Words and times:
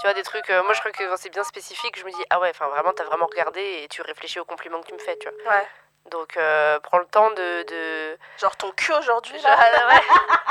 Tu 0.00 0.06
vois, 0.06 0.14
des 0.14 0.22
trucs. 0.22 0.48
euh, 0.50 0.62
moi, 0.62 0.72
je 0.72 0.80
crois 0.80 0.92
que 0.92 1.04
quand 1.08 1.16
c'est 1.18 1.28
bien 1.30 1.44
spécifique, 1.44 1.98
je 1.98 2.04
me 2.04 2.10
dis, 2.10 2.24
ah 2.30 2.40
ouais, 2.40 2.50
enfin, 2.50 2.68
vraiment, 2.68 2.92
t'as 2.92 3.04
vraiment 3.04 3.26
regardé 3.26 3.60
et 3.84 3.88
tu 3.88 4.00
réfléchis 4.02 4.40
aux 4.40 4.44
compliments 4.46 4.80
que 4.80 4.86
tu 4.88 4.94
me 4.94 4.98
fais, 4.98 5.16
tu 5.18 5.28
vois. 5.28 5.52
Ouais. 5.52 5.66
Donc, 6.10 6.36
euh, 6.36 6.80
prends 6.80 6.98
le 6.98 7.04
temps 7.06 7.30
de. 7.30 7.62
de... 7.68 8.18
Genre 8.40 8.56
ton 8.56 8.70
cul 8.72 8.92
aujourd'hui, 8.94 9.38
Genre, 9.38 9.50
ah, 9.54 9.88
ouais. 9.94 10.02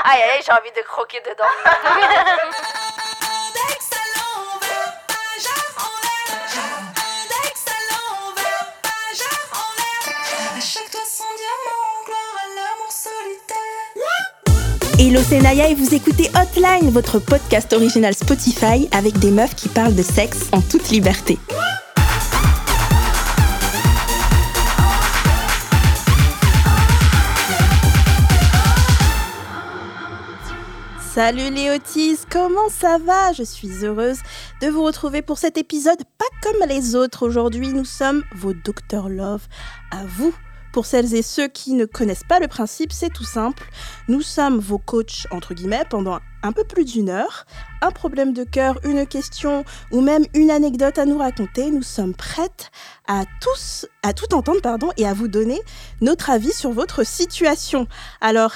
Aïe, 0.04 0.22
aïe, 0.22 0.42
j'ai 0.46 0.52
envie 0.52 0.70
de 0.72 0.82
croquer 0.82 1.20
dedans. 1.20 1.44
Hello, 15.02 15.18
c'est 15.22 15.38
et 15.38 15.74
vous 15.74 15.94
écoutez 15.94 16.28
Hotline, 16.34 16.90
votre 16.90 17.18
podcast 17.18 17.72
original 17.72 18.14
Spotify 18.14 18.86
avec 18.92 19.18
des 19.18 19.30
meufs 19.30 19.54
qui 19.54 19.70
parlent 19.70 19.94
de 19.94 20.02
sexe 20.02 20.50
en 20.52 20.60
toute 20.60 20.90
liberté. 20.90 21.38
Salut 31.14 31.50
les 31.50 31.70
Otis, 31.70 32.18
comment 32.30 32.68
ça 32.68 32.98
va? 32.98 33.32
Je 33.32 33.42
suis 33.42 33.82
heureuse 33.82 34.18
de 34.60 34.68
vous 34.68 34.82
retrouver 34.82 35.22
pour 35.22 35.38
cet 35.38 35.56
épisode 35.56 36.02
pas 36.18 36.26
comme 36.42 36.68
les 36.68 36.94
autres. 36.94 37.26
Aujourd'hui, 37.26 37.68
nous 37.68 37.86
sommes 37.86 38.22
vos 38.34 38.52
Dr 38.52 39.08
Love 39.08 39.46
à 39.90 40.04
vous. 40.04 40.34
Pour 40.72 40.86
celles 40.86 41.14
et 41.14 41.22
ceux 41.22 41.48
qui 41.48 41.72
ne 41.72 41.84
connaissent 41.84 42.24
pas 42.28 42.38
le 42.38 42.48
principe, 42.48 42.92
c'est 42.92 43.12
tout 43.12 43.24
simple. 43.24 43.64
Nous 44.08 44.22
sommes 44.22 44.58
vos 44.58 44.78
coachs, 44.78 45.26
entre 45.30 45.54
guillemets, 45.54 45.84
pendant 45.90 46.20
un 46.42 46.52
peu 46.52 46.64
plus 46.64 46.84
d'une 46.84 47.10
heure. 47.10 47.44
Un 47.82 47.90
problème 47.90 48.32
de 48.32 48.44
cœur, 48.44 48.78
une 48.84 49.06
question 49.06 49.64
ou 49.90 50.00
même 50.00 50.24
une 50.32 50.50
anecdote 50.50 50.98
à 50.98 51.04
nous 51.04 51.18
raconter. 51.18 51.70
Nous 51.70 51.82
sommes 51.82 52.14
prêtes 52.14 52.70
à 53.08 53.24
tous, 53.40 53.86
à 54.02 54.12
tout 54.12 54.32
entendre, 54.32 54.60
pardon, 54.62 54.90
et 54.96 55.06
à 55.06 55.12
vous 55.12 55.28
donner 55.28 55.60
notre 56.00 56.30
avis 56.30 56.52
sur 56.52 56.70
votre 56.70 57.04
situation. 57.04 57.86
Alors, 58.20 58.54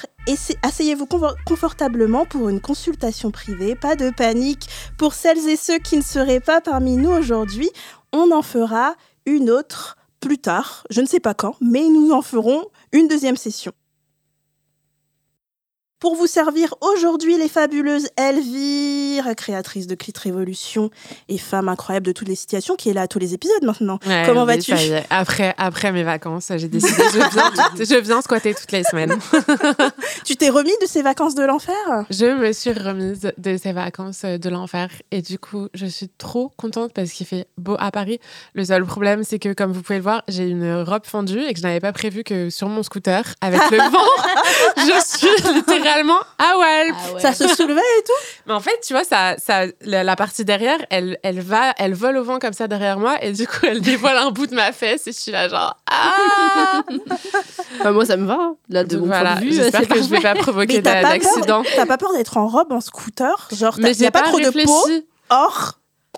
asseyez-vous 0.63 1.05
confor- 1.05 1.35
confortablement 1.45 2.25
pour 2.25 2.49
une 2.49 2.61
consultation 2.61 3.29
privée. 3.29 3.75
Pas 3.75 3.95
de 3.95 4.09
panique. 4.09 4.67
Pour 4.97 5.13
celles 5.13 5.49
et 5.49 5.57
ceux 5.57 5.77
qui 5.79 5.97
ne 5.97 6.03
seraient 6.03 6.39
pas 6.39 6.61
parmi 6.61 6.95
nous 6.95 7.11
aujourd'hui, 7.11 7.69
on 8.13 8.31
en 8.31 8.41
fera 8.41 8.95
une 9.25 9.49
autre 9.49 9.97
plus 10.25 10.39
tard. 10.39 10.87
Je 10.89 11.01
ne 11.01 11.05
sais 11.05 11.19
pas 11.19 11.35
quand, 11.35 11.55
mais 11.61 11.87
nous 11.87 12.11
en 12.11 12.23
ferons 12.23 12.65
une 12.91 13.07
deuxième 13.07 13.37
session. 13.37 13.73
Pour 16.05 16.15
vous 16.15 16.27
servir 16.27 16.75
aujourd'hui, 16.81 17.35
les 17.35 17.49
fabuleuses 17.49 18.09
Elvire, 18.15 19.35
créatrice 19.35 19.87
de 19.87 19.95
Clit 19.95 20.13
Révolution 20.21 20.91
et 21.29 21.39
femme 21.39 21.67
incroyable 21.67 22.05
de 22.05 22.11
toutes 22.11 22.27
les 22.27 22.35
situations, 22.35 22.75
qui 22.75 22.91
est 22.91 22.93
là 22.93 23.01
à 23.01 23.07
tous 23.07 23.17
les 23.17 23.33
épisodes 23.33 23.63
maintenant. 23.63 23.97
Ouais, 24.05 24.21
Comment 24.27 24.45
vas-tu 24.45 24.71
est. 24.73 25.03
après, 25.09 25.55
après 25.57 25.91
mes 25.91 26.03
vacances, 26.03 26.51
j'ai 26.57 26.67
décidé 26.67 27.01
je 27.11 27.17
viens, 27.33 27.51
je 27.79 27.99
viens 28.01 28.21
squatter 28.21 28.53
toutes 28.53 28.71
les 28.71 28.83
semaines. 28.83 29.17
Tu 30.25 30.35
t'es 30.35 30.49
remis 30.49 30.73
de 30.79 30.85
ces 30.85 31.01
vacances 31.01 31.33
de 31.33 31.43
l'enfer? 31.43 31.73
Je 32.11 32.37
me 32.37 32.53
suis 32.53 32.73
remise 32.73 33.31
de 33.35 33.57
ces 33.57 33.73
vacances 33.73 34.25
de 34.25 34.49
l'enfer 34.49 34.89
et 35.09 35.23
du 35.23 35.39
coup, 35.39 35.69
je 35.73 35.87
suis 35.87 36.09
trop 36.19 36.51
contente 36.55 36.93
parce 36.93 37.13
qu'il 37.13 37.25
fait 37.25 37.47
beau 37.57 37.77
à 37.79 37.89
Paris. 37.89 38.19
Le 38.53 38.63
seul 38.63 38.85
problème, 38.85 39.23
c'est 39.23 39.39
que 39.39 39.53
comme 39.53 39.71
vous 39.71 39.81
pouvez 39.81 39.97
le 39.97 40.03
voir, 40.03 40.21
j'ai 40.27 40.47
une 40.47 40.83
robe 40.83 41.07
fendue 41.07 41.41
et 41.41 41.51
que 41.51 41.59
je 41.59 41.63
n'avais 41.63 41.79
pas 41.79 41.93
prévu 41.93 42.23
que 42.23 42.51
sur 42.51 42.69
mon 42.69 42.83
scooter, 42.83 43.23
avec 43.41 43.71
le 43.71 43.77
vent, 43.91 43.97
je 44.77 45.17
suis 45.17 45.53
littéralement 45.55 45.94
à 46.37 46.57
Walp. 46.57 47.19
Ça 47.19 47.33
se 47.33 47.47
soulevait 47.47 47.79
et 47.79 48.03
tout? 48.03 48.11
Mais 48.47 48.53
en 48.53 48.59
fait, 48.59 48.79
tu 48.85 48.93
vois, 48.93 49.03
ça, 49.03 49.35
ça, 49.37 49.65
la, 49.81 50.03
la 50.03 50.15
partie 50.15 50.45
derrière, 50.45 50.77
elle, 50.89 51.17
elle 51.23 51.39
va, 51.41 51.73
elle 51.77 51.93
vole 51.93 52.17
au 52.17 52.23
vent 52.23 52.39
comme 52.39 52.53
ça 52.53 52.67
derrière 52.67 52.99
moi, 52.99 53.17
et 53.23 53.31
du 53.31 53.47
coup, 53.47 53.59
elle 53.63 53.81
dévoile 53.81 54.17
un 54.17 54.31
bout 54.31 54.47
de 54.47 54.55
ma 54.55 54.71
fesse, 54.71 55.07
et 55.07 55.11
je 55.11 55.19
suis 55.19 55.31
là 55.31 55.47
genre 55.47 55.75
ah. 55.91 56.81
Enfin, 57.79 57.91
moi, 57.93 58.05
ça 58.05 58.17
me 58.17 58.25
va. 58.25 58.37
hein. 58.39 58.55
Là, 58.69 58.83
de 58.83 58.89
Donc 58.95 59.01
mon 59.01 59.07
point 59.07 59.21
voilà, 59.21 59.35
de 59.35 59.45
vue, 59.45 59.53
j'espère 59.53 59.87
que 59.87 59.95
je 60.01 60.07
vais 60.09 60.19
pas 60.21 60.35
provoquer 60.35 60.77
Mais 60.77 60.81
t'as 60.83 61.01
d'a- 61.01 61.09
pas, 61.09 61.19
peur, 61.19 61.33
d'accident. 61.35 61.63
t'as 61.75 61.85
pas 61.85 61.97
peur 61.97 62.13
d'être 62.13 62.37
en 62.37 62.47
robe, 62.47 62.71
en 62.71 62.81
scooter? 62.81 63.47
Genre, 63.51 63.75
Mais 63.79 63.93
j'ai 63.93 64.07
a 64.07 64.11
pas, 64.11 64.21
pas, 64.21 64.27
trop 64.29 64.39
de 64.39 64.63
peau 64.63 64.87
Or, 65.29 65.73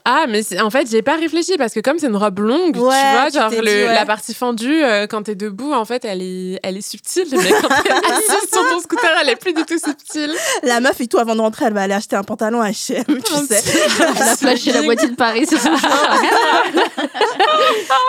Ah, 0.06 0.26
mais 0.28 0.42
en 0.62 0.70
fait, 0.70 0.90
j'ai 0.90 1.02
pas 1.02 1.16
réfléchi 1.16 1.58
parce 1.58 1.74
que 1.74 1.80
comme 1.80 2.00
c'est 2.00 2.08
une 2.08 2.16
robe 2.16 2.40
longue, 2.40 2.74
tu 2.74 2.80
vois, 2.80 3.28
tu 3.32 3.38
genre 3.38 3.50
t'es 3.50 3.58
le- 3.58 3.64
dit, 3.64 3.68
ouais. 3.70 3.94
la 3.94 4.06
partie 4.06 4.34
fendue, 4.34 4.84
euh, 4.84 5.06
quand 5.08 5.24
t'es 5.24 5.36
debout, 5.36 5.74
en 5.74 5.86
fait, 5.86 6.06
elle 6.06 6.22
est, 6.22 6.60
elle 6.64 6.78
est 6.78 6.88
subtile, 6.88 7.28
mais 7.32 7.50
quand 7.62 7.68
t'es 7.84 7.92
assise 8.12 8.50
sur 8.52 8.70
ton 8.70 8.80
scooter, 8.80 9.10
elle 9.22 9.30
est 9.30 9.36
plus 9.36 9.54
du 9.54 9.64
tout 9.66 9.78
subtile. 9.78 10.34
la 10.64 10.80
meuf 10.80 11.00
et 11.02 11.08
tout, 11.08 11.18
avant 11.18 11.36
de 11.36 11.42
rentrer, 11.42 11.66
elle 11.66 11.74
va 11.74 11.82
aller 11.82 11.94
acheter 11.94 12.16
un 12.16 12.24
pantalon 12.24 12.62
H&M, 12.64 13.04
tu 13.22 13.34
sais. 13.48 13.62
Elle 14.00 14.22
a 14.24 14.36
flashé 14.38 14.72
la 14.72 14.82
moitié 14.84 15.10
de 15.10 15.16
Paris, 15.16 15.46
c'est 15.50 15.58
son. 15.58 15.72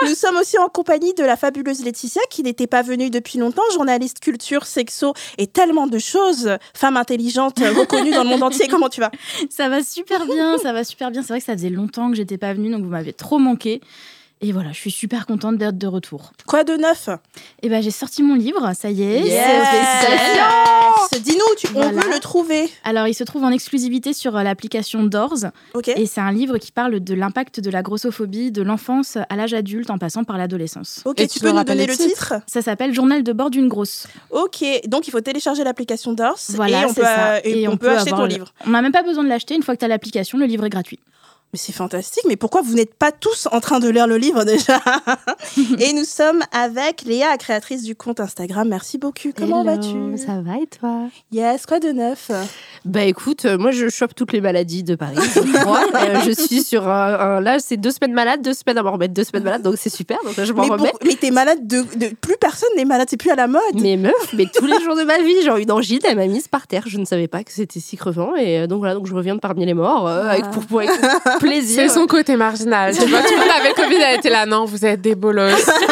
Nous 0.07 0.15
sommes 0.15 0.37
aussi 0.37 0.57
en 0.57 0.67
compagnie 0.69 1.13
de 1.13 1.23
la 1.23 1.35
fabuleuse 1.35 1.83
Laetitia, 1.83 2.21
qui 2.29 2.43
n'était 2.43 2.67
pas 2.67 2.81
venue 2.81 3.09
depuis 3.09 3.39
longtemps, 3.39 3.61
journaliste 3.73 4.19
culture, 4.19 4.65
sexo 4.65 5.13
et 5.37 5.47
tellement 5.47 5.87
de 5.87 5.99
choses. 5.99 6.57
Femme 6.73 6.97
intelligente, 6.97 7.59
reconnue 7.59 8.11
dans 8.11 8.23
le 8.23 8.29
monde 8.29 8.43
entier. 8.43 8.67
Comment 8.67 8.89
tu 8.89 9.01
vas? 9.01 9.11
Ça 9.49 9.69
va 9.69 9.83
super 9.83 10.25
bien, 10.25 10.57
ça 10.57 10.71
va 10.73 10.83
super 10.83 11.11
bien. 11.11 11.21
C'est 11.21 11.29
vrai 11.29 11.39
que 11.39 11.45
ça 11.45 11.53
faisait 11.53 11.69
longtemps 11.69 11.78
que 11.87 12.15
j'étais 12.15 12.37
pas 12.37 12.53
venue, 12.53 12.69
donc 12.71 12.83
vous 12.83 12.89
m'avez 12.89 13.13
trop 13.13 13.39
manqué. 13.39 13.81
Et 14.41 14.53
voilà, 14.53 14.71
je 14.71 14.77
suis 14.79 14.91
super 14.91 15.25
contente 15.25 15.57
d'être 15.57 15.77
de 15.77 15.85
retour. 15.87 16.31
Quoi 16.47 16.63
de 16.63 16.71
neuf? 16.77 17.09
Et 17.61 17.67
ben 17.67 17.83
j'ai 17.83 17.91
sorti 17.91 18.23
mon 18.23 18.35
livre, 18.35 18.71
ça 18.73 18.89
y 18.89 19.03
est. 19.03 19.19
Yes. 19.27 21.21
Dis-nous, 21.21 21.55
tu- 21.57 21.67
on 21.75 21.81
Voilà. 21.81 22.01
veut 22.01 22.09
le 22.13 22.19
trouver. 22.21 22.69
Alors 22.85 23.07
il 23.07 23.13
se 23.13 23.25
trouve 23.25 23.43
en 23.43 23.49
exclusivité 23.49 24.13
sur 24.13 24.37
euh, 24.37 24.43
l'application 24.43 25.03
Doors 25.03 25.45
Ok. 25.73 25.89
et 25.89 26.05
c'est 26.05 26.21
un 26.21 26.31
livre 26.31 26.57
qui 26.57 26.71
parle 26.71 27.01
de 27.01 27.13
l'impact 27.13 27.59
de 27.59 27.69
la 27.69 27.81
grossophobie 27.81 28.51
de 28.51 28.61
l'enfance 28.61 29.17
à 29.29 29.35
l'âge 29.35 29.53
adulte 29.53 29.89
en 29.89 29.97
passant 29.97 30.23
par 30.23 30.37
l'adolescence. 30.37 31.01
Ok, 31.03 31.19
Et 31.19 31.27
tu 31.27 31.39
tu 31.39 31.39
peux 31.41 31.51
nous 31.51 31.63
donner 31.65 31.85
le 31.87 31.97
titre? 31.97 32.35
Ça 32.47 32.61
s'appelle 32.61 32.93
Journal 32.93 33.23
de 33.23 33.33
bord 33.33 33.49
d'une 33.49 33.67
grosse. 33.67 34.07
Ok, 34.31 34.63
donc 34.87 35.07
il 35.07 35.11
faut 35.11 35.19
télécharger 35.21 35.65
l'application 35.65 36.13
Dors 36.13 36.37
Voilà, 36.49 36.83
et 36.83 36.85
on 36.85 36.93
peut, 36.93 37.01
ça. 37.03 37.39
et 37.45 37.67
on 37.67 37.75
peut 37.75 37.89
acheter 37.89 38.11
ton 38.11 38.21
le- 38.23 38.27
livre. 38.27 38.53
On 38.65 38.69
n'a 38.69 38.81
même 38.81 38.91
pas 38.93 39.03
besoin 39.03 39.23
de 39.25 39.29
l'acheter. 39.29 39.55
Une 39.55 39.63
fois 39.63 39.73
que 39.75 39.79
tu 39.79 39.85
as 39.85 39.89
l'application, 39.89 40.37
le 40.37 40.45
livre 40.45 40.63
est 40.65 40.69
gratuit. 40.69 40.99
Mais 41.51 41.57
c'est 41.57 41.71
fantastique, 41.73 42.23
mais 42.27 42.35
pourquoi 42.35 42.61
vous 42.61 42.75
n'êtes 42.75 42.93
pas 42.93 43.11
tous 43.11 43.47
en 43.51 43.59
train 43.59 43.79
de 43.79 43.89
lire 43.89 44.05
le 44.05 44.17
livre 44.17 44.43
déjà 44.43 44.79
Et 45.79 45.93
nous 45.93 46.03
sommes 46.03 46.41
avec 46.51 47.01
Léa, 47.01 47.35
créatrice 47.37 47.81
du 47.81 47.95
compte 47.95 48.19
Instagram. 48.19 48.67
Merci 48.69 48.99
beaucoup. 48.99 49.29
Comment 49.35 49.63
vas-tu? 49.63 50.15
Ça 50.17 50.41
va 50.41 50.57
et 50.61 50.67
toi? 50.67 51.07
Yes, 51.31 51.65
quoi 51.65 51.79
de 51.79 51.89
neuf? 51.89 52.29
Bah 52.85 53.03
écoute, 53.03 53.45
euh, 53.45 53.57
moi 53.57 53.71
je 53.71 53.89
chope 53.89 54.13
toutes 54.13 54.31
les 54.31 54.41
maladies 54.41 54.83
de 54.83 54.93
Paris, 54.95 55.15
je 55.17 55.39
crois. 55.61 55.85
Euh, 55.95 56.19
je 56.23 56.31
suis 56.31 56.61
sur 56.61 56.87
un, 56.87 57.13
un- 57.19 57.41
là, 57.41 57.57
c'est 57.59 57.77
deux 57.77 57.89
semaines 57.91 58.13
malade, 58.13 58.41
deux 58.43 58.53
semaines 58.53 58.77
à 58.77 58.83
m'en 58.83 58.91
remettre, 58.91 59.15
deux 59.15 59.23
semaines 59.23 59.43
malade, 59.43 59.63
donc 59.63 59.75
c'est 59.77 59.89
super. 59.89 60.19
Donc 60.23 60.37
là, 60.37 60.45
je 60.45 60.53
m'en 60.53 60.63
Mais, 60.65 60.69
remets. 60.69 60.89
pour- 60.91 60.99
mais 61.03 61.15
t'es 61.15 61.31
malade 61.31 61.65
de, 61.65 61.81
de- 61.97 62.13
Plus 62.21 62.37
personne 62.39 62.69
n'est 62.77 62.85
malade, 62.85 63.07
c'est 63.09 63.17
plus 63.17 63.31
à 63.31 63.35
la 63.35 63.47
mode. 63.47 63.61
Mais 63.73 63.97
meuf, 63.97 64.33
mais 64.33 64.45
tous 64.53 64.65
les 64.67 64.79
jours 64.83 64.95
de 64.95 65.03
ma 65.03 65.17
vie, 65.17 65.41
genre 65.43 65.57
une 65.57 65.71
angine, 65.71 65.99
elle 66.03 66.15
m'a 66.15 66.27
mise 66.27 66.47
par 66.47 66.67
terre. 66.67 66.83
Je 66.85 66.99
ne 66.99 67.05
savais 67.05 67.27
pas 67.27 67.43
que 67.43 67.51
c'était 67.51 67.79
si 67.79 67.97
crevant 67.97 68.35
et 68.35 68.59
euh, 68.59 68.67
donc 68.67 68.79
voilà, 68.79 68.93
donc 68.93 69.07
je 69.07 69.15
reviens 69.15 69.33
de 69.35 69.39
parmi 69.39 69.65
les 69.65 69.73
morts 69.73 70.07
euh, 70.07 70.27
avec 70.29 70.49
pour, 70.51 70.63
pour 70.65 70.79
avec 70.81 70.91
plaisir. 71.39 71.81
C'est 71.81 71.93
son 71.93 72.05
côté 72.07 72.35
marginal. 72.35 72.95
Tu 72.95 73.05
vois, 73.05 73.21
tout 73.21 73.33
le 73.33 73.39
monde 73.39 73.49
avait 73.59 73.69
le 73.69 73.75
Covid, 73.75 73.95
elle 73.95 74.19
était 74.19 74.29
là, 74.29 74.45
non, 74.45 74.65
vous 74.65 74.85
êtes 74.85 75.01
des 75.01 75.15
bolos. 75.15 75.49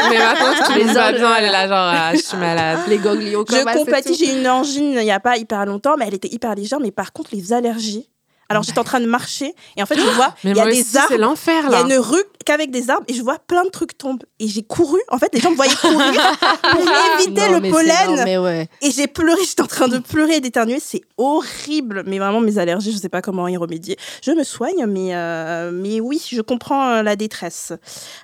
Mais 0.10 0.18
maintenant, 0.18 0.54
que 0.54 0.66
tout 0.66 0.72
le 0.74 0.78
Les 0.80 0.86
monde 0.86 0.96
va 0.96 1.10
autres, 1.10 1.18
bien, 1.18 1.36
elle 1.38 1.46
est 1.46 1.52
là, 1.52 1.68
genre, 1.68 1.92
ah, 1.94 2.12
je 2.14 2.22
suis 2.22 2.38
malade. 2.38 2.80
les 2.88 2.98
ganglions. 2.98 3.44
Je 3.50 3.64
compatis, 3.78 4.16
j'ai 4.16 4.40
une 4.40 4.48
angine 4.48 4.94
il 4.94 5.04
n'y 5.04 5.12
a 5.12 5.20
pas 5.20 5.38
hyper 5.38 5.66
longtemps, 5.66 5.96
mais 5.98 6.06
elle 6.08 6.14
était 6.16 6.30
hyper 6.32 6.54
légère. 6.56 6.80
Mais 6.80 6.92
par 6.92 7.12
contre, 7.14 7.30
les 7.34 7.54
allergies. 7.54 8.10
Alors 8.50 8.64
j'étais 8.64 8.80
en 8.80 8.84
train 8.84 9.00
de 9.02 9.06
marcher 9.06 9.54
et 9.76 9.84
en 9.84 9.86
fait, 9.86 9.98
je 9.98 10.02
vois, 10.16 10.34
il 10.44 10.56
y 10.56 10.60
a 10.60 10.66
des 10.66 10.82
aussi, 10.82 10.98
arbres. 10.98 11.18
l'enfer, 11.18 11.64
Il 11.68 11.72
y 11.72 11.76
a 11.76 11.80
là. 11.84 11.86
une 11.96 12.00
rue 12.02 12.24
qu'avec 12.46 12.72
des 12.72 12.90
arbres 12.90 13.06
et 13.10 13.14
je 13.14 13.22
vois 13.22 13.40
plein 13.40 13.66
de 13.66 13.70
trucs 13.70 13.98
tomber. 13.98 14.26
Et 14.40 14.48
j'ai 14.48 14.64
couru. 14.64 15.00
En 15.10 15.18
fait, 15.18 15.34
les 15.34 15.42
gens 15.42 15.52
me 15.52 15.56
voyaient 15.56 15.76
courir 15.76 16.14
pour 16.72 16.82
éviter 17.20 17.50
Non, 17.50 17.60
le 17.60 17.72
pollen. 17.72 18.16
non, 18.16 18.24
mais 18.24 18.38
ouais. 18.38 18.70
Et 18.82 18.92
j'ai 18.92 19.08
pleuré, 19.08 19.42
j'étais 19.48 19.62
en 19.64 19.68
train 19.68 19.88
de 19.90 19.98
pleurer 19.98 20.36
et 20.38 20.40
d'éternuer, 20.42 20.80
c'est 20.80 21.02
horrible. 21.18 22.04
Mais 22.08 22.20
vraiment, 22.20 22.40
mes 22.40 22.58
allergies, 22.58 22.92
je 22.94 22.98
sais 22.98 23.10
pas 23.10 23.22
comment 23.22 23.48
y 23.48 23.58
remédier. 23.58 23.98
Je 24.24 24.32
me 24.32 24.44
soigne, 24.44 24.86
mais, 24.88 25.14
euh, 25.16 25.72
mais 25.74 26.00
oui, 26.00 26.22
je 26.32 26.42
comprends 26.42 26.90
euh, 26.90 27.04
la 27.04 27.16
détresse. 27.16 27.74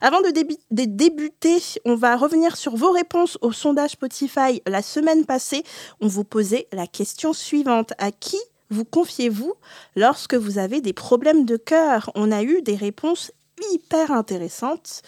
Avant 0.02 0.22
de, 0.22 0.30
débu- 0.30 0.58
de 0.72 0.84
débuter, 0.86 1.62
on 1.86 1.96
va 1.96 2.16
revenir 2.16 2.56
sur 2.56 2.76
vos 2.76 2.92
réponses 2.92 3.38
au 3.42 3.52
sondage 3.52 3.92
Spotify. 3.92 4.62
La 4.68 4.82
semaine 4.82 5.26
passée, 5.26 5.64
on 6.02 6.08
vous 6.08 6.24
posait 6.24 6.68
la 6.72 6.88
question 6.88 7.34
suivante. 7.34 7.92
À 7.98 8.12
qui 8.12 8.38
vous 8.70 8.86
confiez-vous 8.86 9.54
lorsque 9.96 10.36
vous 10.36 10.58
avez 10.58 10.82
des 10.82 10.94
problèmes 10.94 11.46
de 11.46 11.58
cœur? 11.58 12.12
On 12.16 12.32
a 12.32 12.44
eu 12.44 12.62
des 12.62 12.76
réponses 12.76 13.32
hyper 13.72 14.12
intéressantes 14.12 15.02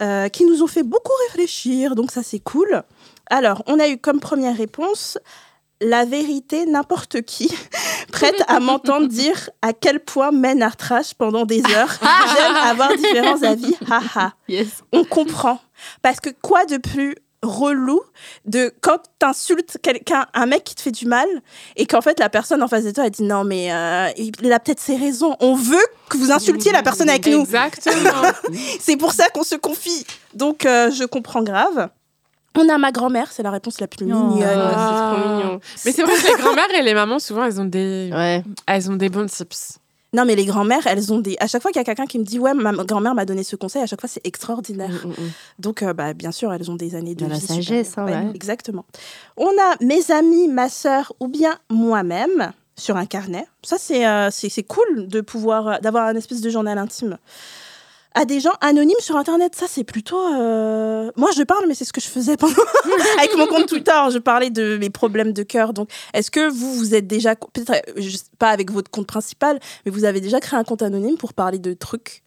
euh, 0.00 0.28
qui 0.28 0.44
nous 0.44 0.62
ont 0.62 0.66
fait 0.66 0.82
beaucoup 0.82 1.12
réfléchir, 1.28 1.94
donc 1.94 2.10
ça 2.10 2.22
c'est 2.22 2.38
cool. 2.38 2.82
Alors, 3.28 3.62
on 3.66 3.78
a 3.78 3.88
eu 3.88 3.98
comme 3.98 4.20
première 4.20 4.56
réponse 4.56 5.18
la 5.80 6.04
vérité, 6.04 6.66
n'importe 6.66 7.22
qui, 7.22 7.50
prête 8.12 8.42
à 8.48 8.60
m'entendre 8.60 9.08
dire 9.08 9.50
à 9.62 9.72
quel 9.72 10.00
point 10.00 10.30
mène 10.30 10.62
à 10.62 10.70
trash 10.70 11.14
pendant 11.14 11.46
des 11.46 11.62
heures. 11.74 11.98
J'aime 12.34 12.56
avoir 12.56 12.94
différents 12.96 13.42
avis, 13.42 13.74
haha. 13.88 14.34
Yes. 14.48 14.82
On 14.92 15.04
comprend. 15.04 15.60
Parce 16.02 16.20
que 16.20 16.30
quoi 16.42 16.66
de 16.66 16.76
plus 16.76 17.14
relou 17.42 18.00
de 18.44 18.72
quand 18.82 18.98
t'insultes 19.18 19.78
quelqu'un, 19.82 20.26
un 20.34 20.46
mec 20.46 20.62
qui 20.64 20.74
te 20.74 20.82
fait 20.82 20.90
du 20.90 21.06
mal, 21.06 21.26
et 21.76 21.86
qu'en 21.86 22.00
fait 22.02 22.18
la 22.20 22.28
personne 22.28 22.62
en 22.62 22.68
face 22.68 22.84
de 22.84 22.90
toi 22.90 23.04
elle 23.06 23.10
dit 23.12 23.22
non 23.22 23.44
mais 23.44 23.72
euh, 23.72 24.08
il 24.18 24.52
a 24.52 24.60
peut-être 24.60 24.80
ses 24.80 24.96
raisons. 24.96 25.36
On 25.40 25.54
veut 25.54 25.76
que 26.08 26.16
vous 26.18 26.32
insultiez 26.32 26.72
la 26.72 26.82
personne 26.82 27.08
avec 27.08 27.26
nous. 27.26 27.40
Exactement. 27.40 28.22
C'est 28.80 28.96
pour 28.96 29.12
ça 29.12 29.28
qu'on 29.30 29.42
se 29.44 29.54
confie. 29.54 30.06
Donc 30.34 30.66
euh, 30.66 30.90
je 30.90 31.04
comprends 31.04 31.42
grave. 31.42 31.88
On 32.58 32.68
a 32.68 32.78
ma 32.78 32.90
grand-mère, 32.90 33.30
c'est 33.30 33.44
la 33.44 33.52
réponse 33.52 33.78
la 33.80 33.86
plus 33.86 34.04
Oh. 34.12 34.24
mignonne. 34.24 34.42
Ah, 34.42 35.14
c'est 35.14 35.22
trop 35.22 35.34
mignon. 35.36 35.60
Mais 35.84 35.92
c'est 35.92 36.02
vrai 36.02 36.14
que 36.16 36.26
les 36.36 36.42
grand-mères 36.42 36.70
et 36.76 36.82
les 36.82 36.94
mamans, 36.94 37.20
souvent, 37.20 37.44
elles 37.44 37.60
ont 37.60 37.64
des, 37.64 38.10
Ouais. 38.12 38.42
elles 38.66 38.90
ont 38.90 38.96
des 38.96 39.08
bons 39.08 39.26
tips. 39.26 39.78
Non 40.12 40.24
mais 40.24 40.34
les 40.34 40.44
grand-mères, 40.44 40.86
elles 40.86 41.12
ont 41.12 41.18
des. 41.18 41.36
À 41.40 41.46
chaque 41.46 41.62
fois 41.62 41.70
qu'il 41.70 41.78
y 41.78 41.82
a 41.82 41.84
quelqu'un 41.84 42.06
qui 42.06 42.18
me 42.18 42.24
dit 42.24 42.38
ouais 42.38 42.54
ma 42.54 42.72
grand-mère 42.72 43.14
m'a 43.14 43.24
donné 43.24 43.44
ce 43.44 43.54
conseil, 43.56 43.82
à 43.82 43.86
chaque 43.86 44.00
fois 44.00 44.08
c'est 44.08 44.26
extraordinaire. 44.26 45.04
Mm, 45.04 45.08
mm, 45.08 45.12
mm. 45.26 45.30
Donc, 45.60 45.82
euh, 45.82 45.92
bah, 45.92 46.14
bien 46.14 46.32
sûr, 46.32 46.52
elles 46.52 46.70
ont 46.70 46.74
des 46.76 46.94
années 46.94 47.14
de, 47.14 47.24
De 47.24 47.30
la 47.30 47.36
vie 47.38 47.46
sagesse, 47.46 47.88
supérieures. 47.90 48.16
hein, 48.18 48.26
ouais. 48.26 48.34
Exactement. 48.34 48.84
On 49.36 49.46
a 49.48 49.76
mes 49.84 50.10
amis, 50.10 50.48
ma 50.48 50.68
sœur 50.68 51.12
ou 51.20 51.28
bien 51.28 51.58
moi-même 51.70 52.52
sur 52.76 52.96
un 52.96 53.06
carnet. 53.06 53.46
Ça, 53.62 53.76
c'est 53.78 54.06
euh, 54.06 54.30
cool 54.68 55.06
de 55.06 55.20
pouvoir 55.20 55.80
d'avoir 55.80 56.06
un 56.06 56.16
espèce 56.16 56.40
de 56.40 56.50
journal 56.50 56.78
intime. 56.78 57.18
À 58.14 58.24
des 58.24 58.40
gens 58.40 58.52
anonymes 58.60 58.98
sur 58.98 59.16
Internet, 59.16 59.54
ça 59.54 59.66
c'est 59.68 59.84
plutôt. 59.84 60.18
euh, 60.34 61.12
Moi, 61.16 61.30
je 61.36 61.42
parle, 61.44 61.64
mais 61.68 61.74
c'est 61.74 61.84
ce 61.84 61.92
que 61.92 62.00
je 62.00 62.08
faisais 62.08 62.36
pendant 62.36 62.54
avec 63.18 63.36
mon 63.36 63.46
compte 63.46 63.66
Twitter. 63.66 63.92
Je 64.12 64.18
parlais 64.18 64.50
de 64.50 64.76
mes 64.78 64.90
problèmes 64.90 65.32
de 65.32 65.44
cœur. 65.44 65.72
Donc, 65.72 65.88
est-ce 66.12 66.30
que 66.32 66.48
vous 66.50 66.74
vous 66.74 66.94
êtes 66.96 67.06
déjà 67.06 67.36
peut-être 67.36 67.70
euh, 67.70 68.02
pas 68.40 68.48
avec 68.48 68.72
votre 68.72 68.90
compte 68.90 69.06
principal, 69.06 69.60
mais 69.86 69.92
vous 69.92 70.04
avez 70.04 70.20
déjà 70.20 70.40
créé 70.40 70.58
un 70.58 70.64
compte 70.64 70.82
anonyme 70.82 71.16
pour 71.18 71.34
parler 71.34 71.58
de 71.60 71.72
trucs? 71.72 72.22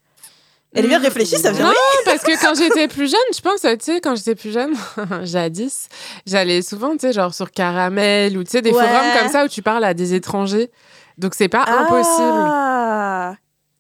Elle 0.75 0.85
est 0.85 0.88
bien 0.88 1.00
réfléchie, 1.00 1.38
ça 1.38 1.50
veut 1.51 1.57
dire 1.57 1.65
Non, 1.65 1.71
oui. 1.71 2.01
parce 2.06 2.24
que 2.24 2.41
quand 2.41 2.56
j'étais 2.57 2.88
plus 2.88 3.12
jeune, 3.12 3.19
je 3.36 3.41
pense, 3.41 3.59
tu 3.62 3.69
sais, 3.81 4.00
quand 4.01 4.15
j'étais 4.15 4.36
plus 4.36 4.51
jeune, 4.53 4.74
jadis, 5.24 5.88
j'allais 6.25 6.62
souvent, 6.63 6.94
tu 6.94 7.00
sais, 7.01 7.13
genre 7.13 7.33
sur 7.33 7.51
Caramel 7.51 8.38
ou 8.38 8.44
tu 8.45 8.51
sais, 8.51 8.62
des 8.63 8.71
Ouais. 8.71 8.81
forums 8.88 9.19
comme 9.19 9.29
ça 9.29 9.44
où 9.45 9.50
tu 9.50 9.62
parles 9.62 9.83
à 9.83 9.94
des 9.94 10.13
étrangers. 10.15 10.71
Donc 11.19 11.36
c'est 11.36 11.47
pas 11.50 11.63
impossible. 11.68 12.50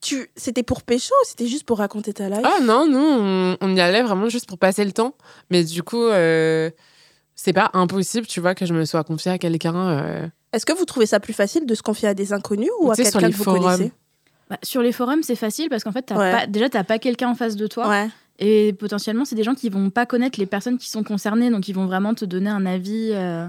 Ah 0.03 0.05
tu... 0.05 0.29
C'était 0.35 0.63
pour 0.63 0.81
pécho 0.83 1.13
ou 1.21 1.25
c'était 1.27 1.47
juste 1.47 1.65
pour 1.65 1.77
raconter 1.77 2.13
ta 2.13 2.29
life? 2.29 2.45
Oh 2.45 2.61
non, 2.63 2.87
nous, 2.87 2.97
on, 2.99 3.57
on 3.61 3.75
y 3.75 3.79
allait 3.81 4.01
vraiment 4.03 4.29
juste 4.29 4.47
pour 4.47 4.57
passer 4.57 4.83
le 4.85 4.91
temps. 4.91 5.15
Mais 5.49 5.63
du 5.63 5.81
coup, 5.83 6.03
euh, 6.05 6.69
c'est 7.35 7.53
pas 7.53 7.69
impossible, 7.73 8.27
tu 8.27 8.39
vois, 8.39 8.53
que 8.55 8.65
je 8.65 8.73
me 8.73 8.85
sois 8.85 9.03
confiée 9.03 9.31
à 9.31 9.37
quelqu'un. 9.37 9.75
euh, 9.75 10.27
Est-ce 10.53 10.65
que 10.65 10.73
vous 10.73 10.85
trouvez 10.85 11.05
ça 11.05 11.19
plus 11.19 11.33
facile 11.33 11.65
de 11.65 11.75
se 11.75 11.81
confier 11.81 12.07
à 12.09 12.13
des 12.13 12.33
inconnus 12.33 12.69
ou 12.81 12.91
à 12.91 12.95
quelqu'un 12.95 13.19
les 13.27 13.31
que 13.31 13.37
vous 13.37 13.43
forums. 13.43 13.61
connaissez 13.63 13.91
Bah, 14.49 14.57
sur 14.63 14.81
les 14.81 14.91
forums, 14.91 15.23
c'est 15.23 15.35
facile 15.35 15.69
parce 15.69 15.83
qu'en 15.83 15.91
fait, 15.91 16.03
t'as 16.03 16.17
Ouais. 16.17 16.31
pas, 16.31 16.47
déjà, 16.47 16.69
t'as 16.69 16.83
pas 16.83 16.99
quelqu'un 16.99 17.29
en 17.29 17.35
face 17.35 17.55
de 17.55 17.65
toi. 17.67 17.87
Ouais. 17.89 18.09
Et 18.39 18.73
potentiellement, 18.73 19.25
c'est 19.25 19.35
des 19.35 19.43
gens 19.43 19.53
qui 19.55 19.69
vont 19.69 19.89
pas 19.89 20.05
connaître 20.05 20.39
les 20.39 20.45
personnes 20.47 20.77
qui 20.77 20.89
sont 20.89 21.03
concernées, 21.03 21.49
donc 21.49 21.67
ils 21.67 21.73
vont 21.73 21.85
vraiment 21.85 22.13
te 22.13 22.25
donner 22.25 22.49
un 22.49 22.65
avis 22.65 23.11
euh, 23.13 23.45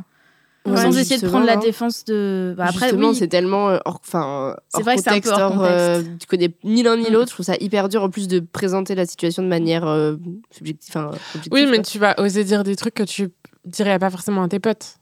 Ouais, 0.67 0.77
sans 0.79 0.97
essayer 0.97 1.21
de 1.21 1.29
prendre 1.29 1.45
la 1.47 1.55
hein. 1.55 1.57
défense 1.59 2.05
de. 2.07 2.55
Bah, 2.57 2.65
après, 2.69 2.87
Justement, 2.87 3.11
oui, 3.11 3.15
c'est 3.17 3.29
tellement 3.29 3.69
euh, 3.69 3.79
hors, 3.85 4.01
enfin, 4.07 4.57
C'est 4.69 4.79
hors 4.79 4.83
vrai 4.85 4.97
que 4.97 5.03
c'est 5.03 5.11
un 5.11 5.13
contexte, 5.15 5.35
peu 5.35 5.43
hors 5.43 5.53
hors, 5.57 5.65
euh, 5.65 5.97
contexte. 5.99 6.19
tu 6.21 6.27
connais 6.27 6.51
ni 6.65 6.83
l'un 6.83 6.97
ni 6.97 7.11
Mm. 7.11 7.13
l'autre. 7.13 7.29
Je 7.29 7.35
trouve 7.35 7.47
ça 7.47 7.57
hyper 7.61 7.89
dur 7.91 8.03
en 8.03 8.09
plus 8.11 8.29
de 8.29 8.41
présenter 8.41 8.95
la 8.95 9.05
situation 9.05 9.43
de 9.43 9.49
manière 9.49 9.87
euh, 9.87 10.17
subjective. 10.51 10.97
objective, 10.97 11.53
Oui, 11.53 11.67
mais 11.67 11.77
quoi. 11.77 11.85
tu 11.85 11.99
vas 11.99 12.15
oser 12.19 12.45
dire 12.45 12.65
des 12.65 12.77
trucs 12.77 12.95
que 12.95 13.03
tu 13.03 13.29
dirais 13.67 13.99
pas 13.99 14.09
forcément 14.11 14.43
à 14.43 14.49
tes 14.49 14.59
potes. 14.59 14.97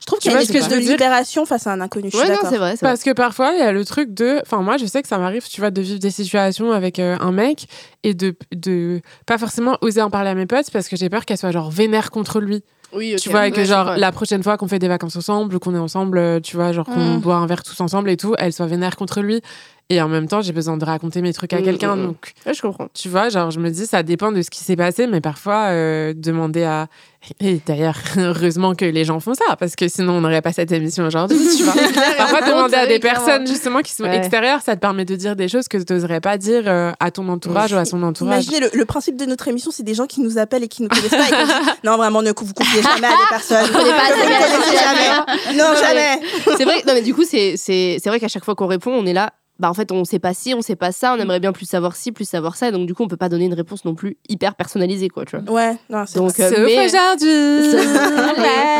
Je 0.00 0.06
trouve 0.06 0.18
Tu 0.20 0.22
qu'il 0.22 0.32
y 0.32 0.34
a 0.34 0.38
une 0.38 0.42
espèce 0.44 0.68
de 0.68 0.76
libération 0.76 1.44
face 1.44 1.66
à 1.66 1.72
un 1.72 1.82
inconnu. 1.82 2.08
Je 2.10 2.16
suis 2.16 2.26
Ouais, 2.26 2.32
non, 2.34 2.38
c'est 2.48 2.56
vrai. 2.56 2.70
c'est 2.76 2.76
vrai. 2.76 2.76
Parce 2.80 3.02
que 3.02 3.10
parfois, 3.12 3.52
il 3.52 3.58
y 3.58 3.62
a 3.62 3.72
le 3.72 3.84
truc 3.84 4.14
de. 4.14 4.40
Enfin, 4.40 4.62
moi, 4.62 4.78
je 4.78 4.86
sais 4.86 5.02
que 5.02 5.08
ça 5.08 5.18
m'arrive, 5.18 5.46
tu 5.46 5.60
vois, 5.60 5.70
de 5.70 5.82
vivre 5.82 5.98
des 6.00 6.10
situations 6.10 6.72
avec 6.72 6.98
euh, 6.98 7.18
un 7.20 7.30
mec 7.30 7.66
et 8.02 8.14
de, 8.14 8.34
de 8.54 9.02
pas 9.26 9.36
forcément 9.36 9.76
oser 9.82 10.00
en 10.00 10.08
parler 10.08 10.30
à 10.30 10.34
mes 10.34 10.46
potes 10.46 10.70
parce 10.70 10.88
que 10.88 10.96
j'ai 10.96 11.10
peur 11.10 11.26
qu'elle 11.26 11.36
soit 11.36 11.50
genre 11.50 11.70
vénère 11.70 12.10
contre 12.10 12.40
lui. 12.40 12.62
Oui. 12.92 13.16
Tu 13.20 13.28
vois, 13.30 13.46
et 13.46 13.50
que 13.50 13.56
Ouais, 13.58 13.64
genre 13.64 13.96
la 13.96 14.12
prochaine 14.12 14.42
fois 14.42 14.56
qu'on 14.56 14.68
fait 14.68 14.78
des 14.78 14.88
vacances 14.88 15.16
ensemble 15.16 15.58
qu'on 15.58 15.74
est 15.74 15.78
ensemble, 15.78 16.18
euh, 16.18 16.40
tu 16.40 16.56
vois, 16.56 16.72
genre 16.72 16.84
qu'on 16.86 17.16
Mm. 17.16 17.20
boit 17.20 17.36
un 17.36 17.46
verre 17.46 17.62
tous 17.62 17.80
ensemble 17.80 18.10
et 18.10 18.16
tout, 18.16 18.34
elle 18.38 18.52
soit 18.52 18.66
vénère 18.66 18.96
contre 18.96 19.20
lui. 19.20 19.40
Et 19.88 20.02
en 20.02 20.08
même 20.08 20.26
temps, 20.26 20.40
j'ai 20.42 20.52
besoin 20.52 20.76
de 20.76 20.84
raconter 20.84 21.22
mes 21.22 21.32
trucs 21.32 21.52
à 21.52 21.60
Mm, 21.60 21.62
quelqu'un. 21.64 21.94
mm, 21.94 22.00
mm. 22.00 22.06
Donc, 22.06 22.32
Ouais, 22.44 22.54
je 22.54 22.60
comprends. 22.60 22.88
tu 22.92 23.08
vois, 23.08 23.28
genre, 23.28 23.52
je 23.52 23.60
me 23.60 23.70
dis, 23.70 23.86
ça 23.86 24.02
dépend 24.02 24.32
de 24.32 24.42
ce 24.42 24.50
qui 24.50 24.64
s'est 24.64 24.74
passé, 24.74 25.06
mais 25.06 25.20
parfois, 25.20 25.66
euh, 25.68 26.12
demander 26.16 26.64
à. 26.64 26.88
Et 27.40 27.60
d'ailleurs, 27.64 27.96
heureusement 28.16 28.74
que 28.74 28.84
les 28.84 29.04
gens 29.04 29.20
font 29.20 29.34
ça, 29.34 29.54
parce 29.56 29.76
que 29.76 29.86
sinon, 29.86 30.14
on 30.14 30.20
n'aurait 30.22 30.42
pas 30.42 30.52
cette 30.52 30.72
émission 30.72 31.06
aujourd'hui, 31.06 31.38
tu 31.56 31.62
vois. 31.62 31.74
Parfois, 32.18 32.40
demander 32.42 32.74
à 32.74 32.86
des 32.88 32.98
personnes, 32.98 33.46
justement, 33.46 33.80
qui 33.80 33.92
sont 33.92 34.02
Ouais. 34.04 34.16
extérieures, 34.16 34.60
ça 34.60 34.74
te 34.74 34.80
permet 34.80 35.04
de 35.04 35.14
dire 35.14 35.36
des 35.36 35.46
choses 35.48 35.68
que 35.68 35.78
tu 35.78 35.92
n'oserais 35.92 36.20
pas 36.20 36.36
dire 36.36 36.64
euh, 36.66 36.90
à 36.98 37.10
ton 37.12 37.28
entourage 37.28 37.72
ou 37.72 37.76
à 37.76 37.84
son 37.84 38.02
entourage. 38.02 38.44
Imaginez, 38.46 38.66
le, 38.72 38.76
le 38.76 38.84
principe 38.86 39.16
de 39.16 39.24
notre 39.24 39.46
émission, 39.46 39.70
c'est 39.70 39.82
des 39.84 39.94
gens 39.94 40.06
qui 40.06 40.20
nous 40.20 40.36
appellent 40.38 40.64
et 40.64 40.68
qui 40.68 40.82
nous 40.82 40.88
connaissent 40.88 41.10
pas. 41.10 41.28
et 41.28 41.30
qui 41.30 41.44
disent, 41.46 41.74
non, 41.84 41.96
vraiment, 41.96 42.22
ne 42.22 42.30
vous 42.36 42.52
confiez 42.54 42.82
jamais 42.82 43.06
à 43.06 43.10
des 43.10 43.28
personnes. 43.28 43.66
Vous 43.66 43.84
bien, 43.84 43.94
connaissez 43.94 44.70
c'est 44.70 44.84
jamais. 44.84 45.56
Non, 45.58 45.76
jamais. 45.80 46.20
c'est 46.56 46.64
vrai. 46.64 46.82
Non, 46.86 46.94
mais 46.94 47.02
du 47.02 47.14
coup, 47.14 47.24
c'est 47.24 47.54
c'est 47.56 47.98
c'est 48.02 48.08
vrai 48.08 48.18
qu'à 48.18 48.28
chaque 48.28 48.44
fois 48.44 48.54
qu'on 48.56 48.66
répond, 48.66 48.90
on 48.92 49.06
est 49.06 49.12
là. 49.12 49.32
Bah 49.58 49.70
en 49.70 49.74
fait, 49.74 49.90
on 49.92 50.04
sait 50.04 50.18
pas 50.18 50.34
si, 50.34 50.52
on 50.54 50.60
sait 50.60 50.76
pas 50.76 50.92
ça. 50.92 51.14
On 51.16 51.20
aimerait 51.20 51.40
bien 51.40 51.52
plus 51.52 51.66
savoir 51.66 51.96
si, 51.96 52.12
plus 52.12 52.28
savoir 52.28 52.56
ça. 52.56 52.68
Et 52.68 52.72
donc 52.72 52.86
du 52.86 52.94
coup, 52.94 53.02
on 53.02 53.08
peut 53.08 53.16
pas 53.16 53.28
donner 53.30 53.46
une 53.46 53.54
réponse 53.54 53.84
non 53.84 53.94
plus 53.94 54.18
hyper 54.28 54.54
personnalisée, 54.54 55.08
quoi. 55.08 55.24
Tu 55.24 55.36
vois. 55.38 55.50
Ouais, 55.54 55.76
non, 55.88 56.04
c'est 56.06 56.18
Donc, 56.18 56.32
vrai. 56.38 56.52
euh, 56.52 56.64
mais- 56.66 56.86
aujourd'hui. 56.86 57.28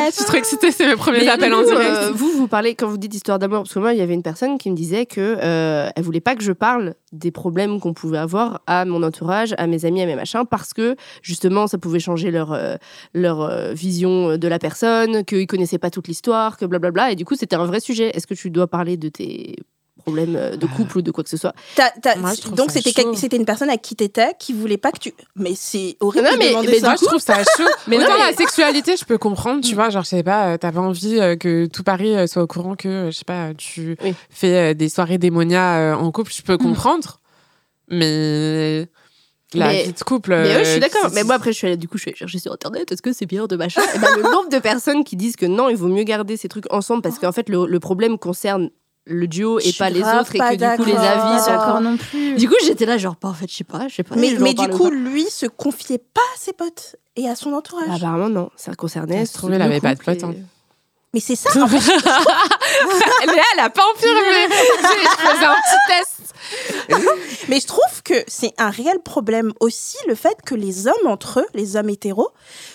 Je 0.09 0.11
suis 0.15 0.25
trop 0.25 0.37
excitée, 0.37 0.71
c'est 0.71 0.87
mes 0.87 0.97
premiers 0.97 1.21
Mais 1.21 1.29
appels 1.29 1.49
du 1.51 1.55
en 1.55 1.61
coup, 1.63 1.71
direct. 1.71 1.91
euh, 1.91 2.13
vous, 2.15 2.31
vous 2.31 2.49
parlez 2.49 2.75
quand 2.75 2.87
vous 2.89 2.99
dites 2.99 3.15
histoire 3.15 3.39
d'amour, 3.39 3.63
parce 3.63 3.75
que 3.75 3.79
moi, 3.79 3.93
il 3.93 3.99
y 3.99 4.03
avait 4.03 4.15
une 4.15 4.23
personne 4.23 4.59
qui 4.59 4.71
me 4.71 4.77
disait 4.77 5.07
que 5.07 5.37
euh, 5.43 5.89
elle 5.97 6.03
voulait 6.05 6.21
pas 6.21 6.35
que 6.37 6.43
je 6.43 6.53
parle 6.53 6.95
des 7.13 7.31
problèmes 7.31 7.81
qu'on 7.81 7.93
pouvait 7.95 8.19
avoir 8.19 8.61
à 8.67 8.85
mon 8.85 9.03
entourage, 9.03 9.55
à 9.59 9.67
mes 9.67 9.85
amis, 9.85 10.03
à 10.03 10.07
mes 10.07 10.15
machins, 10.17 10.45
parce 10.49 10.73
que 10.75 10.97
justement, 11.23 11.67
ça 11.67 11.79
pouvait 11.79 11.99
changer 12.01 12.31
leur 12.31 12.53
euh, 12.53 12.77
leur 13.15 13.41
euh, 13.41 13.73
vision 13.73 14.37
de 14.37 14.49
la 14.49 14.59
personne, 14.59 15.25
qu'ils 15.25 15.47
connaissaient 15.47 15.79
pas 15.79 15.91
toute 15.91 16.09
l'histoire, 16.09 16.57
que 16.57 16.65
blablabla. 16.67 17.13
Et 17.13 17.17
du 17.17 17.25
coup, 17.25 17.35
c'était 17.35 17.57
un 17.57 17.67
vrai 17.67 17.81
sujet. 17.81 18.11
Est-ce 18.15 18.27
que 18.27 18.35
tu 18.35 18.51
dois 18.51 18.67
parler 18.69 18.97
de 18.97 19.09
tes 19.09 19.57
problèmes 20.07 20.37
euh, 20.37 20.57
de 20.57 20.67
couple 20.67 20.99
ou 20.99 21.03
de 21.03 21.11
quoi 21.11 21.25
que 21.25 21.31
ce 21.31 21.37
soit 21.37 21.53
T'as- 21.75 21.91
t'as- 22.01 22.15
Moi, 22.17 22.33
je 22.35 22.41
trouve 22.41 22.55
donc 22.55 22.71
ça 22.71 22.81
c'était 22.81 23.37
une 23.37 23.45
personne 23.45 23.69
avec 23.69 23.83
qui 23.83 23.97
t'étais 23.97 24.35
qui 24.39 24.53
voulait 24.53 24.77
pas 24.79 24.93
que 24.93 25.01
tu. 25.01 25.13
Mais 25.35 25.53
c'est 25.57 25.97
horrible 25.99 26.27
Non, 26.27 26.33
de 26.35 26.39
mais- 26.39 26.49
demander 26.51 26.69
mais 26.69 26.79
ça. 26.79 26.87
Moi, 26.87 26.97
je 27.01 27.05
trouve 27.07 27.21
ça 27.21 27.39
chaud. 27.39 27.65
Mais 27.89 27.99
Mais 27.99 28.05
non, 28.05 28.11
mais- 28.17 28.31
la 28.31 28.37
sexualité, 28.37 28.97
je 28.97 29.05
peux 29.05 29.19
comprendre, 29.19 29.63
tu 29.65 29.75
vois. 29.75 29.91
Genre, 29.91 30.05
je 30.05 30.09
sais 30.09 30.23
pas, 30.23 30.53
euh, 30.53 30.57
t'as 30.59 30.71
pas 30.71 30.81
envie 30.81 31.19
euh, 31.21 31.35
que 31.37 31.67
tout 31.67 31.83
Paris 31.83 32.15
euh, 32.17 32.27
soit 32.29 32.43
au 32.43 32.47
courant 32.47 32.77
que, 32.77 32.89
euh, 32.89 33.11
je 33.11 33.17
sais 33.19 33.25
pas, 33.25 33.53
tu 33.55 33.97
Oui. 34.05 34.15
fais 34.31 34.71
euh, 34.71 34.75
des 34.75 34.89
soirées 34.89 35.19
démonia 35.19 35.79
euh, 35.79 35.95
en 35.95 36.11
couple, 36.13 36.33
je 36.33 36.43
peux 36.43 36.57
comprendre. 36.57 37.21
Mais 37.89 38.89
la 39.55 39.69
Mais- 39.69 39.85
vie 39.85 39.93
de 39.93 40.03
couple. 40.05 40.31
Mais 40.31 40.43
ouais, 40.57 40.65
je 40.65 40.69
euh, 40.69 40.73
suis 40.73 40.81
d'accord. 40.81 41.11
Mais 41.15 41.25
moi, 41.25 41.37
après, 41.37 41.53
je 41.53 41.57
suis 41.59 41.67
allée, 41.67 41.77
du 41.77 41.89
coup, 41.89 41.97
je 41.99 42.03
suis 42.03 42.11
allée 42.11 42.17
chercher 42.19 42.39
sur 42.39 42.53
Internet, 42.53 42.91
est-ce 42.93 43.03
que 43.03 43.13
c'est 43.13 43.27
bien 43.27 43.47
de 43.47 43.57
machin 43.57 43.81
Et 43.95 43.99
ben, 43.99 44.09
le 44.17 44.23
nombre 44.23 44.49
de 44.51 44.59
personnes 44.59 45.05
qui 45.05 45.17
disent 45.17 45.37
que 45.37 45.47
non, 45.47 45.69
il 45.69 45.77
vaut 45.77 45.89
mieux 45.89 46.03
garder 46.05 46.37
ces 46.37 46.49
trucs 46.49 46.73
ensemble 46.73 47.03
parce 47.03 47.19
qu'en 47.19 47.33
fait, 47.33 47.49
le, 47.49 47.67
le 47.67 47.81
problème 47.81 48.19
concerne 48.19 48.71
le 49.07 49.29
duo 49.29 49.61
et 49.61 49.73
pas 49.73 49.89
les 49.89 50.03
autres 50.03 50.35
et 50.35 50.39
pas 50.39 50.57
que 50.57 50.77
du 50.77 50.83
coup, 50.83 50.91
les 50.91 50.97
avis 50.97 51.21
pas 51.21 51.39
sont. 51.39 51.51
d'accord 51.53 51.81
non 51.81 51.97
plus. 51.97 52.35
Du 52.35 52.49
coup, 52.49 52.57
j'étais 52.65 52.87
là, 52.87 52.99
genre, 52.99 53.15
bah, 53.21 53.29
en 53.29 53.35
fait, 53.35 53.51
je 53.51 53.57
sais 53.57 53.65
pas, 53.65 53.89
je 53.89 53.95
sais 53.95 54.03
pas. 54.03 54.17
Mais, 54.17 54.35
mais 54.41 54.53
du 54.53 54.69
coup, 54.69 54.91
pas. 54.91 54.95
lui 54.95 55.25
se 55.31 55.47
confiait 55.47 55.99
pas 55.99 56.21
à 56.35 56.39
ses 56.39 56.53
potes 56.53 56.97
et 57.15 57.29
à 57.29 57.37
son 57.37 57.53
entourage. 57.53 57.87
Bah, 57.89 57.95
apparemment, 57.95 58.29
non. 58.29 58.51
Ça 58.57 58.75
concernait. 58.75 59.25
Ça 59.25 59.33
se 59.33 59.39
trouve, 59.39 59.53
il 59.53 59.59
le 59.59 59.65
avait 59.65 59.81
pas 59.81 59.95
de 59.95 60.03
potes, 60.03 60.25
hein. 60.25 60.35
Mais 61.15 61.21
c'est 61.21 61.37
ça. 61.37 61.49
en 61.63 61.67
fait. 61.69 61.79
Léa, 61.79 63.43
elle 63.55 63.61
a 63.61 63.71
pas 63.71 63.83
empiré. 63.95 64.13
je 64.13 65.31
faisais 65.31 65.45
un 65.47 65.55
petit 65.55 65.79
test. 65.89 66.17
Mais 67.49 67.61
je 67.61 67.67
trouve 67.67 68.03
que 68.05 68.15
c'est 68.27 68.53
un 68.59 68.71
réel 68.71 68.99
problème 69.01 69.53
aussi 69.61 69.97
le 70.09 70.15
fait 70.15 70.37
que 70.45 70.55
les 70.55 70.87
hommes 70.87 71.07
entre 71.07 71.41
eux, 71.41 71.47
les 71.55 71.77
hommes 71.77 71.89
hétéros, 71.89 72.31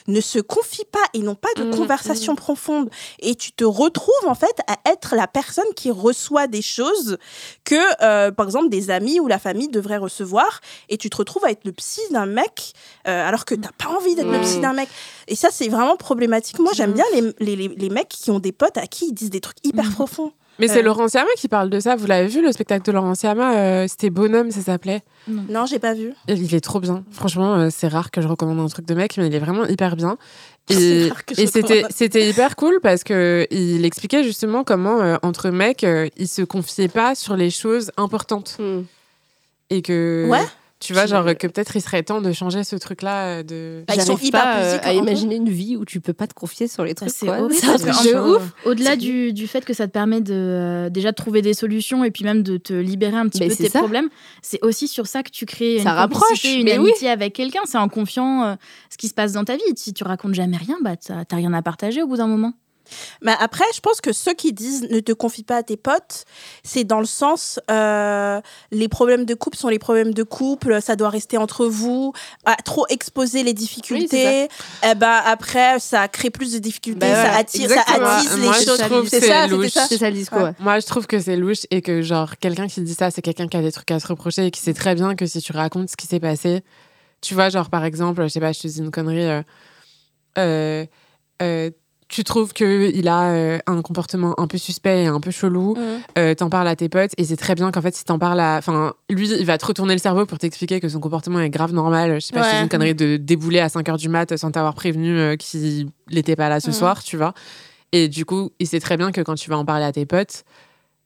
ne 0.08 0.22
se 0.22 0.40
confient 0.40 0.86
pas 0.92 1.00
et 1.14 1.20
n'ont 1.20 1.36
pas 1.36 1.50
de 1.58 1.64
Mm, 1.64 1.76
conversation 1.76 2.36
profonde. 2.36 2.90
Et 3.20 3.36
tu 3.36 3.52
te 3.52 3.64
retrouves 3.64 4.14
en 4.28 4.36
fait 4.36 4.60
à 4.68 4.78
être 4.90 5.16
la 5.16 5.28
personne 5.28 5.66
qui 5.76 5.92
reçoit 5.92 6.48
des 6.48 6.62
choses 6.62 7.18
que, 7.64 7.76
euh, 8.04 8.32
par 8.32 8.46
exemple, 8.46 8.70
des 8.70 8.90
amis 8.90 9.20
ou 9.20 9.28
la 9.28 9.40
famille 9.40 9.68
devraient 9.70 9.98
recevoir. 9.98 10.62
Et 10.90 10.98
tu 10.98 11.10
te 11.10 11.18
retrouves 11.18 11.46
à 11.46 11.52
être 11.52 11.66
le 11.66 11.72
psy 11.72 12.02
d'un 12.12 12.26
mec 12.26 12.74
euh, 13.08 13.28
alors 13.28 13.46
que 13.46 13.56
t'as 13.56 13.72
pas 13.78 13.90
envie 13.90 14.16
d'être 14.16 14.32
le 14.32 14.42
psy 14.42 14.58
Mm. 14.58 14.62
d'un 14.62 14.74
mec. 14.74 14.90
Et 15.28 15.36
ça, 15.36 15.50
c'est 15.52 15.70
vraiment 15.70 15.96
problématique. 15.98 16.60
Moi, 16.60 16.72
j'aime 16.74 16.94
bien 16.94 17.06
les, 17.14 17.22
les, 17.40 17.56
les, 17.56 17.68
les 17.70 17.90
mecs 17.90 18.10
qui 18.10 18.32
ont 18.32 18.40
des 18.40 18.52
potes 18.52 18.78
à 18.78 18.88
qui 18.88 19.08
ils 19.08 19.14
disent 19.14 19.30
des 19.30 19.42
trucs 19.42 19.58
hyper 19.64 19.90
profonds. 19.92 20.32
Mais 20.62 20.68
c'est. 20.68 20.82
Laurent 20.82 21.08
Siama 21.08 21.30
qui 21.38 21.48
parle 21.48 21.70
de 21.70 21.80
ça. 21.80 21.96
Vous 21.96 22.08
l'avez 22.08 22.28
vu, 22.28 22.42
le 22.42 22.52
spectacle 22.52 22.86
de 22.86 22.92
Laurent 22.92 23.16
Siama 23.16 23.56
euh, 23.58 23.86
C'était 23.88 24.10
Bonhomme, 24.10 24.52
ça 24.52 24.62
s'appelait. 24.62 25.02
Non, 25.28 25.66
j'ai 25.66 25.80
pas 25.80 25.94
vu. 25.94 26.14
Il 26.28 26.56
est 26.56 26.62
trop 26.62 26.80
bien. 26.80 27.04
Franchement, 27.12 27.56
euh, 27.56 27.68
c'est 27.70 27.88
rare 27.88 28.12
que 28.12 28.22
je 28.22 28.28
recommande 28.28 28.60
un 28.60 28.68
truc 28.68 28.86
de 28.86 28.94
mec, 28.94 29.18
mais 29.18 29.28
il 29.28 29.36
est 29.36 29.40
vraiment 29.40 29.66
hyper 29.66 29.96
bien. 29.96 30.18
C'est 30.70 30.82
Et, 30.82 31.10
rare 31.10 31.26
que 31.26 31.36
je 31.36 31.42
et 31.42 31.48
c'était 31.90 32.30
hyper 32.30 32.56
cool 32.56 32.80
parce 32.82 33.04
que 33.04 33.48
il 33.50 33.84
expliquait 33.84 34.24
justement 34.24 34.64
comment 34.64 35.02
euh, 35.02 35.18
entre 35.24 35.50
mecs, 35.50 35.84
euh, 35.84 36.08
ils 36.18 36.28
se 36.28 36.44
confiaient 36.44 36.88
pas 36.88 37.16
sur 37.16 37.36
les 37.36 37.50
choses 37.50 37.92
importantes 37.98 38.58
Hmm. 38.60 38.82
et 39.72 39.82
que 39.82 40.28
Ouais. 40.30 40.46
Tu 40.82 40.94
vois, 40.94 41.06
genre 41.06 41.24
que 41.38 41.46
peut-être 41.46 41.76
il 41.76 41.82
serait 41.82 42.02
temps 42.02 42.22
de 42.22 42.32
changer 42.32 42.64
ce 42.64 42.76
truc-là 42.76 43.26
euh, 43.26 43.44
de. 43.44 43.84
Bah, 43.88 43.94
ils 43.96 44.02
sont 44.02 44.18
hyper 44.18 44.42
pas 44.42 44.58
euh, 44.58 44.80
à 44.82 44.90
hein. 44.90 44.94
imaginer 44.94 45.36
une 45.36 45.50
vie 45.50 45.78
où 45.78 45.86
tu 45.86 46.02
peux 46.02 46.12
pas 46.12 46.26
te 46.26 46.34
confier 46.34 46.68
sur 46.68 46.84
les 46.84 46.96
trucs. 46.96 47.12
c'est 47.12 47.28
de 47.28 48.36
ouf. 48.36 48.52
Au-delà 48.66 48.96
du, 48.96 49.32
du 49.32 49.48
fait 49.48 49.64
que 49.64 49.74
ça 49.74 49.86
te 49.86 49.92
permet 49.92 50.22
de 50.22 50.34
euh, 50.34 50.90
déjà 50.90 51.12
de 51.12 51.16
trouver 51.16 51.44
des 51.44 51.54
solutions 51.54 52.04
et 52.04 52.10
puis 52.10 52.24
même 52.24 52.42
de 52.42 52.58
te 52.58 52.74
libérer 52.74 53.16
un 53.16 53.28
petit 53.28 53.42
Mais 53.42 53.50
peu 53.50 53.54
c'est 53.54 53.64
tes 53.66 53.70
ça. 53.70 53.80
problèmes, 53.80 54.10
c'est 54.42 54.60
aussi 54.64 54.88
sur 54.88 55.06
ça 55.06 55.22
que 55.22 55.30
tu 55.30 55.46
crées 55.46 55.78
une 55.78 55.88
rapproche, 55.88 56.44
une 56.46 56.66
oui. 56.66 56.72
amitié 56.72 57.10
avec 57.10 57.34
quelqu'un. 57.34 57.62
C'est 57.66 57.78
en 57.78 57.88
confiant 57.88 58.44
euh, 58.44 58.56
ce 58.90 58.98
qui 58.98 59.08
se 59.08 59.14
passe 59.14 59.34
dans 59.34 59.46
ta 59.46 59.58
vie. 59.58 59.62
Si 59.76 59.94
tu 59.94 60.04
racontes 60.04 60.34
jamais 60.34 60.58
rien, 60.58 60.78
bah 60.82 60.96
t'as 60.98 61.36
rien 61.36 61.54
à 61.54 61.62
partager 61.62 62.02
au 62.02 62.08
bout 62.08 62.18
d'un 62.18 62.28
moment. 62.28 62.54
Mais 63.22 63.34
après, 63.40 63.66
je 63.76 63.80
pense 63.80 64.02
que 64.02 64.14
ceux 64.14 64.34
qui 64.34 64.54
disent 64.54 64.88
ne 64.90 65.00
te 65.00 65.12
confie 65.12 65.44
pas 65.44 65.58
à 65.58 65.64
tes 65.64 65.78
potes, 65.78 66.26
c'est 66.64 66.84
dans 66.84 67.00
le 67.00 67.06
sens 67.06 67.60
euh, 67.70 68.42
les 68.72 68.88
problèmes 68.88 69.26
de 69.26 69.34
couple 69.34 69.58
sont 69.58 69.70
les 69.70 69.80
problèmes 69.80 70.14
de 70.14 70.24
couple, 70.24 70.82
ça 70.82 70.96
doit 70.96 71.10
rester 71.10 71.38
entre 71.38 71.66
vous. 71.66 72.14
À 72.46 72.56
trop 72.56 72.86
exposer 72.90 73.44
les 73.44 73.54
difficultés, 73.54 74.48
eh 74.84 74.96
ben 74.96 75.22
après 75.26 75.80
ça 75.80 76.08
crée 76.08 76.30
plus 76.30 76.54
de 76.54 76.60
difficultés, 76.60 77.00
Bah 77.00 77.16
ça 77.16 77.32
ouais, 77.32 77.38
attire, 77.38 77.70
ça 77.70 77.84
attise 77.88 78.38
Moi, 78.38 78.54
les 78.54 78.60
je 78.62 78.66
choses. 78.66 78.80
trouve 78.80 79.08
C'est 79.08 79.22
c'est 79.22 79.28
ça. 79.70 79.88
C'est 79.88 79.98
ça 79.98 80.10
le 80.10 80.16
discours. 80.16 80.42
Ouais. 80.42 80.54
Moi, 80.60 80.80
je 80.80 80.86
trouve 80.86 81.08
que 81.08 81.20
c'est 81.20 81.36
louche 81.36 81.66
et 81.72 81.82
que, 81.82 82.02
genre, 82.02 82.38
quelqu'un 82.38 82.68
qui 82.68 82.82
dit 82.82 82.94
ça, 82.94 83.12
c'est 83.12 83.22
quelqu'un 83.22 83.48
qui 83.48 83.58
a 83.58 83.62
des 83.62 83.72
trucs 83.72 83.92
à 83.92 84.00
se 84.00 84.08
reprocher 84.08 84.46
et 84.48 84.52
qui 84.52 84.62
sait 84.62 84.74
très 84.74 84.96
bien 84.96 85.16
que 85.16 85.26
si 85.26 85.42
tu 85.42 85.52
racontes 85.52 85.90
ce 85.90 85.96
qui 85.98 86.08
s'est 86.08 86.20
passé, 86.20 86.62
tu 87.22 87.34
vois, 87.34 87.50
genre, 87.50 87.70
par 87.70 87.86
exemple, 87.86 88.24
je 88.24 88.28
sais 88.30 88.40
pas, 88.40 88.52
je 88.52 88.60
te 88.62 88.68
dis 88.68 88.80
une 88.80 88.92
connerie, 88.92 89.26
euh, 89.28 89.42
euh, 90.38 90.86
euh, 91.42 91.70
tu 92.12 92.24
trouves 92.24 92.52
qu'il 92.54 93.08
a 93.08 93.30
euh, 93.32 93.58
un 93.68 93.82
comportement 93.82 94.40
un 94.40 94.46
peu 94.48 94.58
suspect 94.58 95.04
et 95.04 95.08
un 95.08 95.20
peu 95.20 95.32
chelou, 95.32 95.76
Mhm. 95.78 95.84
euh, 96.18 96.36
t'en 96.36 96.50
parles 96.50 96.68
à 96.68 96.76
tes 96.76 96.90
potes 96.90 97.12
et 97.18 97.24
c'est 97.24 97.38
très 97.38 97.56
bien 97.56 97.72
qu'en 97.72 97.82
fait, 97.82 97.96
si 97.96 98.04
t'en 98.06 98.20
parles 98.20 98.40
à. 98.40 98.58
Enfin, 98.58 98.94
lui, 99.10 99.30
il 99.30 99.46
va 99.46 99.58
te 99.58 99.66
retourner 99.66 99.94
le 99.94 100.00
cerveau 100.00 100.26
pour 100.26 100.38
t'expliquer 100.38 100.80
que 100.82 100.90
son 100.90 101.00
comportement 101.00 101.40
est 101.40 101.50
grave 101.50 101.72
normal. 101.74 102.16
Je 102.16 102.26
sais 102.28 102.34
pas, 102.34 102.42
dis 102.42 102.56
Ouais. 102.56 102.62
une 102.64 102.70
connerie 102.70 102.96
de 102.96 103.18
débouler 103.18 103.60
à 103.60 103.70
5 103.70 103.88
h 103.88 103.98
du 103.98 104.10
mat 104.10 104.36
sans 104.36 104.52
t'avoir 104.52 104.76
prévenu 104.76 105.18
euh, 105.18 105.36
qu'il 105.38 105.88
n'était 106.12 106.36
pas 106.36 106.50
là 106.50 106.60
ce 106.60 106.68
Mhm. 106.68 106.74
soir, 106.74 107.04
tu 107.04 107.16
vois. 107.18 107.34
Et 107.94 108.08
du 108.10 108.26
coup, 108.26 108.52
il 108.60 108.68
sait 108.68 108.80
très 108.80 108.98
bien 108.98 109.12
que 109.12 109.22
quand 109.22 109.36
tu 109.36 109.50
vas 109.50 109.58
en 109.58 109.66
parler 109.66 109.86
à 109.86 109.92
tes 109.92 110.06
potes, 110.06 110.44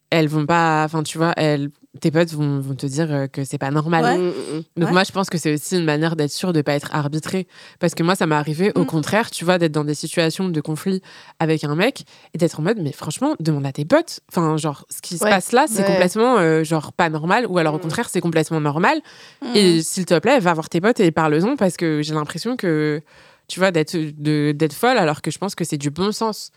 elles 0.09 0.27
vont 0.27 0.45
pas. 0.45 0.83
Enfin, 0.85 1.03
tu 1.03 1.17
vois, 1.17 1.33
elles, 1.37 1.69
tes 2.01 2.11
potes 2.11 2.31
vont, 2.33 2.59
vont 2.59 2.75
te 2.75 2.85
dire 2.85 3.11
euh, 3.11 3.27
que 3.27 3.43
c'est 3.43 3.57
pas 3.57 3.71
normal. 3.71 4.03
Ouais. 4.03 4.17
Mm, 4.17 4.21
mm, 4.27 4.57
mm. 4.57 4.63
Donc 4.77 4.85
Ouais. 4.87 4.91
moi, 4.93 5.03
je 5.03 5.11
pense 5.11 5.29
que 5.29 5.37
c'est 5.37 5.53
aussi 5.53 5.77
une 5.77 5.85
manière 5.85 6.15
d'être 6.15 6.31
sûr 6.31 6.53
de 6.53 6.61
pas 6.61 6.73
être 6.73 6.93
arbitré. 6.93 7.47
Parce 7.79 7.95
que 7.95 8.03
moi, 8.03 8.15
ça 8.15 8.25
m'est 8.27 8.35
arrivé 8.35 8.71
au 8.75 8.81
Mm. 8.81 8.85
contraire, 8.85 9.31
tu 9.31 9.45
vois, 9.45 9.57
d'être 9.57 9.71
dans 9.71 9.83
des 9.83 9.93
situations 9.95 10.49
de 10.49 10.61
conflit 10.61 11.01
avec 11.39 11.63
un 11.63 11.75
mec 11.75 12.05
et 12.33 12.37
d'être 12.37 12.59
en 12.59 12.63
mode, 12.63 12.77
mais 12.81 12.91
franchement, 12.91 13.35
demande 13.39 13.65
à 13.65 13.71
tes 13.71 13.85
potes. 13.85 14.19
Enfin, 14.31 14.57
genre, 14.57 14.85
ce 14.89 15.01
qui 15.01 15.17
se 15.17 15.23
passe 15.23 15.51
là, 15.51 15.65
c'est 15.67 15.85
complètement, 15.85 16.37
euh, 16.37 16.63
genre, 16.63 16.91
pas 16.93 17.09
normal. 17.09 17.45
Ou 17.49 17.57
alors, 17.57 17.73
au 17.75 17.77
Mm. 17.77 17.81
contraire, 17.81 18.09
c'est 18.09 18.21
complètement 18.21 18.59
normal. 18.61 18.99
Mhm. 19.43 19.55
Et 19.55 19.81
s'il 19.81 20.05
te 20.05 20.17
plaît, 20.19 20.39
va 20.39 20.53
voir 20.53 20.69
tes 20.69 20.81
potes 20.81 20.99
et 20.99 21.11
parle-en 21.11 21.55
parce 21.55 21.77
que 21.77 22.01
j'ai 22.01 22.13
l'impression 22.13 22.55
que, 22.57 23.01
tu 23.47 23.59
vois, 23.59 23.71
d'être 23.71 23.95
de- 23.95 24.51
d'être 24.53 24.73
folle 24.73 24.97
alors 24.97 25.21
que 25.21 25.31
je 25.31 25.37
pense 25.37 25.55
que 25.55 25.63
c'est 25.63 25.77
du 25.77 25.89
bon 25.91 26.11
sens. 26.11 26.51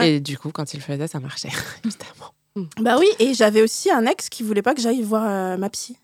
Et 0.00 0.20
du 0.20 0.38
coup, 0.38 0.50
quand 0.52 0.72
il 0.74 0.80
faisait, 0.80 1.06
ça 1.06 1.20
marchait, 1.20 1.48
évidemment. 1.84 2.32
Bah 2.80 2.96
oui, 2.98 3.08
et 3.18 3.34
j'avais 3.34 3.62
aussi 3.62 3.90
un 3.90 4.04
ex 4.06 4.28
qui 4.28 4.42
voulait 4.42 4.62
pas 4.62 4.74
que 4.74 4.80
j'aille 4.80 5.02
voir 5.02 5.24
euh, 5.26 5.56
ma 5.56 5.70
psy. 5.70 5.96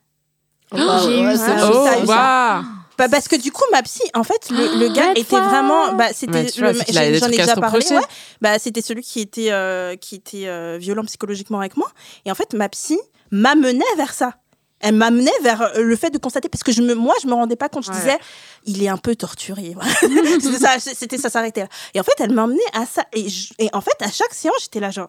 J'ai 0.72 1.20
eu 1.22 1.36
ça. 1.36 1.70
Oh, 1.70 1.84
ça. 1.86 1.98
waouh 2.04 2.64
Bah, 2.98 3.08
parce 3.10 3.28
que 3.28 3.36
du 3.36 3.52
coup, 3.52 3.64
ma 3.72 3.82
psy, 3.82 4.02
en 4.14 4.22
fait, 4.24 4.50
le, 4.50 4.78
le 4.80 4.88
gars 4.92 5.12
était 5.14 5.40
vraiment. 5.40 5.92
Bah, 5.94 6.08
c'était 6.12 6.46
J'en 6.54 6.68
ai 6.68 7.36
déjà 7.36 7.54
parlé. 7.56 7.84
Ouais. 7.90 8.00
Bah, 8.40 8.58
c'était 8.58 8.82
celui 8.82 9.02
qui 9.02 9.20
était, 9.20 9.50
euh, 9.52 9.96
qui 9.96 10.14
était 10.16 10.46
euh, 10.48 10.78
violent 10.80 11.04
psychologiquement 11.04 11.58
avec 11.60 11.76
moi. 11.76 11.90
Et 12.24 12.30
en 12.30 12.34
fait, 12.34 12.54
ma 12.54 12.68
psy 12.68 12.98
m'amenait 13.30 13.84
vers 13.96 14.12
ça. 14.12 14.34
Elle 14.80 14.94
m'amenait 14.94 15.30
vers 15.42 15.72
le 15.76 15.96
fait 15.96 16.10
de 16.10 16.18
constater, 16.18 16.48
parce 16.48 16.62
que 16.62 16.70
je 16.72 16.82
me, 16.82 16.94
moi, 16.94 17.14
je 17.22 17.26
me 17.28 17.34
rendais 17.34 17.56
pas 17.56 17.68
compte. 17.68 17.84
Je 17.84 17.90
Ouais. 17.90 17.96
disais, 17.96 18.18
il 18.64 18.82
est 18.82 18.88
un 18.88 18.96
peu 18.96 19.16
torturé. 19.16 19.74
C'était 20.40 20.58
ça, 20.58 20.76
c'était 20.78 21.18
ça 21.18 21.30
s'arrêtait 21.30 21.62
là. 21.62 21.68
Et 21.94 22.00
en 22.00 22.04
fait, 22.04 22.12
elle 22.20 22.32
m'emmenait 22.32 22.60
à 22.74 22.86
ça. 22.86 23.02
Et, 23.12 23.28
je- 23.28 23.52
et 23.58 23.68
en 23.72 23.80
fait, 23.80 24.00
à 24.00 24.10
chaque 24.10 24.32
séance, 24.34 24.56
j'étais 24.62 24.78
là, 24.80 24.90
genre, 24.90 25.08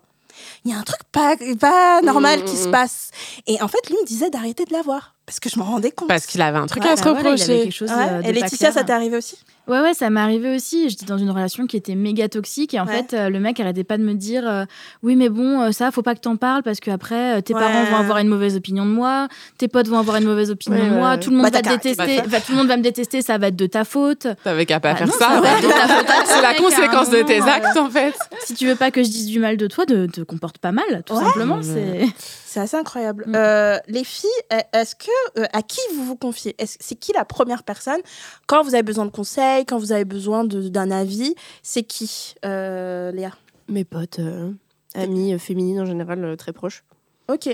il 0.65 0.71
y 0.71 0.73
a 0.73 0.77
un 0.77 0.83
truc 0.83 0.99
pas, 1.11 1.35
pas 1.59 2.01
normal 2.01 2.39
Mm, 2.39 2.45
qui 2.45 2.55
se 2.57 2.67
mm. 2.67 2.71
passe. 2.71 3.11
Et 3.47 3.61
en 3.61 3.67
fait, 3.67 3.89
lui 3.89 3.95
me 4.01 4.05
disait 4.05 4.29
d'arrêter 4.29 4.65
de 4.65 4.73
la 4.73 4.81
voir. 4.81 5.15
Parce 5.25 5.39
que 5.39 5.49
je 5.49 5.59
m'en 5.59 5.65
rendais 5.65 5.91
compte. 5.91 6.07
Parce 6.07 6.25
qu'il 6.25 6.41
avait 6.41 6.57
un 6.57 6.65
truc 6.67 6.83
Ouais, 6.83 6.89
à 6.89 6.97
se 6.97 7.03
Bah 7.03 7.13
voilà, 7.13 7.29
il 7.35 7.41
avait 7.41 7.41
reprocher. 7.43 7.63
quelque 7.63 7.73
chose 7.75 7.91
Ouais. 7.91 8.23
de 8.23 8.27
Et 8.29 8.33
Laetitia, 8.33 8.71
ça 8.71 8.83
t'est 8.83 8.93
arrivé 8.93 9.15
aussi? 9.17 9.37
Ouais, 9.69 9.81
ouais, 9.81 9.93
ça 9.93 10.09
m'est 10.09 10.19
arrivé 10.19 10.55
aussi. 10.55 10.89
J'étais 10.89 11.05
dans 11.05 11.17
une 11.17 11.29
relation 11.29 11.67
qui 11.67 11.77
était 11.77 11.95
méga 11.95 12.27
toxique 12.27 12.73
et 12.73 12.79
en 12.79 12.85
Ouais. 12.87 12.97
fait, 13.03 13.13
euh, 13.13 13.29
le 13.29 13.39
mec 13.39 13.59
arrêtait 13.59 13.83
pas 13.83 13.97
de 13.97 14.03
me 14.03 14.13
dire 14.13 14.47
euh, 14.47 14.65
Oui, 15.03 15.15
mais 15.15 15.29
bon, 15.29 15.61
euh, 15.61 15.71
ça, 15.71 15.91
faut 15.91 16.01
pas 16.01 16.15
que 16.15 16.19
t'en 16.21 16.35
parles 16.37 16.63
parce 16.63 16.79
qu'après, 16.79 17.37
euh, 17.37 17.41
tes 17.41 17.53
Ouais. 17.53 17.59
parents 17.61 17.83
vont 17.85 17.97
avoir 17.97 18.17
une 18.17 18.27
mauvaise 18.27 18.55
opinion 18.55 18.85
de 18.85 18.91
moi, 18.91 19.27
tes 19.57 19.67
potes 19.67 19.87
vont 19.87 19.99
avoir 19.99 20.17
une 20.17 20.25
mauvaise 20.25 20.49
opinion 20.51 20.77
Ouais, 20.79 20.89
de 20.89 20.93
moi, 20.95 21.09
ouais, 21.11 21.19
tout 21.19 21.29
le 21.29 21.35
monde 21.37 21.45
Bah, 21.45 21.51
va 21.51 21.61
te 21.61 21.69
détester, 21.69 22.17
bah, 22.17 22.23
enfin, 22.25 22.39
tout 22.39 22.51
le 22.53 22.57
monde 22.57 22.67
va 22.67 22.77
me 22.77 22.81
détester, 22.83 23.21
ça 23.21 23.37
va 23.37 23.47
être 23.47 23.55
de 23.55 23.65
ta 23.67 23.85
faute. 23.85 24.27
T'avais 24.43 24.65
qu'à 24.65 24.79
pas 24.79 24.93
Bah 24.93 24.97
faire 24.97 25.07
non, 25.07 25.13
ça. 25.13 25.41
C'est 26.25 26.41
la 26.41 26.53
conséquence 26.55 27.09
de 27.09 27.21
tes 27.21 27.41
actes, 27.41 27.77
en 27.77 27.89
fait. 27.89 28.13
Si 28.45 28.55
tu 28.55 28.65
veux 28.65 28.75
pas 28.75 28.89
que 28.89 29.03
je 29.03 29.09
dise 29.09 29.27
du 29.27 29.39
mal 29.39 29.57
de 29.57 29.67
toi, 29.67 29.85
de 29.85 30.07
te 30.07 30.21
comporte 30.21 30.57
pas 30.57 30.71
mal, 30.71 31.03
tout 31.05 31.13
Ouais. 31.13 31.23
simplement. 31.23 31.59
C'est 31.61 32.07
C'est 32.45 32.59
assez 32.61 32.77
incroyable. 32.77 33.25
Mm. 33.27 33.33
Euh, 33.35 33.77
les 33.87 34.03
filles, 34.03 34.29
est-ce 34.73 34.95
que 34.95 35.39
euh, 35.39 35.45
à 35.53 35.61
qui 35.61 35.81
vous 35.95 36.03
vous 36.03 36.15
confiez? 36.15 36.55
C'est 36.65 36.95
qui 36.95 37.11
la 37.13 37.25
première 37.25 37.61
personne 37.61 37.99
quand 38.47 38.63
vous 38.63 38.73
avez 38.73 38.81
besoin 38.81 39.05
de 39.05 39.11
conseils, 39.11 39.58
quand 39.65 39.77
vous 39.77 39.91
avez 39.91 40.05
besoin 40.05 40.43
de- 40.43 40.69
d'un 40.69 40.91
avis 40.91 41.35
C'est 41.63 41.83
qui, 41.83 42.35
euh, 42.45 43.11
Léa? 43.11 43.31
Mes 43.67 43.83
potes, 43.85 44.19
euh, 44.19 44.51
amies 44.95 45.33
euh, 45.33 45.37
féminines 45.37 45.79
en 45.79 45.85
général, 45.85 46.23
euh, 46.23 46.35
très 46.35 46.53
proches. 46.53 46.83
Ok. 47.27 47.47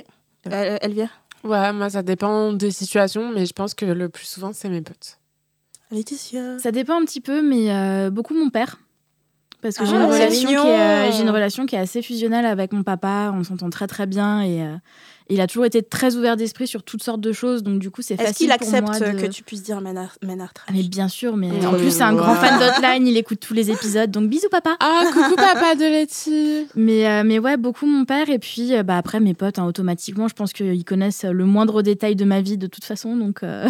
Euh, 0.52 0.78
Elvire? 0.82 1.10
Ouais, 1.44 1.74
moi, 1.74 1.90
ça 1.90 2.02
dépend 2.02 2.54
des 2.54 2.72
situations, 2.72 3.32
mais 3.34 3.46
je 3.46 3.54
pense 3.54 3.74
que 3.74 3.86
le 3.86 4.10
plus 4.10 4.26
souvent, 4.26 4.52
c'est 4.54 4.70
mes 4.70 4.82
potes. 4.82 5.20
Laetitia? 5.92 6.58
Ça 6.60 6.72
dépend 6.72 7.00
un 7.00 7.06
petit 7.06 7.22
peu, 7.22 7.42
mais 7.42 7.72
euh, 7.72 8.10
beaucoup 8.10 8.34
mon 8.34 8.50
père. 8.50 8.80
Parce 9.62 9.78
que 9.78 9.84
Ah, 9.84 9.86
j'ai 9.88 9.96
une, 9.96 10.04
relation 10.04 10.50
qui 10.50 10.56
est, 10.56 10.80
euh, 10.80 11.12
j'ai 11.12 11.22
une 11.24 11.30
relation 11.30 11.66
qui 11.66 11.76
est 11.76 11.80
assez 11.80 12.02
fusionnelle 12.02 12.46
avec 12.46 12.72
mon 12.72 12.84
papa. 12.84 13.32
On 13.34 13.44
s'entend 13.44 13.70
très 13.70 13.88
très 13.88 14.06
bien 14.06 14.42
et 14.42 14.62
euh, 14.64 14.76
il 15.30 15.42
a 15.42 15.48
toujours 15.48 15.66
été 15.66 15.82
très 15.82 16.16
ouvert 16.16 16.38
d'esprit 16.38 16.68
sur 16.68 16.84
toutes 16.84 17.04
sortes 17.04 17.22
de 17.22 17.32
choses. 17.32 17.64
Donc 17.64 17.80
du 17.80 17.90
coup, 17.90 18.02
c'est 18.02 18.14
Est-ce 18.16 18.24
facile 18.24 18.50
qu'il 18.50 18.70
pour 18.70 18.90
accepte 18.92 19.16
de... 19.16 19.22
que 19.22 19.26
tu 19.28 19.44
puisses 19.44 19.64
dire 19.64 19.82
Ménard 19.82 20.16
Ah, 20.68 20.72
mais 20.74 20.84
bien 20.84 21.08
sûr, 21.08 21.36
mais 21.38 21.46
Mmh. 21.56 21.66
en 21.68 21.74
plus 21.74 21.92
c'est 21.92 22.04
un 22.04 22.14
grand 22.14 22.36
fan 22.36 22.60
d'Hotline, 22.60 23.08
il 23.08 23.18
écoute 23.18 23.40
tous 23.40 23.54
les 23.54 23.72
épisodes, 23.72 24.12
donc 24.12 24.30
bisous 24.30 24.50
papa. 24.50 24.76
Ah, 24.80 25.04
coucou 25.14 25.36
papa 25.36 25.76
de 25.76 25.86
Letty. 25.86 26.68
Mais, 26.76 27.08
euh, 27.08 27.24
mais 27.26 27.40
ouais, 27.40 27.58
beaucoup 27.58 27.86
mon 27.86 28.06
père 28.06 28.30
et 28.30 28.40
puis 28.40 28.76
euh, 28.76 28.84
bah, 28.84 28.98
après 28.98 29.20
mes 29.20 29.34
potes, 29.34 29.60
hein, 29.60 29.66
automatiquement, 29.66 30.28
je 30.28 30.34
pense 30.34 30.54
qu'ils 30.54 30.84
connaissent 30.86 31.24
le 31.24 31.46
moindre 31.46 31.82
détail 31.82 32.16
de 32.16 32.26
ma 32.26 32.42
vie 32.42 32.58
de 32.58 32.68
toute 32.68 32.84
façon, 32.84 33.16
donc 33.16 33.44
euh, 33.44 33.68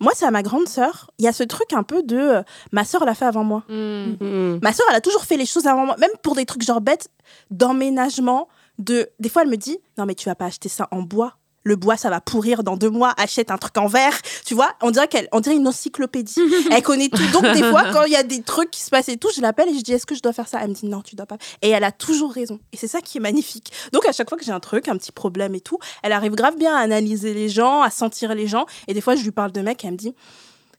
Moi, 0.00 0.12
c'est 0.14 0.26
à 0.26 0.30
ma 0.30 0.42
grande 0.42 0.68
sœur. 0.68 1.10
Il 1.18 1.24
y 1.24 1.28
a 1.28 1.32
ce 1.32 1.42
truc 1.42 1.72
un 1.72 1.82
peu 1.82 2.02
de 2.02 2.16
euh, 2.16 2.42
ma 2.72 2.84
sœur 2.84 3.04
l'a 3.04 3.14
fait 3.14 3.24
avant 3.24 3.44
moi. 3.44 3.64
Hmm. 3.68 4.16
Mm. 4.20 4.58
Ma 4.62 4.72
sœur, 4.72 4.86
elle 4.90 4.96
a 4.96 5.00
toujours 5.00 5.24
fait 5.24 5.36
les 5.36 5.46
choses 5.46 5.66
avant 5.66 5.86
moi, 5.86 5.96
même 5.98 6.10
pour 6.22 6.34
des 6.34 6.44
trucs 6.44 6.62
genre 6.62 6.80
bêtes, 6.80 7.08
d'emménagement. 7.50 8.48
De... 8.78 9.08
Des 9.20 9.28
fois, 9.28 9.42
elle 9.42 9.48
me 9.48 9.56
dit 9.56 9.78
Non, 9.98 10.06
mais 10.06 10.14
tu 10.14 10.28
vas 10.28 10.34
pas 10.34 10.46
acheter 10.46 10.68
ça 10.68 10.88
en 10.90 11.02
bois. 11.02 11.36
Le 11.64 11.76
bois, 11.76 11.96
ça 11.96 12.10
va 12.10 12.20
pourrir 12.20 12.64
dans 12.64 12.76
deux 12.76 12.90
mois. 12.90 13.14
Achète 13.18 13.52
un 13.52 13.56
truc 13.58 13.78
en 13.78 13.86
verre. 13.86 14.20
Tu 14.44 14.52
vois, 14.52 14.72
on 14.82 14.90
dirait 14.90 15.06
qu'elle, 15.06 15.28
on 15.30 15.38
dirait 15.38 15.54
une 15.54 15.68
encyclopédie. 15.68 16.40
elle 16.72 16.82
connaît 16.82 17.08
tout. 17.08 17.22
Donc, 17.32 17.44
des 17.54 17.62
fois, 17.62 17.84
quand 17.92 18.02
il 18.02 18.12
y 18.12 18.16
a 18.16 18.24
des 18.24 18.42
trucs 18.42 18.70
qui 18.72 18.80
se 18.80 18.90
passent 18.90 19.08
et 19.08 19.16
tout, 19.16 19.28
je 19.32 19.40
l'appelle 19.40 19.68
et 19.68 19.74
je 19.78 19.82
dis 19.82 19.92
Est-ce 19.92 20.04
que 20.06 20.16
je 20.16 20.22
dois 20.22 20.32
faire 20.32 20.48
ça? 20.48 20.58
Elle 20.60 20.70
me 20.70 20.74
dit 20.74 20.86
Non, 20.86 21.02
tu 21.02 21.14
dois 21.14 21.26
pas. 21.26 21.36
Et 21.62 21.68
elle 21.70 21.84
a 21.84 21.92
toujours 21.92 22.32
raison. 22.32 22.58
Et 22.72 22.76
c'est 22.76 22.88
ça 22.88 23.00
qui 23.00 23.18
est 23.18 23.20
magnifique. 23.20 23.70
Donc, 23.92 24.04
à 24.06 24.12
chaque 24.12 24.28
fois 24.28 24.36
que 24.36 24.44
j'ai 24.44 24.50
un 24.50 24.58
truc, 24.58 24.88
un 24.88 24.96
petit 24.96 25.12
problème 25.12 25.54
et 25.54 25.60
tout, 25.60 25.78
elle 26.02 26.10
arrive 26.12 26.34
grave 26.34 26.56
bien 26.56 26.74
à 26.74 26.80
analyser 26.80 27.32
les 27.32 27.48
gens, 27.48 27.82
à 27.82 27.90
sentir 27.90 28.34
les 28.34 28.48
gens. 28.48 28.66
Et 28.88 28.94
des 28.94 29.00
fois, 29.00 29.14
je 29.14 29.22
lui 29.22 29.30
parle 29.30 29.52
de 29.52 29.60
mec 29.60 29.84
et 29.84 29.86
elle 29.86 29.92
me 29.92 29.98
dit 29.98 30.14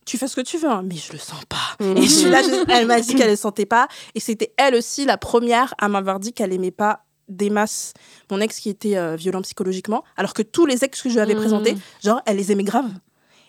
tu 0.05 0.17
fais 0.17 0.27
ce 0.27 0.35
que 0.35 0.41
tu 0.41 0.57
veux, 0.57 0.69
hein, 0.69 0.83
mais 0.83 0.97
je 0.97 1.13
le 1.13 1.17
sens 1.17 1.45
pas. 1.47 1.85
Mhm. 1.85 1.95
Et 1.95 2.01
je 2.03 2.09
suis 2.13 2.29
là, 2.29 2.41
je- 2.43 2.69
elle 2.69 2.87
m'a 2.87 2.99
dit 2.99 3.15
qu'elle 3.15 3.29
le 3.29 3.37
sentait 3.37 3.65
pas. 3.65 3.87
Et 4.15 4.19
c'était 4.19 4.53
elle 4.57 4.75
aussi 4.75 5.05
la 5.05 5.17
première 5.17 5.73
à 5.77 5.87
m'avoir 5.87 6.19
dit 6.19 6.33
qu'elle 6.33 6.51
aimait 6.51 6.71
pas 6.71 7.05
des 7.29 7.49
masses 7.49 7.93
mon 8.31 8.41
ex 8.41 8.59
qui 8.59 8.69
était 8.69 8.97
euh, 8.97 9.15
violent 9.15 9.41
psychologiquement, 9.41 10.03
alors 10.17 10.33
que 10.33 10.41
tous 10.41 10.65
les 10.65 10.83
ex 10.83 11.01
que 11.01 11.09
je 11.09 11.15
lui 11.15 11.21
avais 11.21 11.35
présentés, 11.35 11.75
genre, 12.03 12.21
elle 12.25 12.37
les 12.37 12.51
aimait 12.51 12.63
grave. 12.63 12.89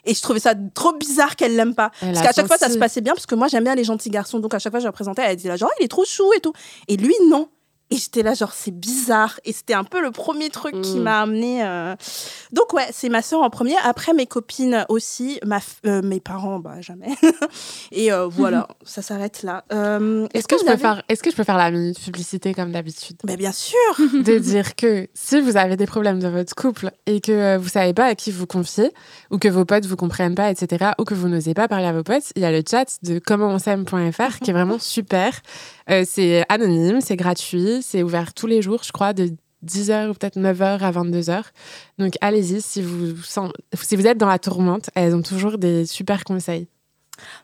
Et 0.05 0.15
je 0.15 0.21
trouvais 0.21 0.41
ça 0.41 0.55
trop 0.75 0.93
bizarre 0.93 1.35
qu'elle 1.35 1.57
l'aime 1.57 1.75
pas. 1.75 1.91
Elle 2.03 2.13
Parce 2.13 2.27
qu'à 2.27 2.33
chaque 2.33 2.47
fois, 2.47 2.59
ça 2.59 2.69
se 2.69 2.79
passait 2.79 3.01
bien, 3.01 3.15
parce 3.15 3.25
que 3.27 3.35
moi, 3.35 3.49
j'aime 3.49 3.65
bien 3.65 3.75
les 3.75 3.85
gentils 3.85 4.11
garçons. 4.11 4.39
Donc, 4.39 4.53
à 4.53 4.59
chaque 4.59 4.73
fois, 4.73 4.81
je 4.81 4.85
la 4.85 4.93
présentais, 4.93 5.23
elle 5.23 5.37
disait 5.37 5.57
genre, 5.57 5.71
il 5.81 5.85
est 5.85 5.89
trop 5.89 6.05
chou 6.05 6.31
et 6.37 6.41
tout. 6.41 6.53
Et 6.89 6.97
lui, 6.99 7.15
non. 7.29 7.49
Et 7.91 7.97
j'étais 7.97 8.23
là, 8.23 8.35
genre, 8.35 8.53
c'est 8.53 8.71
bizarre. 8.73 9.39
Et 9.45 9.53
c'était 9.53 9.75
un 9.75 9.85
peu 9.85 10.01
le 10.03 10.11
premier 10.11 10.49
truc 10.51 10.81
qui 10.81 10.99
Mm. 10.99 11.03
m'a 11.03 11.21
amené. 11.21 11.65
euh, 11.65 11.95
Donc, 12.53 12.73
ouais, 12.73 12.87
c'est 12.93 13.09
ma 13.11 13.21
soeur 13.23 13.43
en 13.43 13.51
premier. 13.51 13.75
Après, 13.85 14.13
mes 14.15 14.27
copines 14.27 14.85
aussi. 14.89 15.39
Ma 15.45 15.59
f- 15.59 15.79
euh, 15.87 16.01
mes 16.03 16.19
parents, 16.19 16.59
bah, 16.59 16.81
jamais. 16.81 17.15
et 17.93 18.11
euh, 18.11 18.27
voilà, 18.33 18.69
ça 18.85 19.03
s'arrête 19.03 19.43
là. 19.43 19.65
Est-ce 19.71 20.49
que, 20.49 20.59
je 20.59 20.65
peux 20.65 20.77
faire, 20.79 21.03
est-ce 21.09 21.23
que 21.23 21.31
je 21.31 21.37
peux 21.37 21.45
faire 21.45 21.59
la 21.59 21.71
minute 21.71 22.01
publicité 22.01 22.55
comme 22.55 22.73
d'habitude? 22.73 23.17
Bah, 23.23 23.37
bien 23.37 23.53
sûr. 23.53 23.77
de 23.99 24.39
dire 24.39 24.75
que 24.77 25.07
si 25.15 25.41
vous 25.41 25.57
avez 25.57 25.77
des 25.77 25.87
problèmes 25.87 26.21
dans 26.21 26.31
votre 26.31 26.55
couple 26.55 26.91
et 27.07 27.21
que 27.21 27.57
vous 27.59 27.69
savez 27.69 27.93
pas 27.93 28.07
à 28.07 28.15
qui 28.15 28.31
vous 28.33 28.47
confier 28.47 28.93
ou 29.31 29.39
que 29.39 29.49
vos 29.49 29.65
potes 29.67 29.85
vous 29.87 29.97
comprennent 29.97 30.35
pas, 30.35 30.51
etc., 30.51 30.93
ou 30.99 31.05
que 31.05 31.15
vous 31.15 31.29
n'osez 31.29 31.53
pas 31.55 31.69
parler 31.69 31.87
à 31.87 31.93
vos 31.93 32.03
potes, 32.03 32.33
il 32.35 32.43
y 32.43 32.47
a 32.47 32.51
le 32.51 32.63
chat 32.69 32.99
de 33.03 33.19
commentonsaime.fr 33.19 34.39
qui 34.43 34.51
est 34.51 34.55
vraiment 34.55 34.79
super. 34.79 35.33
C'est 36.07 36.45
anonyme, 36.49 37.01
c'est 37.03 37.17
gratuit, 37.17 37.74
c'est 37.83 38.03
ouvert 38.03 38.35
tous 38.35 38.47
les 38.47 38.63
jours, 38.63 38.83
je 38.85 38.93
crois, 38.93 39.13
de 39.13 39.31
10h 39.67 40.11
ou 40.11 40.15
peut-être 40.15 40.37
9h 40.39 40.79
à 40.81 40.91
22h. 40.93 41.43
Donc 41.99 42.15
allez-y 42.21 42.61
si 42.61 42.83
vous, 42.83 43.15
si 43.83 43.97
vous 43.97 44.07
êtes 44.07 44.19
dans 44.19 44.27
la 44.29 44.39
tourmente, 44.39 44.91
elles 44.95 45.15
ont 45.15 45.23
toujours 45.23 45.57
des 45.59 45.87
super 45.87 46.25
conseils. 46.25 46.67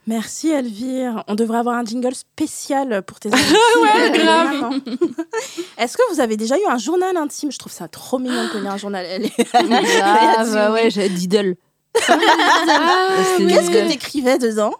Merci 0.08 0.50
Elvire. 0.50 1.22
On 1.28 1.36
devrait 1.36 1.58
avoir 1.58 1.76
un 1.76 1.84
jingle 1.84 2.14
spécial 2.14 3.02
pour 3.02 3.20
tes 3.20 3.28
amis. 3.32 3.42
Ouais, 3.80 4.10
grave. 4.18 4.80
Est-ce 5.78 5.96
que 5.96 6.02
vous 6.12 6.20
avez 6.20 6.36
déjà 6.36 6.56
eu 6.58 6.66
un 6.68 6.76
journal 6.76 7.16
intime? 7.16 7.52
Je 7.52 7.58
trouve 7.58 7.72
ça 7.72 7.86
trop 7.88 8.18
mignon 8.18 8.44
de 8.44 8.48
tenir 8.50 8.72
un 8.72 8.76
journal. 8.76 9.06
Elle 9.08 9.26
est- 9.26 9.46
Ah, 10.02 10.44
bah 10.52 10.72
ouais, 10.72 10.90
j'ai 10.90 11.08
Diddle. 11.08 11.54
Qu'est-ce 11.94 13.70
que 13.70 13.88
t'écrivais 13.88 14.38
dedans? 14.38 14.74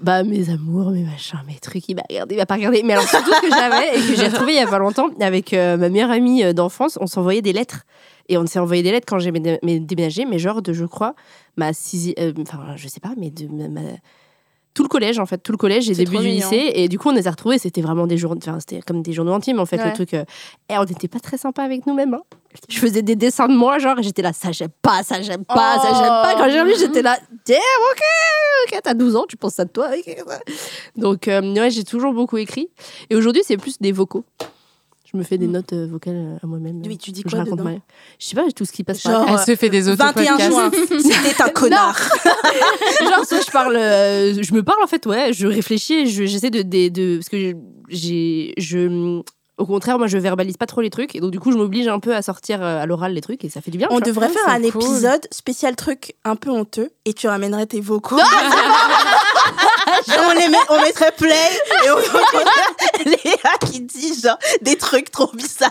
Bah, 0.00 0.22
mes 0.24 0.50
amours, 0.50 0.90
mes 0.90 1.04
machins, 1.04 1.38
mes 1.46 1.58
trucs, 1.60 1.88
il 1.88 1.96
m'a 1.96 2.02
regardé, 2.08 2.34
il 2.34 2.38
m'a 2.38 2.46
pas 2.46 2.54
regardé. 2.54 2.82
Mais 2.82 2.94
alors, 2.94 3.06
surtout 3.08 3.30
que 3.40 3.48
j'avais 3.50 3.98
et 3.98 4.00
que 4.00 4.16
j'ai 4.16 4.28
retrouvé 4.28 4.52
il 4.52 4.56
y 4.56 4.60
a 4.62 4.66
pas 4.66 4.78
longtemps, 4.78 5.08
avec 5.20 5.52
euh, 5.52 5.76
ma 5.76 5.88
meilleure 5.88 6.10
amie 6.10 6.42
euh, 6.42 6.52
d'enfance, 6.52 6.98
on 7.00 7.06
s'envoyait 7.06 7.42
des 7.42 7.52
lettres. 7.52 7.82
Et 8.28 8.38
on 8.38 8.46
s'est 8.46 8.58
envoyé 8.58 8.82
des 8.82 8.90
lettres 8.92 9.06
quand 9.08 9.18
j'ai 9.18 9.30
ména- 9.32 9.58
mé- 9.62 9.84
déménagé, 9.84 10.24
mais 10.24 10.38
genre 10.38 10.62
de, 10.62 10.72
je 10.72 10.84
crois, 10.84 11.14
ma 11.56 11.72
sixième. 11.72 12.34
Enfin, 12.40 12.60
je 12.76 12.88
sais 12.88 13.00
pas, 13.00 13.12
mais 13.16 13.30
de 13.30 13.46
ma- 13.68 13.80
Tout 14.74 14.82
le 14.84 14.88
collège, 14.88 15.18
en 15.18 15.26
fait, 15.26 15.38
tout 15.38 15.52
le 15.52 15.58
collège 15.58 15.90
et 15.90 15.94
début 15.94 16.16
du 16.16 16.22
mignon. 16.24 16.48
lycée. 16.50 16.72
Et 16.74 16.88
du 16.88 16.98
coup, 16.98 17.10
on 17.10 17.12
les 17.12 17.28
a 17.28 17.30
retrouvés. 17.30 17.58
C'était 17.58 17.82
vraiment 17.82 18.06
des 18.06 18.16
journaux. 18.16 18.40
Enfin, 18.42 18.58
c'était 18.58 18.80
comme 18.80 19.02
des 19.02 19.12
journaux 19.12 19.34
intimes, 19.34 19.60
en 19.60 19.66
fait, 19.66 19.76
Ouais. 19.76 19.86
le 19.88 19.92
truc. 19.92 20.14
euh, 20.14 20.24
Et 20.70 20.78
on 20.78 20.84
n'était 20.84 21.08
pas 21.08 21.20
très 21.20 21.36
sympa 21.36 21.62
avec 21.62 21.86
nous-mêmes. 21.86 22.14
hein. 22.14 22.22
Je 22.68 22.78
faisais 22.78 23.02
des 23.02 23.16
dessins 23.16 23.48
de 23.48 23.54
moi, 23.54 23.78
genre, 23.78 23.98
et 23.98 24.02
j'étais 24.02 24.20
là, 24.22 24.32
ça 24.34 24.52
j'aime 24.52 24.68
pas, 24.82 25.02
ça 25.02 25.20
j'aime 25.22 25.44
pas, 25.44 25.78
ça 25.78 25.88
j'aime 25.94 26.06
pas. 26.08 26.34
Quand 26.36 26.50
j'ai 26.50 26.60
revu, 26.60 26.72
j'étais 26.78 27.00
là, 27.02 27.18
damn, 27.46 27.56
ok, 27.92 28.00
ok, 28.74 28.80
t'as 28.82 28.92
12 28.94 29.16
ans, 29.16 29.24
tu 29.28 29.36
penses 29.38 29.54
ça 29.54 29.64
de 29.64 29.70
toi. 29.70 29.88
Donc, 30.96 31.28
euh, 31.28 31.40
ouais, 31.54 31.70
j'ai 31.70 31.84
toujours 31.84 32.12
beaucoup 32.12 32.36
écrit. 32.38 32.68
Et 33.10 33.16
aujourd'hui, 33.16 33.42
c'est 33.44 33.56
plus 33.56 33.78
des 33.78 33.92
vocaux. 33.92 34.24
Je 35.12 35.18
me 35.18 35.22
fais 35.24 35.36
des 35.38 35.46
Mm. 35.46 35.52
notes 35.52 35.72
euh, 35.74 35.86
vocales 35.86 36.16
euh, 36.16 36.36
à 36.42 36.46
moi-même. 36.46 36.80
Oui, 36.86 36.96
tu 36.96 37.10
dis 37.10 37.22
que 37.22 37.28
quoi 37.28 37.38
je 37.38 37.44
raconte 37.44 37.58
dedans 37.58 37.70
ma- 37.70 37.76
Je 38.18 38.26
sais 38.26 38.34
pas, 38.34 38.44
tout 38.54 38.64
ce 38.64 38.72
qui 38.72 38.82
passe 38.82 39.02
Genre, 39.02 39.26
par 39.26 39.34
Elle 39.40 39.44
se 39.46 39.56
fait 39.56 39.68
des 39.68 39.82
21 39.82 39.94
auto-podcasts. 40.36 40.50
juin, 40.50 40.70
c'était 41.00 41.42
un 41.42 41.48
connard. 41.50 41.98
Genre, 43.00 43.24
soit 43.26 43.40
je 43.46 43.50
parle, 43.50 43.76
euh, 43.76 44.42
je 44.42 44.54
me 44.54 44.62
parle 44.62 44.82
en 44.82 44.86
fait, 44.86 45.04
ouais, 45.06 45.32
je 45.32 45.46
réfléchis, 45.46 45.92
et 45.94 46.06
je- 46.06 46.24
j'essaie 46.24 46.50
de, 46.50 46.62
de, 46.62 46.88
de- 46.88 47.16
parce 47.18 47.28
que 47.28 47.54
j'ai, 47.90 48.54
je, 48.56 49.20
au 49.58 49.66
contraire, 49.66 49.98
moi, 49.98 50.06
je 50.06 50.18
verbalise 50.18 50.56
pas 50.56 50.66
trop 50.66 50.80
les 50.80 50.90
trucs, 50.90 51.14
et 51.14 51.20
donc 51.20 51.30
du 51.30 51.38
coup, 51.38 51.52
je 51.52 51.56
m'oblige 51.56 51.86
un 51.86 52.00
peu 52.00 52.14
à 52.14 52.22
sortir 52.22 52.62
euh, 52.62 52.82
à 52.82 52.86
l'oral 52.86 53.12
les 53.12 53.20
trucs, 53.20 53.44
et 53.44 53.48
ça 53.50 53.60
fait 53.60 53.70
du 53.70 53.78
bien. 53.78 53.86
On 53.90 54.00
devrait 54.00 54.28
Ah, 54.30 54.32
faire 54.32 54.48
un 54.48 54.60
cool. 54.70 54.82
épisode 54.82 55.26
spécial 55.30 55.76
truc 55.76 56.14
un 56.24 56.36
peu 56.36 56.50
honteux 56.50 56.90
et 57.04 57.12
tu 57.14 57.28
ramènerais 57.28 57.66
tes 57.66 57.80
vocaux. 57.80 58.18
on, 60.08 60.32
les 60.34 60.48
met- 60.48 60.56
on 60.70 60.80
mettrait 60.80 61.12
play 61.16 61.34
et 61.84 61.90
on 61.90 61.98
entendrait 61.98 63.04
Léa 63.04 63.58
qui 63.70 63.80
dit 63.80 64.20
genre 64.20 64.38
des 64.62 64.76
trucs 64.76 65.10
trop 65.10 65.30
bizarres. 65.34 65.70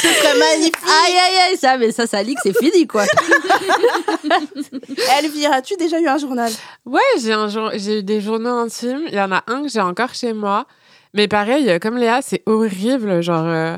Ce 0.00 0.08
serait 0.08 0.38
magnifique. 0.38 0.76
Aïe, 1.06 1.14
aïe, 1.14 1.50
aïe, 1.50 1.56
ça, 1.56 1.76
mais 1.78 1.92
ça, 1.92 2.06
ça 2.06 2.22
leak, 2.22 2.38
c'est 2.42 2.56
fini, 2.56 2.86
quoi. 2.86 3.04
Elvire, 5.18 5.52
as-tu 5.52 5.76
déjà 5.76 6.00
eu 6.00 6.08
un 6.08 6.18
journal? 6.18 6.50
Ouais, 6.84 7.00
j'ai 7.20 7.32
un 7.32 7.48
jour, 7.48 7.70
j'ai 7.74 8.00
eu 8.00 8.02
des 8.02 8.20
journaux 8.20 8.58
intimes. 8.58 9.02
Il 9.08 9.14
y 9.14 9.20
en 9.20 9.32
a 9.32 9.42
un 9.46 9.62
que 9.62 9.68
j'ai 9.68 9.80
encore 9.80 10.14
chez 10.14 10.32
moi. 10.32 10.66
Mais 11.14 11.28
pareil, 11.28 11.68
euh, 11.68 11.78
comme 11.78 11.96
Léa, 11.96 12.20
c'est 12.22 12.42
horrible. 12.46 13.22
Genre, 13.22 13.44
euh, 13.44 13.76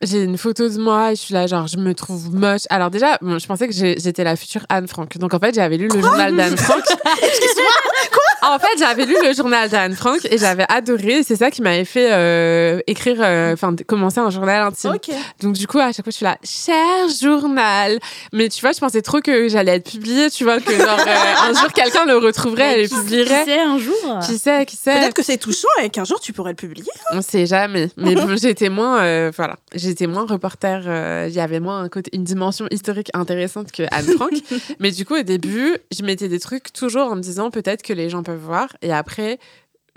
j'ai 0.00 0.22
une 0.24 0.38
photo 0.38 0.68
de 0.68 0.78
moi 0.78 1.12
et 1.12 1.16
je 1.16 1.20
suis 1.20 1.34
là, 1.34 1.46
genre, 1.46 1.66
je 1.66 1.76
me 1.76 1.94
trouve 1.94 2.34
moche. 2.34 2.62
Alors 2.70 2.90
déjà, 2.90 3.18
bon, 3.20 3.38
je 3.38 3.46
pensais 3.46 3.68
que 3.68 3.74
j'étais 3.74 4.24
la 4.24 4.36
future 4.36 4.64
Anne 4.68 4.88
Frank. 4.88 5.16
Donc 5.18 5.34
en 5.34 5.38
fait, 5.38 5.54
j'avais 5.54 5.76
lu 5.76 5.88
le 5.88 6.00
journal 6.00 6.34
d'Anne 6.34 6.56
Frank. 6.56 6.82
En 8.42 8.58
fait, 8.58 8.76
j'avais 8.78 9.06
lu 9.06 9.14
le 9.24 9.32
journal 9.34 9.68
d'Anne 9.68 9.94
Frank 9.94 10.18
et 10.30 10.36
j'avais 10.38 10.64
adoré. 10.68 11.22
C'est 11.22 11.36
ça 11.36 11.50
qui 11.50 11.62
m'avait 11.62 11.84
fait 11.84 12.12
euh, 12.12 12.80
écrire, 12.86 13.18
euh, 13.20 13.52
enfin, 13.52 13.74
commencer 13.86 14.18
un 14.18 14.30
journal 14.30 14.62
intime. 14.66 14.92
Donc 15.40 15.54
du 15.54 15.66
coup, 15.66 15.78
à 15.78 15.92
chaque 15.92 16.04
fois, 16.04 16.10
je 16.10 16.16
suis 16.16 16.24
là, 16.24 16.36
cher 16.42 16.76
journal. 17.20 17.98
Mais 18.32 18.48
tu 18.48 18.60
vois, 18.60 18.72
je 18.72 18.80
pensais 18.80 19.02
trop 19.02 19.20
que 19.20 19.48
j'allais 19.48 19.76
être 19.76 19.90
publiée, 19.90 20.30
tu 20.30 20.44
vois, 20.44 20.60
que 20.60 20.72
genre, 20.76 20.98
euh, 20.98 21.48
un 21.50 21.52
jour, 21.54 21.72
quelqu'un 21.72 22.04
le 22.06 22.16
retrouverait 22.18 22.80
et 22.80 22.82
le 22.82 22.88
Qui 22.88 22.94
publierait. 22.96 23.44
sait 23.44 23.60
un 23.60 23.78
jour? 23.78 24.18
Qui 24.26 24.38
sait, 24.38 24.66
qui 24.66 24.76
sait 24.76 24.92
Peut-être 24.98 25.14
que 25.14 25.22
c'est 25.22 25.38
touchant 25.38 25.68
et 25.82 25.90
qu'un 25.90 26.04
jour 26.04 26.18
tu 26.20 26.32
pourrais 26.32 26.50
le 26.50 26.56
publier. 26.56 26.86
On 27.12 27.22
sait 27.22 27.46
jamais. 27.46 27.90
Mais 27.96 28.14
bon, 28.14 28.36
j'étais 28.36 28.68
moins, 28.68 29.00
euh, 29.02 29.30
voilà, 29.36 29.56
j'étais 29.74 30.06
moins 30.06 30.26
reporter. 30.26 30.82
euh, 30.86 31.26
Il 31.28 31.34
y 31.34 31.40
avait 31.40 31.60
moins 31.60 31.82
un 31.82 31.88
côté, 31.88 32.10
une 32.14 32.24
dimension 32.24 32.66
historique 32.70 33.10
intéressante 33.14 33.70
que 33.72 33.84
Anne 33.92 34.06
Frank. 34.16 34.32
mais 34.80 34.90
du 34.90 35.04
coup, 35.04 35.16
au 35.16 35.22
début, 35.22 35.76
je 35.96 36.02
mettais 36.02 36.28
des 36.28 36.40
trucs 36.40 36.72
toujours 36.72 37.10
en 37.12 37.16
me 37.16 37.20
disant 37.20 37.50
peut-être 37.50 37.82
que 37.82 37.92
les 37.92 38.08
gens 38.10 38.22
peuvent 38.22 38.31
voir. 38.36 38.68
Et 38.82 38.92
après, 38.92 39.38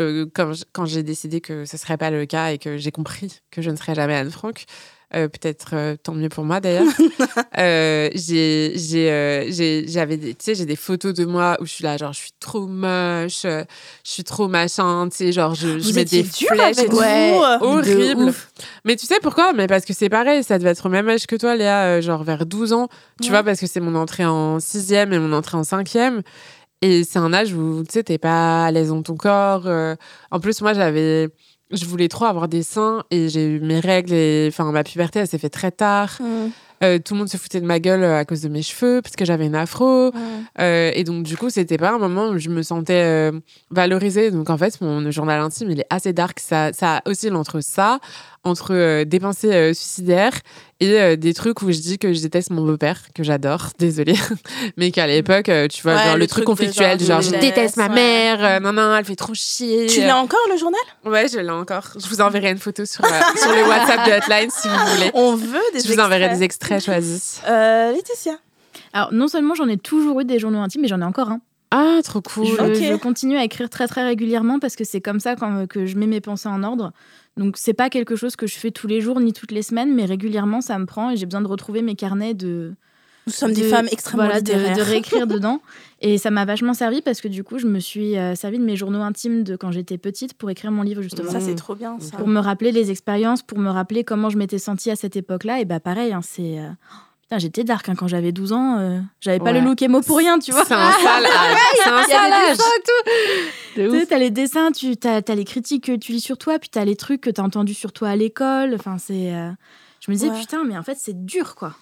euh, 0.01 0.25
quand 0.33 0.85
j'ai 0.85 1.03
décidé 1.03 1.41
que 1.41 1.65
ce 1.65 1.77
serait 1.77 1.97
pas 1.97 2.11
le 2.11 2.25
cas 2.25 2.51
et 2.51 2.57
que 2.57 2.77
j'ai 2.77 2.91
compris 2.91 3.39
que 3.51 3.61
je 3.61 3.69
ne 3.69 3.75
serais 3.75 3.95
jamais 3.95 4.15
Anne 4.15 4.31
Frank. 4.31 4.65
euh, 5.13 5.27
peut-être 5.29 5.69
euh, 5.73 5.95
tant 6.01 6.13
mieux 6.13 6.29
pour 6.29 6.43
moi 6.45 6.59
d'ailleurs. 6.59 6.87
Euh, 7.57 8.09
j'ai, 8.13 8.73
euh, 9.09 9.45
j'avais, 9.87 10.17
des- 10.17 10.33
tu 10.35 10.43
sais, 10.43 10.55
j'ai 10.55 10.65
des 10.65 10.75
photos 10.75 11.13
de 11.13 11.23
moi 11.23 11.55
où 11.61 11.65
je 11.65 11.71
suis 11.71 11.83
là, 11.85 11.95
genre, 11.95 12.11
je 12.11 12.19
suis 12.19 12.31
trop 12.39 12.67
moche, 12.67 13.43
je 13.43 13.63
suis 14.03 14.23
trop 14.25 14.47
machin, 14.49 15.07
tu 15.09 15.17
sais, 15.17 15.31
genre, 15.31 15.55
je, 15.55 15.79
je 15.79 15.93
mets 15.93 16.03
des 16.05 16.23
flèches 16.23 16.77
et 16.79 16.89
tout. 16.89 16.97
De 16.97 17.63
Horrible. 17.63 18.33
Mais 18.83 18.95
tu 18.97 19.05
sais 19.05 19.19
pourquoi? 19.21 19.53
Mais 19.53 19.67
parce 19.67 19.85
que 19.85 19.93
c'est 19.93 20.09
pareil, 20.09 20.43
ça 20.43 20.57
devait 20.57 20.71
être 20.71 20.85
au 20.85 20.89
même 20.89 21.07
âge 21.07 21.27
que 21.27 21.35
toi, 21.37 21.55
Léa, 21.55 21.85
euh, 21.85 22.01
genre 22.01 22.23
vers 22.23 22.45
12 22.45 22.73
ans. 22.73 22.89
Tu 23.21 23.25
Ouais. 23.25 23.29
vois, 23.37 23.43
parce 23.43 23.59
que 23.61 23.67
c'est 23.67 23.79
mon 23.79 23.95
entrée 23.95 24.25
en 24.25 24.59
sixième 24.59 25.13
et 25.13 25.19
mon 25.19 25.31
entrée 25.31 25.55
en 25.57 25.63
cinquième. 25.63 26.23
Et 26.81 27.03
c'est 27.03 27.19
un 27.19 27.33
âge 27.33 27.53
où, 27.53 27.83
tu 27.83 27.93
sais, 27.93 28.03
t'es 28.03 28.17
pas 28.17 28.65
à 28.65 28.71
l'aise 28.71 28.89
dans 28.89 29.01
ton 29.01 29.15
corps. 29.15 29.63
euh. 29.65 29.95
En 30.31 30.39
plus, 30.39 30.61
moi, 30.61 30.73
j'avais... 30.73 31.29
Je 31.71 31.85
voulais 31.85 32.07
trop 32.09 32.25
avoir 32.25 32.47
des 32.47 32.61
seins 32.61 33.03
et 33.09 33.27
j'ai 33.27 33.45
eu 33.45 33.59
mes 33.59 33.79
règles 33.79 34.13
et... 34.13 34.45
Enfin, 34.49 34.71
ma 34.71 34.83
puberté, 34.83 35.19
elle 35.19 35.27
s'est 35.27 35.39
fait 35.39 35.49
très 35.49 35.71
tard. 35.71 36.19
Euh, 36.83 36.99
tout 36.99 37.13
le 37.13 37.19
monde 37.19 37.29
se 37.29 37.37
foutait 37.37 37.61
de 37.61 37.65
ma 37.65 37.79
gueule 37.79 38.03
euh, 38.03 38.19
à 38.19 38.25
cause 38.25 38.41
de 38.41 38.49
mes 38.49 38.61
cheveux, 38.61 39.01
parce 39.01 39.15
que 39.15 39.23
j'avais 39.23 39.47
une 39.47 39.55
afro. 39.55 40.11
Euh, 40.59 40.91
et 40.93 41.03
donc, 41.05 41.23
du 41.23 41.37
coup, 41.37 41.49
c'était 41.49 41.77
pas 41.77 41.91
un 41.91 41.97
moment 41.97 42.27
où 42.27 42.37
je 42.37 42.49
me 42.49 42.61
sentais 42.61 43.01
euh, 43.01 43.31
valorisée. 43.71 44.29
Donc, 44.29 44.49
en 44.49 44.57
fait, 44.57 44.79
mon 44.81 45.09
journal 45.09 45.39
intime, 45.39 45.71
il 45.71 45.79
est 45.79 45.87
assez 45.89 46.11
dark. 46.11 46.39
Ça, 46.39 46.73
ça 46.73 47.01
oscille 47.05 47.33
entre 47.33 47.61
ça, 47.61 47.99
entre 48.45 48.73
euh, 48.73 49.03
des 49.05 49.19
pensées 49.19 49.51
euh, 49.53 49.73
suicidaires 49.73 50.33
et 50.79 51.01
euh, 51.01 51.15
des 51.15 51.33
trucs 51.33 51.61
où 51.61 51.71
je 51.71 51.79
dis 51.79 51.97
que 51.97 52.13
je 52.13 52.21
déteste 52.21 52.51
mon 52.51 52.63
beau-père, 52.65 53.01
que 53.13 53.23
j'adore, 53.23 53.69
désolée. 53.79 54.15
Mais 54.77 54.91
qu'à 54.91 55.07
l'époque, 55.07 55.49
euh, 55.49 55.67
tu 55.67 55.81
vois, 55.81 55.95
Ouais, 55.95 56.03
genre, 56.05 56.13
le 56.13 56.19
le, 56.19 56.27
truc 56.27 56.45
conflictuel, 56.45 56.99
genre, 57.01 57.21
je 57.21 57.31
déteste 57.31 57.75
ma 57.77 57.89
mère, 57.89 58.43
euh, 58.45 58.59
non, 58.59 58.71
non, 58.71 58.95
elle 58.95 59.03
fait 59.03 59.15
trop 59.15 59.33
chier. 59.33 59.87
Tu 59.87 60.01
l'as 60.01 60.17
encore 60.17 60.39
le 60.49 60.57
journal? 60.57 60.79
Ouais, 61.05 61.27
je 61.27 61.39
l'ai 61.39 61.49
encore. 61.49 61.87
Je 61.97 62.07
vous 62.07 62.21
enverrai 62.21 62.51
une 62.51 62.57
photo 62.59 62.85
sur, 62.85 63.03
euh, 63.03 63.07
sur 63.35 63.51
le 63.51 63.67
WhatsApp 63.67 64.07
de 64.07 64.11
Hotline 64.17 64.49
si 64.51 64.67
vous 64.67 64.95
voulez. 64.95 65.11
On 65.15 65.35
veut 65.35 65.59
des 65.73 65.79
Je 65.81 65.91
vous 65.91 65.99
enverrai 65.99 66.23
extraits. 66.25 66.39
des 66.39 66.43
extraits 66.45 66.83
choisis. 66.85 67.41
Euh, 67.47 67.91
Laetitia. 67.91 68.33
Alors, 68.93 69.11
non 69.11 69.27
seulement 69.27 69.55
j'en 69.55 69.67
ai 69.67 69.77
toujours 69.77 70.21
eu 70.21 70.25
des 70.25 70.39
journaux 70.39 70.59
intimes, 70.59 70.81
mais 70.81 70.87
j'en 70.87 71.01
ai 71.01 71.05
encore 71.05 71.29
un. 71.29 71.39
Ah, 71.71 71.99
trop 72.03 72.21
cool. 72.21 72.45
Je, 72.45 72.73
je 72.75 72.95
continue 72.95 73.37
à 73.37 73.43
écrire 73.43 73.69
très 73.69 73.87
très 73.87 74.05
régulièrement 74.05 74.59
parce 74.59 74.75
que 74.75 74.83
c'est 74.83 75.01
comme 75.01 75.19
ça 75.19 75.35
quand, 75.35 75.67
que 75.67 75.85
je 75.85 75.97
mets 75.97 76.05
mes 76.07 76.21
pensées 76.21 76.47
en 76.47 76.63
ordre. 76.63 76.91
Donc 77.37 77.57
c'est 77.57 77.73
pas 77.73 77.89
quelque 77.89 78.15
chose 78.15 78.35
que 78.35 78.47
je 78.47 78.55
fais 78.55 78.71
tous 78.71 78.87
les 78.87 79.01
jours 79.01 79.19
ni 79.19 79.33
toutes 79.33 79.51
les 79.51 79.61
semaines, 79.61 79.93
mais 79.93 80.05
régulièrement 80.05 80.61
ça 80.61 80.77
me 80.79 80.85
prend 80.85 81.11
et 81.11 81.17
j'ai 81.17 81.25
besoin 81.25 81.41
de 81.41 81.47
retrouver 81.47 81.81
mes 81.81 81.95
carnets 81.95 82.33
de 82.33 82.73
Nous 83.27 83.33
sommes 83.33 83.51
des 83.51 83.63
de- 83.63 83.67
femmes 83.67 83.87
extrêmement 83.91 84.23
voilà, 84.25 84.39
de, 84.41 84.51
littéraires. 84.53 84.77
de 84.77 84.81
réécrire 84.81 85.27
dedans. 85.35 85.61
Et 86.01 86.17
ça 86.17 86.31
m'a 86.31 86.45
vachement 86.45 86.73
servi 86.73 87.01
parce 87.01 87.19
que 87.21 87.27
du 87.27 87.43
coup 87.43 87.57
je 87.59 87.67
me 87.67 87.79
suis 87.79 88.17
euh, 88.17 88.35
servi 88.35 88.57
de 88.59 88.63
mes 88.63 88.75
journaux 88.77 89.01
intimes 89.01 89.43
de 89.43 89.55
quand 89.57 89.71
j'étais 89.71 89.97
petite 89.97 90.33
pour 90.35 90.49
écrire 90.49 90.71
mon 90.71 90.81
livre 90.83 91.01
justement. 91.01 91.29
Ça, 91.31 91.39
c'est 91.41 91.55
trop 91.55 91.75
bien, 91.75 91.97
ça. 91.99 92.15
Pour 92.17 92.27
me 92.27 92.39
rappeler 92.39 92.71
les 92.71 92.89
expériences, 92.91 93.41
pour 93.41 93.57
me 93.59 93.69
rappeler 93.69 94.03
comment 94.05 94.29
je 94.29 94.37
m'étais 94.37 94.59
sentie 94.59 94.89
à 94.91 94.95
cette 94.95 95.15
époque-là. 95.17 95.59
Et 95.59 95.65
bah 95.65 95.79
pareil, 95.81 96.13
hein, 96.13 96.21
c'est... 96.23 96.59
euh, 96.59 96.69
Putain, 97.27 97.39
j'étais 97.39 97.63
dark 97.63 97.89
hein, 97.89 97.95
quand 97.97 98.07
j'avais 98.07 98.31
12 98.31 98.53
ans. 98.53 98.77
euh, 98.79 98.99
j'avais 99.19 99.39
pas 99.39 99.45
Ouais. 99.45 99.53
le 99.53 99.61
look 99.61 99.81
émo 99.81 100.01
pour 100.01 100.17
rien, 100.17 100.37
tu 100.37 100.51
vois. 100.51 100.63
C'est 100.63 100.75
un 100.75 100.91
sale 100.91 101.25
âge. 101.25 101.57
C'est 101.83 101.89
un 101.89 102.03
sale 102.03 102.33
âge. 102.33 102.57
Tu 103.73 103.89
sais, 103.89 104.05
t'as 104.05 104.17
les 104.19 104.29
dessins, 104.29 104.71
tu 104.71 104.93
as, 105.03 105.35
les 105.35 105.43
critiques 105.45 105.85
que 105.85 105.95
tu 105.95 106.11
lis 106.11 106.21
sur 106.21 106.37
toi, 106.37 106.59
puis 106.59 106.69
t'as 106.69 106.85
les 106.85 106.95
trucs 106.95 107.21
que 107.21 107.29
t'as 107.31 107.41
entendus 107.41 107.73
sur 107.73 107.91
toi 107.93 108.09
à 108.09 108.15
l'école. 108.15 108.75
Enfin, 108.75 108.97
c'est. 108.99 109.33
euh, 109.33 109.49
Je 110.01 110.11
me 110.11 110.15
disais, 110.15 110.29
Ouais. 110.29 110.39
putain, 110.39 110.63
mais 110.65 110.77
en 110.77 110.83
fait, 110.83 110.97
c'est 110.99 111.25
dur, 111.25 111.55
quoi. 111.55 111.75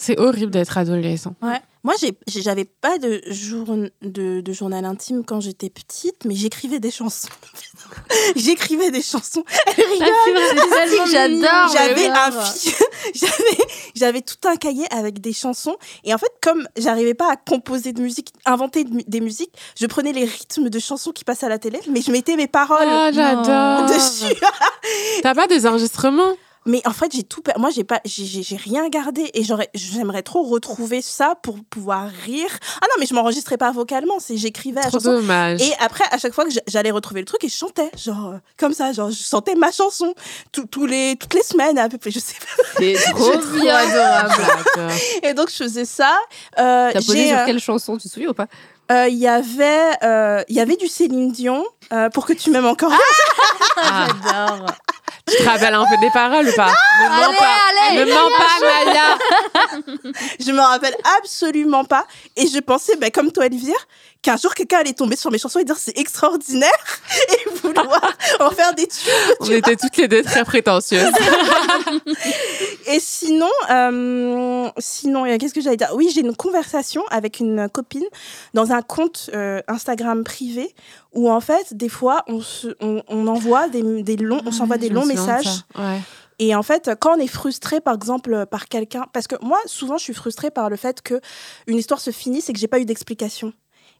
C'est 0.00 0.18
horrible 0.20 0.52
d'être 0.52 0.78
adolescent. 0.78 1.34
Ouais. 1.42 1.60
Moi, 1.82 1.94
j'avais 2.28 2.64
pas 2.64 2.98
de, 2.98 3.20
jour, 3.26 3.66
de, 4.02 4.40
de 4.40 4.52
journal 4.52 4.84
intime 4.84 5.24
quand 5.24 5.40
j'étais 5.40 5.70
petite, 5.70 6.24
mais 6.24 6.36
j'écrivais 6.36 6.78
des 6.78 6.92
chansons. 6.92 7.28
j'écrivais 8.36 8.92
des 8.92 9.02
chansons. 9.02 9.42
Elle 9.66 9.84
rigole. 9.84 11.08
J'adore. 11.10 11.72
J'avais 11.72 12.06
un 12.06 12.30
j'avais 13.14 13.64
j'avais 13.94 14.20
tout 14.20 14.36
un 14.46 14.56
cahier 14.56 14.86
avec 14.92 15.20
des 15.20 15.32
chansons 15.32 15.76
et 16.04 16.14
en 16.14 16.18
fait 16.18 16.32
comme 16.42 16.68
j'arrivais 16.76 17.14
pas 17.14 17.32
à 17.32 17.36
composer 17.36 17.92
de 17.92 18.02
musique, 18.02 18.32
inventer 18.44 18.84
de 18.84 19.02
des 19.06 19.20
musiques, 19.20 19.54
je 19.80 19.86
prenais 19.86 20.12
les 20.12 20.24
rythmes 20.24 20.68
de 20.68 20.78
chansons 20.78 21.10
qui 21.12 21.24
passaient 21.24 21.46
à 21.46 21.48
la 21.48 21.58
télé, 21.58 21.80
mais 21.90 22.02
je 22.02 22.12
mettais 22.12 22.36
mes 22.36 22.48
paroles 22.48 22.86
Oh, 22.86 23.08
j'adore. 23.12 23.86
dessus. 23.86 24.34
T'as 25.22 25.34
pas 25.34 25.46
des 25.46 25.66
enregistrements? 25.66 26.34
Mais 26.68 26.80
en 26.86 26.92
fait, 26.92 27.10
j'ai 27.12 27.24
tout. 27.24 27.42
per- 27.42 27.54
Moi, 27.58 27.70
j'ai 27.70 27.82
pas, 27.82 28.00
j'ai- 28.04 28.56
rien 28.56 28.88
gardé 28.88 29.28
et 29.34 29.42
j'aurais, 29.42 29.68
j'aimerais 29.74 30.22
trop 30.22 30.42
retrouver 30.44 31.02
ça 31.02 31.34
pour 31.42 31.56
pouvoir 31.68 32.08
rire. 32.24 32.50
Ah 32.80 32.84
non, 32.90 32.94
mais 33.00 33.06
je 33.06 33.14
m'enregistrais 33.14 33.56
pas 33.56 33.72
vocalement, 33.72 34.20
c'est 34.20 34.36
j'écrivais 34.36 34.82
Trop 34.82 34.98
dommage. 34.98 35.60
Et 35.62 35.72
après, 35.80 36.04
à 36.12 36.18
chaque 36.18 36.32
fois 36.34 36.44
que 36.44 36.50
j'allais 36.66 36.90
retrouver 36.92 37.20
le 37.20 37.26
truc, 37.26 37.42
et 37.42 37.48
je 37.48 37.56
chantais, 37.56 37.90
genre 37.96 38.28
euh, 38.34 38.38
comme 38.58 38.72
ça, 38.74 38.92
genre 38.92 39.10
je 39.10 39.16
chantais 39.22 39.54
ma 39.56 39.72
chanson 39.72 40.14
tous 40.52 40.66
tous 40.66 40.86
les 40.86 41.16
toutes 41.18 41.34
les 41.34 41.42
semaines 41.42 41.78
à 41.78 41.88
peu 41.88 41.98
près, 41.98 42.10
je 42.10 42.18
sais 42.20 42.34
pas. 42.34 42.62
C'est 42.76 42.94
trop 43.12 43.38
bien 43.60 43.74
adorable. 43.76 44.42
Et 45.22 45.34
donc 45.34 45.50
je 45.50 45.56
faisais 45.56 45.84
ça. 45.86 46.14
Euh, 46.58 46.90
T'as 46.92 47.00
posé 47.00 47.28
sur 47.28 47.38
euh, 47.38 47.46
quelle 47.46 47.60
chanson, 47.60 47.96
tu 47.96 48.08
te 48.08 48.12
souviens 48.12 48.28
ou 48.30 48.34
pas? 48.34 48.46
euh, 48.92 49.08
Il 49.08 49.16
y 49.18 49.26
avait, 49.28 49.90
euh, 50.02 50.42
il 50.48 50.56
y 50.56 50.60
avait 50.60 50.76
du 50.76 50.86
Céline 50.88 51.32
Dion 51.32 51.64
euh, 51.92 52.10
pour 52.10 52.26
que 52.26 52.32
tu 52.34 52.50
m'aimes 52.50 52.66
encore. 52.66 52.92
Ah, 53.76 54.08
J'adore. 54.24 54.66
Tu 55.28 55.36
te 55.36 55.48
rappelles 55.48 55.74
un 55.74 55.84
peu 55.84 55.96
des 56.00 56.10
paroles 56.10 56.48
ou 56.48 56.52
pas? 56.52 56.72
Ne 57.00 57.08
mens 57.08 57.38
pas. 57.38 57.94
ne 57.94 58.04
mens 58.04 58.30
pas, 58.36 58.84
Maya. 58.84 59.18
Je 60.40 60.52
me 60.52 60.60
rappelle 60.60 60.96
absolument 61.18 61.84
pas. 61.84 62.06
Et 62.36 62.46
je 62.46 62.58
pensais, 62.60 62.96
ben, 62.96 63.10
comme 63.10 63.32
toi, 63.32 63.46
Elvire, 63.46 63.86
qu'un 64.22 64.36
jour 64.36 64.54
quelqu'un 64.54 64.78
allait 64.78 64.92
tomber 64.92 65.16
sur 65.16 65.30
mes 65.30 65.38
chansons 65.38 65.60
et 65.60 65.64
dire 65.64 65.76
c'est 65.78 65.96
extraordinaire 65.96 66.70
et 67.28 67.50
vouloir 67.62 68.16
en 68.40 68.50
faire 68.50 68.74
des 68.74 68.86
tubes. 68.86 69.12
On 69.40 69.50
était 69.50 69.76
toutes 69.76 69.96
les 69.96 70.08
deux 70.08 70.22
très 70.22 70.44
prétentieuses. 70.44 71.12
Et 72.86 73.00
sinon, 73.00 73.50
euh, 73.70 74.68
sinon, 74.78 75.24
qu'est-ce 75.38 75.52
que 75.52 75.60
j'allais 75.60 75.76
dire? 75.76 75.90
Oui, 75.94 76.10
j'ai 76.12 76.22
une 76.22 76.34
conversation 76.34 77.04
avec 77.10 77.38
une 77.38 77.68
copine 77.68 78.04
dans 78.54 78.72
un 78.72 78.82
compte 78.82 79.30
euh, 79.34 79.60
Instagram 79.68 80.24
privé 80.24 80.74
où 81.12 81.30
en 81.30 81.40
fait, 81.40 81.74
des 81.74 81.88
fois, 81.88 82.24
on, 82.28 82.40
se, 82.40 82.68
on, 82.80 83.02
on 83.08 83.26
envoie 83.26 83.68
des, 83.68 84.02
des 84.02 84.16
longs, 84.16 84.40
on 84.46 84.52
s'envoie 84.52 84.78
des 84.78 84.88
longs 84.88 85.06
messages. 85.06 85.64
Ouais. 85.76 86.00
Et 86.38 86.54
en 86.54 86.62
fait, 86.62 86.90
quand 87.00 87.16
on 87.16 87.20
est 87.20 87.26
frustré, 87.26 87.80
par 87.80 87.94
exemple, 87.94 88.46
par 88.46 88.68
quelqu'un, 88.68 89.06
parce 89.12 89.26
que 89.26 89.34
moi, 89.42 89.58
souvent, 89.66 89.98
je 89.98 90.04
suis 90.04 90.14
frustrée 90.14 90.50
par 90.50 90.70
le 90.70 90.76
fait 90.76 91.02
que 91.02 91.20
une 91.66 91.76
histoire 91.76 92.00
se 92.00 92.10
finisse 92.10 92.48
et 92.48 92.52
que 92.52 92.58
j'ai 92.58 92.68
pas 92.68 92.78
eu 92.78 92.84
d'explication. 92.84 93.52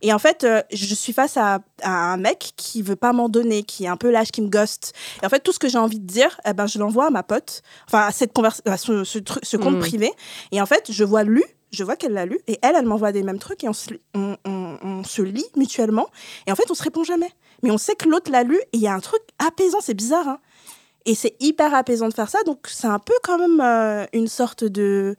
Et 0.03 0.13
en 0.13 0.19
fait, 0.19 0.45
euh, 0.45 0.63
je 0.73 0.95
suis 0.95 1.13
face 1.13 1.37
à, 1.37 1.59
à 1.83 2.13
un 2.13 2.17
mec 2.17 2.53
qui 2.57 2.83
veut 2.83 2.97
pas 2.97 3.13
m'en 3.13 3.29
donner, 3.29 3.63
qui 3.65 3.85
est 3.85 3.89
un 3.89 3.97
peu 3.97 4.11
lâche, 4.11 4.31
qui 4.31 4.43
me 4.43 4.49
ghost. 4.49 4.93
Et 5.23 5.27
en 5.27 5.29
fait, 5.29 5.41
tout 5.41 5.53
ce 5.53 5.59
que 5.59 5.69
j'ai 5.69 5.79
envie 5.79 5.99
de 5.99 6.07
dire, 6.07 6.41
eh 6.47 6.53
ben, 6.53 6.67
je 6.67 6.79
l'envoie 6.79 7.07
à 7.07 7.11
ma 7.11 7.23
pote, 7.23 7.63
enfin, 7.89 8.07
à 8.07 8.13
cette 8.13 8.33
converse, 8.33 8.63
à 8.65 8.77
ce, 8.77 9.03
ce, 9.05 9.19
ce 9.43 9.57
compte 9.57 9.75
Mhm. 9.75 9.81
privé. 9.81 10.13
Et 10.53 10.61
en 10.61 10.67
fait, 10.67 10.91
je 10.93 11.03
vois 11.05 11.25
lu, 11.25 11.43
je 11.73 11.83
vois 11.85 11.97
qu'elle 11.97 12.13
l'a 12.13 12.27
lu, 12.27 12.39
et 12.47 12.59
elle, 12.63 12.77
elle 12.77 12.87
m'envoie 12.87 13.13
des 13.13 13.23
mêmes 13.25 13.39
trucs, 13.41 13.65
et 13.65 13.69
on 13.69 13.73
se, 13.73 13.91
li- 13.91 14.01
on, 14.15 14.37
on- 14.45 14.79
on 14.83 15.05
se 15.05 15.21
lit 15.23 15.47
mutuellement. 15.57 16.07
Et 16.47 16.53
en 16.53 16.55
fait, 16.55 16.71
on 16.71 16.75
se 16.75 16.83
répond 16.83 17.03
jamais. 17.05 17.31
Mais 17.65 17.71
on 17.73 17.79
sait 17.79 17.97
que 17.97 18.09
l'autre 18.09 18.31
l'a 18.31 18.45
lu, 18.45 18.57
et 18.57 18.69
il 18.77 18.81
y 18.81 18.87
a 18.87 18.95
un 18.95 19.01
truc 19.01 19.21
apaisant, 19.45 19.79
c'est 19.81 19.95
bizarre, 19.95 20.29
hein. 20.29 20.39
Et 21.07 21.15
c'est 21.15 21.37
hyper 21.41 21.75
apaisant 21.75 22.09
de 22.09 22.15
faire 22.15 22.29
ça. 22.29 22.43
Donc, 22.45 22.67
c'est 22.69 22.87
un 22.87 22.99
peu 22.99 23.15
quand 23.23 23.39
même 23.39 23.61
euh, 23.63 24.05
une 24.13 24.29
sorte 24.29 24.63
de, 24.65 25.17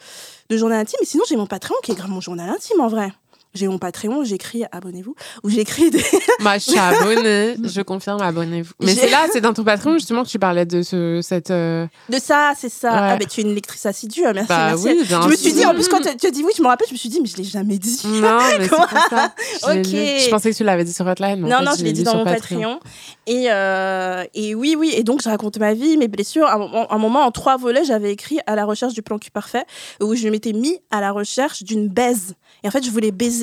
de 0.49 0.57
journal 0.57 0.79
intime. 0.79 0.99
Et 1.01 1.05
sinon, 1.05 1.23
j'ai 1.27 1.35
mon 1.35 1.47
Patreon 1.47 1.75
qui 1.83 1.91
est 1.93 1.95
grave 1.95 2.11
mon 2.11 2.21
journal 2.21 2.47
intime 2.49 2.79
en 2.79 2.87
vrai. 2.89 3.11
J'ai 3.55 3.67
mon 3.67 3.79
Patreon, 3.79 4.23
j'écris, 4.23 4.63
abonnez-vous, 4.71 5.15
où 5.43 5.49
j'écris 5.49 5.89
des. 5.89 6.03
Moi, 6.39 6.53
je 6.59 6.69
suis 6.69 6.77
abonnée. 6.77 7.55
Je 7.63 7.81
confirme, 7.81 8.21
abonnez-vous. 8.21 8.73
Mais 8.81 8.93
c'est 8.93 9.09
là, 9.09 9.25
c'est 9.33 9.41
dans 9.41 9.53
ton 9.53 9.63
patron 9.63 9.93
justement 9.93 10.23
que 10.23 10.29
tu 10.29 10.37
parlais 10.37 10.65
de 10.67 10.83
ce, 10.83 11.19
cette. 11.23 11.49
euh, 11.49 11.87
De 12.09 12.19
ça, 12.19 12.53
c'est 12.55 12.69
ça. 12.69 12.91
Ouais. 12.91 12.97
Ah, 13.01 13.17
mais 13.19 13.25
tu 13.25 13.41
es 13.41 13.43
une 13.43 13.55
lectrice 13.55 13.85
assidue, 13.87 14.23
hein, 14.25 14.33
merci. 14.33 14.49
Bah 14.49 14.67
merci. 14.69 14.85
oui, 14.87 15.03
je 15.03 15.27
me 15.29 15.35
suis 15.35 15.53
dit, 15.53 15.65
en 15.65 15.73
plus, 15.73 15.87
quand 15.87 15.99
tu 15.99 16.27
as 16.27 16.31
dit 16.31 16.43
oui, 16.43 16.51
je 16.55 16.61
me 16.61 16.67
rappelle, 16.67 16.87
je 16.87 16.93
me 16.93 16.97
suis 16.97 17.09
dit, 17.09 17.19
mais 17.21 17.27
je 17.27 17.37
l'ai 17.37 17.43
jamais 17.43 17.79
dit. 17.79 17.99
Non, 18.05 18.37
mais 18.59 18.67
c'est 18.67 19.09
ça. 19.15 19.33
Je, 19.69 20.29
pensais 20.29 20.51
que 20.51 20.55
tu 20.55 20.63
l'avais 20.63 20.83
dit 20.83 20.93
sur 20.93 21.05
Hotline. 21.07 21.43
en 21.43 21.47
Non, 21.47 21.57
fait, 21.57 21.65
non, 21.65 21.71
je 21.77 21.83
l'ai 21.83 21.91
dit 21.91 22.03
dans 22.03 22.15
mon 22.17 22.23
Patreon. 22.25 22.79
Et, 23.27 23.45
euh, 23.49 24.23
et 24.35 24.53
oui, 24.55 24.75
oui. 24.77 24.93
Et 24.95 25.03
donc, 25.03 25.21
je 25.23 25.29
raconte 25.29 25.57
ma 25.57 25.73
vie, 25.73 25.97
mes 25.97 26.07
blessures. 26.07 26.45
À 26.45 26.55
un 26.55 26.97
moment, 26.97 27.25
en 27.25 27.31
trois 27.31 27.57
volets, 27.57 27.83
j'avais 27.83 28.11
écrit 28.11 28.39
à 28.45 28.55
la 28.55 28.65
recherche 28.65 28.93
du 28.93 29.01
plan 29.01 29.17
cul 29.17 29.31
parfait, 29.31 29.63
où 30.01 30.15
je 30.15 30.27
m'étais 30.27 30.53
mis 30.53 30.77
à 30.91 31.01
la 31.01 31.11
recherche 31.11 31.63
d'une 31.63 31.87
baise. 31.87 32.35
Et 32.63 32.67
en 32.67 32.71
fait, 32.71 32.83
je 32.83 32.91
voulais 32.91 33.11
baiser. 33.11 33.38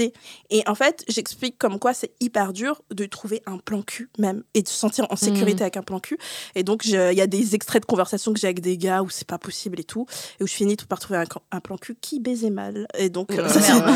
Et 0.51 0.63
en 0.67 0.75
fait, 0.75 1.05
j'explique 1.09 1.59
comme 1.59 1.79
quoi 1.79 1.95
c'est 1.95 2.13
hyper 2.21 2.53
dur 2.53 2.83
de 2.91 3.07
trouver 3.07 3.43
un 3.47 3.59
plan 3.59 3.83
cul, 3.83 4.11
même, 4.19 4.43
et 4.55 4.63
de 4.63 4.69
se 4.69 4.75
sentir 4.75 5.07
en 5.11 5.17
sécurité 5.17 5.63
avec 5.63 5.77
un 5.77 5.83
plan 5.83 6.01
cul. 6.01 6.19
Et 6.55 6.63
donc, 6.63 6.85
il 6.85 6.93
y 6.93 7.21
a 7.21 7.27
des 7.27 7.55
extraits 7.55 7.83
de 7.83 7.87
conversations 7.87 8.33
que 8.33 8.41
j'ai 8.41 8.47
avec 8.47 8.61
des 8.61 8.79
gars 8.79 9.03
où 9.03 9.11
c'est 9.11 9.27
pas 9.27 9.39
possible 9.39 9.81
et 9.81 9.85
tout. 9.85 10.07
Et 10.41 10.45
où 10.45 10.47
je 10.47 10.55
finis 10.55 10.77
tout 10.77 10.87
par 10.87 10.99
trouver 10.99 11.21
un, 11.21 11.25
un 11.53 11.61
plan 11.61 11.77
cul 11.77 11.97
qui 12.01 12.21
baisait 12.21 12.51
mal. 12.51 12.87
Et 12.99 13.09
donc, 13.09 13.33
euh, 13.33 13.49
ça, 13.49 13.87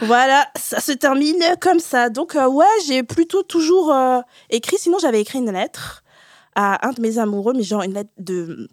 voilà, 0.02 0.46
ça 0.56 0.80
se 0.80 0.92
termine 0.92 1.42
comme 1.60 1.80
ça. 1.80 2.10
Donc, 2.10 2.34
euh, 2.34 2.48
ouais, 2.48 2.64
j'ai 2.86 3.02
plutôt 3.02 3.42
toujours 3.42 3.92
euh, 3.92 4.20
écrit. 4.50 4.76
Sinon, 4.78 4.98
j'avais 4.98 5.20
écrit 5.20 5.38
une 5.38 5.52
lettre 5.52 6.02
à 6.54 6.86
un 6.88 6.92
de 6.92 7.00
mes 7.00 7.18
amoureux, 7.18 7.52
mais 7.54 7.62
genre 7.62 7.82
une 7.82 7.94
lettre 7.94 8.10
de 8.18 8.68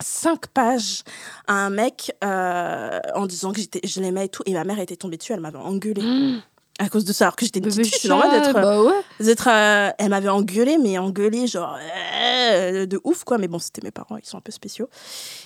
cinq 0.00 0.46
pages 0.48 1.02
à 1.46 1.54
un 1.54 1.70
mec 1.70 2.12
euh, 2.24 3.00
en 3.14 3.26
disant 3.26 3.52
que 3.52 3.60
j'étais, 3.60 3.80
je 3.86 4.00
l'aimais 4.00 4.26
et 4.26 4.28
tout. 4.28 4.42
Et 4.46 4.52
ma 4.52 4.64
mère 4.64 4.78
était 4.80 4.96
tombée 4.96 5.16
dessus, 5.16 5.32
elle 5.32 5.40
m'avait 5.40 5.58
engueulée 5.58 6.02
Mmh. 6.02 6.40
à 6.80 6.88
cause 6.88 7.04
de 7.04 7.12
ça. 7.12 7.26
Alors 7.26 7.36
que 7.36 7.44
j'étais 7.44 7.60
une 7.60 7.66
petite 7.66 7.86
fille, 7.86 7.98
c'est 8.02 8.08
normal 8.08 8.30
d'être. 8.32 8.52
Bah 8.52 8.82
ouais. 8.82 8.92
euh, 9.46 9.90
elle 9.98 10.08
m'avait 10.08 10.28
engueulée, 10.28 10.76
mais 10.82 10.98
engueulée, 10.98 11.46
genre 11.46 11.78
euh, 12.50 12.86
de 12.86 13.00
ouf, 13.04 13.22
quoi. 13.24 13.38
Mais 13.38 13.46
bon, 13.48 13.58
c'était 13.60 13.80
mes 13.84 13.92
parents, 13.92 14.16
ils 14.16 14.26
sont 14.26 14.38
un 14.38 14.40
peu 14.42 14.50
spéciaux. 14.52 14.88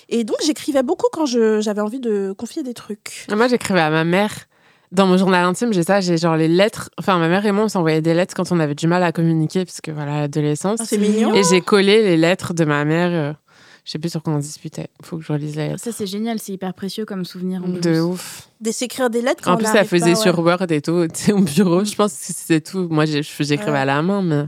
Et 0.09 0.23
donc, 0.23 0.37
j'écrivais 0.45 0.81
beaucoup 0.83 1.07
quand 1.11 1.25
je- 1.27 1.61
j'avais 1.61 1.81
envie 1.81 1.99
de 1.99 2.33
confier 2.37 2.63
des 2.63 2.73
trucs. 2.73 3.25
Moi, 3.29 3.47
j'écrivais 3.47 3.81
à 3.81 3.89
ma 3.91 4.03
mère. 4.03 4.33
Dans 4.91 5.05
mon 5.05 5.17
journal 5.17 5.45
intime, 5.45 5.71
j'ai 5.71 5.83
ça, 5.83 6.01
j'ai 6.01 6.17
genre 6.17 6.35
les 6.35 6.47
lettres. 6.47 6.89
Enfin, 6.97 7.19
ma 7.19 7.27
mère 7.27 7.45
et 7.45 7.51
moi, 7.51 7.65
on 7.65 7.69
s'envoyait 7.69 8.01
des 8.01 8.15
lettres 8.15 8.33
quand 8.35 8.51
on 8.51 8.59
avait 8.59 8.73
du 8.73 8.87
mal 8.87 9.03
à 9.03 9.11
communiquer, 9.11 9.63
parce 9.63 9.81
que 9.81 9.91
voilà, 9.91 10.21
l'adolescence. 10.21 10.79
Ah, 10.81 10.85
c'est 10.87 10.97
mignon. 10.97 11.35
Et 11.35 11.43
j'ai 11.43 11.61
collé 11.61 12.01
les 12.01 12.17
lettres 12.17 12.55
de 12.55 12.65
ma 12.65 12.85
mère. 12.85 13.35
Je 13.89 13.93
sais 13.93 13.97
plus 13.97 14.11
sur 14.11 14.21
quoi 14.21 14.33
on 14.33 14.37
disputait. 14.37 14.87
Faut 15.01 15.17
que 15.17 15.23
je 15.23 15.33
relise 15.33 15.55
les 15.55 15.69
lettres. 15.69 15.83
Ça, 15.83 15.91
c'est 15.91 16.05
génial, 16.05 16.37
c'est 16.37 16.51
hyper 16.51 16.75
précieux 16.75 17.05
comme 17.05 17.25
souvenir. 17.25 17.63
En 17.65 17.69
De 17.69 17.79
plus. 17.79 17.99
ouf. 18.01 18.47
De 18.61 18.69
s'écrire 18.71 19.09
des 19.09 19.23
lettres 19.23 19.41
quand 19.43 19.49
En 19.49 19.55
on 19.55 19.57
plus, 19.57 19.65
ça 19.65 19.73
n'arrive 19.73 19.89
faisait 19.89 20.11
pas, 20.13 20.17
ouais. 20.19 20.23
sur 20.23 20.37
Word 20.37 20.65
et 20.69 20.79
tout, 20.83 21.07
tu 21.11 21.19
sais, 21.19 21.31
au 21.31 21.39
bureau. 21.41 21.83
Je 21.83 21.95
pense 21.95 22.13
que 22.13 22.19
c'était 22.31 22.61
tout. 22.61 22.87
Moi, 22.91 23.05
j'écrivais 23.05 23.57
Ouais. 23.71 23.77
à 23.79 23.85
la 23.85 24.03
main, 24.03 24.21
mais. 24.21 24.43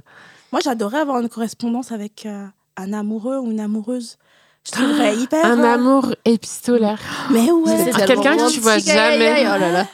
Moi, 0.52 0.62
j'adorais 0.64 1.00
avoir 1.00 1.20
une 1.22 1.30
correspondance 1.30 1.92
avec 1.92 2.28
euh, 2.28 2.46
un 2.78 2.94
amoureux 2.94 3.40
ou 3.40 3.50
une 3.50 3.60
amoureuse. 3.62 4.18
Je 4.64 4.74
trouverais 4.74 5.18
hyper. 5.18 5.44
Un 5.44 5.60
euh, 5.60 5.74
amour 5.74 6.14
épistolaire. 6.24 7.00
Mais 7.32 7.50
ouais. 7.52 7.86
C'est 7.86 8.00
Ah, 8.00 8.06
quelqu'un 8.06 8.38
que 8.38 8.52
tu 8.52 8.60
vois 8.60 8.78
jamais. 8.78 9.40
Oh 9.48 9.58
là 9.60 9.72
là. 9.72 9.88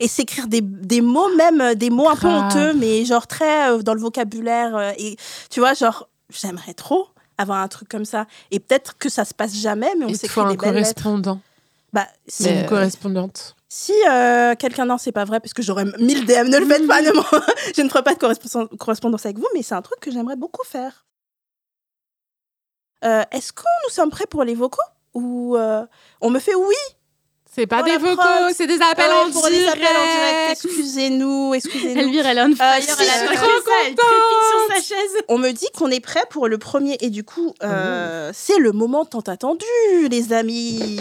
Et 0.00 0.08
s'écrire 0.08 0.48
des, 0.48 0.60
des 0.60 1.00
mots, 1.00 1.34
même 1.36 1.60
euh, 1.60 1.74
des 1.74 1.88
mots 1.90 2.08
un 2.08 2.16
peu 2.16 2.26
honteux, 2.26 2.74
mais 2.74 3.04
genre 3.04 3.28
très 3.28 3.70
euh, 3.70 3.78
dans 3.82 3.94
le 3.94 4.00
vocabulaire. 4.00 4.76
euh, 4.76 4.90
et 4.98 5.16
tu 5.50 5.60
vois, 5.60 5.72
genre, 5.74 6.08
j'aimerais 6.30 6.74
trop 6.74 7.06
avoir 7.38 7.58
un 7.60 7.68
truc 7.68 7.88
comme 7.88 8.04
ça. 8.04 8.26
Et 8.50 8.60
peut-être 8.60 8.96
que 8.98 9.08
ça 9.08 9.24
se 9.24 9.34
passe 9.34 9.54
jamais, 9.54 9.92
mais 9.98 10.06
on 10.06 10.14
s'écrit 10.14 10.40
un 10.40 10.44
des 10.44 10.50
lettres. 10.50 10.64
correspondant. 10.64 11.40
Bah, 11.92 12.06
si, 12.26 12.48
une 12.50 12.66
correspondante. 12.66 13.56
si 13.68 13.92
euh, 14.10 14.54
quelqu'un, 14.54 14.84
non, 14.84 14.98
c'est 14.98 15.12
pas 15.12 15.24
vrai, 15.24 15.40
parce 15.40 15.54
que 15.54 15.62
j'aurais 15.62 15.84
mille 15.98 16.26
DM, 16.26 16.48
ne 16.48 16.58
le 16.58 16.66
faites 16.66 16.86
pas, 16.86 17.00
ne 17.00 17.10
je 17.76 17.82
ne 17.82 17.88
ferai 17.88 18.02
pas 18.02 18.14
de 18.14 18.76
correspondance, 18.76 19.24
avec 19.24 19.38
vous, 19.38 19.48
mais 19.54 19.62
c'est 19.62 19.74
un 19.74 19.82
truc 19.82 20.00
que 20.00 20.10
j'aimerais 20.10 20.36
beaucoup 20.36 20.64
faire. 20.64 21.06
Euh, 23.04 23.22
Est-ce 23.30 23.52
que 23.52 23.62
nous 23.84 23.94
sommes 23.94 24.10
prêts 24.10 24.26
pour 24.26 24.44
les 24.44 24.54
vocaux? 24.54 24.82
Ou 25.14 25.56
euh, 25.56 25.86
on 26.20 26.28
me 26.28 26.38
fait 26.38 26.54
oui? 26.54 26.74
C'est 27.56 27.66
pas 27.66 27.82
des 27.82 27.92
la 27.92 27.98
vocaux, 27.98 28.52
c'est 28.54 28.66
des 28.66 28.78
appels 28.82 29.06
Ouais, 29.08 29.28
en 29.28 29.30
pour 29.30 29.48
les 29.48 29.66
appels 29.66 29.82
en 29.82 30.04
direct. 30.04 30.62
Excusez-nous, 30.62 31.54
excusez-nous. 31.54 32.00
Elvire, 32.02 32.26
elle 32.26 32.36
est 32.36 32.42
on 32.42 32.54
fire, 32.54 32.82
si, 32.82 32.90
elle 32.90 33.08
a 33.08 33.28
pas 33.28 33.34
trop 33.34 33.46
que 33.46 33.70
elle 33.86 33.94
sur 33.96 34.74
sa 34.74 34.82
chaise. 34.82 35.22
On 35.28 35.38
me 35.38 35.50
dit 35.52 35.68
qu'on 35.74 35.90
est 35.90 36.00
prêt 36.00 36.24
pour 36.28 36.48
le 36.48 36.58
premier 36.58 36.98
et 37.00 37.08
du 37.08 37.24
coup, 37.24 37.54
euh, 37.62 38.30
c'est 38.34 38.58
le 38.58 38.72
moment 38.72 39.06
tant 39.06 39.20
attendu, 39.20 39.64
les 40.10 40.34
amis. 40.34 41.00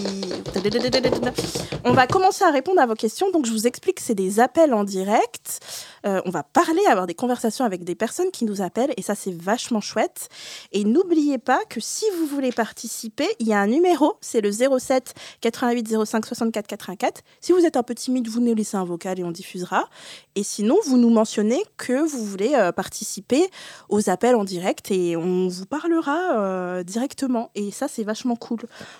On 1.83 1.91
va 1.91 2.07
commencer 2.07 2.45
à 2.45 2.51
répondre 2.51 2.79
à 2.79 2.85
vos 2.85 2.95
questions. 2.95 3.29
Donc, 3.31 3.45
je 3.45 3.51
vous 3.51 3.67
explique, 3.67 3.99
c'est 3.99 4.15
des 4.15 4.39
appels 4.39 4.73
en 4.73 4.85
direct. 4.85 5.59
Euh, 6.05 6.21
on 6.25 6.29
va 6.29 6.43
parler, 6.43 6.81
avoir 6.87 7.07
des 7.07 7.15
conversations 7.15 7.65
avec 7.65 7.83
des 7.83 7.95
personnes 7.95 8.29
qui 8.31 8.45
nous 8.45 8.61
appellent 8.61 8.93
et 8.95 9.01
ça, 9.01 9.15
c'est 9.15 9.33
vachement 9.33 9.81
chouette. 9.81 10.29
Et 10.71 10.83
n'oubliez 10.83 11.37
pas 11.37 11.59
que 11.69 11.79
si 11.79 12.05
vous 12.17 12.27
voulez 12.27 12.51
participer, 12.51 13.27
il 13.39 13.47
y 13.47 13.53
a 13.53 13.59
un 13.59 13.67
numéro, 13.67 14.17
c'est 14.21 14.41
le 14.41 14.51
07 14.51 15.13
88 15.41 16.05
05 16.05 16.25
64 16.25 16.67
84. 16.67 17.21
Si 17.41 17.51
vous 17.51 17.65
êtes 17.65 17.75
un 17.75 17.83
peu 17.83 17.95
timide, 17.95 18.27
vous 18.27 18.39
nous 18.39 18.53
laissez 18.53 18.77
un 18.77 18.85
vocal 18.85 19.19
et 19.19 19.23
on 19.23 19.31
diffusera. 19.31 19.89
Et 20.35 20.43
sinon, 20.43 20.77
vous 20.85 20.97
nous 20.97 21.09
mentionnez 21.09 21.63
que 21.77 22.07
vous 22.07 22.23
voulez 22.23 22.53
euh, 22.53 22.71
participer 22.71 23.49
aux 23.89 24.09
appels 24.09 24.35
en 24.35 24.43
direct 24.43 24.91
et 24.91 25.17
on 25.17 25.47
vous 25.47 25.65
parlera 25.65 26.39
euh, 26.39 26.83
directement. 26.83 27.49
Et 27.55 27.71
ça, 27.71 27.87
c'est 27.87 28.03
vachement 28.03 28.35
cool. 28.35 28.59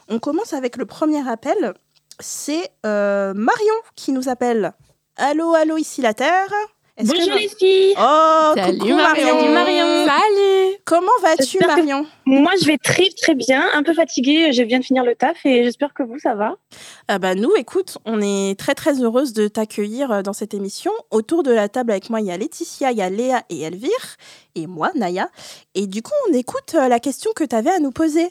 On 0.09 0.19
commence 0.19 0.53
avec 0.53 0.77
le 0.77 0.85
premier 0.85 1.27
appel. 1.27 1.73
C'est 2.19 2.71
Marion 2.83 3.75
qui 3.95 4.11
nous 4.11 4.29
appelle. 4.29 4.73
Allô, 5.17 5.53
allô, 5.53 5.77
ici 5.77 6.01
la 6.01 6.13
Terre. 6.13 6.51
Est-ce 6.97 7.11
que- 7.11 7.17
Bonjour 7.17 7.33
les 7.35 7.49
filles 7.49 7.93
Oh, 7.97 8.51
Salut, 8.55 8.77
coucou 8.79 8.93
Marion. 8.93 9.25
Marion. 9.25 9.39
Salut, 9.41 9.53
Marion. 9.53 10.05
Salut 10.05 10.75
Comment 10.85 11.11
vas-tu 11.21 11.57
que- 11.57 11.67
Marion? 11.67 12.05
Moi 12.25 12.51
je 12.61 12.65
vais 12.67 12.77
très 12.77 13.09
très 13.21 13.35
bien, 13.35 13.65
un 13.73 13.83
peu 13.83 13.93
fatiguée, 13.93 14.53
je 14.53 14.63
viens 14.63 14.79
de 14.79 14.83
finir 14.85 15.03
le 15.03 15.13
taf 15.15 15.45
et 15.45 15.63
j'espère 15.65 15.93
que 15.93 16.03
vous 16.03 16.19
ça 16.19 16.35
va. 16.35 16.55
Ah 17.09 17.19
bah 17.19 17.35
nous, 17.35 17.51
écoute, 17.57 17.97
on 18.05 18.21
est 18.21 18.57
très 18.57 18.75
très 18.75 19.01
heureuse 19.01 19.33
de 19.33 19.47
t'accueillir 19.49 20.09
euh, 20.11 20.21
dans 20.21 20.31
cette 20.33 20.53
émission. 20.53 20.91
Autour 21.11 21.43
de 21.43 21.51
la 21.51 21.67
table 21.67 21.91
avec 21.91 22.09
moi, 22.09 22.21
il 22.21 22.27
y 22.27 22.31
a 22.31 22.37
Laetitia, 22.37 22.91
il 22.91 22.97
y 22.97 23.01
a 23.01 23.09
Léa 23.09 23.43
et 23.49 23.61
Elvire, 23.63 24.15
et 24.55 24.65
moi, 24.67 24.91
Naya. 24.95 25.29
Et 25.73 25.87
du 25.87 26.01
coup, 26.01 26.13
on 26.29 26.33
écoute 26.33 26.75
euh, 26.75 26.87
la 26.87 26.99
question 27.01 27.31
que 27.35 27.43
tu 27.43 27.55
avais 27.55 27.71
à 27.71 27.79
nous 27.79 27.91
poser. 27.91 28.29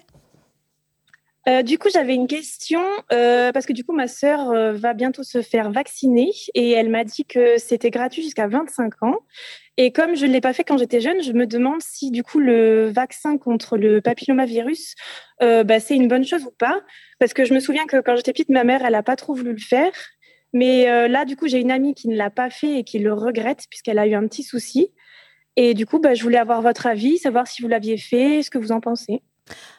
Euh, 1.47 1.63
du 1.63 1.79
coup, 1.79 1.89
j'avais 1.93 2.15
une 2.15 2.27
question 2.27 2.83
euh, 3.13 3.53
parce 3.53 3.67
que 3.67 3.73
du 3.73 3.85
coup, 3.85 3.93
ma 3.93 4.09
sœur 4.09 4.51
euh, 4.51 4.73
va 4.73 4.95
bientôt 4.95 5.23
se 5.23 5.43
faire 5.43 5.71
vacciner 5.71 6.31
et 6.55 6.71
elle 6.71 6.89
m'a 6.89 7.05
dit 7.05 7.25
que 7.27 7.59
c'était 7.59 7.91
gratuit 7.91 8.23
jusqu'à 8.23 8.49
25 8.49 9.03
ans. 9.03 9.19
Et 9.77 9.93
comme 9.93 10.15
je 10.15 10.25
ne 10.25 10.33
l'ai 10.33 10.41
pas 10.41 10.53
fait 10.53 10.63
quand 10.63 10.79
j'étais 10.79 11.01
jeune, 11.01 11.21
je 11.23 11.33
me 11.33 11.47
demande 11.47 11.83
si 11.83 12.11
du 12.11 12.23
coup 12.23 12.39
le 12.39 12.89
vaccin 12.91 13.39
contre 13.39 13.77
le 13.77 14.01
papillomavirus, 14.01 14.95
euh, 15.43 15.65
bah, 15.65 15.81
c'est 15.81 15.97
une 15.97 16.07
bonne 16.09 16.25
chose 16.25 16.45
ou 16.45 16.53
pas. 16.53 16.81
Parce 17.19 17.35
que 17.35 17.45
je 17.45 17.53
me 17.53 17.61
souviens 17.61 17.87
que 17.87 18.01
quand 18.01 18.17
j'étais 18.17 18.33
petite, 18.33 18.51
ma 18.51 18.65
mère, 18.65 18.85
elle 18.85 18.93
n'a 18.93 19.03
pas 19.03 19.17
trop 19.17 19.35
voulu 19.35 19.53
le 19.53 19.59
faire. 19.59 19.93
Mais 20.53 20.89
euh, 20.89 21.09
là, 21.09 21.25
du 21.25 21.37
coup, 21.37 21.49
j'ai 21.49 21.61
une 21.61 21.73
amie 21.73 21.95
qui 21.95 22.09
ne 22.09 22.17
l'a 22.17 22.31
pas 22.31 22.51
fait 22.51 22.79
et 22.79 22.85
qui 22.85 23.01
le 23.01 23.13
regrette 23.13 23.65
puisqu'elle 23.69 23.99
a 23.99 24.07
eu 24.07 24.15
un 24.15 24.27
petit 24.29 24.45
souci. 24.45 24.93
Et 25.57 25.75
du 25.75 25.87
coup, 25.87 25.99
bah, 25.99 26.15
je 26.15 26.23
voulais 26.23 26.39
avoir 26.39 26.63
votre 26.63 26.87
avis, 26.87 27.19
savoir 27.19 27.49
si 27.49 27.61
vous 27.63 27.69
l'aviez 27.69 27.99
fait, 27.99 28.43
ce 28.43 28.51
que 28.51 28.59
vous 28.59 28.73
en 28.73 28.81
pensez. 28.81 29.23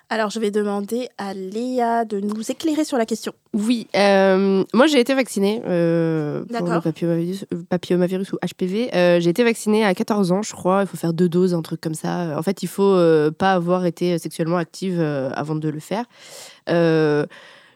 Alors, 0.09 0.29
je 0.29 0.39
vais 0.39 0.51
demander 0.51 1.09
à 1.17 1.33
Léa 1.33 2.05
de 2.05 2.19
nous 2.19 2.51
éclairer 2.51 2.83
sur 2.83 2.97
la 2.97 3.05
question. 3.05 3.33
Oui, 3.53 3.87
euh, 3.95 4.63
moi 4.73 4.85
j'ai 4.85 4.99
été 4.99 5.15
vaccinée 5.15 5.61
euh, 5.65 6.43
pour 6.45 6.67
le 6.67 6.79
papillomavirus, 6.79 7.45
papillomavirus 7.69 8.33
ou 8.33 8.37
HPV. 8.37 8.93
Euh, 8.93 9.19
j'ai 9.19 9.29
été 9.29 9.43
vaccinée 9.43 9.83
à 9.83 9.95
14 9.95 10.31
ans, 10.31 10.41
je 10.43 10.53
crois. 10.53 10.81
Il 10.81 10.87
faut 10.87 10.97
faire 10.97 11.13
deux 11.13 11.29
doses, 11.29 11.53
un 11.53 11.61
truc 11.61 11.81
comme 11.81 11.95
ça. 11.95 12.37
En 12.37 12.43
fait, 12.43 12.61
il 12.61 12.67
faut 12.67 12.95
pas 13.37 13.53
avoir 13.53 13.85
été 13.85 14.17
sexuellement 14.19 14.57
active 14.57 15.01
avant 15.01 15.55
de 15.55 15.69
le 15.69 15.79
faire. 15.79 16.05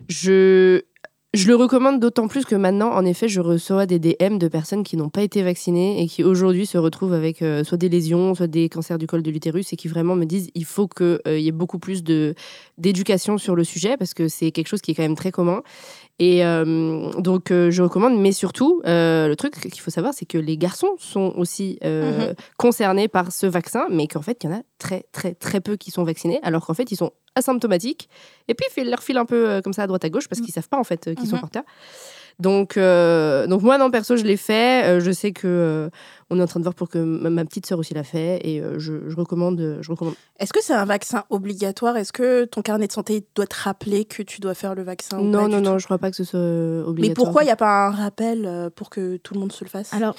Je, 0.07 0.81
je 1.35 1.47
le 1.47 1.55
recommande 1.55 1.99
d'autant 1.99 2.27
plus 2.27 2.43
que 2.43 2.55
maintenant, 2.55 2.89
en 2.91 3.05
effet, 3.05 3.27
je 3.27 3.39
reçois 3.39 3.85
des 3.85 3.99
DM 3.99 4.39
de 4.39 4.47
personnes 4.47 4.83
qui 4.83 4.97
n'ont 4.97 5.09
pas 5.09 5.21
été 5.21 5.43
vaccinées 5.43 6.01
et 6.01 6.07
qui 6.07 6.23
aujourd'hui 6.23 6.65
se 6.65 6.79
retrouvent 6.79 7.13
avec 7.13 7.43
euh, 7.43 7.63
soit 7.63 7.77
des 7.77 7.87
lésions, 7.87 8.33
soit 8.33 8.47
des 8.47 8.67
cancers 8.67 8.97
du 8.97 9.05
col 9.05 9.21
de 9.21 9.29
l'utérus 9.29 9.71
et 9.71 9.75
qui 9.75 9.87
vraiment 9.87 10.15
me 10.15 10.25
disent 10.25 10.49
il 10.55 10.65
faut 10.65 10.87
qu'il 10.87 11.19
y 11.27 11.47
ait 11.47 11.51
beaucoup 11.51 11.77
plus 11.77 12.03
d'éducation 12.79 13.37
sur 13.37 13.55
le 13.55 13.63
sujet 13.63 13.95
parce 13.95 14.15
que 14.15 14.27
c'est 14.27 14.49
quelque 14.49 14.67
chose 14.67 14.81
qui 14.81 14.91
est 14.91 14.95
quand 14.95 15.03
même 15.03 15.15
très 15.15 15.31
commun. 15.31 15.61
Et 16.19 16.45
euh, 16.45 17.11
donc, 17.19 17.49
euh, 17.49 17.71
je 17.71 17.81
recommande, 17.81 18.19
mais 18.19 18.33
surtout, 18.33 18.81
euh, 18.85 19.27
le 19.29 19.35
truc 19.37 19.53
qu'il 19.59 19.79
faut 19.79 19.89
savoir, 19.89 20.13
c'est 20.13 20.25
que 20.25 20.37
les 20.37 20.57
garçons 20.57 20.95
sont 20.97 21.33
aussi 21.37 21.79
euh, 21.85 22.33
concernés 22.57 23.07
par 23.07 23.31
ce 23.31 23.45
vaccin, 23.45 23.85
mais 23.89 24.07
qu'en 24.07 24.21
fait, 24.21 24.43
il 24.43 24.49
y 24.49 24.53
en 24.53 24.57
a 24.57 24.61
très, 24.79 25.05
très, 25.13 25.33
très 25.33 25.61
peu 25.61 25.77
qui 25.77 25.91
sont 25.91 26.03
vaccinés, 26.03 26.39
alors 26.43 26.65
qu'en 26.65 26.73
fait, 26.73 26.91
ils 26.91 26.97
sont 26.97 27.11
asymptomatiques. 27.35 28.09
Et 28.49 28.53
puis, 28.53 28.65
ils 28.77 28.89
leur 28.89 29.01
filent 29.01 29.17
un 29.17 29.25
peu 29.25 29.61
comme 29.63 29.71
ça 29.73 29.83
à 29.83 29.87
droite 29.87 30.03
à 30.03 30.09
gauche 30.09 30.27
parce 30.27 30.41
qu'ils 30.41 30.53
savent 30.53 30.67
pas, 30.67 30.77
en 30.77 30.83
fait, 30.83 31.15
qu'ils 31.15 31.27
sont 31.27 31.35
Mhm. 31.35 31.41
porteurs. 31.41 31.63
Donc, 32.39 32.77
euh, 32.77 33.47
donc, 33.47 33.61
moi, 33.63 33.77
non, 33.77 33.91
perso, 33.91 34.15
je 34.15 34.23
l'ai 34.23 34.37
fait. 34.37 34.85
Euh, 34.85 34.99
je 35.01 35.11
sais 35.11 35.33
que 35.33 35.45
euh, 35.45 35.89
on 36.29 36.39
est 36.39 36.41
en 36.41 36.47
train 36.47 36.61
de 36.61 36.63
voir 36.63 36.73
pour 36.73 36.87
que 36.87 36.97
ma, 36.99 37.29
ma 37.29 37.43
petite 37.43 37.65
sœur 37.65 37.77
aussi 37.79 37.93
l'a 37.93 38.03
fait, 38.05 38.39
et 38.47 38.61
euh, 38.61 38.79
je, 38.79 38.93
je 39.09 39.15
recommande. 39.17 39.79
Je 39.81 39.91
recommande. 39.91 40.15
Est-ce 40.39 40.53
que 40.53 40.63
c'est 40.63 40.73
un 40.73 40.85
vaccin 40.85 41.25
obligatoire? 41.29 41.97
Est-ce 41.97 42.13
que 42.13 42.45
ton 42.45 42.61
carnet 42.61 42.87
de 42.87 42.93
santé 42.93 43.25
doit 43.35 43.45
te 43.47 43.55
rappeler 43.61 44.05
que 44.05 44.23
tu 44.23 44.39
dois 44.39 44.53
faire 44.53 44.73
le 44.73 44.83
vaccin 44.83 45.19
ou 45.19 45.25
Non, 45.25 45.39
pas 45.43 45.47
non, 45.49 45.59
non, 45.61 45.79
je 45.79 45.85
crois 45.85 45.97
pas 45.97 46.09
que 46.11 46.15
ce 46.15 46.23
soit 46.23 46.39
euh, 46.39 46.81
Mais 46.83 46.87
obligatoire. 46.89 47.25
pourquoi 47.25 47.43
il 47.43 47.47
n'y 47.47 47.51
a 47.51 47.57
pas 47.57 47.87
un 47.87 47.91
rappel 47.91 48.69
pour 48.73 48.89
que 48.89 49.17
tout 49.17 49.33
le 49.33 49.41
monde 49.41 49.51
se 49.51 49.65
le 49.65 49.69
fasse? 49.69 49.93
Alors, 49.93 50.15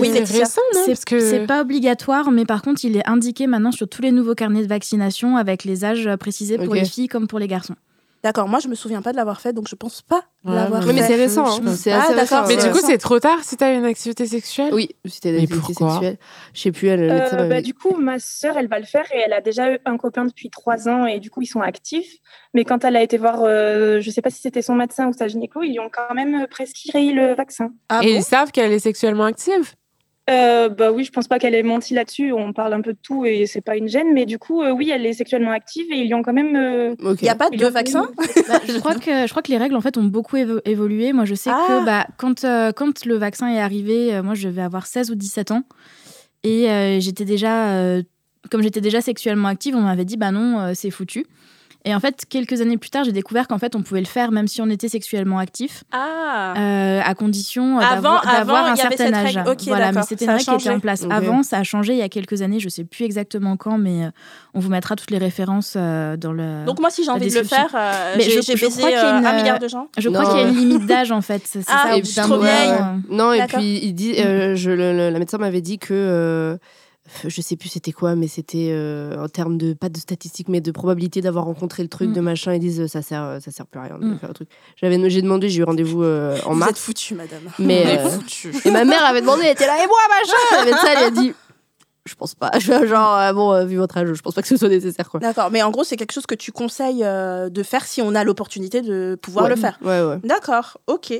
Oui, 0.00 0.08
c'est 0.12 0.18
Laetitia. 0.20 0.40
récent, 0.40 0.60
non? 0.74 0.80
C'est 0.84 0.92
Parce 0.92 1.04
que 1.04 1.46
pas 1.46 1.60
obligatoire, 1.60 2.32
mais 2.32 2.44
par 2.44 2.62
contre, 2.62 2.84
il 2.84 2.96
est 2.96 3.08
indiqué 3.08 3.46
maintenant 3.46 3.70
sur 3.72 3.88
tous 3.88 4.02
les 4.02 4.10
nouveaux 4.10 4.34
carnets 4.34 4.62
de 4.62 4.68
vaccination 4.68 5.36
avec 5.36 5.62
les 5.62 5.84
âges 5.84 6.08
précisés 6.18 6.58
pour 6.58 6.74
les 6.74 6.84
filles 6.84 7.06
comme 7.08 7.28
pour 7.28 7.38
les 7.38 7.46
garçons. 7.46 7.76
D'accord, 8.24 8.46
moi 8.48 8.60
je 8.60 8.68
me 8.68 8.76
souviens 8.76 9.02
pas 9.02 9.10
de 9.10 9.16
l'avoir 9.16 9.40
fait, 9.40 9.52
donc 9.52 9.66
je 9.68 9.74
pense 9.74 10.00
pas 10.00 10.22
Ouais, 10.44 10.54
l'avoir 10.54 10.80
mais- 10.80 10.86
fait. 10.86 10.92
Oui, 10.92 11.00
mais 11.00 11.06
c'est 11.08 11.16
récent. 11.16 11.44
hein. 11.60 11.74
C'est 11.76 11.90
Ah, 11.90 12.06
d'accord, 12.14 12.44
récent, 12.44 12.46
Mais 12.46 12.56
du 12.56 12.70
coup, 12.70 12.78
c'est 12.84 12.98
trop 12.98 13.18
tard 13.18 13.40
si 13.42 13.56
t'as 13.56 13.74
une 13.74 13.84
activité 13.84 14.26
sexuelle? 14.26 14.72
Oui, 14.72 14.90
si 15.06 15.20
t'as 15.20 15.30
des 15.30 15.38
Mais 15.38 15.42
activités 15.42 15.72
pourquoi? 15.74 15.90
sexuelles. 15.94 16.18
Je 16.54 16.60
sais 16.60 16.70
plus, 16.72 16.86
elle, 16.88 17.10
Euh, 17.10 17.48
bah, 17.48 17.60
du 17.60 17.74
coup, 17.74 17.96
ma 17.96 18.20
sœur, 18.20 18.56
elle 18.58 18.68
va 18.68 18.78
le 18.78 18.84
faire 18.84 19.04
et 19.12 19.18
elle 19.26 19.32
a 19.32 19.40
déjà 19.40 19.72
eu 19.72 19.78
un 19.86 19.96
copain 19.96 20.24
depuis 20.24 20.50
trois 20.50 20.88
ans 20.88 21.04
et 21.06 21.18
du 21.18 21.30
coup, 21.30 21.42
ils 21.42 21.46
sont 21.46 21.60
actifs. 21.62 22.12
Mais 22.54 22.64
quand 22.64 22.84
elle 22.84 22.94
a 22.94 23.02
été 23.02 23.18
voir, 23.18 23.42
euh, 23.42 24.00
je 24.00 24.10
sais 24.10 24.22
pas 24.22 24.30
si 24.30 24.40
c'était 24.40 24.62
son 24.62 24.74
médecin 24.76 25.08
ou 25.08 25.12
sa 25.12 25.26
gynéco, 25.26 25.62
ils 25.64 25.72
lui 25.72 25.80
ont 25.80 25.90
quand 25.92 26.14
même 26.14 26.46
prescrit 26.48 27.12
le 27.12 27.34
vaccin. 27.34 27.70
Ah 27.88 28.00
Et 28.04 28.12
bon? 28.12 28.18
ils 28.20 28.22
savent 28.22 28.52
qu'elle 28.52 28.72
est 28.72 28.78
sexuellement 28.78 29.24
active? 29.24 29.72
Euh, 30.30 30.68
bah 30.68 30.92
oui, 30.92 31.02
je 31.04 31.10
pense 31.10 31.26
pas 31.26 31.38
qu'elle 31.40 31.54
ait 31.54 31.64
menti 31.64 31.94
là-dessus. 31.94 32.32
On 32.32 32.52
parle 32.52 32.72
un 32.74 32.80
peu 32.80 32.92
de 32.92 32.98
tout 33.02 33.24
et 33.26 33.46
c'est 33.46 33.60
pas 33.60 33.76
une 33.76 33.88
gêne, 33.88 34.12
mais 34.12 34.24
du 34.24 34.38
coup, 34.38 34.62
euh, 34.62 34.70
oui, 34.70 34.88
elle 34.90 35.04
est 35.04 35.12
sexuellement 35.14 35.50
active 35.50 35.86
et 35.90 35.96
ils 35.96 36.06
lui 36.06 36.14
ont 36.14 36.22
quand 36.22 36.32
même. 36.32 36.54
euh. 36.54 36.94
Il 37.00 37.24
n'y 37.24 37.28
a 37.28 37.34
pas 37.34 37.50
de 37.50 37.56
lui 37.56 37.64
ont- 37.64 37.70
vaccin 37.70 38.08
Bah, 38.48 38.60
je, 38.68 38.78
crois 38.78 38.94
que, 38.94 39.26
je 39.26 39.30
crois 39.30 39.42
que 39.42 39.50
les 39.50 39.58
règles 39.58 39.74
en 39.74 39.80
fait 39.80 39.96
ont 39.98 40.04
beaucoup 40.04 40.36
évo- 40.36 40.60
évolué. 40.64 41.12
Moi, 41.12 41.24
je 41.24 41.34
sais 41.34 41.50
Ah. 41.52 41.64
que 41.66 41.84
bah, 41.84 42.06
quand, 42.18 42.44
euh, 42.44 42.70
quand 42.70 43.04
le 43.04 43.16
vaccin 43.16 43.48
est 43.48 43.58
arrivé, 43.60 44.14
euh, 44.14 44.22
moi 44.22 44.34
je 44.34 44.48
vais 44.48 44.62
avoir 44.62 44.86
16 44.86 45.10
ou 45.10 45.16
17 45.16 45.50
ans. 45.50 45.64
Et 46.44 46.70
euh, 46.70 47.00
j'étais 47.00 47.24
déjà, 47.24 47.70
euh, 47.78 48.02
comme 48.50 48.62
j'étais 48.62 48.80
déjà 48.80 49.00
sexuellement 49.00 49.48
active, 49.48 49.74
on 49.76 49.80
m'avait 49.82 50.04
dit 50.04 50.16
bah 50.16 50.30
non, 50.30 50.60
euh, 50.60 50.72
c'est 50.74 50.90
foutu. 50.90 51.26
Et 51.84 51.94
en 51.94 52.00
fait, 52.00 52.24
quelques 52.28 52.60
années 52.60 52.78
plus 52.78 52.90
tard, 52.90 53.02
j'ai 53.04 53.10
découvert 53.12 53.48
qu'en 53.48 53.58
fait, 53.58 53.74
on 53.74 53.82
pouvait 53.82 54.00
le 54.00 54.06
faire 54.06 54.30
même 54.30 54.46
si 54.46 54.62
on 54.62 54.70
était 54.70 54.88
sexuellement 54.88 55.38
actif, 55.38 55.82
Ah 55.90 56.54
euh, 56.56 57.00
à 57.04 57.14
condition 57.14 57.78
Avant- 57.80 58.20
d'avoir 58.24 58.66
un 58.66 58.74
il 58.74 58.78
y 58.78 58.82
avait 58.82 58.96
certain 58.96 59.04
cette 59.06 59.14
âge. 59.14 59.36
règle. 59.36 59.50
Ok, 59.50 59.62
voilà, 59.66 59.86
mais 59.86 59.92
d'accord. 59.94 60.08
c'était 60.08 60.24
Ça 60.26 60.30
une 60.32 60.34
a 60.34 60.36
règle 60.38 60.44
qui 60.44 60.50
était 60.54 60.62
changé. 60.64 60.76
en 60.76 60.80
place 60.80 61.02
Ok. 61.02 61.12
avant. 61.12 61.42
Ça 61.42 61.58
a 61.58 61.62
changé 61.64 61.94
il 61.94 61.98
y 61.98 62.02
a 62.02 62.08
quelques 62.08 62.40
années. 62.42 62.60
Je 62.60 62.68
sais 62.68 62.84
plus 62.84 63.04
exactement 63.04 63.56
quand, 63.56 63.78
mais 63.78 64.04
euh, 64.04 64.10
on 64.54 64.60
vous 64.60 64.70
mettra 64.70 64.94
toutes 64.94 65.10
les 65.10 65.18
références 65.18 65.74
euh, 65.76 66.16
dans 66.16 66.32
le. 66.32 66.64
Donc 66.66 66.78
moi, 66.78 66.90
si 66.90 67.02
j'ai 67.02 67.10
envie 67.10 67.28
de 67.30 67.38
le 67.38 67.44
faire, 67.44 67.70
euh, 67.74 68.14
j'ai 68.18 68.36
baisé 68.36 68.54
crois 68.56 68.68
qu'il 68.70 68.90
y 68.90 68.94
a 68.94 69.14
euh, 69.16 69.18
une, 69.18 69.26
un 69.26 69.32
milliard 69.36 69.58
de 69.58 69.66
gens. 69.68 69.88
Je 69.98 70.08
crois 70.08 70.24
qu'il 70.26 70.40
y 70.40 70.44
a 70.44 70.48
une 70.48 70.54
limite 70.54 70.86
d'âge 70.86 71.10
en 71.10 71.20
fait. 71.20 71.42
C'est 71.46 71.64
Ah, 71.66 71.86
ça, 71.88 71.96
et 71.96 72.02
puis 72.02 72.12
trop 72.14 72.38
vieille. 72.38 72.72
Non, 73.10 73.32
et 73.32 73.44
puis 73.48 73.80
il 73.82 73.92
dit, 73.94 74.14
euh, 74.20 74.54
je, 74.54 74.70
le- 74.70 74.92
le- 74.96 75.10
la 75.10 75.18
médecin 75.18 75.38
m'avait 75.38 75.60
dit 75.60 75.78
que, 75.80 75.88
euh, 75.92 76.56
je 77.26 77.40
sais 77.40 77.56
plus 77.56 77.68
c'était 77.68 77.92
quoi, 77.92 78.14
mais 78.14 78.28
c'était 78.28 78.68
euh, 78.70 79.22
en 79.24 79.28
termes 79.28 79.58
de, 79.58 79.72
pas 79.72 79.88
de 79.88 79.98
statistiques, 79.98 80.48
mais 80.48 80.60
de 80.60 80.70
probabilité 80.70 81.20
d'avoir 81.20 81.44
rencontré 81.44 81.82
le 81.82 81.88
truc, 81.88 82.10
Mm. 82.10 82.12
de 82.14 82.20
machin, 82.20 82.54
ils 82.54 82.60
disent 82.60 82.80
euh, 82.80 82.88
ça 82.88 83.02
sert, 83.02 83.22
euh, 83.22 83.40
ça 83.40 83.50
sert 83.50 83.66
plus 83.66 83.80
à 83.80 83.84
rien 83.84 83.98
de 83.98 84.04
Mm. 84.04 84.18
faire 84.18 84.28
le 84.28 84.34
truc. 84.34 84.48
J'avais, 84.80 85.10
j'ai 85.10 85.22
demandé, 85.22 85.48
j'ai 85.48 85.60
eu 85.60 85.64
rendez-vous 85.64 86.02
euh, 86.02 86.38
en 86.44 86.50
Vous 86.52 86.56
mars, 86.58 86.70
êtes 86.72 86.78
foutu, 86.78 87.14
madame. 87.14 87.40
mais, 87.58 87.98
euh, 87.98 88.08
et 88.64 88.70
ma 88.70 88.84
mère 88.84 89.04
avait 89.04 89.20
demandé, 89.20 89.42
elle 89.44 89.52
était 89.52 89.66
là, 89.66 89.82
et 89.82 89.86
moi, 89.86 89.96
machin, 90.08 90.56
la 90.58 90.64
médecin, 90.64 90.88
elle 90.96 91.04
a 91.04 91.10
dit, 91.10 91.32
je 92.04 92.14
pense 92.16 92.34
pas, 92.34 92.50
genre, 92.58 93.16
euh, 93.16 93.32
bon, 93.32 93.52
euh, 93.52 93.64
vu 93.64 93.76
votre 93.76 93.96
âge, 93.96 94.12
je 94.12 94.20
pense 94.22 94.34
pas 94.34 94.42
que 94.42 94.48
ce 94.48 94.56
soit 94.56 94.68
nécessaire, 94.68 95.08
quoi. 95.08 95.20
D'accord, 95.20 95.50
mais 95.52 95.62
en 95.62 95.70
gros, 95.70 95.84
c'est 95.84 95.96
quelque 95.96 96.12
chose 96.12 96.26
que 96.26 96.34
tu 96.34 96.50
conseilles 96.50 97.04
euh, 97.04 97.48
de 97.48 97.62
faire 97.62 97.84
si 97.86 98.02
on 98.02 98.14
a 98.16 98.24
l'opportunité 98.24 98.82
de 98.82 99.16
pouvoir 99.22 99.44
Ouais. 99.44 99.50
le 99.50 99.56
faire. 99.56 99.78
Ouais, 99.82 100.02
ouais. 100.02 100.18
D'accord, 100.24 100.78
ok. 100.88 101.12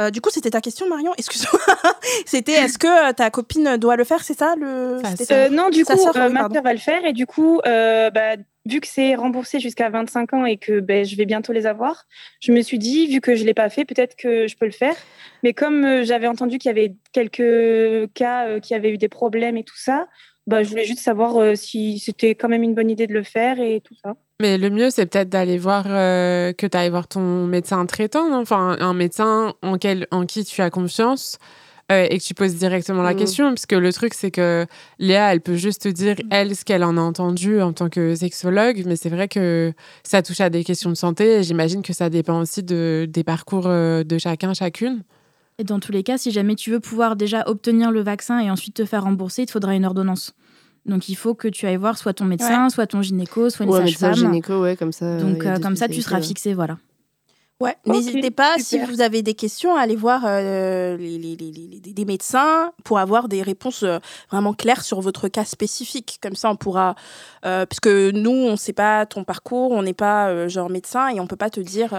Euh, 0.00 0.10
du 0.10 0.20
coup, 0.20 0.30
c'était 0.30 0.50
ta 0.50 0.60
question, 0.60 0.88
Marion 0.88 1.12
Excuse-moi. 1.18 1.60
c'était 2.26 2.52
est-ce 2.52 2.78
que 2.78 3.10
euh, 3.10 3.12
ta 3.12 3.30
copine 3.30 3.76
doit 3.76 3.96
le 3.96 4.04
faire 4.04 4.22
C'est 4.22 4.38
ça 4.38 4.54
le 4.56 5.00
Ça. 5.02 5.34
Euh, 5.34 5.48
non, 5.48 5.70
du 5.70 5.84
coup, 5.84 5.92
euh, 5.92 5.96
oui, 5.96 6.32
ma 6.32 6.48
sœur 6.48 6.62
va 6.62 6.72
le 6.72 6.78
faire 6.78 7.04
et 7.04 7.12
du 7.12 7.26
coup, 7.26 7.60
euh, 7.66 8.10
bah, 8.10 8.36
vu 8.66 8.80
que 8.80 8.86
c'est 8.86 9.14
remboursé 9.14 9.60
jusqu'à 9.60 9.90
25 9.90 10.34
ans 10.34 10.44
et 10.44 10.56
que 10.56 10.80
ben, 10.80 11.04
je 11.04 11.16
vais 11.16 11.26
bientôt 11.26 11.52
les 11.52 11.66
avoir, 11.66 12.04
je 12.40 12.52
me 12.52 12.60
suis 12.62 12.78
dit, 12.78 13.06
vu 13.06 13.20
que 13.20 13.34
je 13.34 13.44
l'ai 13.44 13.54
pas 13.54 13.68
fait, 13.68 13.84
peut-être 13.84 14.16
que 14.16 14.46
je 14.46 14.56
peux 14.56 14.66
le 14.66 14.72
faire. 14.72 14.94
Mais 15.42 15.52
comme 15.52 15.84
euh, 15.84 16.04
j'avais 16.04 16.28
entendu 16.28 16.58
qu'il 16.58 16.68
y 16.68 16.72
avait 16.72 16.94
quelques 17.12 18.12
cas 18.14 18.46
euh, 18.46 18.60
qui 18.60 18.74
avaient 18.74 18.90
eu 18.90 18.98
des 18.98 19.08
problèmes 19.08 19.56
et 19.56 19.64
tout 19.64 19.76
ça, 19.76 20.06
bah, 20.46 20.62
je 20.62 20.68
voulais 20.70 20.84
juste 20.84 21.00
savoir 21.00 21.36
euh, 21.36 21.54
si 21.54 21.98
c'était 21.98 22.34
quand 22.34 22.48
même 22.48 22.62
une 22.62 22.74
bonne 22.74 22.90
idée 22.90 23.06
de 23.06 23.12
le 23.14 23.22
faire 23.22 23.60
et 23.60 23.80
tout 23.80 23.94
ça. 24.04 24.14
Mais 24.40 24.58
le 24.58 24.70
mieux, 24.70 24.90
c'est 24.90 25.06
peut-être 25.06 25.28
d'aller 25.28 25.56
voir, 25.58 25.84
euh, 25.88 26.52
que 26.52 26.66
tu 26.66 26.76
ailles 26.76 26.90
voir 26.90 27.06
ton 27.06 27.46
médecin 27.46 27.84
traitant, 27.86 28.28
non? 28.28 28.38
Enfin 28.40 28.76
un 28.80 28.92
médecin 28.94 29.54
en, 29.62 29.78
quel, 29.78 30.06
en 30.10 30.26
qui 30.26 30.44
tu 30.44 30.60
as 30.62 30.70
confiance 30.70 31.38
euh, 31.92 32.06
et 32.10 32.18
que 32.18 32.24
tu 32.24 32.34
poses 32.34 32.56
directement 32.56 33.02
la 33.02 33.12
Mhm. 33.12 33.18
question. 33.18 33.48
Parce 33.50 33.66
que 33.66 33.76
le 33.76 33.92
truc, 33.92 34.14
c'est 34.14 34.32
que 34.32 34.66
Léa, 34.98 35.32
elle 35.32 35.42
peut 35.42 35.54
juste 35.54 35.82
te 35.82 35.88
dire, 35.88 36.16
elle, 36.30 36.56
ce 36.56 36.64
qu'elle 36.64 36.82
en 36.82 36.96
a 36.96 37.00
entendu 37.00 37.60
en 37.60 37.72
tant 37.72 37.88
que 37.88 38.16
sexologue, 38.16 38.82
mais 38.84 38.96
c'est 38.96 39.10
vrai 39.10 39.28
que 39.28 39.72
ça 40.02 40.22
touche 40.22 40.40
à 40.40 40.50
des 40.50 40.64
questions 40.64 40.90
de 40.90 40.96
santé 40.96 41.34
et 41.38 41.42
j'imagine 41.44 41.82
que 41.82 41.92
ça 41.92 42.10
dépend 42.10 42.40
aussi 42.40 42.64
de, 42.64 43.06
des 43.08 43.22
parcours 43.22 43.68
de 43.68 44.18
chacun, 44.18 44.54
chacune. 44.54 45.02
Et 45.62 45.64
dans 45.64 45.78
tous 45.78 45.92
les 45.92 46.02
cas, 46.02 46.18
si 46.18 46.32
jamais 46.32 46.56
tu 46.56 46.72
veux 46.72 46.80
pouvoir 46.80 47.14
déjà 47.14 47.44
obtenir 47.46 47.92
le 47.92 48.02
vaccin 48.02 48.40
et 48.40 48.50
ensuite 48.50 48.74
te 48.74 48.84
faire 48.84 49.04
rembourser, 49.04 49.42
il 49.42 49.46
te 49.46 49.52
faudra 49.52 49.76
une 49.76 49.84
ordonnance. 49.84 50.34
Donc 50.86 51.08
il 51.08 51.14
faut 51.14 51.36
que 51.36 51.46
tu 51.46 51.66
ailles 51.66 51.76
voir 51.76 51.96
soit 51.98 52.14
ton 52.14 52.24
médecin, 52.24 52.68
soit 52.68 52.88
ton 52.88 53.00
gynéco, 53.00 53.48
soit 53.48 53.64
une 53.64 53.70
Ouais, 53.70 53.78
sage-femme. 53.82 54.14
gynéco, 54.14 54.60
ouais, 54.60 54.74
comme 54.76 54.90
ça. 54.90 55.18
Donc 55.18 55.46
euh, 55.46 55.60
comme 55.60 55.76
ça, 55.76 55.86
tu 55.86 56.02
seras 56.02 56.20
fixé, 56.20 56.52
voilà. 56.52 56.78
Ouais, 57.62 57.76
n'hésitez 57.86 58.30
pas, 58.30 58.56
si 58.58 58.78
vous 58.80 59.00
avez 59.00 59.22
des 59.22 59.34
questions, 59.34 59.74
à 59.76 59.80
aller 59.80 59.96
voir 59.96 60.22
euh, 60.26 60.96
les, 60.96 61.18
les- 61.18 61.36
les- 61.36 62.04
médecins 62.04 62.72
pour 62.84 62.98
avoir 62.98 63.28
des 63.28 63.42
réponses 63.42 63.82
euh, 63.84 63.98
vraiment 64.30 64.52
claires 64.54 64.82
sur 64.82 65.00
votre 65.00 65.28
cas 65.28 65.44
spécifique. 65.44 66.18
Comme 66.22 66.34
ça, 66.34 66.50
on 66.50 66.56
pourra... 66.56 66.94
euh, 67.46 67.64
parce 67.66 67.78
que 67.80 68.10
nous, 68.10 68.30
on 68.30 68.52
ne 68.52 68.56
sait 68.56 68.72
pas 68.72 69.06
ton 69.06 69.22
parcours, 69.24 69.70
on 69.70 69.82
n'est 69.82 69.94
pas 69.94 70.28
euh, 70.28 70.48
genre 70.48 70.68
médecin 70.68 71.08
et 71.08 71.20
on 71.20 71.26
peut 71.26 71.36
pas 71.36 71.50
te 71.50 71.60
dire 71.60 71.90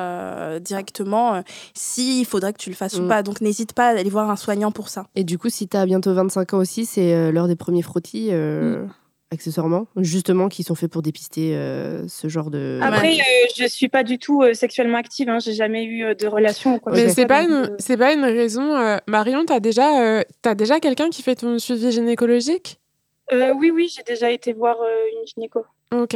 directement 0.62 1.42
s'il 1.74 2.26
faudrait 2.26 2.54
que 2.54 2.58
tu 2.60 2.70
le 2.70 2.76
fasses 2.76 2.98
ou 2.98 3.04
Mm. 3.04 3.08
pas. 3.08 3.24
Donc, 3.24 3.42
n'hésite 3.42 3.74
pas 3.74 3.88
à 3.88 3.98
aller 3.98 4.10
voir 4.10 4.30
un 4.30 4.36
soignant 4.36 4.72
pour 4.72 4.90
ça. 4.90 5.06
Et 5.16 5.24
du 5.24 5.38
coup, 5.38 5.50
si 5.50 5.68
tu 5.68 5.78
as 5.78 5.86
bientôt 5.86 6.14
25 6.14 6.54
ans 6.54 6.58
aussi, 6.60 6.86
c'est 6.86 7.32
l'heure 7.32 7.48
des 7.48 7.56
premiers 7.56 7.82
frottis, 7.82 8.30
euh, 8.32 8.86
accessoirement, 9.34 9.88
justement, 9.98 10.48
qui 10.48 10.64
sont 10.64 10.76
faits 10.76 10.90
pour 10.92 11.02
dépister 11.02 11.56
euh, 11.56 12.08
ce 12.08 12.28
genre 12.30 12.50
de. 12.50 12.80
Après, 12.82 13.14
euh, 13.16 13.48
je 13.58 13.66
suis 13.68 13.90
pas 13.90 14.04
du 14.04 14.18
tout 14.20 14.42
euh, 14.42 14.54
sexuellement 14.54 14.98
active, 14.98 15.28
hein, 15.30 15.40
j'ai 15.40 15.54
jamais 15.54 15.84
eu 15.84 16.04
euh, 16.04 16.16
de 16.16 16.28
relation 16.28 16.76
ou 16.76 16.80
quoi 16.80 16.92
que 16.94 16.98
Mais 16.98 17.10
ce 17.10 17.16
c'est 17.16 17.26
pas, 17.26 17.44
une, 17.44 17.76
c'est 17.80 17.98
pas 17.98 18.14
une 18.14 18.24
raison. 18.24 18.76
euh, 18.76 18.98
Marion, 19.08 19.44
t'as 19.46 19.60
déjà, 19.60 20.02
euh, 20.02 20.22
t'as 20.42 20.56
déjà 20.56 20.80
quelqu'un 20.80 21.10
qui 21.10 21.22
fait 21.22 21.36
ton 21.36 21.60
suivi 21.60 21.92
gynécologique? 21.92 22.80
Euh, 23.32 23.54
oui, 23.58 23.72
oui, 23.72 23.92
j'ai 23.94 24.04
déjà 24.04 24.32
été 24.32 24.54
voir 24.54 24.78
euh, 24.82 24.88
une 25.20 25.28
gynéco. 25.28 25.66
Ok. 25.94 26.16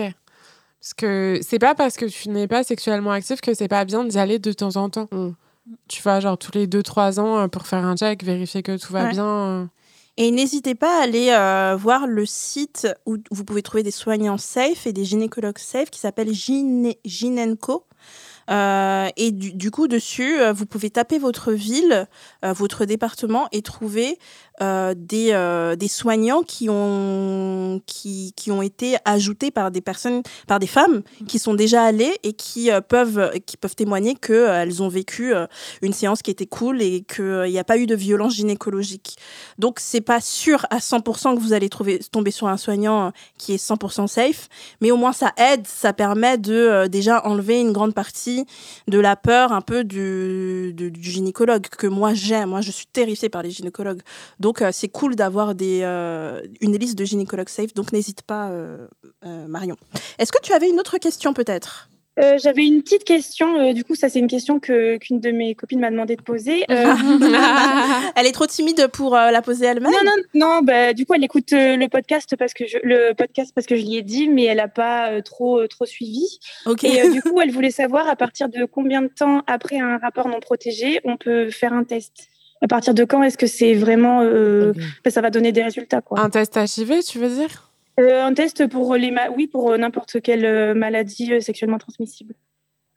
Parce 0.80 0.94
que 0.96 1.40
c'est 1.42 1.60
pas 1.60 1.74
parce 1.76 1.96
que 1.98 2.06
tu 2.06 2.30
n'es 2.30 2.48
pas 2.48 2.64
sexuellement 2.64 3.12
actif 3.12 3.42
que 3.42 3.54
c'est 3.54 3.68
pas 3.68 3.84
bien 3.84 4.06
d'y 4.06 4.18
aller 4.20 4.40
de 4.40 4.52
temps 4.54 4.76
en 4.78 4.90
temps. 4.90 5.08
Mm. 5.12 5.30
Tu 5.90 6.02
vois, 6.02 6.20
genre 6.22 6.38
tous 6.38 6.52
les 6.54 6.66
2-3 6.68 7.20
ans 7.20 7.40
euh, 7.40 7.48
pour 7.48 7.68
faire 7.68 7.84
un 7.84 7.96
check, 7.98 8.24
vérifier 8.24 8.62
que 8.64 8.78
tout 8.78 8.94
va 8.94 9.06
Ouais. 9.06 9.12
bien. 9.12 9.70
Et 10.18 10.32
n'hésitez 10.32 10.74
pas 10.74 11.00
à 11.00 11.04
aller 11.04 11.30
euh, 11.30 11.76
voir 11.76 12.08
le 12.08 12.26
site 12.26 12.88
où 13.06 13.18
vous 13.30 13.44
pouvez 13.44 13.62
trouver 13.62 13.84
des 13.84 13.92
soignants 13.92 14.40
safe 14.40 14.88
et 14.88 14.94
des 14.94 15.06
gynécologues 15.06 15.60
safe 15.60 15.92
qui 15.92 16.00
s'appelle 16.00 16.34
Gynenco. 16.34 17.86
Euh, 18.50 19.10
et 19.18 19.32
du, 19.32 19.54
du 19.54 19.72
coup, 19.72 19.88
dessus, 19.88 20.40
euh, 20.40 20.54
vous 20.54 20.66
pouvez 20.66 20.90
taper 20.90 21.20
votre 21.20 21.52
ville, 21.52 22.08
euh, 22.46 22.54
votre 22.54 22.86
département 22.86 23.48
et 23.52 23.62
trouver 23.62 24.18
euh, 24.60 24.96
des, 24.98 25.34
euh, 25.34 25.76
des 25.76 25.88
soignants 25.88 26.42
qui 26.42 26.68
ont, 26.68 27.80
qui, 27.86 28.34
qui 28.36 28.50
ont 28.50 28.64
été 28.64 28.96
ajoutés 29.06 29.52
par 29.52 29.70
des 29.70 29.82
personnes, 29.82 30.24
par 30.48 30.58
des 30.58 30.66
femmes 30.66 31.04
qui 31.28 31.38
sont 31.38 31.54
déjà 31.54 31.84
allées 31.84 32.14
et 32.24 32.34
qui, 32.34 32.72
euh, 32.72 32.82
peuvent, 32.82 33.32
qui 33.46 33.56
peuvent 33.56 33.76
témoigner 33.76 34.16
qu'elles 34.16 34.82
ont 34.82 34.88
vécu 34.88 35.34
une 35.82 35.94
séance 35.94 36.24
qui 36.24 36.32
était 36.32 36.48
cool 36.48 36.82
et 36.82 37.04
qu'il 37.04 37.52
n'y 37.52 37.60
a 37.60 37.64
pas 37.64 37.78
eu 37.78 37.86
de 37.86 37.94
violence 37.94 38.36
gynécologique. 38.36 39.18
Donc, 39.60 39.80
c'est 39.80 40.02
pas 40.02 40.22
sûr 40.22 40.66
à 40.72 40.78
100% 40.78 41.36
que 41.36 41.40
vous 41.40 41.54
allez 41.54 41.70
trouver, 41.70 42.00
tomber 42.00 42.32
sur 42.32 42.48
un 42.48 42.58
soignant 42.58 43.12
qui 43.38 43.54
est 43.54 43.64
100% 43.64 44.08
safe, 44.08 44.50
mais 44.82 44.90
au 44.90 44.98
moins 44.98 45.14
ça 45.14 45.34
aide, 45.38 45.68
ça 45.68 45.94
permet 45.94 46.40
de 46.40 46.88
déjà 46.88 47.24
enlever 47.26 47.60
une 47.60 47.74
grande 47.74 47.94
partie 47.94 48.46
de 48.88 49.00
la 49.00 49.16
peur 49.16 49.52
un 49.52 49.62
peu 49.62 49.84
du, 49.84 50.74
du, 50.74 50.90
du 50.90 51.12
gynécologue 51.12 51.68
que 51.68 51.88
moi 51.88 52.14
j'aime. 52.14 52.50
Moi, 52.50 52.62
je 52.62 52.72
suis 52.72 52.88
terrifiée 52.88 53.30
par 53.30 53.44
les 53.44 53.52
gynécologues. 53.52 54.02
Donc, 54.40 54.47
euh, 54.62 54.70
c'est 54.72 54.88
cool 54.88 55.16
d'avoir 55.16 55.56
des, 55.56 55.82
euh, 55.84 56.42
une 56.62 56.76
liste 56.78 56.98
de 56.98 57.06
gynécologues 57.06 57.50
safe. 57.50 57.74
Donc, 57.74 57.92
n'hésite 57.92 58.22
pas, 58.22 58.50
euh, 58.50 58.88
Marion. 59.24 59.76
Est-ce 60.20 60.32
que 60.32 60.42
tu 60.42 60.54
avais 60.54 60.70
une 60.70 60.80
autre 60.80 60.98
question 60.98 61.34
peut-être? 61.34 61.90
Euh, 62.20 62.38
J'avais 62.42 62.66
une 62.66 62.82
petite 62.82 63.04
question. 63.04 63.60
euh, 63.60 63.74
du 63.74 63.84
coup, 63.84 63.94
ça, 63.94 64.10
c'est 64.10 64.18
une 64.18 64.28
question 64.28 64.60
que 64.60 64.98
qu'une 64.98 65.20
de 65.20 65.30
mes 65.30 65.54
copines 65.54 65.80
m'a 65.80 65.92
demandé 65.92 66.16
de 66.16 66.22
poser. 66.24 66.64
Euh, 66.72 66.96
Elle 68.16 68.26
est 68.26 68.32
trop 68.32 68.48
timide 68.48 68.88
pour 68.88 69.12
la 69.14 69.42
poser 69.44 69.68
elle-même 69.68 69.92
non, 69.92 70.00
non, 70.04 70.24
non. 70.34 70.62
Bah, 70.64 70.94
du 70.94 71.06
coup, 71.06 71.14
elle 71.14 71.24
écoute 71.24 71.52
le 71.52 71.88
podcast 71.88 72.36
parce 72.36 72.56
que 72.56 72.66
je 72.66 72.78
le 72.82 73.14
podcast 73.14 73.52
parce 73.54 73.68
que 73.68 73.76
je 73.76 73.84
l'y 73.84 73.98
ai 73.98 74.02
dit, 74.02 74.30
mais 74.30 74.46
elle 74.46 74.60
a 74.60 74.68
pas 74.68 75.22
trop 75.22 75.68
trop 75.68 75.86
suivi. 75.86 76.40
Ok. 76.66 76.86
Et 76.86 77.12
du 77.12 77.22
coup, 77.22 77.40
elle 77.40 77.52
voulait 77.52 77.70
savoir 77.70 78.08
à 78.10 78.16
partir 78.16 78.50
de 78.50 78.66
combien 78.66 79.04
de 79.04 79.10
temps 79.10 79.44
après 79.46 79.78
un 79.80 80.00
rapport 80.00 80.28
non 80.28 80.40
protégé 80.40 81.00
on 81.04 81.18
peut 81.18 81.52
faire 81.52 81.74
un 81.74 81.84
test. 81.84 82.30
À 82.62 82.68
partir 82.68 82.94
de 82.94 83.04
quand 83.04 83.22
est-ce 83.24 83.38
que 83.38 83.48
c'est 83.48 83.74
vraiment 83.76 84.22
euh, 84.22 84.74
ça 85.08 85.22
va 85.22 85.30
donner 85.30 85.52
des 85.52 85.64
résultats 85.64 86.02
quoi? 86.02 86.20
Un 86.20 86.30
test 86.30 86.56
HIV, 86.58 87.04
tu 87.04 87.20
veux 87.20 87.30
dire? 87.30 87.72
Euh, 88.00 88.24
un 88.24 88.34
test 88.34 88.68
pour 88.68 88.96
les 88.96 89.12
ma- 89.12 89.30
oui 89.30 89.48
pour 89.48 89.72
euh, 89.72 89.78
n'importe 89.78 90.22
quelle 90.22 90.74
maladie 90.76 91.42
sexuellement 91.42 91.78
transmissible. 91.78 92.34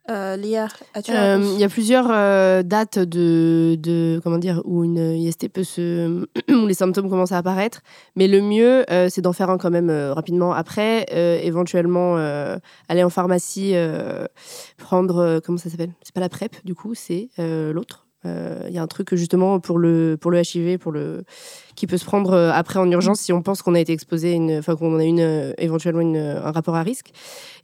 Euh, 0.09 0.35
Léa, 0.35 0.67
as-tu 0.95 1.11
Euh, 1.11 1.37
Il 1.53 1.59
y 1.59 1.63
a 1.63 1.69
plusieurs 1.69 2.07
euh, 2.09 2.63
dates 2.63 2.97
de, 2.97 3.75
de 3.79 4.19
comment 4.23 4.39
dire 4.39 4.61
où 4.65 4.83
une 4.83 4.97
IST 4.97 5.47
peut 5.49 5.63
se 5.63 6.25
où 6.49 6.65
les 6.67 6.73
symptômes 6.73 7.07
commencent 7.09 7.31
à 7.31 7.37
apparaître, 7.37 7.81
mais 8.15 8.27
le 8.27 8.41
mieux 8.41 8.83
euh, 8.91 9.09
c'est 9.09 9.21
d'en 9.21 9.31
faire 9.31 9.51
un 9.51 9.59
quand 9.59 9.69
même 9.69 9.91
euh, 9.91 10.11
rapidement 10.13 10.53
après, 10.53 11.05
euh, 11.13 11.39
éventuellement 11.43 12.17
euh, 12.17 12.57
aller 12.89 13.03
en 13.03 13.11
pharmacie 13.11 13.71
euh, 13.75 14.25
prendre 14.77 15.17
euh, 15.19 15.39
comment 15.39 15.59
ça 15.59 15.69
s'appelle? 15.69 15.91
C'est 16.01 16.15
pas 16.15 16.21
la 16.21 16.29
PrEP 16.29 16.55
du 16.65 16.73
coup, 16.73 16.95
c'est 16.95 17.29
euh, 17.37 17.71
l'autre. 17.71 18.07
Euh, 18.25 18.65
Il 18.67 18.73
y 18.73 18.77
a 18.77 18.83
un 18.83 18.87
truc 18.87 19.15
justement 19.15 19.59
pour 19.59 19.79
le 19.79 20.15
pour 20.19 20.29
le 20.31 20.39
HIV 20.41 20.77
pour 20.77 20.91
le 20.91 21.23
qui 21.75 21.87
peut 21.87 21.97
se 21.97 22.05
prendre 22.05 22.33
euh, 22.33 22.51
après 22.53 22.77
en 22.77 22.89
urgence 22.91 23.19
si 23.19 23.33
on 23.33 23.41
pense 23.41 23.63
qu'on 23.63 23.73
a 23.73 23.79
été 23.79 23.93
exposé 23.93 24.37
enfin 24.59 24.75
qu'on 24.75 24.99
a 24.99 25.03
une 25.03 25.19
euh, 25.21 25.53
éventuellement 25.57 26.01
une, 26.01 26.17
un 26.17 26.51
rapport 26.51 26.75
à 26.75 26.83
risque. 26.83 27.09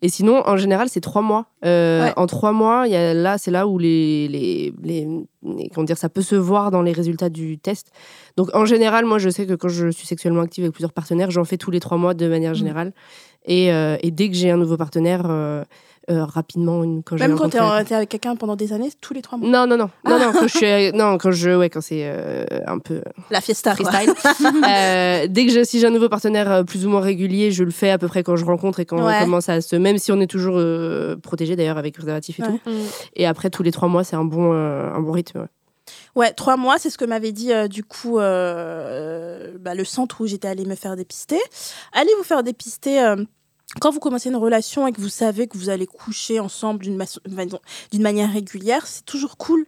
Et 0.01 0.09
sinon, 0.09 0.41
en 0.47 0.57
général, 0.57 0.89
c'est 0.89 1.01
trois 1.01 1.21
mois. 1.21 1.45
Euh, 1.65 2.05
Ouais. 2.05 2.13
En 2.15 2.25
trois 2.27 2.51
mois, 2.53 2.83
il 2.87 2.91
y 2.93 2.95
a, 2.95 3.13
là, 3.13 3.37
c'est 3.37 3.51
là 3.51 3.67
où 3.67 3.77
les, 3.79 4.27
les, 4.27 4.73
les, 4.83 5.07
les- 5.43 5.69
comment 5.69 5.85
dire, 5.85 5.97
ça 5.97 6.09
peut 6.09 6.21
se 6.21 6.35
voir 6.35 6.69
dans 6.71 6.81
les 6.83 6.91
résultats 6.91 7.29
du 7.29 7.57
test. 7.57 7.91
Donc, 8.35 8.49
en 8.55 8.65
général, 8.65 9.05
moi, 9.05 9.17
je 9.17 9.29
sais 9.29 9.45
que 9.47 9.53
quand 9.53 9.67
je 9.69 9.87
suis 9.89 10.05
sexuellement 10.07 10.41
active 10.41 10.63
avec 10.63 10.73
plusieurs 10.73 10.93
partenaires, 10.93 11.31
j'en 11.31 11.43
fais 11.45 11.57
tous 11.57 11.71
les 11.71 11.79
trois 11.79 11.97
mois 11.97 12.13
de 12.13 12.27
manière 12.27 12.53
générale. 12.53 12.93
Et, 13.45 13.71
euh, 13.73 13.97
et 14.01 14.11
dès 14.11 14.29
que 14.29 14.35
j'ai 14.35 14.51
un 14.51 14.57
nouveau 14.57 14.77
partenaire, 14.77 15.23
euh, 15.27 15.63
euh, 16.09 16.23
rapidement, 16.23 16.83
une, 16.83 17.03
quand 17.03 17.19
Même 17.19 17.35
quand 17.35 17.53
en- 17.55 17.83
t'es 17.83 17.93
avec 17.93 18.09
quelqu'un 18.09 18.35
pendant 18.35 18.55
des 18.55 18.71
années, 18.71 18.89
tous 19.01 19.13
les 19.13 19.21
trois 19.21 19.37
mois. 19.37 19.49
Non, 19.49 19.67
non, 19.67 19.75
non, 19.77 19.89
non, 20.05 20.17
non, 20.19 20.31
quand 20.31 20.47
je 20.47 20.57
suis, 20.57 20.91
non, 20.97 21.17
quand 21.17 21.31
je, 21.31 21.49
ouais, 21.57 21.69
quand 21.69 21.81
c'est 21.81 22.03
euh, 22.03 22.45
un 22.65 22.79
peu 22.79 23.01
La 23.29 23.41
fiesta, 23.41 23.75
freestyle. 23.75 24.13
Euh, 24.67 25.27
dès 25.29 25.45
que 25.45 25.51
j'ai, 25.51 25.65
si 25.65 25.79
j'ai 25.79 25.87
un 25.87 25.91
nouveau 25.91 26.09
partenaire 26.09 26.51
euh, 26.51 26.63
plus 26.63 26.85
ou 26.85 26.89
moins 26.89 27.01
régulier, 27.01 27.51
je 27.51 27.63
le 27.63 27.71
fais 27.71 27.89
à 27.89 27.97
peu 27.97 28.07
près 28.07 28.23
quand 28.23 28.35
je 28.35 28.45
rencontre 28.45 28.79
et 28.79 28.85
quand 28.85 28.97
Ouais. 29.05 29.15
on 29.19 29.23
commence 29.25 29.49
à 29.49 29.59
se, 29.61 29.75
même 29.75 29.97
si 29.97 30.11
on 30.11 30.19
est 30.21 30.27
toujours 30.27 30.55
euh, 30.57 31.15
protégé 31.17 31.55
d'ailleurs 31.55 31.77
avec 31.77 31.93
préservatif 31.95 32.39
et 32.39 32.43
Ouais. 32.43 32.49
tout. 32.49 32.71
Et 33.15 33.25
après 33.25 33.49
tous 33.49 33.63
les 33.63 33.71
trois 33.71 33.87
mois, 33.89 34.03
c'est 34.03 34.15
un 34.15 34.23
bon, 34.25 34.53
euh, 34.53 34.89
un 34.93 34.99
bon 35.01 35.11
rythme. 35.11 35.39
ouais. 35.39 35.47
Ouais, 36.15 36.31
trois 36.33 36.57
mois, 36.57 36.77
c'est 36.79 36.89
ce 36.89 36.97
que 36.97 37.05
m'avait 37.05 37.31
dit 37.31 37.53
euh, 37.53 37.67
du 37.67 37.83
coup 37.83 38.19
euh, 38.19 39.51
bah, 39.59 39.75
le 39.75 39.85
centre 39.85 40.21
où 40.21 40.27
j'étais 40.27 40.47
allée 40.47 40.65
me 40.65 40.75
faire 40.75 40.95
dépister. 40.95 41.39
Allez 41.93 42.09
vous 42.17 42.23
faire 42.23 42.43
dépister. 42.43 43.01
euh, 43.01 43.15
quand 43.81 43.91
vous 43.91 43.99
commencez 43.99 44.29
une 44.29 44.37
relation 44.37 44.87
et 44.87 44.93
que 44.93 45.01
vous 45.01 45.09
savez 45.09 45.47
que 45.47 45.57
vous 45.57 45.69
allez 45.69 45.85
coucher 45.85 46.39
ensemble 46.39 46.83
d'une 46.83 46.97
d'une 47.91 48.01
manière 48.01 48.31
régulière, 48.31 48.87
c'est 48.87 49.05
toujours 49.05 49.35
cool 49.37 49.65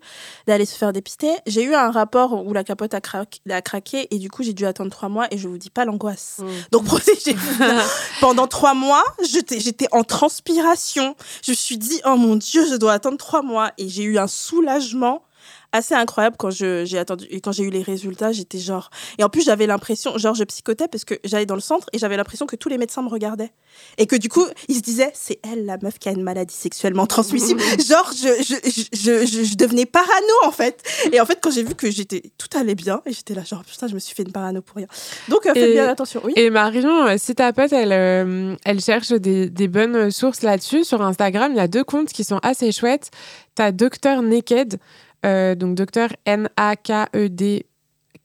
d'aller 0.48 0.66
se 0.66 0.76
faire 0.78 0.94
dépister. 0.94 1.30
J'ai 1.46 1.64
eu 1.64 1.76
un 1.76 1.92
rapport 1.92 2.46
où 2.46 2.54
la 2.54 2.64
capote 2.64 2.94
a, 2.94 3.02
craqué- 3.02 3.42
a 3.52 3.62
craqué 3.62 4.08
et 4.14 4.18
du 4.18 4.30
coup 4.30 4.42
j'ai 4.42 4.54
dû 4.54 4.66
attendre 4.66 4.90
trois 4.90 5.10
mois 5.10 5.28
et 5.32 5.38
je 5.38 5.50
vous 5.50 5.58
dis 5.58 5.70
pas 5.70 5.84
l'angoisse. 5.84 6.40
Donc 6.72 6.86
protégez-vous. 6.86 7.64
Pendant 8.22 8.48
trois 8.48 8.74
mois, 8.74 9.04
j'étais 9.30 9.60
j'étais 9.60 9.88
en 9.92 10.04
transpiration. 10.04 11.16
Je 11.44 11.52
me 11.52 11.56
suis 11.56 11.78
dit, 11.78 12.00
oh 12.06 12.16
mon 12.16 12.38
Dieu, 12.38 12.66
je 12.70 12.76
dois 12.76 12.94
attendre 12.94 13.18
trois 13.18 13.42
mois. 13.42 13.72
Et 13.78 13.90
j'ai 13.90 14.04
eu 14.04 14.18
un 14.18 14.28
soulagement 14.28 15.24
assez 15.72 15.94
incroyable 15.94 16.36
quand 16.40 16.50
j'ai 16.50 16.98
attendu 16.98 17.26
et 17.30 17.42
quand 17.42 17.52
j'ai 17.52 17.64
eu 17.64 17.70
les 17.70 17.82
résultats 17.84 18.32
j'étais 18.32 18.58
genre 18.58 18.90
et 19.18 19.24
en 19.24 19.30
plus 19.30 19.44
j'avais 19.44 19.68
l'impression 19.68 20.18
genre 20.18 20.34
je 20.34 20.44
psychotais 20.44 20.88
parce 20.88 21.06
que 21.06 21.14
j'allais 21.24 21.46
dans 21.46 21.56
le 21.56 21.62
centre 21.62 21.88
et 21.94 21.98
j'avais 22.00 22.18
l'impression 22.18 22.46
que 22.48 22.56
tous 22.56 22.70
les 22.70 22.78
médecins 22.78 23.02
me 23.04 23.10
regardaient. 23.10 23.52
Et 23.98 24.08
que 24.08 24.16
du 24.16 24.30
coup 24.30 24.46
ils 24.68 24.76
se 24.76 24.82
disaient 24.82 25.12
c'est 25.14 25.40
elle 25.44 25.66
la 25.66 25.78
meuf 25.82 26.00
qui 26.00 26.10
a 26.10 26.12
une 26.12 26.24
maladie 26.24 26.56
sexuellement 26.56 27.06
transmissible. 27.06 27.60
Genre 27.88 28.12
je 28.16 28.44
je, 28.44 28.56
je, 28.94 29.26
je, 29.26 29.44
je- 29.44 29.56
devenais 29.58 29.86
parano 29.86 30.12
en 30.46 30.52
fait. 30.52 30.82
Et 31.12 31.20
en 31.22 31.26
fait 31.26 31.40
quand 31.42 31.52
j'ai 31.52 31.64
vu 31.64 31.76
que 31.76 31.92
j'étais 31.92 32.24
tout 32.38 32.48
allait 32.58 32.76
bien 32.76 33.02
et 33.06 33.12
j'étais 33.14 33.34
là 33.36 33.44
genre 33.44 33.64
putain 33.64 33.88
je 33.88 33.94
me 33.94 34.00
suis 34.00 34.16
fait 34.16 34.24
une 34.24 34.32
parano 34.32 34.62
pour 34.62 34.78
rien. 34.78 34.88
Donc 35.28 35.46
euh, 35.46 35.54
faites 35.54 35.74
bien 35.74 35.88
attention 35.88 36.22
oui. 36.24 36.34
Et 36.36 36.50
Marion, 36.50 37.08
euh, 37.08 37.16
si 37.18 37.36
ta 37.36 37.54
pote, 37.54 37.72
elle, 37.74 37.92
euh, 37.94 38.56
elle 38.66 38.80
cherche 38.82 39.12
des, 39.12 39.50
des 39.50 39.68
bonnes 39.68 40.10
sources 40.12 40.42
là-dessus, 40.42 40.84
sur 40.84 41.02
Instagram, 41.02 41.52
il 41.54 41.58
y 41.58 41.62
a 41.62 41.68
deux 41.68 41.84
comptes 41.84 42.10
qui 42.10 42.24
sont 42.24 42.40
assez 42.42 42.72
chouettes. 42.72 43.12
T'as 43.56 43.72
Docteur 43.72 44.22
Naked, 44.22 44.80
euh, 45.26 45.56
donc 45.56 45.76
Docteur 45.76 46.10
N-A-K-E-D, 46.26 47.66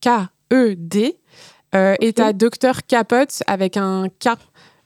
K-E-D, 0.00 1.16
euh, 1.74 1.94
et 2.00 2.12
t'as 2.12 2.32
Docteur 2.32 2.86
Capote 2.86 3.42
avec 3.46 3.76
un 3.76 4.08
K. 4.20 4.28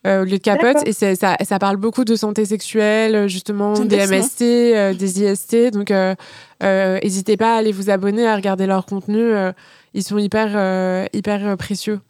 euh, 0.07 0.23
au 0.23 0.25
lieu 0.25 0.39
de 0.39 0.43
capote, 0.43 0.87
et 0.87 0.93
ça, 0.93 1.15
ça 1.17 1.59
parle 1.59 1.77
beaucoup 1.77 2.05
de 2.05 2.15
santé 2.15 2.45
sexuelle, 2.45 3.15
euh, 3.15 3.29
justement, 3.29 3.73
des. 3.73 4.07
MST, 4.07 4.43
euh, 4.43 4.95
des 4.95 5.23
IST. 5.23 5.71
Donc, 5.73 5.91
euh, 5.91 6.15
euh, 6.63 6.99
n'hésitez 7.03 7.37
pas 7.37 7.55
à 7.55 7.59
aller 7.59 7.73
vous 7.73 7.91
abonner, 7.91 8.27
à 8.27 8.37
regarder 8.37 8.67
leur 8.67 8.87
contenu. 8.87 9.21
euh, 9.21 9.53
ils 9.95 10.05
sont 10.05 10.17
hyper, 10.19 10.53
euh, 10.55 11.07
hyper 11.13 11.47
euh, 11.47 11.57
précieux. 11.57 12.01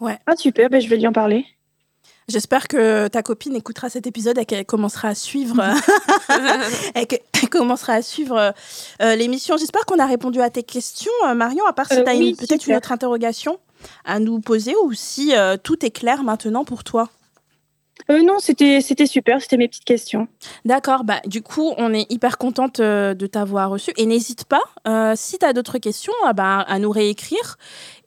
Ah 0.00 0.36
super, 0.36 0.70
ben, 0.70 0.80
je 0.80 0.88
vais 0.88 0.96
lui 0.96 1.06
en 1.06 1.12
parler. 1.12 1.44
J'espère 2.28 2.68
que 2.68 3.08
ta 3.08 3.22
copine 3.22 3.56
écoutera 3.56 3.88
cet 3.88 4.06
épisode 4.06 4.38
et 4.38 4.44
qu'elle 4.44 4.66
commencera 4.66 5.08
à 5.08 5.14
suivre, 5.14 5.62
et 6.94 7.06
qu'elle 7.06 7.20
commencera 7.50 7.94
à 7.94 8.02
suivre 8.02 8.52
euh, 9.00 9.14
l'émission. 9.16 9.56
J'espère 9.56 9.86
qu'on 9.86 9.98
a 9.98 10.06
répondu 10.06 10.40
à 10.42 10.50
tes 10.50 10.62
questions, 10.62 11.10
euh, 11.26 11.34
Marion. 11.34 11.64
À 11.66 11.72
part 11.72 11.86
si 11.86 11.94
Euh, 11.94 12.04
tu 12.04 12.10
as 12.10 12.14
oui, 12.14 12.34
peut-être 12.34 12.66
une 12.66 12.76
autre 12.76 12.92
interrogation 12.92 13.58
à 14.04 14.18
nous 14.18 14.40
poser 14.40 14.74
ou 14.84 14.92
si 14.92 15.34
euh, 15.34 15.56
tout 15.56 15.84
est 15.86 15.90
clair 15.90 16.22
maintenant 16.22 16.64
pour 16.64 16.84
toi. 16.84 17.08
Euh, 18.10 18.22
non, 18.22 18.38
c'était 18.38 18.80
c'était 18.80 19.06
super, 19.06 19.40
c'était 19.42 19.56
mes 19.56 19.68
petites 19.68 19.84
questions. 19.84 20.28
D'accord, 20.64 21.04
bah, 21.04 21.20
du 21.26 21.42
coup, 21.42 21.72
on 21.76 21.92
est 21.92 22.10
hyper 22.10 22.38
contente 22.38 22.80
euh, 22.80 23.12
de 23.14 23.26
t'avoir 23.26 23.70
reçu. 23.70 23.92
Et 23.96 24.06
n'hésite 24.06 24.44
pas, 24.44 24.62
euh, 24.86 25.12
si 25.16 25.38
tu 25.38 25.44
as 25.44 25.52
d'autres 25.52 25.78
questions, 25.78 26.12
ah 26.24 26.32
bah, 26.32 26.60
à 26.60 26.78
nous 26.78 26.90
réécrire. 26.90 27.56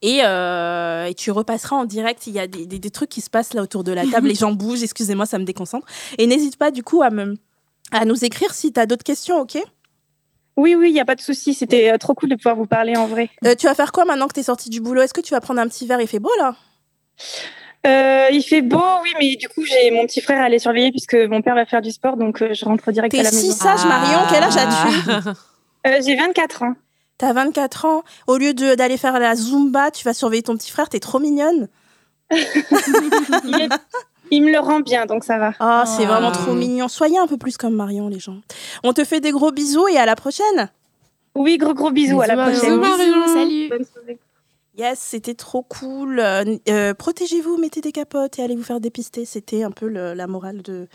Et, 0.01 0.17
et 0.19 1.13
tu 1.15 1.29
repasseras 1.31 1.75
en 1.75 1.85
direct. 1.85 2.25
Il 2.25 2.33
y 2.33 2.39
a 2.39 2.47
des, 2.47 2.65
des- 2.65 2.79
des 2.79 2.89
trucs 2.89 3.09
qui 3.09 3.21
se 3.21 3.29
passent 3.29 3.53
là 3.53 3.61
autour 3.61 3.83
de 3.83 3.91
la 3.91 4.05
table. 4.07 4.27
Les 4.29 4.35
gens 4.35 4.51
bougent, 4.51 4.81
excusez-moi, 4.83 5.25
ça 5.27 5.37
me 5.37 5.43
déconcentre. 5.43 5.85
Et 6.17 6.25
n'hésite 6.25 6.55
pas, 6.57 6.71
du 6.71 6.81
coup, 6.83 7.03
à, 7.03 7.11
me, 7.11 7.35
à 7.91 8.05
nous 8.05 8.25
écrire 8.25 8.53
si 8.55 8.73
tu 8.73 8.79
as 8.79 8.87
d'autres 8.87 9.03
questions, 9.03 9.39
ok? 9.41 9.57
Oui, 10.57 10.75
oui, 10.75 10.89
il 10.89 10.93
n'y 10.93 10.99
a 10.99 11.05
pas 11.05 11.15
de 11.15 11.21
souci. 11.21 11.53
C'était 11.53 11.95
trop 11.99 12.13
cool 12.15 12.29
de 12.29 12.35
pouvoir 12.35 12.55
vous 12.55 12.65
parler 12.65 12.97
en 12.97 13.05
vrai. 13.07 13.29
Tu 13.59 13.67
vas 13.67 13.75
faire 13.75 13.91
quoi 13.91 14.05
maintenant 14.05 14.27
que 14.27 14.33
tu 14.33 14.39
es 14.39 14.43
sortie 14.43 14.69
du 14.71 14.81
boulot? 14.81 15.01
Est-ce 15.01 15.13
que 15.13 15.21
tu 15.21 15.33
vas 15.35 15.39
prendre 15.41 15.61
un 15.61 15.67
petit 15.67 15.85
verre? 15.85 16.01
Il 16.01 16.07
fait 16.07 16.19
beau 16.19 16.31
là? 16.39 16.55
Euh, 17.87 18.27
il 18.31 18.43
fait 18.43 18.61
beau, 18.61 18.83
oui, 19.03 19.09
mais 19.19 19.35
du 19.35 19.49
coup, 19.49 19.63
j'ai 19.65 19.89
mon 19.91 20.05
petit 20.05 20.21
frère 20.21 20.41
à 20.41 20.45
aller 20.45 20.59
surveiller 20.59 20.91
puisque 20.91 21.15
mon 21.15 21.41
père 21.41 21.55
va 21.55 21.65
faire 21.65 21.81
du 21.81 21.91
sport, 21.91 22.15
donc 22.15 22.41
euh, 22.41 22.53
je 22.53 22.63
rentre 22.65 22.91
direct 22.91 23.13
à 23.13 23.17
T'es 23.17 23.23
la 23.23 23.31
si 23.31 23.47
maison. 23.47 23.57
sage, 23.57 23.85
Marion? 23.85 24.19
Quel 24.29 24.43
âge 24.43 24.55
as-tu? 24.57 25.29
Euh, 25.87 25.99
j'ai 26.05 26.15
24 26.15 26.61
ans. 26.63 26.73
T'as 27.17 27.33
24 27.33 27.85
ans? 27.85 28.03
Au 28.27 28.37
lieu 28.37 28.53
de- 28.53 28.75
d'aller 28.75 28.97
faire 28.97 29.19
la 29.19 29.35
Zumba, 29.35 29.89
tu 29.91 30.03
vas 30.05 30.13
surveiller 30.13 30.43
ton 30.43 30.55
petit 30.55 30.69
frère. 30.69 30.89
T'es 30.89 30.99
trop 30.99 31.17
mignonne. 31.19 31.69
Il 32.31 33.61
est, 33.61 33.69
Il 34.29 34.43
me 34.43 34.51
le 34.51 34.59
rend 34.59 34.79
bien, 34.79 35.05
donc 35.07 35.23
ça 35.23 35.37
va. 35.39 35.53
Ah, 35.59 35.83
c'est 35.85 36.03
Ah. 36.05 36.07
vraiment 36.07 36.31
trop 36.31 36.53
mignon. 36.53 36.87
Soyez 36.87 37.17
un 37.17 37.27
peu 37.27 37.37
plus 37.37 37.57
comme 37.57 37.75
Marion, 37.75 38.07
les 38.09 38.19
gens. 38.19 38.37
On 38.83 38.93
te 38.93 39.03
fait 39.03 39.19
des 39.19 39.31
gros 39.31 39.51
bisous 39.51 39.87
et 39.87 39.97
à 39.97 40.05
la 40.05 40.15
prochaine. 40.15 40.69
Oui, 41.35 41.57
gros 41.57 41.73
gros 41.73 41.91
bisous, 41.91 42.21
à 42.21 42.27
la 42.27 42.35
Bisous, 42.45 42.59
prochaine. 42.59 42.79
Marion. 42.79 43.27
Salut. 43.33 43.69
Bonne 43.69 43.85
soirée. 43.85 44.19
Yes, 44.77 44.99
c'était 44.99 45.33
trop 45.33 45.63
cool. 45.63 46.19
Euh, 46.19 46.55
euh, 46.69 46.93
Protégez-vous, 46.93 47.57
mettez 47.57 47.81
des 47.81 47.91
capotes 47.91 48.39
et 48.39 48.43
allez 48.43 48.55
vous 48.55 48.63
faire 48.63 48.79
dépister. 48.79 49.25
C'était 49.25 49.63
un 49.63 49.71
peu 49.71 49.87
le- 49.87 50.13
la 50.13 50.27
morale 50.27 50.61
de, 50.61 50.87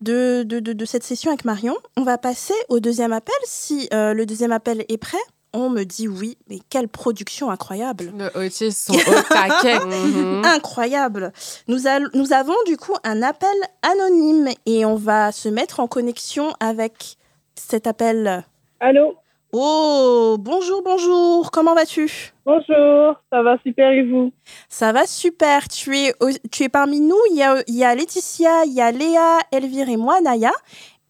de, 0.00 0.44
de, 0.44 0.60
de- 0.60 0.72
de 0.72 0.84
cette 0.84 1.02
session 1.02 1.30
avec 1.30 1.44
Marion. 1.44 1.76
On 1.96 2.02
va 2.04 2.16
passer 2.18 2.54
au 2.68 2.78
deuxième 2.80 3.12
appel. 3.12 3.34
Si 3.44 3.88
euh, 3.92 4.14
le 4.14 4.24
deuxième 4.24 4.52
appel 4.52 4.84
est 4.88 4.98
prêt, 4.98 5.18
on 5.52 5.68
me 5.68 5.82
dit 5.84 6.06
oui. 6.06 6.38
Mais 6.48 6.58
quelle 6.70 6.88
production 6.88 7.50
incroyable! 7.50 8.12
Autistes 8.36 8.86
sont 8.86 8.94
au 8.94 9.22
taquet. 9.28 9.78
Mhm. 9.84 10.42
Incroyable. 10.44 11.32
Nous, 11.68 11.86
al- 11.88 12.08
nous 12.14 12.32
avons 12.32 12.54
du 12.66 12.76
coup 12.76 12.94
un 13.04 13.20
appel 13.22 13.48
anonyme 13.82 14.48
et 14.64 14.84
on 14.84 14.94
va 14.96 15.32
se 15.32 15.48
mettre 15.48 15.80
en 15.80 15.88
connexion 15.88 16.52
avec 16.60 17.16
cet 17.56 17.86
appel. 17.88 18.44
Allô? 18.80 19.14
Oh, 19.54 20.36
bonjour, 20.40 20.82
bonjour. 20.82 21.50
Comment 21.50 21.74
vas-tu? 21.74 22.32
Bonjour, 22.46 23.16
ça 23.30 23.42
va 23.42 23.58
super 23.62 23.90
et 23.90 24.02
vous? 24.02 24.32
Ça 24.70 24.92
va 24.92 25.04
super. 25.04 25.68
Tu 25.68 25.94
es, 25.94 26.14
tu 26.50 26.62
es 26.62 26.68
parmi 26.70 27.00
nous. 27.00 27.18
Il 27.30 27.36
y, 27.36 27.42
a, 27.42 27.62
il 27.68 27.76
y 27.76 27.84
a 27.84 27.94
Laetitia, 27.94 28.64
il 28.64 28.72
y 28.72 28.80
a 28.80 28.90
Léa, 28.90 29.40
Elvire 29.52 29.90
et 29.90 29.98
moi, 29.98 30.22
Naya. 30.22 30.52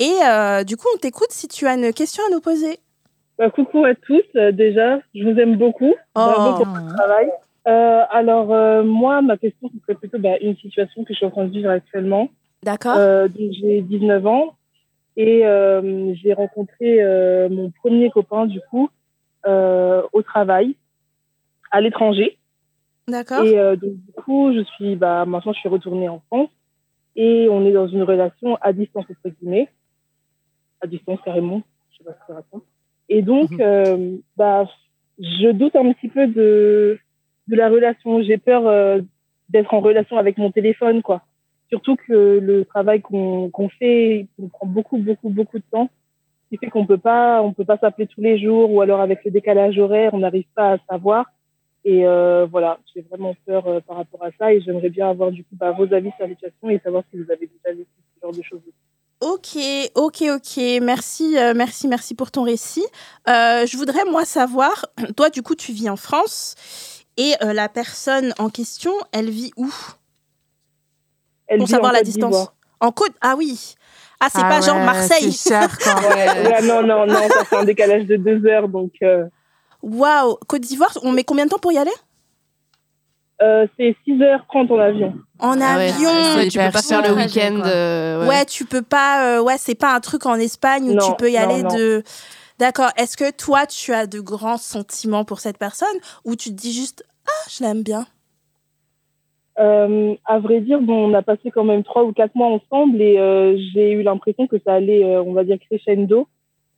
Et 0.01 0.11
euh, 0.29 0.65
du 0.65 0.77
coup, 0.77 0.89
on 0.93 0.99
t'écoute 0.99 1.31
si 1.31 1.47
tu 1.47 1.69
as 1.69 1.75
une 1.75 1.93
question 1.93 2.25
à 2.29 2.33
nous 2.35 2.41
poser. 2.41 2.81
Bah, 3.39 3.49
Coucou 3.49 3.85
à 3.85 3.95
tous, 3.95 4.23
euh, 4.35 4.51
déjà, 4.51 4.99
je 5.15 5.23
vous 5.23 5.39
aime 5.39 5.57
beaucoup. 5.57 5.95
Bravo 6.13 6.57
Oh, 6.61 6.65
pour 6.65 6.67
votre 6.75 6.97
travail. 6.97 7.31
Euh, 7.69 8.01
alors, 8.11 8.85
moi, 8.85 9.23
ma 9.23 9.37
question, 9.37 9.71
ce 9.73 9.81
serait 9.83 9.95
plutôt 9.95 10.19
bah, 10.19 10.37
une 10.41 10.57
situation 10.57 11.05
que 11.05 11.13
je 11.13 11.19
suis 11.19 11.27
en 11.27 11.31
train 11.31 11.45
de 11.45 11.53
vivre 11.53 11.71
actuellement. 11.71 12.29
d'accord. 12.65 12.97
Donc, 12.97 13.53
j'ai 13.53 13.83
19 13.83 14.27
ans 14.27 14.55
et 15.17 15.47
euh, 15.47 16.15
j'ai 16.15 16.33
rencontré 16.33 17.03
euh, 17.03 17.49
mon 17.49 17.71
premier 17.71 18.11
copain, 18.11 18.47
du 18.47 18.61
coup, 18.71 18.89
euh, 19.47 20.03
au 20.13 20.23
travail, 20.23 20.77
à 21.71 21.81
l'étranger. 21.81 22.39
D'accord. 23.09 23.45
Et 23.45 23.55
donc, 23.77 23.95
du 23.95 24.13
coup, 24.17 24.53
je 24.55 24.63
suis, 24.63 24.97
bah, 24.97 25.25
maintenant, 25.27 25.53
je 25.53 25.59
suis 25.59 25.69
retournée 25.69 26.09
en 26.09 26.21
France 26.29 26.51
et 27.17 27.49
on 27.51 27.67
est 27.67 27.73
dans 27.73 27.89
une 27.89 28.05
relation 28.05 28.57
à 28.61 28.73
distance, 28.73 29.05
entre 29.11 29.35
guillemets. 29.37 29.69
À 30.81 30.87
distance, 30.87 31.19
carrément. 31.25 31.63
Je 31.91 31.99
sais 31.99 32.05
pas 32.05 32.17
ce 32.21 32.27
que 32.27 32.33
raconte. 32.33 32.65
Et 33.09 33.23
donc, 33.23 33.51
Mhm. 33.51 34.21
bah, 34.37 34.69
je 35.19 35.51
doute 35.53 35.77
un 35.77 35.93
petit 35.93 36.09
peu 36.09 36.27
de, 36.27 36.99
de 37.49 37.57
la 37.57 37.69
relation. 37.69 38.23
J'ai 38.23 38.39
peur 38.39 39.03
d'être 39.49 39.75
en 39.75 39.81
relation 39.81 40.17
avec 40.17 40.39
mon 40.39 40.51
téléphone, 40.51 41.03
quoi. 41.03 41.23
Surtout 41.73 41.97
que 41.97 42.39
le 42.39 42.67
travail 42.67 43.01
qu'on 43.01 43.51
fait, 43.79 44.27
prend 44.53 44.67
beaucoup, 44.67 44.99
beaucoup, 44.99 45.31
beaucoup 45.31 45.57
de 45.57 45.65
temps. 45.71 45.89
Ce 46.45 46.49
qui 46.51 46.59
fait 46.59 46.69
qu'on 46.69 46.85
peut 46.85 46.99
pas, 46.99 47.41
on 47.41 47.55
peut 47.55 47.65
pas 47.65 47.79
s'appeler 47.79 48.07
tous 48.07 48.21
les 48.21 48.39
jours 48.39 48.71
ou 48.71 48.83
alors 48.83 49.01
avec 49.01 49.25
le 49.25 49.31
décalage 49.31 49.79
horaire, 49.79 50.13
on 50.13 50.19
n'arrive 50.19 50.45
pas 50.55 50.73
à 50.73 50.79
savoir. 50.91 51.33
Et 51.87 52.07
euh, 52.07 52.45
voilà, 52.45 52.79
j'ai 52.95 53.01
vraiment 53.01 53.35
peur 53.47 53.67
euh, 53.67 53.81
par 53.81 53.97
rapport 53.97 54.23
à 54.23 54.29
ça 54.39 54.53
et 54.53 54.61
j'aimerais 54.61 54.91
bien 54.91 55.09
avoir 55.09 55.31
bah, 55.53 55.73
vos 55.73 55.91
avis 55.95 56.11
sur 56.19 56.27
la 56.27 56.73
et 56.75 56.79
savoir 56.81 57.05
si 57.11 57.17
vous 57.17 57.33
avez 57.33 57.47
déjà 57.47 57.75
vécu 57.75 57.89
ce 58.17 58.21
genre 58.21 58.37
de 58.37 58.43
choses. 58.43 58.61
Ok, 59.23 59.57
ok, 59.95 60.25
ok. 60.29 60.81
Merci, 60.83 61.39
euh, 61.39 61.55
merci, 61.57 61.89
merci 61.89 62.15
pour 62.15 62.31
ton 62.31 62.43
récit. 62.43 62.85
Je 63.27 63.77
voudrais, 63.79 64.05
moi, 64.05 64.27
savoir, 64.27 64.85
toi, 65.17 65.31
du 65.31 65.41
coup, 65.41 65.55
tu 65.55 65.73
vis 65.73 65.89
en 65.89 65.97
France 65.97 66.55
et 67.17 67.33
la 67.41 67.71
personne 67.71 68.35
en 68.39 68.51
question, 68.51 68.93
elle 69.13 69.31
vit 69.31 69.53
où? 69.57 69.73
Elle 71.53 71.59
Pour 71.59 71.67
vit 71.67 71.73
savoir 71.73 71.91
en 71.91 71.93
la 71.93 71.99
Côte 72.01 72.07
distance. 72.07 72.49
En 72.81 72.93
Côte 72.93 73.13
Ah 73.21 73.35
oui. 73.37 73.75
Ah, 74.21 74.29
c'est 74.33 74.41
Ah 74.43 74.49
pas 74.49 74.61
genre 74.61 74.77
ouais, 74.77 74.85
Marseille. 74.85 75.33
C'est 75.33 75.51
cher 75.51 75.79
quand 75.79 76.01
Ouais, 76.09 76.49
ouais, 76.49 76.63
non, 76.63 76.83
non, 76.83 77.07
non, 77.07 77.29
ça 77.29 77.45
fait 77.45 77.57
un 77.57 77.65
décalage 77.65 78.07
de 78.07 78.17
deux 78.17 78.45
heures, 78.47 78.69
donc 78.69 78.93
euh, 79.03 79.25
Waouh. 79.83 80.37
Côte 80.47 80.63
d'Ivoire, 80.63 80.97
on 81.03 81.13
met 81.13 81.25
combien 81.25 81.45
de 81.45 81.51
temps 81.51 81.59
pour 81.59 81.73
y 81.73 81.79
aller? 81.79 81.91
Euh, 83.43 83.67
c'est 83.77 83.97
6h30 84.07 84.73
en 84.73 84.79
avion. 84.79 85.15
En 85.41 85.61
Ah 85.61 85.77
ouais, 85.77 85.89
avion. 85.91 86.11
c'est 86.37 86.49
tu 86.49 86.59
peux 86.59 86.71
pas 86.71 86.83
faire 86.83 87.03
le 87.03 87.15
week-end. 87.17 87.61
Euh, 87.67 88.27
ouais. 88.29 88.45
tu 88.45 88.65
peux 88.65 88.83
pas. 88.83 89.25
euh, 89.39 89.43
ouais, 89.43 89.57
c'est 89.59 89.75
pas 89.75 89.93
un 89.95 90.01
truc 90.01 90.27
en 90.27 90.37
Espagne 90.37 90.89
où 90.91 90.95
Non, 90.95 91.05
tu 91.09 91.17
peux 91.19 91.29
y 91.31 91.35
non, 91.35 91.41
aller 91.41 91.63
non. 91.65 91.75
de. 91.75 92.05
D'accord. 92.61 92.91
Est-ce 92.97 93.17
que 93.17 93.33
toi, 93.33 93.67
tu 93.67 93.93
as 93.93 94.07
de 94.07 94.21
grands 94.21 94.59
sentiments 94.59 95.25
pour 95.25 95.41
cette 95.41 95.59
personne 95.59 95.89
ou 96.25 96.37
tu 96.37 96.51
te 96.51 96.55
dis 96.55 96.73
juste 96.73 97.05
Ah, 97.27 97.49
je 97.51 97.65
l'aime 97.65 97.83
bien? 97.83 98.07
Euh, 99.59 100.15
à 100.25 100.39
vrai 100.39 100.61
dire, 100.61 100.81
bon, 100.81 101.11
on 101.11 101.15
a 101.15 101.23
passé 101.23 101.51
quand 101.51 101.65
même 101.65 101.83
trois 101.85 102.05
ou 102.05 102.13
quatre 102.13 102.35
mois 102.35 102.49
ensemble 102.49 103.01
et 103.03 103.19
euh, 103.19 103.57
j'ai 103.73 103.93
eu 103.93 104.03
l'impression 104.03 104.47
que 104.47 104.57
ça 104.65 104.75
allait, 104.75 105.05
euh, 105.05 105.23
on 105.23 105.33
va 105.35 105.45
dire, 105.45 105.59
crescendo. 105.59 106.27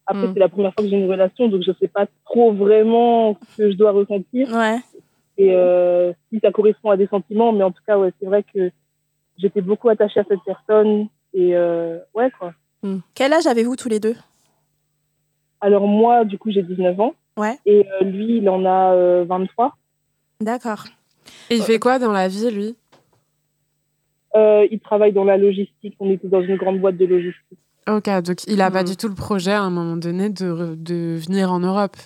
Après, 0.06 0.26
Mm. 0.26 0.32
c'est 0.34 0.40
la 0.40 0.48
première 0.48 0.74
fois 0.74 0.82
que 0.84 0.90
j'ai 0.90 0.96
une 0.98 1.08
relation, 1.10 1.48
donc 1.48 1.62
je 1.62 1.70
sais 1.80 1.88
pas 1.88 2.06
trop 2.24 2.52
vraiment 2.52 3.38
ce 3.52 3.56
que 3.62 3.70
je 3.70 3.76
dois 3.76 3.92
ressentir 3.92 4.52
Ouais. 4.52 4.78
et 5.38 5.52
euh, 5.54 6.12
si 6.32 6.40
ça 6.40 6.50
correspond 6.50 6.90
à 6.90 6.96
des 6.96 7.06
sentiments. 7.06 7.52
Mais 7.52 7.62
en 7.62 7.70
tout 7.70 7.82
cas, 7.86 7.96
ouais, 7.98 8.12
c'est 8.20 8.26
vrai 8.26 8.42
que 8.42 8.70
j'étais 9.38 9.60
beaucoup 9.62 9.88
attachée 9.88 10.20
à 10.20 10.24
cette 10.28 10.42
personne 10.44 11.06
et 11.32 11.56
ouais, 12.14 12.30
quoi. 12.38 12.52
Quel 13.14 13.32
âge 13.32 13.46
avez-vous 13.46 13.76
tous 13.76 13.88
les 13.88 13.98
deux? 14.00 14.14
Alors 15.60 15.86
moi, 15.86 16.24
du 16.24 16.38
coup, 16.38 16.50
j'ai 16.50 16.62
19 16.62 17.00
ans. 17.00 17.14
Ouais. 17.38 17.56
Et 17.66 17.86
lui, 18.02 18.36
il 18.38 18.48
en 18.48 18.64
a 18.66 18.92
euh, 18.94 19.24
23. 19.26 19.74
D'accord. 20.40 20.84
Et 21.50 21.56
il 21.56 21.62
fait 21.62 21.78
quoi 21.78 21.98
dans 21.98 22.12
la 22.12 22.28
vie, 22.28 22.50
lui? 22.50 22.76
Euh, 24.36 24.66
il 24.70 24.80
travaille 24.80 25.12
dans 25.12 25.24
la 25.24 25.36
logistique. 25.36 25.94
On 26.00 26.10
était 26.10 26.28
dans 26.28 26.42
une 26.42 26.56
grande 26.56 26.80
boîte 26.80 26.96
de 26.96 27.06
logistique. 27.06 27.58
Ok, 27.88 28.08
donc 28.22 28.44
il 28.46 28.60
a 28.62 28.70
pas 28.70 28.82
Mm. 28.82 28.86
du 28.86 28.96
tout 28.96 29.08
le 29.08 29.14
projet 29.14 29.52
à 29.52 29.62
un 29.62 29.70
moment 29.70 29.96
donné 29.96 30.30
de, 30.30 30.74
de 30.74 31.16
venir 31.16 31.52
en 31.52 31.60
Europe? 31.60 31.96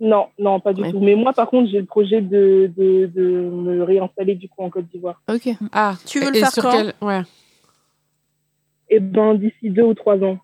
Non, 0.00 0.26
non, 0.38 0.58
pas 0.60 0.72
du 0.72 0.82
Ouais. 0.82 0.90
tout. 0.90 0.98
Mais 1.00 1.14
moi, 1.14 1.32
par 1.32 1.48
contre, 1.48 1.70
j'ai 1.70 1.78
le 1.78 1.86
projet 1.86 2.20
de, 2.20 2.70
de, 2.76 3.06
de 3.06 3.22
me 3.22 3.82
réinstaller 3.84 4.34
du 4.34 4.48
coup 4.48 4.62
en 4.64 4.70
Côte 4.70 4.86
d'Ivoire. 4.92 5.22
Ok. 5.32 5.48
Ah, 5.72 5.94
Tu 6.04 6.18
veux 6.20 6.26
et- 6.26 6.30
le 6.30 6.36
et 6.36 6.40
faire 6.40 6.50
sur 6.52 6.62
quand 6.64 6.72
quel... 6.72 6.92
Ouais. 7.00 7.22
Et 8.90 8.98
ben 9.00 9.34
d'ici 9.34 9.70
deux 9.70 9.82
ou 9.84 9.94
trois 9.94 10.18
ans. 10.22 10.38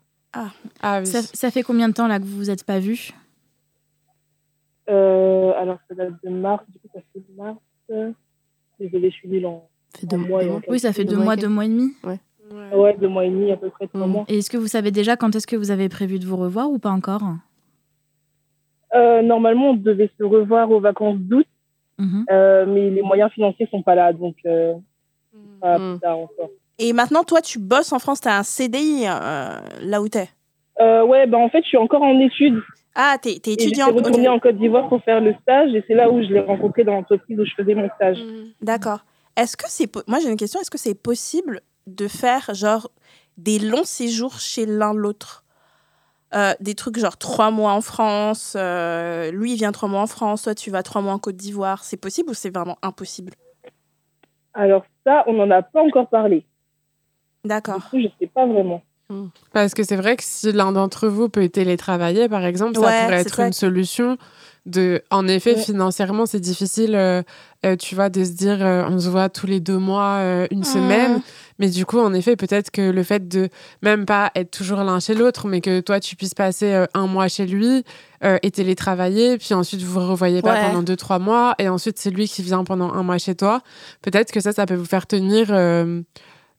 Ah 0.81 0.99
oui. 1.01 1.05
Ça, 1.05 1.21
ça 1.21 1.51
fait 1.51 1.61
combien 1.61 1.89
de 1.89 1.93
temps 1.93 2.07
là 2.07 2.17
que 2.19 2.23
vous 2.23 2.37
vous 2.37 2.49
êtes 2.49 2.63
pas 2.63 2.79
vus? 2.79 3.11
Euh, 4.89 5.51
alors, 5.57 5.77
ça 5.87 5.95
date 5.95 6.13
de 6.23 6.29
mars. 6.29 6.63
Du 6.69 6.79
fait 6.99 7.21
mars. 7.37 7.57
je 7.89 9.09
suis 9.09 9.27
nulle 9.29 9.45
en, 9.45 9.67
Fait 9.97 10.05
en 10.05 10.17
deux 10.17 10.17
mois 10.17 10.43
en. 10.45 10.61
Oui, 10.67 10.79
ça 10.79 10.93
fait 10.93 11.03
Deux 11.05 11.15
deux 11.15 11.23
mois 11.23 11.35
deux 11.35 11.47
mois 11.49 11.65
et 11.65 11.69
demi. 11.69 11.91
Ouais, 12.03 12.95
deux 12.97 13.07
mois 13.07 13.25
et 13.25 13.29
demi, 13.29 13.51
à 13.51 13.57
peu 13.57 13.69
près 13.69 13.87
trois 13.87 14.05
Mm. 14.07 14.11
mois. 14.11 14.25
Et 14.27 14.39
est-ce 14.39 14.49
que 14.49 14.57
vous 14.57 14.67
savez 14.67 14.91
déjà 14.91 15.15
quand 15.15 15.35
est-ce 15.35 15.47
que 15.47 15.55
vous 15.55 15.71
avez 15.71 15.87
prévu 15.89 16.19
de 16.19 16.25
vous 16.25 16.37
revoir 16.37 16.69
ou 16.69 16.79
pas 16.79 16.89
encore 16.91 17.21
Euh, 18.93 19.21
normalement, 19.21 19.69
on 19.69 19.73
devait 19.75 20.09
se 20.17 20.23
revoir 20.23 20.69
aux 20.71 20.79
vacances 20.81 21.17
d'août, 21.19 21.47
Mhm. 21.97 22.25
euh, 22.29 22.65
mais 22.67 22.89
les 22.89 23.01
moyens 23.01 23.31
financiers 23.31 23.67
sont 23.71 23.81
pas 23.83 23.95
là, 23.95 24.11
donc 24.11 24.35
euh, 24.45 24.73
pas 25.61 25.77
Mm. 25.77 25.91
plus 25.93 25.99
tard 26.01 26.17
encore. 26.19 26.49
Et 26.77 26.91
maintenant, 26.93 27.23
toi, 27.23 27.41
tu 27.41 27.57
bosses 27.59 27.93
en 27.93 27.99
France, 27.99 28.19
tu 28.21 28.27
as 28.27 28.37
un 28.39 28.43
CDI 28.43 29.05
euh, 29.07 29.59
là 29.83 30.01
où 30.01 30.09
t'es? 30.09 30.27
Euh, 30.81 31.05
ouais, 31.05 31.27
ben 31.27 31.37
en 31.37 31.47
fait, 31.49 31.61
je 31.63 31.67
suis 31.69 31.77
encore 31.77 32.01
en 32.01 32.19
études 32.19 32.59
Ah, 32.95 33.17
t'es 33.21 33.39
t'es 33.39 33.53
et 33.53 33.57
je 33.59 33.69
suis 33.73 34.27
en 34.27 34.39
Côte 34.39 34.57
d'Ivoire 34.57 34.89
pour 34.89 35.01
faire 35.03 35.21
le 35.21 35.33
stage 35.41 35.73
et 35.73 35.83
c'est 35.87 35.93
là 35.93 36.09
où 36.11 36.21
je 36.21 36.27
l'ai 36.27 36.41
rencontré 36.41 36.83
dans 36.83 36.93
l'entreprise 36.93 37.39
où 37.39 37.45
je 37.45 37.53
faisais 37.55 37.73
mon 37.73 37.89
stage. 37.95 38.17
D'accord. 38.61 39.05
Est-ce 39.37 39.55
que 39.55 39.65
c'est. 39.69 39.87
po- 39.87 40.01
Moi, 40.07 40.19
j'ai 40.19 40.29
une 40.29 40.37
question. 40.37 40.59
Est-ce 40.59 40.69
que 40.71 40.77
c'est 40.77 40.93
possible 40.95 41.61
de 41.87 42.07
faire, 42.07 42.53
genre, 42.53 42.91
des 43.37 43.59
longs 43.59 43.85
séjours 43.85 44.39
chez 44.39 44.65
l'un 44.65 44.93
l'autre? 44.93 45.45
Euh, 46.33 46.53
Des 46.59 46.75
trucs 46.75 46.97
genre 46.97 47.17
trois 47.17 47.51
mois 47.51 47.73
en 47.73 47.81
France, 47.81 48.55
euh, 48.57 49.31
lui 49.31 49.51
il 49.53 49.57
vient 49.57 49.73
trois 49.73 49.89
mois 49.89 50.01
en 50.01 50.07
France, 50.07 50.43
toi 50.43 50.55
tu 50.55 50.71
vas 50.71 50.81
trois 50.81 51.01
mois 51.01 51.11
en 51.13 51.19
Côte 51.19 51.35
d'Ivoire. 51.35 51.83
C'est 51.83 51.97
possible 51.97 52.29
ou 52.29 52.33
c'est 52.33 52.49
vraiment 52.53 52.77
impossible? 52.81 53.33
Alors 54.53 54.85
ça, 55.05 55.23
on 55.27 55.33
n'en 55.33 55.49
a 55.51 55.61
pas 55.61 55.81
encore 55.81 56.07
parlé. 56.07 56.45
Du 57.43 57.49
D'accord. 57.49 57.89
coup, 57.89 57.99
je 57.99 58.07
sais 58.19 58.27
pas 58.27 58.45
vraiment. 58.45 58.81
Parce 59.53 59.73
que 59.73 59.83
c'est 59.83 59.95
vrai 59.95 60.15
que 60.17 60.23
si 60.25 60.51
l'un 60.51 60.71
d'entre 60.71 61.07
vous 61.07 61.29
peut 61.29 61.47
télétravailler, 61.49 62.29
par 62.29 62.45
exemple, 62.45 62.75
ça 62.75 62.81
Ouais, 62.81 63.01
pourrait 63.03 63.21
être 63.21 63.35
ça. 63.35 63.47
une 63.47 63.53
solution. 63.53 64.17
De, 64.67 65.01
en 65.09 65.27
effet, 65.27 65.55
Ouais. 65.55 65.61
financièrement, 65.61 66.27
c'est 66.27 66.39
difficile, 66.39 66.93
euh, 66.93 67.23
euh, 67.65 67.75
tu 67.75 67.95
vois, 67.95 68.09
de 68.09 68.23
se 68.23 68.29
dire, 68.33 68.63
euh, 68.63 68.83
on 68.87 68.99
se 68.99 69.09
voit 69.09 69.27
tous 69.27 69.47
les 69.47 69.59
deux 69.59 69.79
mois, 69.79 70.19
une 70.51 70.63
semaine. 70.63 71.19
Mais 71.57 71.67
du 71.69 71.83
coup, 71.83 71.97
en 71.99 72.13
effet, 72.13 72.35
peut-être 72.35 72.69
que 72.69 72.91
le 72.91 73.01
fait 73.01 73.27
de 73.27 73.49
même 73.81 74.05
pas 74.05 74.29
être 74.35 74.51
toujours 74.51 74.83
l'un 74.83 74.99
chez 74.99 75.15
l'autre, 75.15 75.47
mais 75.47 75.61
que 75.61 75.79
toi, 75.79 75.99
tu 75.99 76.15
puisses 76.15 76.35
passer 76.35 76.85
un 76.93 77.07
mois 77.07 77.27
chez 77.27 77.47
lui 77.47 77.83
et 78.23 78.51
télétravailler, 78.51 79.39
puis 79.39 79.55
ensuite 79.55 79.81
vous 79.81 79.99
vous 79.99 80.07
revoyez 80.07 80.43
pas 80.43 80.53
Ouais. 80.53 80.61
pendant 80.67 80.83
deux, 80.83 80.95
trois 80.95 81.17
mois, 81.17 81.55
et 81.57 81.67
ensuite 81.67 81.97
c'est 81.97 82.11
lui 82.11 82.27
qui 82.27 82.43
vient 82.43 82.63
pendant 82.63 82.93
un 82.93 83.01
mois 83.01 83.17
chez 83.17 83.33
toi. 83.33 83.61
Peut-être 84.03 84.31
que 84.31 84.39
ça, 84.41 84.51
ça 84.51 84.67
peut 84.67 84.75
vous 84.75 84.85
faire 84.85 85.07
tenir 85.07 85.47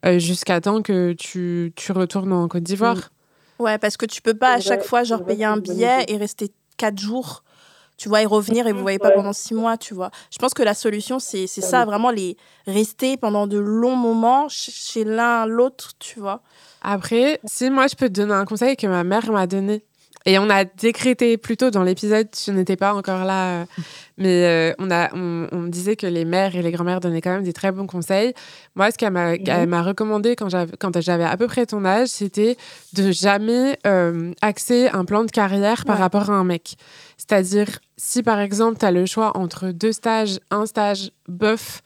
euh, 0.04 0.18
jusqu'à 0.18 0.60
temps 0.60 0.82
que 0.82 1.12
tu, 1.12 1.72
tu 1.76 1.92
retournes 1.92 2.32
en 2.32 2.48
Côte 2.48 2.62
d'Ivoire. 2.64 3.10
Ouais, 3.58 3.78
parce 3.78 3.96
que 3.96 4.06
tu 4.06 4.20
peux 4.22 4.34
pas 4.34 4.54
à 4.54 4.60
chaque 4.60 4.82
fois 4.82 5.04
genre 5.04 5.22
payer 5.22 5.44
un 5.44 5.56
billet 5.56 6.04
et 6.08 6.16
rester 6.16 6.52
quatre 6.76 6.98
jours 6.98 7.44
tu 7.98 8.08
vois, 8.08 8.22
et 8.22 8.26
revenir 8.26 8.66
et 8.66 8.72
vous 8.72 8.80
voyez 8.80 8.98
pas 8.98 9.10
pendant 9.12 9.32
six 9.32 9.54
mois, 9.54 9.76
tu 9.76 9.94
vois. 9.94 10.10
Je 10.32 10.38
pense 10.38 10.54
que 10.54 10.62
la 10.64 10.74
solution, 10.74 11.20
c'est 11.20 11.46
c'est 11.46 11.60
ça, 11.60 11.84
vraiment 11.84 12.10
les 12.10 12.36
rester 12.66 13.16
pendant 13.16 13.46
de 13.46 13.58
longs 13.58 13.94
moments 13.94 14.48
ch- 14.48 14.74
chez 14.74 15.04
l'un 15.04 15.46
l'autre, 15.46 15.92
tu 16.00 16.18
vois. 16.18 16.42
Après, 16.80 17.38
si 17.44 17.70
moi 17.70 17.86
je 17.86 17.94
peux 17.94 18.08
te 18.08 18.14
donner 18.14 18.32
un 18.32 18.44
conseil 18.44 18.76
que 18.76 18.88
ma 18.88 19.04
mère 19.04 19.30
m'a 19.30 19.46
donné, 19.46 19.84
et 20.26 20.38
on 20.38 20.48
a 20.50 20.64
décrété 20.64 21.36
plus 21.36 21.56
tôt 21.56 21.70
dans 21.70 21.82
l'épisode, 21.82 22.28
tu 22.30 22.52
n'étais 22.52 22.76
pas 22.76 22.94
encore 22.94 23.24
là, 23.24 23.62
euh, 23.62 23.64
mais 24.18 24.44
euh, 24.46 24.72
on, 24.78 24.90
a, 24.90 25.12
on, 25.14 25.62
disait 25.68 25.96
que 25.96 26.06
les 26.06 26.24
mères 26.24 26.54
et 26.56 26.62
les 26.62 26.70
grand-mères 26.70 27.00
donnaient 27.00 27.20
quand 27.20 27.30
même 27.32 27.42
des 27.42 27.52
très 27.52 27.72
bons 27.72 27.86
conseils. 27.86 28.34
Moi, 28.74 28.90
ce 28.90 28.98
qu'elle 28.98 29.12
m'a 29.12 29.36
m'a 29.66 29.82
recommandé 29.82 30.36
quand 30.36 30.48
j'avais 30.48 31.24
à 31.24 31.36
peu 31.36 31.46
près 31.46 31.66
ton 31.66 31.84
âge, 31.84 32.08
c'était 32.08 32.56
de 32.92 33.10
jamais 33.10 33.78
euh, 33.86 34.32
axer 34.42 34.88
un 34.92 35.04
plan 35.04 35.24
de 35.24 35.30
carrière 35.30 35.84
par 35.84 35.96
Ouais. 35.96 36.02
rapport 36.02 36.30
à 36.30 36.34
un 36.34 36.44
mec. 36.44 36.74
C'est-à-dire, 37.16 37.68
si 37.96 38.22
par 38.22 38.40
exemple, 38.40 38.78
tu 38.78 38.84
as 38.86 38.90
le 38.90 39.06
choix 39.06 39.36
entre 39.36 39.68
deux 39.68 39.92
stages, 39.92 40.40
un 40.50 40.66
stage 40.66 41.10
bof 41.28 41.82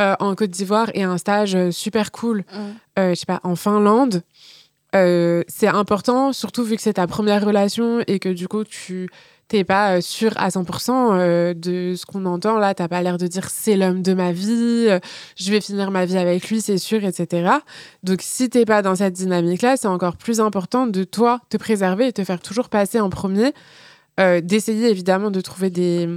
euh, 0.00 0.14
en 0.20 0.34
Côte 0.34 0.50
d'Ivoire 0.50 0.90
et 0.94 1.02
un 1.02 1.18
stage 1.18 1.70
super 1.70 2.12
cool 2.12 2.44
euh, 2.98 3.10
je 3.10 3.14
sais 3.14 3.26
pas, 3.26 3.40
en 3.44 3.54
Finlande, 3.54 4.22
euh, 4.94 5.42
c'est 5.48 5.66
important, 5.68 6.32
surtout 6.32 6.64
vu 6.64 6.76
que 6.76 6.82
c'est 6.82 6.94
ta 6.94 7.06
première 7.06 7.44
relation 7.44 8.00
et 8.06 8.18
que 8.18 8.28
du 8.30 8.48
coup, 8.48 8.64
tu 8.64 9.08
t'es 9.48 9.64
pas 9.64 9.96
euh, 9.96 10.00
sûr 10.02 10.32
à 10.36 10.48
100% 10.50 10.90
euh, 11.12 11.54
de 11.54 11.94
ce 11.96 12.04
qu'on 12.06 12.24
entend. 12.26 12.58
Là, 12.58 12.74
t'as 12.74 12.88
pas 12.88 13.00
l'air 13.02 13.16
de 13.18 13.26
dire 13.26 13.48
c'est 13.50 13.76
l'homme 13.76 14.02
de 14.02 14.12
ma 14.14 14.32
vie, 14.32 14.88
je 15.36 15.50
vais 15.50 15.60
finir 15.60 15.90
ma 15.90 16.04
vie 16.04 16.18
avec 16.18 16.48
lui, 16.50 16.60
c'est 16.60 16.78
sûr, 16.78 17.04
etc. 17.04 17.50
Donc, 18.02 18.20
si 18.22 18.48
t'es 18.50 18.64
pas 18.64 18.82
dans 18.82 18.94
cette 18.96 19.14
dynamique-là, 19.14 19.76
c'est 19.76 19.88
encore 19.88 20.16
plus 20.16 20.40
important 20.40 20.86
de 20.86 21.04
toi 21.04 21.40
te 21.48 21.56
préserver 21.56 22.08
et 22.08 22.12
te 22.12 22.24
faire 22.24 22.40
toujours 22.40 22.68
passer 22.68 23.00
en 23.00 23.08
premier. 23.10 23.52
Euh, 24.20 24.40
d'essayer 24.40 24.90
évidemment 24.90 25.30
de 25.30 25.40
trouver 25.40 25.70
des, 25.70 26.08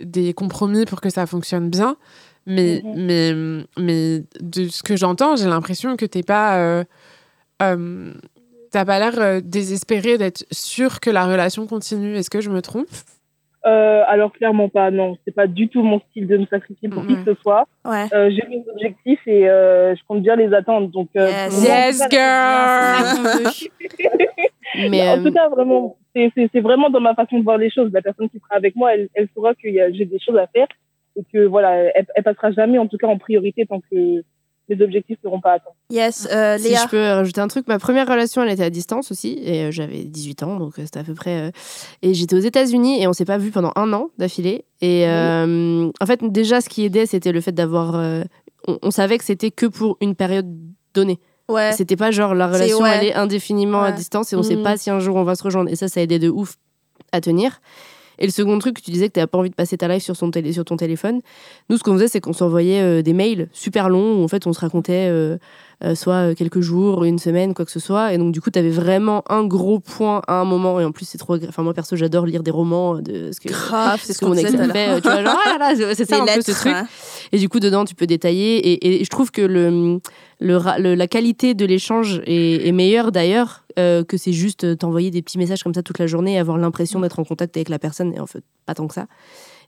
des 0.00 0.32
compromis 0.32 0.86
pour 0.86 1.00
que 1.02 1.10
ça 1.10 1.26
fonctionne 1.26 1.68
bien. 1.68 1.96
Mais, 2.46 2.80
Mhm. 2.82 2.94
mais, 2.96 3.64
mais 3.78 4.24
de 4.40 4.68
ce 4.68 4.82
que 4.82 4.96
j'entends, 4.96 5.36
j'ai 5.36 5.46
l'impression 5.46 5.96
que 5.96 6.06
t'es 6.06 6.22
pas. 6.22 6.56
euh, 6.58 6.82
euh, 7.60 8.12
T'as 8.70 8.84
pas 8.86 8.98
l'air 8.98 9.18
euh, 9.20 9.40
désespéré 9.44 10.16
d'être 10.16 10.46
sûr 10.50 10.98
que 11.00 11.10
la 11.10 11.26
relation 11.26 11.66
continue. 11.66 12.14
Est-ce 12.16 12.30
que 12.30 12.40
je 12.40 12.48
me 12.48 12.62
trompe? 12.62 12.88
Euh, 13.66 14.02
alors 14.08 14.32
clairement 14.32 14.68
pas, 14.70 14.90
non. 14.90 15.16
C'est 15.24 15.34
pas 15.34 15.46
du 15.46 15.68
tout 15.68 15.82
mon 15.82 16.00
style 16.10 16.26
de 16.26 16.36
me 16.38 16.46
sacrifier 16.46 16.88
pour 16.88 17.06
qui 17.06 17.14
que 17.22 17.34
ce 17.34 17.40
soit. 17.42 17.68
Ouais. 17.84 18.06
Euh, 18.14 18.30
J'ai 18.30 18.42
mes 18.48 18.64
objectifs 18.72 19.20
et 19.26 19.48
euh, 19.48 19.94
je 19.94 20.00
compte 20.08 20.22
bien 20.22 20.36
les 20.36 20.52
atteindre. 20.54 20.88
Donc, 20.88 21.10
Yes. 21.14 22.02
girl 22.10 23.50
Mais 24.90 25.08
en 25.08 25.22
tout 25.22 25.32
cas, 25.32 25.48
vraiment, 25.48 25.96
c'est- 26.14 26.60
vraiment 26.60 26.88
dans 26.90 27.00
ma 27.00 27.14
façon 27.14 27.38
de 27.38 27.44
voir 27.44 27.58
les 27.58 27.70
choses. 27.70 27.90
La 27.92 28.00
personne 28.02 28.28
qui 28.30 28.38
sera 28.38 28.56
avec 28.56 28.74
moi, 28.74 28.94
elle, 28.94 29.08
elle 29.14 29.28
saura 29.34 29.54
que 29.54 29.68
j'ai 29.92 30.04
des 30.06 30.18
choses 30.18 30.36
à 30.38 30.46
faire 30.46 30.66
et 31.16 31.22
que 31.30 31.44
voilà, 31.44 31.74
elle, 31.94 32.06
elle 32.14 32.22
passera 32.24 32.52
jamais, 32.52 32.78
en 32.78 32.86
tout 32.86 32.96
cas, 32.96 33.06
en 33.06 33.18
priorité 33.18 33.66
tant 33.66 33.80
que 33.80 34.22
les 34.74 34.82
objectifs 34.84 35.18
ne 35.24 35.28
seront 35.28 35.40
pas 35.40 35.52
atteints. 35.54 35.70
Yes, 35.90 36.28
euh, 36.32 36.56
si 36.58 36.68
Léa. 36.68 36.82
je 36.84 36.88
peux 36.88 37.02
rajouter 37.02 37.40
un 37.40 37.48
truc, 37.48 37.66
ma 37.68 37.78
première 37.78 38.06
relation, 38.08 38.42
elle 38.42 38.50
était 38.50 38.64
à 38.64 38.70
distance 38.70 39.10
aussi, 39.10 39.38
et 39.42 39.64
euh, 39.64 39.70
j'avais 39.70 40.04
18 40.04 40.42
ans, 40.42 40.56
donc 40.58 40.78
euh, 40.78 40.82
c'était 40.84 41.00
à 41.00 41.04
peu 41.04 41.14
près. 41.14 41.48
euh, 41.48 41.50
Et 42.02 42.14
j'étais 42.14 42.34
aux 42.36 42.40
États-Unis, 42.40 43.02
et 43.02 43.06
on 43.06 43.12
s'est 43.12 43.24
pas 43.24 43.38
vu 43.38 43.50
pendant 43.50 43.72
un 43.76 43.92
an 43.92 44.08
d'affilée. 44.18 44.64
Et 44.80 45.06
euh, 45.08 45.90
en 46.00 46.06
fait, 46.06 46.20
déjà, 46.24 46.60
ce 46.60 46.68
qui 46.68 46.84
aidait, 46.84 47.06
c'était 47.06 47.32
le 47.32 47.40
fait 47.40 47.52
d'avoir. 47.52 47.94
euh, 47.96 48.22
on, 48.68 48.78
on 48.82 48.90
savait 48.90 49.18
que 49.18 49.24
c'était 49.24 49.50
que 49.50 49.66
pour 49.66 49.96
une 50.00 50.14
période 50.14 50.46
donnée. 50.94 51.18
Ouais. 51.48 51.72
C'était 51.72 51.96
pas 51.96 52.10
genre 52.12 52.34
la 52.34 52.46
relation, 52.48 52.78
ouais. 52.80 52.90
elle 53.00 53.06
est 53.08 53.14
indéfiniment 53.14 53.82
à 53.82 53.90
Ouais. 53.90 53.96
distance, 53.96 54.32
et 54.32 54.36
on 54.36 54.42
sait 54.42 54.56
Mhm. 54.56 54.62
pas 54.62 54.76
si 54.76 54.88
un 54.90 55.00
jour 55.00 55.16
on 55.16 55.24
va 55.24 55.34
se 55.34 55.42
rejoindre. 55.42 55.70
Et 55.70 55.76
ça, 55.76 55.88
ça 55.88 56.00
aidait 56.00 56.18
de 56.20 56.30
ouf 56.30 56.54
à 57.12 57.20
tenir. 57.20 57.60
Et 58.18 58.26
le 58.26 58.32
second 58.32 58.58
truc, 58.58 58.82
tu 58.82 58.90
disais 58.90 59.08
que 59.08 59.18
tu 59.18 59.26
pas 59.26 59.38
envie 59.38 59.50
de 59.50 59.54
passer 59.54 59.76
ta 59.76 59.88
life 59.88 60.02
sur, 60.02 60.16
son 60.16 60.30
télé, 60.30 60.52
sur 60.52 60.64
ton 60.64 60.76
téléphone. 60.76 61.20
Nous, 61.68 61.76
ce 61.76 61.82
qu'on 61.82 61.94
faisait, 61.94 62.08
c'est 62.08 62.20
qu'on 62.20 62.32
s'envoyait 62.32 62.82
euh, 62.82 63.02
des 63.02 63.12
mails 63.12 63.48
super 63.52 63.88
longs 63.88 64.20
où 64.20 64.24
en 64.24 64.28
fait 64.28 64.46
on 64.46 64.52
se 64.52 64.60
racontait 64.60 65.08
euh, 65.84 65.94
soit 65.94 66.30
euh, 66.30 66.34
quelques 66.34 66.60
jours, 66.60 67.04
une 67.04 67.18
semaine, 67.18 67.54
quoi 67.54 67.64
que 67.64 67.70
ce 67.70 67.80
soit. 67.80 68.12
Et 68.12 68.18
donc, 68.18 68.32
du 68.32 68.40
coup, 68.40 68.50
tu 68.50 68.58
avais 68.58 68.70
vraiment 68.70 69.24
un 69.28 69.44
gros 69.44 69.80
point 69.80 70.22
à 70.28 70.34
un 70.40 70.44
moment. 70.44 70.78
Et 70.80 70.84
en 70.84 70.92
plus, 70.92 71.04
c'est 71.06 71.18
trop. 71.18 71.36
Enfin, 71.48 71.62
moi, 71.62 71.74
perso, 71.74 71.96
j'adore 71.96 72.24
lire 72.26 72.42
des 72.42 72.50
romans 72.52 72.96
euh, 72.96 73.00
de 73.00 73.32
ce 73.32 73.40
que. 73.40 73.48
Grave, 73.48 74.00
c'est 74.02 74.12
ce 74.12 74.18
que 74.20 74.24
mon 74.26 74.34
ex 74.34 74.50
fait. 74.50 75.00
Tu 75.00 75.08
vois, 75.08 75.22
genre, 75.24 75.36
ah 75.44 75.58
là 75.58 75.72
là, 75.72 75.94
c'est- 75.94 75.94
ça 76.04 76.16
Des 76.24 76.30
un 76.30 76.34
peu 76.36 76.42
ce 76.42 76.52
truc. 76.52 76.72
hein. 76.72 76.86
Et 77.32 77.38
du 77.38 77.48
coup, 77.48 77.58
dedans, 77.60 77.84
tu 77.84 77.94
peux 77.94 78.06
détailler. 78.06 78.58
Et, 78.58 79.00
et 79.00 79.04
je 79.04 79.10
trouve 79.10 79.30
que 79.30 79.42
le, 79.42 79.98
le, 80.40 80.94
la 80.94 81.06
qualité 81.08 81.54
de 81.54 81.64
l'échange 81.64 82.20
est, 82.26 82.66
est 82.66 82.72
meilleure 82.72 83.10
d'ailleurs 83.12 83.64
euh, 83.78 84.04
que 84.04 84.16
c'est 84.16 84.32
juste 84.32 84.76
t'envoyer 84.78 85.10
des 85.10 85.22
petits 85.22 85.38
messages 85.38 85.62
comme 85.62 85.72
ça 85.74 85.82
toute 85.82 85.98
la 85.98 86.06
journée 86.06 86.34
et 86.34 86.38
avoir 86.38 86.58
l'impression 86.58 87.00
d'être 87.00 87.18
en 87.18 87.24
contact 87.24 87.56
avec 87.56 87.68
la 87.70 87.78
personne. 87.78 88.12
Et 88.14 88.20
en 88.20 88.26
fait, 88.26 88.44
pas 88.66 88.74
tant 88.74 88.86
que 88.86 88.94
ça. 88.94 89.06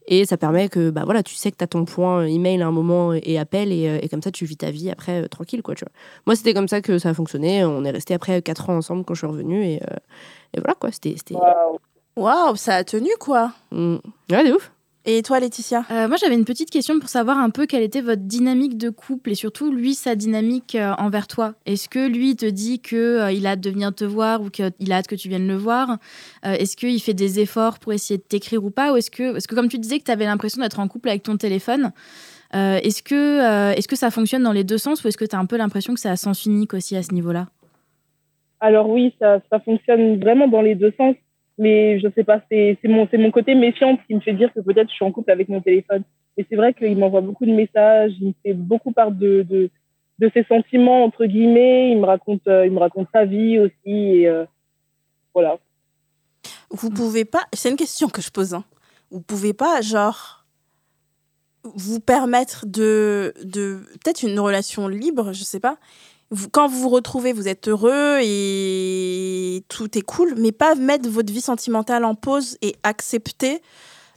Et 0.06 0.26
ça 0.26 0.36
permet 0.36 0.68
que 0.68 0.90
bah 0.90 1.02
voilà, 1.04 1.22
tu 1.22 1.34
sais 1.34 1.50
que 1.50 1.56
tu 1.56 1.64
as 1.64 1.66
ton 1.66 1.84
point 1.84 2.26
email 2.26 2.60
à 2.62 2.66
un 2.66 2.70
moment 2.70 3.14
et 3.14 3.38
appel 3.38 3.72
et, 3.72 3.88
euh, 3.88 3.98
et 4.02 4.08
comme 4.08 4.22
ça 4.22 4.30
tu 4.30 4.44
vis 4.44 4.56
ta 4.56 4.70
vie 4.70 4.90
après 4.90 5.22
euh, 5.22 5.28
tranquille 5.28 5.62
quoi, 5.62 5.74
tu 5.74 5.84
vois. 5.84 5.92
Moi, 6.26 6.36
c'était 6.36 6.52
comme 6.52 6.68
ça 6.68 6.82
que 6.82 6.98
ça 6.98 7.10
a 7.10 7.14
fonctionné. 7.14 7.64
On 7.64 7.84
est 7.84 7.90
resté 7.90 8.12
après 8.12 8.42
4 8.42 8.70
ans 8.70 8.76
ensemble 8.76 9.04
quand 9.04 9.14
je 9.14 9.20
suis 9.20 9.26
revenue 9.26 9.64
et, 9.64 9.82
euh, 9.82 9.96
et 10.52 10.60
voilà 10.60 10.74
quoi, 10.74 10.92
c'était 10.92 11.14
c'était 11.16 11.34
Waouh. 11.34 11.78
Waouh, 12.16 12.56
ça 12.56 12.76
a 12.76 12.84
tenu 12.84 13.10
quoi. 13.18 13.52
Mm. 13.72 13.96
Ouais, 14.30 14.48
de 14.48 14.54
ouf. 14.54 14.70
Et 15.06 15.20
toi, 15.22 15.38
Laetitia 15.38 15.84
Euh, 15.90 16.08
moi, 16.08 16.16
j'avais 16.16 16.34
une 16.34 16.46
petite 16.46 16.70
question 16.70 16.98
pour 16.98 17.10
savoir 17.10 17.38
un 17.38 17.50
peu 17.50 17.66
quelle 17.66 17.82
était 17.82 18.00
votre 18.00 18.22
dynamique 18.22 18.78
de 18.78 18.88
couple 18.88 19.32
et 19.32 19.34
surtout, 19.34 19.70
lui, 19.70 19.94
sa 19.94 20.14
dynamique 20.14 20.74
euh, 20.74 20.94
envers 20.96 21.26
toi. 21.26 21.54
Est-ce 21.66 21.90
que 21.90 22.08
lui 22.08 22.30
il 22.30 22.36
te 22.36 22.46
dit 22.46 22.80
qu'il 22.80 23.22
il 23.32 23.46
a 23.46 23.50
hâte 23.50 23.60
de 23.60 23.70
venir 23.70 23.94
te 23.94 24.04
voir 24.04 24.40
ou 24.40 24.48
qu'il 24.48 24.64
a 24.92 24.96
hâte 24.96 25.06
que 25.06 25.14
tu 25.14 25.28
viennes 25.28 25.46
le 25.46 25.56
voir 25.56 25.98
Euh, 26.46 26.52
Est-ce 26.54 26.76
qu'il 26.76 26.98
fait 27.02 27.12
des 27.12 27.38
efforts 27.38 27.78
pour 27.78 27.92
essayer 27.92 28.16
de 28.16 28.22
t'écrire 28.22 28.64
ou 28.64 28.70
pas 28.70 28.92
Ou 28.92 28.96
est-ce 28.96 29.10
que, 29.10 29.32
parce 29.32 29.46
que 29.46 29.54
comme 29.54 29.68
tu 29.68 29.78
disais 29.78 29.98
que 29.98 30.04
tu 30.04 30.10
avais 30.10 30.24
l'impression 30.24 30.62
d'être 30.62 30.80
en 30.80 30.88
couple 30.88 31.10
avec 31.10 31.22
ton 31.22 31.36
téléphone, 31.36 31.92
euh, 32.54 32.78
est-ce 32.82 33.02
que, 33.02 33.14
euh, 33.14 33.74
est-ce 33.74 33.88
que 33.88 33.96
ça 33.96 34.10
fonctionne 34.10 34.42
dans 34.42 34.52
les 34.52 34.64
deux 34.64 34.78
sens 34.78 35.02
ou 35.04 35.08
est-ce 35.08 35.18
que 35.18 35.24
tu 35.24 35.34
as 35.36 35.38
un 35.38 35.46
peu 35.46 35.56
l'impression 35.56 35.92
que 35.92 36.00
c'est 36.00 36.08
à 36.08 36.16
sens 36.16 36.46
unique 36.46 36.72
aussi 36.72 36.96
à 36.96 37.02
ce 37.02 37.12
niveau-là? 37.12 37.48
Alors 38.60 38.88
oui, 38.88 39.14
ça, 39.18 39.40
ça 39.50 39.60
fonctionne 39.60 40.18
vraiment 40.20 40.48
dans 40.48 40.62
les 40.62 40.74
deux 40.74 40.92
sens, 40.96 41.16
mais 41.58 42.00
je 42.00 42.08
sais 42.14 42.24
pas, 42.24 42.40
c'est 42.50 42.78
mon, 42.84 43.08
mon 43.12 43.30
côté 43.30 43.54
méfiant 43.54 43.96
qui 43.96 44.14
me 44.14 44.20
fait 44.20 44.32
dire 44.32 44.52
que 44.52 44.60
peut-être 44.60 44.88
je 44.88 44.94
suis 44.94 45.04
en 45.04 45.12
couple 45.12 45.30
avec 45.30 45.48
mon 45.48 45.60
téléphone. 45.60 46.02
Et 46.36 46.44
c'est 46.48 46.56
vrai 46.56 46.74
qu'il 46.74 46.96
m'envoie 46.98 47.20
beaucoup 47.20 47.46
de 47.46 47.52
messages, 47.52 48.12
il 48.20 48.28
me 48.28 48.34
fait 48.42 48.54
beaucoup 48.54 48.92
part 48.92 49.12
de, 49.12 49.42
de, 49.48 49.70
de 50.18 50.30
ses 50.34 50.44
sentiments, 50.44 51.04
entre 51.04 51.26
guillemets, 51.26 51.92
il 51.92 51.98
me 51.98 52.06
raconte, 52.06 52.46
euh, 52.48 52.66
il 52.66 52.72
me 52.72 52.80
raconte 52.80 53.08
sa 53.12 53.24
vie 53.24 53.58
aussi, 53.58 54.26
euh, 54.26 54.44
voilà. 55.32 55.58
Vous 56.70 56.90
pouvez 56.90 57.24
pas. 57.24 57.44
C'est 57.52 57.70
une 57.70 57.76
question 57.76 58.08
que 58.08 58.20
je 58.20 58.30
pose. 58.30 58.54
Hein. 58.54 58.64
Vous 59.10 59.20
pouvez 59.20 59.52
pas, 59.52 59.80
genre, 59.80 60.44
vous 61.62 62.00
permettre 62.00 62.66
de, 62.66 63.32
de 63.44 63.80
peut-être 64.02 64.22
une 64.22 64.38
relation 64.40 64.88
libre, 64.88 65.32
je 65.32 65.44
sais 65.44 65.60
pas. 65.60 65.78
Quand 66.52 66.68
vous 66.68 66.80
vous 66.80 66.88
retrouvez, 66.88 67.32
vous 67.32 67.48
êtes 67.48 67.68
heureux 67.68 68.18
et 68.22 69.64
tout 69.68 69.96
est 69.96 70.02
cool, 70.02 70.34
mais 70.36 70.52
pas 70.52 70.74
mettre 70.74 71.08
votre 71.08 71.32
vie 71.32 71.40
sentimentale 71.40 72.04
en 72.04 72.14
pause 72.14 72.56
et 72.62 72.76
accepter 72.82 73.62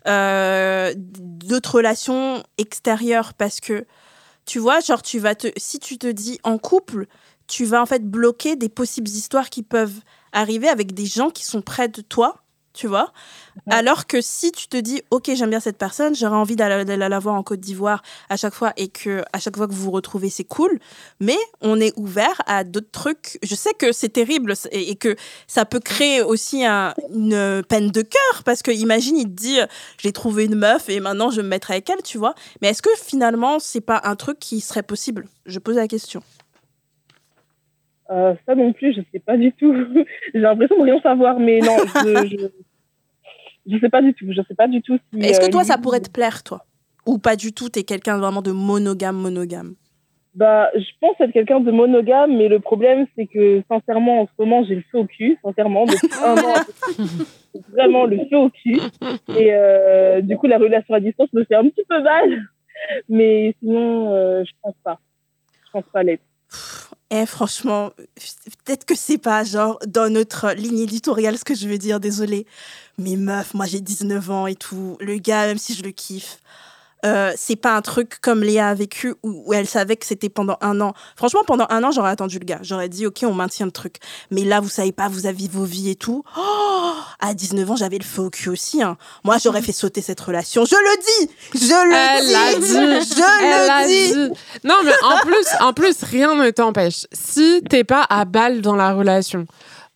euh, 0.07 0.93
d'autres 0.95 1.75
relations 1.75 2.43
extérieures. 2.57 3.33
Parce 3.33 3.59
que 3.59 3.85
tu 4.45 4.59
vois, 4.59 4.79
genre 4.79 5.01
tu 5.01 5.19
vas 5.19 5.35
te, 5.35 5.47
si 5.57 5.79
tu 5.79 5.97
te 5.97 6.07
dis 6.07 6.39
en 6.43 6.57
couple, 6.57 7.07
tu 7.47 7.65
vas 7.65 7.81
en 7.81 7.85
fait 7.85 8.03
bloquer 8.03 8.55
des 8.55 8.69
possibles 8.69 9.09
histoires 9.09 9.49
qui 9.49 9.63
peuvent 9.63 9.99
arriver 10.31 10.69
avec 10.69 10.93
des 10.93 11.05
gens 11.05 11.29
qui 11.29 11.43
sont 11.45 11.61
près 11.61 11.87
de 11.87 12.01
toi, 12.01 12.43
tu 12.77 12.87
vois. 12.87 13.11
Alors 13.71 14.05
que 14.05 14.21
si 14.21 14.51
tu 14.51 14.67
te 14.67 14.77
dis, 14.77 15.01
ok, 15.09 15.31
j'aime 15.33 15.49
bien 15.49 15.59
cette 15.59 15.79
personne, 15.79 16.13
j'aurais 16.15 16.35
envie 16.35 16.55
d'aller 16.55 16.85
d'aller 16.85 17.09
la 17.09 17.17
voir 17.19 17.33
en 17.33 17.41
Côte 17.41 17.59
d'Ivoire 17.59 18.03
à 18.29 18.37
chaque 18.37 18.53
fois 18.53 18.71
et 18.77 18.87
que 18.87 19.23
à 19.33 19.39
chaque 19.39 19.57
fois 19.57 19.67
que 19.67 19.73
vous 19.73 19.85
vous 19.85 19.91
retrouvez, 19.91 20.29
c'est 20.29 20.43
cool. 20.43 20.77
Mais 21.19 21.37
on 21.61 21.79
est 21.81 21.91
ouvert 21.97 22.39
à 22.45 22.63
d'autres 22.63 22.91
trucs. 22.91 23.39
Je 23.41 23.55
sais 23.55 23.73
que 23.73 23.91
c'est 23.91 24.09
terrible 24.09 24.53
et, 24.71 24.91
et 24.91 24.95
que 24.95 25.15
ça 25.47 25.65
peut 25.65 25.79
créer 25.79 26.21
aussi 26.21 26.63
un- 26.65 26.93
une 27.13 27.63
peine 27.67 27.89
de 27.89 28.01
cœur 28.03 28.43
parce 28.45 28.61
que 28.61 28.69
imagine, 28.69 29.17
il 29.17 29.25
te 29.25 29.29
dit, 29.41 29.57
j'ai 29.97 30.11
trouvé 30.11 30.45
une 30.45 30.55
meuf 30.55 30.87
et 30.87 30.99
maintenant 30.99 31.31
je 31.31 31.37
vais 31.37 31.43
me 31.43 31.49
mettre 31.49 31.71
avec 31.71 31.89
elle, 31.89 32.03
tu 32.03 32.19
vois. 32.19 32.35
Mais 32.61 32.67
est-ce 32.69 32.83
que 32.83 32.91
finalement, 32.95 33.57
c'est 33.57 33.81
pas 33.81 33.99
un 34.03 34.15
truc 34.15 34.37
qui 34.37 34.61
serait 34.61 34.83
possible? 34.83 35.27
Je 35.47 35.57
pose 35.57 35.77
la 35.77 35.87
question. 35.87 36.21
Euh, 38.09 38.33
ça 38.45 38.55
non 38.55 38.71
plus, 38.71 38.93
je 38.95 39.01
sais 39.11 39.19
pas 39.19 39.35
du 39.35 39.51
tout. 39.53 39.73
J'ai 40.33 40.39
l'impression 40.39 40.77
de 40.77 40.83
rien 40.83 41.01
savoir, 41.01 41.39
mais 41.39 41.59
non, 41.59 41.75
je, 42.05 42.27
je, 42.29 42.47
je 43.69 43.77
sais 43.79 43.89
pas 43.89 44.01
du 44.01 44.13
tout. 44.13 44.25
Je 44.31 44.41
sais 44.47 44.55
pas 44.55 44.67
du 44.67 44.81
tout 44.81 44.97
si. 45.13 45.19
Est-ce 45.21 45.39
que 45.39 45.45
euh, 45.45 45.49
toi, 45.49 45.61
lui- 45.61 45.67
ça 45.67 45.77
pourrait 45.77 45.99
te 46.01 46.09
plaire, 46.09 46.43
toi? 46.43 46.65
Ou 47.05 47.17
pas 47.19 47.35
du 47.35 47.53
tout 47.53 47.69
T'es 47.69 47.83
quelqu'un 47.83 48.17
vraiment 48.17 48.41
de 48.41 48.51
monogame, 48.51 49.15
monogame? 49.17 49.75
Bah, 50.35 50.69
je 50.75 50.85
pense 51.01 51.15
être 51.19 51.31
quelqu'un 51.31 51.59
de 51.61 51.71
monogame, 51.71 52.37
mais 52.37 52.47
le 52.47 52.59
problème, 52.59 53.07
c'est 53.15 53.25
que, 53.25 53.63
sincèrement, 53.67 54.21
en 54.21 54.25
ce 54.27 54.31
moment, 54.37 54.63
j'ai 54.65 54.75
le 54.75 54.83
feu 54.91 54.99
au 54.99 55.05
cul, 55.05 55.37
sincèrement, 55.43 55.85
depuis 55.85 56.09
un 56.23 56.35
an. 56.37 56.53
Vraiment 57.71 58.05
le 58.05 58.17
feu 58.29 58.37
au 58.37 58.49
cul. 58.51 58.79
Et 59.35 59.51
euh, 59.53 60.21
du 60.21 60.37
coup, 60.37 60.45
la 60.47 60.59
relation 60.59 60.93
à 60.93 60.99
distance 60.99 61.31
me 61.33 61.43
fait 61.43 61.55
un 61.55 61.67
petit 61.69 61.83
peu 61.89 62.01
mal. 62.03 62.43
Mais 63.09 63.55
sinon, 63.59 64.13
euh, 64.13 64.43
je 64.45 64.51
pense 64.61 64.75
pas. 64.83 64.99
Je 65.65 65.71
pense 65.71 65.85
pas 65.91 66.03
l'être. 66.03 66.21
Eh, 67.09 67.25
franchement, 67.25 67.91
peut-être 68.65 68.85
que 68.85 68.95
c'est 68.95 69.17
pas 69.17 69.45
genre 69.45 69.79
dans 69.87 70.11
notre 70.11 70.51
ligne 70.51 70.79
éditoriale 70.79 71.37
ce 71.37 71.45
que 71.45 71.55
je 71.55 71.69
veux 71.69 71.77
dire, 71.77 72.01
désolé. 72.01 72.45
Mais 72.97 73.15
meuf, 73.15 73.53
moi 73.53 73.65
j'ai 73.65 73.79
19 73.79 74.29
ans 74.29 74.47
et 74.47 74.55
tout. 74.55 74.97
Le 74.99 75.17
gars, 75.17 75.47
même 75.47 75.57
si 75.57 75.73
je 75.73 75.83
le 75.83 75.91
kiffe, 75.91 76.39
euh, 77.05 77.31
c'est 77.35 77.55
pas 77.55 77.75
un 77.75 77.81
truc 77.81 78.19
comme 78.21 78.41
Léa 78.43 78.69
a 78.69 78.73
vécu 78.73 79.13
où, 79.23 79.43
où 79.45 79.53
elle 79.53 79.67
savait 79.67 79.95
que 79.95 80.05
c'était 80.05 80.29
pendant 80.29 80.57
un 80.61 80.81
an. 80.81 80.93
Franchement, 81.15 81.41
pendant 81.45 81.67
un 81.69 81.83
an, 81.83 81.91
j'aurais 81.91 82.09
attendu 82.09 82.39
le 82.39 82.45
gars. 82.45 82.59
J'aurais 82.63 82.89
dit, 82.89 83.05
OK, 83.05 83.19
on 83.23 83.33
maintient 83.33 83.65
le 83.67 83.71
truc. 83.71 83.97
Mais 84.31 84.43
là, 84.43 84.59
vous 84.59 84.69
savez 84.69 84.91
pas, 84.91 85.07
vous 85.07 85.25
avez 85.27 85.47
vos 85.47 85.63
vies 85.63 85.91
et 85.91 85.95
tout. 85.95 86.23
Oh, 86.37 86.91
à 87.19 87.33
19 87.33 87.69
ans, 87.71 87.75
j'avais 87.75 87.97
le 87.99 88.03
feu 88.03 88.23
au 88.23 88.29
cul 88.29 88.49
aussi. 88.49 88.81
hein. 88.81 88.97
Moi, 89.23 89.37
j'aurais 89.43 89.61
fait 89.61 89.71
sauter 89.71 90.01
cette 90.01 90.19
relation. 90.19 90.65
Je 90.65 90.75
le 90.75 91.25
dis 91.27 91.31
Je 91.53 91.73
le 91.73 91.95
Elle 91.95 92.31
l'a 92.31 92.53
dis 92.55 92.61
dit. 92.61 93.15
Je 93.15 93.43
Elle 93.43 93.67
le 93.67 93.87
dis 93.87 94.13
dit. 94.33 94.39
Non, 94.67 94.75
mais 94.83 94.93
en 95.03 95.17
plus, 95.25 95.47
en 95.61 95.73
plus, 95.73 96.03
rien 96.03 96.35
ne 96.35 96.49
t'empêche. 96.49 97.05
Si 97.13 97.61
t'es 97.69 97.83
pas 97.83 98.05
à 98.09 98.25
balle 98.25 98.61
dans 98.61 98.75
la 98.75 98.93
relation, 98.93 99.45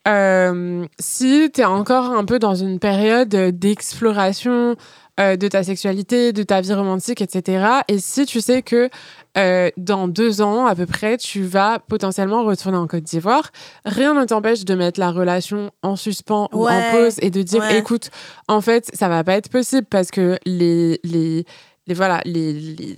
euh, 0.08 0.86
si 1.00 1.50
t'es 1.54 1.64
encore 1.66 2.06
un 2.06 2.26
peu 2.26 2.40
dans 2.40 2.56
une 2.56 2.80
période 2.80 3.30
d'exploration 3.30 4.76
euh, 5.22 5.36
de 5.36 5.48
ta 5.48 5.64
sexualité, 5.64 6.34
de 6.34 6.42
ta 6.42 6.62
vie 6.62 6.74
romantique, 6.74 7.22
etc. 7.22 7.66
Et 7.88 8.00
si 8.00 8.26
tu 8.26 8.42
sais 8.42 8.64
que 8.64 8.90
euh, 9.38 9.70
dans 9.78 10.08
deux 10.08 10.42
ans 10.42 10.66
à 10.66 10.74
peu 10.74 10.88
près, 10.88 11.18
tu 11.18 11.44
vas 11.44 11.78
potentiellement 11.80 12.44
retourner 12.44 12.78
en 12.78 12.88
Côte 12.88 13.04
d'Ivoire, 13.04 13.52
rien 13.86 14.16
ne 14.16 14.26
t'empêche 14.26 14.66
de 14.66 14.74
mettre 14.74 15.00
la 15.00 15.12
relation 15.12 15.70
en 15.84 15.96
suspens 15.96 16.50
ou 16.54 16.68
en 16.68 16.92
pause 16.92 17.18
et 17.22 17.30
de 17.30 17.44
dire, 17.44 17.62
ouais. 17.62 17.78
écoute, 17.78 18.10
en 18.48 18.62
fait, 18.62 18.90
ça 18.94 19.10
va 19.10 19.24
pas 19.24 19.34
être 19.34 19.50
possible 19.50 19.86
parce 19.88 20.10
que 20.10 20.40
les, 20.46 21.00
les, 21.04 21.46
les 21.86 21.94
voilà, 21.94 22.22
les, 22.26 22.54
les, 22.54 22.96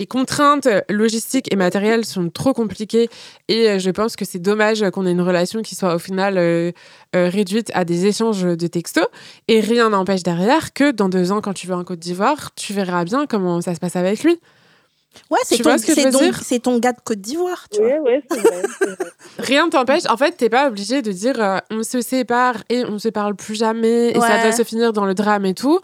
les 0.00 0.06
contraintes 0.06 0.66
logistiques 0.88 1.52
et 1.52 1.56
matérielles 1.56 2.06
sont 2.06 2.30
trop 2.30 2.54
compliquées 2.54 3.10
et 3.48 3.68
euh, 3.68 3.78
je 3.78 3.90
pense 3.90 4.16
que 4.16 4.24
c'est 4.24 4.38
dommage 4.38 4.82
qu'on 4.90 5.04
ait 5.06 5.10
une 5.12 5.20
relation 5.20 5.60
qui 5.60 5.74
soit 5.74 5.94
au 5.94 5.98
final 5.98 6.38
euh, 6.38 6.72
euh, 7.14 7.28
réduite 7.28 7.70
à 7.74 7.84
des 7.84 8.06
échanges 8.06 8.42
de 8.42 8.66
textos 8.66 9.06
et 9.46 9.60
rien 9.60 9.90
n'empêche 9.90 10.22
derrière 10.22 10.72
que 10.72 10.90
dans 10.90 11.10
deux 11.10 11.32
ans 11.32 11.42
quand 11.42 11.52
tu 11.52 11.66
vas 11.66 11.76
en 11.76 11.84
Côte 11.84 11.98
d'Ivoire 11.98 12.52
tu 12.56 12.72
verras 12.72 13.04
bien 13.04 13.26
comment 13.26 13.60
ça 13.60 13.74
se 13.74 13.78
passe 13.80 13.94
avec 13.94 14.24
lui 14.24 14.40
Ouais, 15.28 15.40
c'est 15.42 15.58
ton, 15.58 15.76
ce 15.76 16.10
ton- 16.12 16.18
dire? 16.20 16.40
c'est 16.42 16.60
ton 16.60 16.78
gars 16.78 16.92
de 16.92 17.00
Côte 17.04 17.20
d'Ivoire, 17.20 17.66
tu 17.68 17.80
vois. 17.80 17.98
Vrai. 17.98 18.22
vrai. 18.30 18.96
rien 19.38 19.66
ne 19.66 19.70
t'empêche 19.70 20.04
en 20.08 20.16
fait 20.16 20.32
t'es 20.36 20.48
pas 20.48 20.68
obligé 20.68 21.02
de 21.02 21.12
dire 21.12 21.34
euh, 21.42 21.58
on 21.70 21.82
se 21.82 22.00
sépare 22.00 22.54
et 22.70 22.84
on 22.86 22.98
se 22.98 23.08
parle 23.08 23.34
plus 23.34 23.56
jamais 23.56 24.10
et 24.10 24.20
ça 24.20 24.40
doit 24.40 24.52
se 24.52 24.62
finir 24.64 24.92
dans 24.94 25.04
le 25.04 25.14
drame 25.14 25.44
et 25.44 25.54
tout 25.54 25.78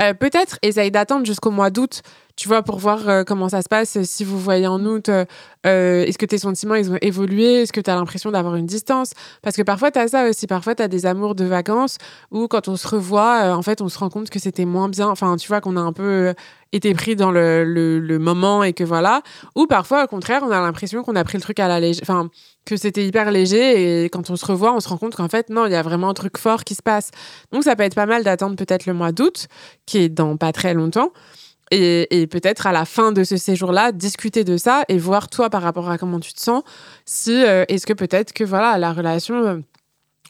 Euh, 0.00 0.14
peut-être 0.14 0.58
essaye 0.62 0.90
d'attendre 0.90 1.26
jusqu'au 1.26 1.50
mois 1.50 1.68
d'août 1.68 2.00
tu 2.36 2.48
vois 2.48 2.62
pour 2.62 2.78
voir 2.78 3.08
euh, 3.08 3.24
comment 3.24 3.48
ça 3.48 3.62
se 3.62 3.68
passe 3.68 3.96
euh, 3.96 4.04
si 4.04 4.24
vous 4.24 4.38
voyez 4.38 4.66
en 4.66 4.84
août 4.84 5.08
euh, 5.08 5.24
est-ce 5.64 6.18
que 6.18 6.26
tes 6.26 6.38
sentiments 6.38 6.74
ils 6.74 6.90
ont 6.90 6.98
évolué 7.00 7.62
est-ce 7.62 7.72
que 7.72 7.80
tu 7.80 7.90
as 7.90 7.94
l'impression 7.94 8.30
d'avoir 8.30 8.56
une 8.56 8.66
distance? 8.66 9.12
Parce 9.42 9.56
que 9.56 9.62
parfois 9.62 9.90
tu 9.90 9.98
as 9.98 10.08
ça 10.08 10.28
aussi 10.28 10.46
parfois 10.46 10.74
tu 10.74 10.82
as 10.82 10.88
des 10.88 11.06
amours 11.06 11.34
de 11.34 11.44
vacances 11.44 11.98
où 12.30 12.48
quand 12.48 12.68
on 12.68 12.76
se 12.76 12.88
revoit 12.88 13.54
en 13.54 13.62
fait 13.62 13.80
on 13.80 13.88
se 13.88 13.98
rend 13.98 14.08
compte 14.08 14.30
que 14.30 14.38
c'était 14.38 14.64
moins 14.64 14.88
bien 14.88 15.08
enfin 15.08 15.36
tu 15.36 15.48
vois 15.48 15.60
qu'on 15.60 15.76
a 15.76 15.80
un 15.80 15.92
peu 15.92 16.34
été 16.72 16.94
pris 16.94 17.16
dans 17.16 17.30
le, 17.30 17.64
le, 17.64 18.00
le 18.00 18.18
moment 18.18 18.64
et 18.64 18.72
que 18.72 18.82
voilà. 18.82 19.22
Ou 19.54 19.66
parfois 19.66 20.04
au 20.04 20.06
contraire 20.06 20.42
on 20.42 20.50
a 20.50 20.60
l'impression 20.60 21.02
qu'on 21.02 21.16
a 21.16 21.24
pris 21.24 21.36
le 21.36 21.42
truc 21.42 21.60
à 21.60 21.68
la 21.68 21.80
légère 21.80 22.02
enfin 22.02 22.30
que 22.64 22.76
c'était 22.76 23.04
hyper 23.04 23.30
léger 23.30 24.04
et 24.04 24.04
quand 24.06 24.30
on 24.30 24.36
se 24.36 24.46
revoit 24.46 24.74
on 24.74 24.80
se 24.80 24.88
rend 24.88 24.96
compte 24.96 25.14
qu'en 25.14 25.28
fait 25.28 25.50
non 25.50 25.66
il 25.66 25.72
y 25.72 25.76
a 25.76 25.82
vraiment 25.82 26.08
un 26.08 26.14
truc 26.14 26.38
fort 26.38 26.64
qui 26.64 26.74
se 26.74 26.82
passe. 26.82 27.10
Donc 27.52 27.64
ça 27.64 27.76
peut 27.76 27.82
être 27.82 27.94
pas 27.94 28.06
mal 28.06 28.24
d'attendre 28.24 28.56
peut-être 28.56 28.86
le 28.86 28.94
mois 28.94 29.12
d'août 29.12 29.48
qui 29.86 29.98
est 29.98 30.08
dans 30.08 30.36
pas 30.36 30.52
très 30.52 30.72
longtemps 30.74 31.12
et, 31.72 32.20
et 32.20 32.26
peut-être 32.26 32.66
à 32.66 32.72
la 32.72 32.84
fin 32.84 33.12
de 33.12 33.24
ce 33.24 33.36
séjour-là, 33.36 33.92
discuter 33.92 34.44
de 34.44 34.56
ça 34.58 34.84
et 34.88 34.98
voir 34.98 35.28
toi 35.28 35.48
par 35.48 35.62
rapport 35.62 35.88
à 35.88 35.96
comment 35.96 36.20
tu 36.20 36.34
te 36.34 36.40
sens, 36.40 36.62
si 37.06 37.32
euh, 37.32 37.64
est-ce 37.68 37.86
que 37.86 37.94
peut-être 37.94 38.34
que 38.34 38.44
voilà 38.44 38.76
la 38.76 38.92
relation, 38.92 39.34
euh, 39.36 39.58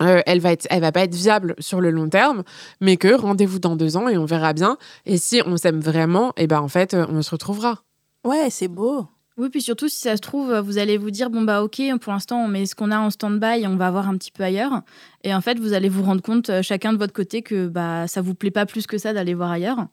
euh, 0.03 0.23
elle 0.25 0.41
va 0.41 0.53
être, 0.53 0.67
elle 0.71 0.81
va 0.81 0.93
pas 0.93 1.03
être 1.03 1.15
viable 1.15 1.57
sur 1.59 1.81
le 1.81 1.91
long 1.91 2.09
terme, 2.09 2.45
mais 2.81 2.97
que 2.97 3.13
rendez-vous 3.13 3.59
dans 3.59 3.75
deux 3.75 3.97
ans 3.97 4.09
et 4.09 4.17
on 4.17 4.25
verra 4.25 4.53
bien. 4.53 4.79
Et 5.05 5.19
si 5.19 5.43
on 5.45 5.57
s'aime 5.57 5.81
vraiment, 5.81 6.33
et 6.37 6.47
ben 6.47 6.61
en 6.61 6.69
fait 6.69 6.95
on 6.95 7.23
se 7.23 7.31
retrouvera. 7.33 7.83
Ouais, 8.25 8.49
c'est 8.51 8.69
beau. 8.69 9.09
Oui, 9.37 9.49
puis 9.49 9.63
surtout, 9.63 9.89
si 9.89 9.99
ça 9.99 10.15
se 10.15 10.21
trouve, 10.21 10.55
vous 10.59 10.77
allez 10.77 10.99
vous 10.99 11.11
dire, 11.11 11.31
bon, 11.31 11.41
bah 11.41 11.63
ok, 11.63 11.81
pour 12.03 12.13
l'instant, 12.13 12.45
on 12.45 12.49
met 12.49 12.67
ce 12.67 12.75
qu'on 12.75 12.91
a 12.91 12.99
en 12.99 13.09
stand-by 13.09 13.63
et 13.63 13.67
on 13.67 13.77
va 13.77 13.91
voir 13.91 14.07
un 14.07 14.17
petit 14.19 14.31
peu 14.31 14.45
ailleurs. 14.45 14.83
Et 15.25 15.35
en 15.35 15.41
fait, 15.41 15.59
vous 15.59 15.73
allez 15.73 15.89
vous 15.89 16.03
rendre 16.03 16.21
compte, 16.21 16.51
chacun 16.61 16.93
de 16.93 16.99
votre 16.99 17.15
côté, 17.15 17.41
que 17.41 17.67
bah, 17.67 18.07
ça 18.09 18.21
vous 18.21 18.35
plaît 18.35 18.51
pas 18.51 18.67
plus 18.67 18.87
que 18.87 18.99
ça 18.99 19.15
d'aller 19.15 19.33
voir 19.33 19.51
ailleurs. 19.51 19.87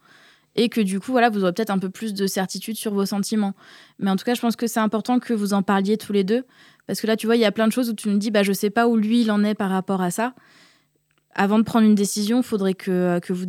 Et 0.61 0.67
que 0.67 0.81
du 0.81 0.99
coup, 0.99 1.13
voilà, 1.13 1.29
vous 1.29 1.43
aurez 1.43 1.53
peut-être 1.53 1.69
un 1.69 1.79
peu 1.79 1.89
plus 1.89 2.13
de 2.13 2.27
certitude 2.27 2.75
sur 2.75 2.93
vos 2.93 3.05
sentiments. 3.05 3.53
Mais 3.97 4.11
en 4.11 4.17
tout 4.17 4.25
cas, 4.25 4.33
je 4.33 4.41
pense 4.41 4.57
que 4.57 4.67
c'est 4.67 4.81
important 4.81 5.19
que 5.19 5.33
vous 5.33 5.53
en 5.53 5.63
parliez 5.63 5.95
tous 5.95 6.11
les 6.11 6.25
deux. 6.25 6.43
Parce 6.85 6.99
que 6.99 7.07
là, 7.07 7.15
tu 7.15 7.27
vois, 7.27 7.37
il 7.37 7.39
y 7.39 7.45
a 7.45 7.51
plein 7.53 7.65
de 7.65 7.71
choses 7.71 7.89
où 7.89 7.93
tu 7.93 8.09
me 8.09 8.17
dis, 8.17 8.29
bah, 8.29 8.43
je 8.43 8.51
sais 8.51 8.69
pas 8.69 8.85
où 8.85 8.97
lui, 8.97 9.21
il 9.21 9.31
en 9.31 9.41
est 9.45 9.55
par 9.55 9.69
rapport 9.69 10.01
à 10.01 10.11
ça. 10.11 10.33
Avant 11.35 11.59
de 11.59 11.63
prendre 11.63 11.85
une 11.85 11.95
décision, 11.95 12.37
il 12.39 12.43
faudrait 12.43 12.73
que, 12.73 13.19
que 13.19 13.31
vous, 13.33 13.45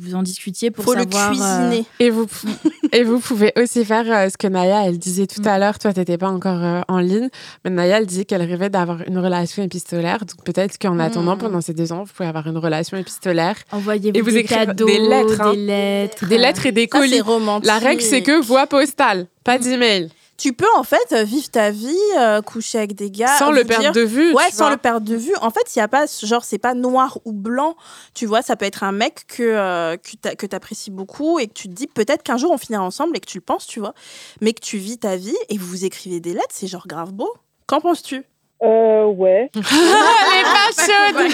vous 0.00 0.14
en 0.14 0.22
discutiez 0.22 0.70
pour 0.70 0.84
Faut 0.84 0.94
le 0.94 1.00
savoir... 1.00 1.32
euh, 1.32 1.68
cuisiner. 1.70 1.86
Et 1.98 2.10
vous, 2.10 2.26
et 2.92 3.02
vous 3.04 3.18
pouvez 3.18 3.52
aussi 3.56 3.84
faire 3.84 4.04
euh, 4.06 4.28
ce 4.28 4.36
que 4.36 4.46
Naya, 4.46 4.84
elle 4.86 4.98
disait 4.98 5.26
tout 5.26 5.42
à 5.44 5.58
l'heure. 5.58 5.78
Toi, 5.78 5.92
t'étais 5.92 6.18
pas 6.18 6.28
encore 6.28 6.62
euh, 6.62 6.82
en 6.88 6.98
ligne. 6.98 7.28
Mais 7.64 7.70
Naya, 7.70 7.98
elle 7.98 8.06
disait 8.06 8.24
qu'elle 8.26 8.42
rêvait 8.42 8.68
d'avoir 8.70 9.00
une 9.08 9.18
relation 9.18 9.62
épistolaire. 9.62 10.18
Donc 10.20 10.44
peut-être 10.44 10.78
qu'en 10.78 10.98
attendant, 10.98 11.34
Mm. 11.36 11.38
pendant 11.38 11.60
ces 11.62 11.72
deux 11.74 11.90
ans, 11.92 12.04
vous 12.04 12.12
pouvez 12.12 12.28
avoir 12.28 12.46
une 12.46 12.58
relation 12.58 12.96
épistolaire. 12.98 13.56
Envoyez-vous 13.72 14.16
Et 14.16 14.20
vous 14.20 14.30
des 14.30 14.36
écrivez 14.38 14.66
cadeaux, 14.66 14.86
des 14.86 14.98
lettres, 14.98 15.40
hein. 15.40 15.52
des 15.54 15.66
lettres. 15.66 16.26
Des 16.28 16.38
lettres 16.38 16.66
et 16.66 16.72
des 16.72 16.88
Ça, 16.92 17.00
c'est 17.00 17.08
colis. 17.08 17.20
romantique. 17.22 17.66
La 17.66 17.78
règle, 17.78 18.02
c'est 18.02 18.22
que 18.22 18.40
voie 18.42 18.66
postale, 18.66 19.26
pas 19.42 19.58
d'email. 19.58 20.10
Tu 20.42 20.52
peux, 20.52 20.66
en 20.76 20.82
fait, 20.82 21.12
euh, 21.12 21.22
vivre 21.22 21.48
ta 21.50 21.70
vie, 21.70 21.94
euh, 22.18 22.42
coucher 22.42 22.78
avec 22.78 22.96
des 22.96 23.12
gars. 23.12 23.36
Sans 23.38 23.52
le 23.52 23.62
perdre 23.64 23.82
dire- 23.84 23.92
de 23.92 24.00
vue. 24.00 24.32
Ouais, 24.34 24.48
tu 24.50 24.56
sans 24.56 24.64
vois. 24.64 24.70
le 24.72 24.76
perdre 24.76 25.06
de 25.06 25.14
vue. 25.14 25.34
En 25.40 25.50
fait, 25.50 25.60
il 25.76 25.78
y 25.78 25.82
a 25.82 25.86
pas, 25.86 26.06
genre, 26.24 26.42
c'est 26.44 26.58
pas 26.58 26.74
noir 26.74 27.18
ou 27.24 27.32
blanc. 27.32 27.76
Tu 28.12 28.26
vois, 28.26 28.42
ça 28.42 28.56
peut 28.56 28.64
être 28.64 28.82
un 28.82 28.90
mec 28.90 29.24
que, 29.28 29.42
euh, 29.44 29.96
que 29.96 30.46
t'apprécies 30.46 30.90
beaucoup 30.90 31.38
et 31.38 31.46
que 31.46 31.52
tu 31.52 31.68
te 31.68 31.72
dis 31.74 31.86
peut-être 31.86 32.24
qu'un 32.24 32.38
jour 32.38 32.50
on 32.50 32.58
finira 32.58 32.82
ensemble 32.82 33.16
et 33.16 33.20
que 33.20 33.26
tu 33.26 33.38
le 33.38 33.42
penses, 33.42 33.68
tu 33.68 33.78
vois. 33.78 33.94
Mais 34.40 34.52
que 34.52 34.60
tu 34.60 34.78
vis 34.78 34.98
ta 34.98 35.14
vie 35.14 35.36
et 35.48 35.58
vous 35.58 35.66
vous 35.66 35.84
écrivez 35.84 36.18
des 36.18 36.32
lettres, 36.32 36.46
c'est 36.50 36.66
genre 36.66 36.88
grave 36.88 37.12
beau. 37.12 37.32
Qu'en 37.68 37.80
penses-tu? 37.80 38.24
Euh, 38.64 39.04
ouais. 39.06 39.48
Elle 39.54 39.60
est 39.62 40.42
pas 40.42 40.70
chaude. 40.76 41.32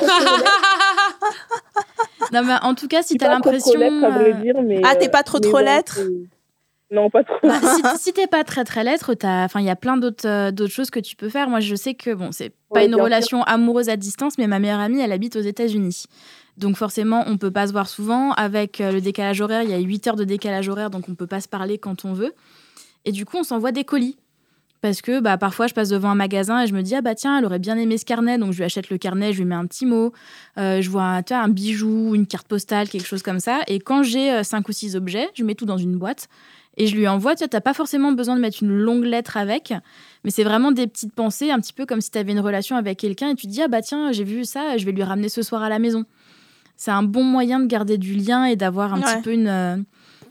Non, 2.32 2.42
mais 2.44 2.54
en 2.62 2.74
tout 2.74 2.88
cas, 2.88 3.02
si 3.02 3.16
t'as 3.16 3.26
pas 3.28 3.40
trop 3.40 3.50
l'impression. 3.52 3.72
trop 3.72 3.82
euh, 3.82 4.80
Ah, 4.84 4.96
t'es 4.96 5.06
euh, 5.06 5.11
pas 5.11 5.22
trop 5.22 5.38
mais 5.40 5.48
trop 5.48 5.56
ouais, 5.59 5.64
lettre 5.64 5.94
c'est- 5.96 6.28
Non, 6.91 7.11
pas 7.11 7.22
trop. 7.22 7.36
bah, 7.43 7.61
si 7.61 8.03
si 8.03 8.12
t'es 8.12 8.26
pas 8.26 8.45
très 8.45 8.64
très 8.64 8.82
lettre, 8.82 9.14
il 9.57 9.64
y 9.64 9.70
a 9.70 9.76
plein 9.76 9.97
d'autres 9.97 10.26
euh, 10.26 10.51
d'autres 10.51 10.72
choses 10.72 10.91
que 10.91 11.01
tu 11.01 11.16
peux 11.16 11.28
faire. 11.28 11.49
Moi, 11.51 11.61
je 11.61 11.74
sais 11.74 11.95
que 11.95 12.14
bon, 12.14 12.32
c'est 12.32 12.51
pas 12.51 12.80
Ouais, 12.80 12.86
une 12.86 12.95
relation 12.95 13.43
amoureuse 13.43 13.89
à 13.89 13.97
distance, 13.97 14.39
mais 14.39 14.47
ma 14.47 14.59
meilleure 14.59 14.80
amie, 14.80 15.01
elle 15.01 15.12
habite 15.12 15.36
aux 15.36 15.41
États-Unis. 15.41 16.05
Donc 16.57 16.76
forcément, 16.76 17.24
on 17.26 17.36
peut 17.36 17.51
pas 17.51 17.66
se 17.66 17.72
voir 17.72 17.89
souvent. 17.89 18.32
Avec 18.32 18.80
euh, 18.80 18.91
le 18.93 19.01
décalage 19.01 19.41
horaire, 19.41 19.62
il 19.62 19.70
y 19.70 19.74
a 19.74 19.78
8 19.78 20.07
heures 20.09 20.16
de 20.16 20.24
décalage 20.24 20.68
horaire, 20.68 20.91
donc 20.91 21.09
on 21.09 21.14
peut 21.14 21.26
pas 21.26 21.41
se 21.41 21.49
parler 21.49 21.78
quand 21.78 22.05
on 22.05 22.14
veut. 22.14 22.32
Et 23.05 23.12
du 23.12 23.24
coup, 23.24 23.36
on 23.39 23.45
s'envoie 23.45 23.72
des 23.72 23.84
colis. 23.84 24.16
Parce 24.80 25.03
que 25.03 25.18
bah, 25.18 25.36
parfois, 25.39 25.66
je 25.66 25.74
passe 25.74 25.89
devant 25.89 26.11
un 26.11 26.14
magasin 26.14 26.62
et 26.62 26.68
je 26.68 26.74
me 26.74 26.82
dis, 26.82 26.95
ah 26.95 27.03
bah 27.03 27.16
tiens, 27.16 27.36
elle 27.39 27.45
aurait 27.45 27.59
bien 27.59 27.76
aimé 27.76 27.99
ce 27.99 28.05
carnet. 28.05 28.39
Donc 28.39 28.53
je 28.53 28.59
lui 28.59 28.64
achète 28.64 28.91
le 28.91 28.97
carnet, 28.99 29.32
je 29.32 29.39
lui 29.39 29.45
mets 29.45 29.57
un 29.57 29.66
petit 29.66 29.86
mot. 29.86 30.12
Euh, 30.57 30.80
je 30.80 30.89
vois 30.89 31.03
un, 31.03 31.22
tu 31.22 31.34
vois, 31.34 31.43
un 31.43 31.49
bijou, 31.49 32.14
une 32.14 32.26
carte 32.28 32.47
postale, 32.47 32.89
quelque 32.89 33.07
chose 33.07 33.22
comme 33.22 33.41
ça. 33.41 33.61
Et 33.66 33.80
quand 33.80 34.05
j'ai 34.05 34.30
euh, 34.32 34.43
cinq 34.45 34.68
ou 34.68 34.72
six 34.72 34.95
objets, 34.95 35.28
je 35.34 35.43
mets 35.43 35.57
tout 35.57 35.66
dans 35.66 35.78
une 35.78 35.97
boîte 35.97 36.28
et 36.77 36.87
je 36.87 36.97
lui 36.97 37.09
envoie. 37.09 37.35
Tu 37.35 37.49
t'as 37.49 37.61
pas 37.61 37.75
forcément 37.75 38.12
besoin 38.12 38.37
de 38.37 38.41
mettre 38.41 38.59
une 38.62 38.71
longue 38.77 39.05
lettre 39.05 39.37
avec, 39.37 39.73
mais 40.25 40.31
c'est 40.31 40.45
vraiment 40.45 40.71
des 40.73 40.87
petites 40.87 41.12
pensées, 41.12 41.51
un 41.51 41.61
petit 41.61 41.73
peu 41.73 41.87
comme 41.87 42.01
si 42.01 42.11
tu 42.11 42.19
avais 42.19 42.33
une 42.33 42.41
relation 42.41 42.77
avec 42.77 42.99
quelqu'un 42.99 43.31
et 43.31 43.35
tu 43.35 43.47
te 43.47 43.53
dis, 43.53 43.62
ah 43.62 43.69
bah 43.69 43.83
tiens, 43.83 44.12
j'ai 44.12 44.25
vu 44.25 44.45
ça, 44.45 44.77
je 44.77 44.85
vais 44.85 44.93
lui 44.93 45.03
ramener 45.03 45.29
ce 45.29 45.43
soir 45.43 45.62
à 45.62 45.69
la 45.69 45.79
maison. 45.79 46.05
C'est 46.77 46.93
un 46.93 47.03
bon 47.03 47.25
moyen 47.25 47.59
de 47.59 47.66
garder 47.66 47.99
du 47.99 48.14
lien 48.14 48.45
et 48.45 48.55
d'avoir 48.55 48.95
un 48.95 48.99
Ouais. 49.01 49.14
petit 49.16 49.23
peu 49.23 49.33
une, 49.33 49.49
euh, 49.49 49.77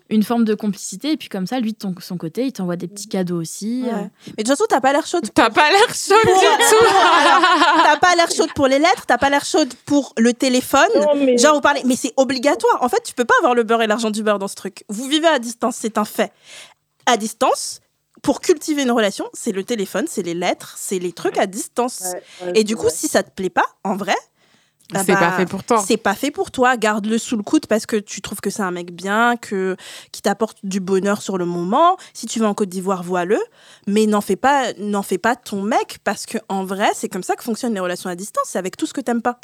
une 0.09 0.23
forme 0.23 0.45
de 0.45 0.55
complicité. 0.55 1.11
Et 1.11 1.17
puis 1.17 1.29
comme 1.29 1.47
ça, 1.47 1.59
lui, 1.59 1.73
de 1.73 1.77
ton, 1.77 1.93
son 1.99 2.17
côté, 2.17 2.45
il 2.45 2.51
t'envoie 2.53 2.75
des 2.75 2.87
petits 2.87 3.07
cadeaux 3.07 3.39
aussi. 3.39 3.83
Ouais. 3.85 3.91
euh. 3.91 3.95
Mais 4.37 4.43
de 4.43 4.43
toute 4.43 4.47
façon, 4.49 4.65
t'as 4.69 4.81
pas 4.81 4.93
l'air 4.93 5.05
chaude. 5.05 5.27
T'as 5.33 5.49
pas 5.49 5.69
l'air 5.69 5.93
chaude 5.93 6.17
du 6.25 6.65
tout. 6.69 6.85
T'as 7.83 7.97
pas 7.97 8.15
l'air 8.15 8.29
chaude 8.31 8.53
pour 8.53 8.67
les 8.67 8.79
lettres, 8.79 9.05
t'as 9.07 9.17
pas 9.17 9.29
l'air 9.29 9.45
chaude 9.45 9.73
pour 9.85 10.13
le 10.17 10.33
téléphone. 10.33 10.87
Non, 10.95 11.15
mais 11.15 11.37
Genre, 11.37 11.55
vous 11.55 11.61
parlez, 11.61 11.81
mais 11.85 11.95
c'est 11.95 12.13
obligatoire. 12.17 12.81
En 12.83 12.89
fait, 12.89 13.01
tu 13.03 13.13
peux 13.13 13.25
pas 13.25 13.33
avoir 13.39 13.55
le 13.55 13.63
beurre 13.63 13.81
et 13.81 13.87
l'argent 13.87 14.11
du 14.11 14.23
beurre 14.23 14.39
dans 14.39 14.47
ce 14.47 14.55
truc. 14.55 14.83
Vous 14.89 15.07
vivez 15.07 15.27
à 15.27 15.39
distance, 15.39 15.75
c'est 15.79 15.97
un 15.97 16.05
fait. 16.05 16.31
À 17.05 17.17
distance, 17.17 17.79
pour 18.21 18.41
cultiver 18.41 18.83
une 18.83 18.91
relation, 18.91 19.25
c'est 19.33 19.51
le 19.51 19.63
téléphone, 19.63 20.05
c'est 20.09 20.23
les 20.23 20.33
lettres, 20.33 20.75
c'est 20.77 20.99
les 20.99 21.13
trucs 21.13 21.37
à 21.37 21.45
distance. 21.45 22.01
Ouais, 22.41 22.47
ouais, 22.47 22.51
Et 22.55 22.63
du 22.63 22.75
coup, 22.75 22.83
vrai. 22.83 22.91
si 22.93 23.07
ça 23.07 23.23
te 23.23 23.31
plaît 23.31 23.49
pas, 23.49 23.65
en 23.83 23.95
vrai, 23.95 24.15
ah 24.95 25.03
C'est 25.03 25.13
bah, 25.13 25.19
pas 25.19 25.31
fait 25.31 25.45
pour 25.45 25.63
toi. 25.63 25.83
C'est 25.85 25.97
pas 25.97 26.15
fait 26.15 26.31
pour 26.31 26.51
toi. 26.51 26.77
Garde-le 26.77 27.17
sous 27.17 27.35
le 27.35 27.43
coude 27.43 27.67
parce 27.67 27.85
que 27.85 27.97
tu 27.97 28.21
trouves 28.21 28.39
que 28.39 28.49
c'est 28.49 28.63
un 28.63 28.71
mec 28.71 28.91
bien, 28.93 29.35
que 29.35 29.75
qui 30.11 30.21
t'apporte 30.21 30.57
du 30.63 30.79
bonheur 30.79 31.21
sur 31.21 31.37
le 31.37 31.45
moment. 31.45 31.97
Si 32.13 32.25
tu 32.25 32.39
vas 32.39 32.47
en 32.47 32.53
Côte 32.53 32.69
d'Ivoire, 32.69 33.03
vois-le. 33.03 33.37
Mais 33.85 34.05
n'en 34.05 34.21
fais 34.21 34.37
pas, 34.37 34.71
n'en 34.77 35.03
fais 35.03 35.17
pas 35.17 35.35
ton 35.35 35.61
mec 35.61 35.97
parce 36.03 36.25
que 36.25 36.37
en 36.49 36.63
vrai, 36.63 36.89
c'est 36.93 37.09
comme 37.09 37.23
ça 37.23 37.35
que 37.35 37.43
fonctionnent 37.43 37.73
les 37.73 37.79
relations 37.81 38.09
à 38.09 38.15
distance. 38.15 38.45
C'est 38.47 38.59
avec 38.59 38.77
tout 38.77 38.85
ce 38.85 38.93
que 38.93 39.01
t'aimes 39.01 39.21
pas. 39.21 39.39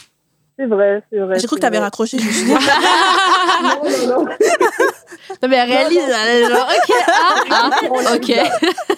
c'est 0.57 0.65
vrai, 0.65 1.03
c'est 1.11 1.19
vrai. 1.19 1.39
J'ai 1.39 1.47
cru 1.47 1.57
que 1.57 1.61
t'avais 1.61 1.79
raccroché. 1.79 2.17
je 2.19 2.25
me 2.25 2.31
suis 2.31 2.45
dit- 2.45 2.53
Non, 3.63 3.81
non, 3.83 4.07
non. 4.07 4.25
Non, 4.25 4.31
mais 5.49 5.55
elle 5.57 5.69
réalise. 5.69 5.99
elle 5.99 6.43
est 6.43 6.49
genre, 6.49 6.67
ok, 6.67 6.95
ah, 7.07 7.35
ah, 7.51 7.69
ok. 8.15 8.31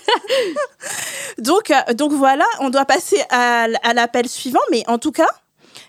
Donc, 1.37 1.71
euh, 1.71 1.93
donc 1.93 2.11
voilà, 2.13 2.45
on 2.59 2.69
doit 2.69 2.85
passer 2.85 3.21
à 3.29 3.67
l'appel 3.93 4.27
suivant, 4.29 4.59
mais 4.71 4.83
en 4.87 4.97
tout 4.97 5.11
cas, 5.11 5.27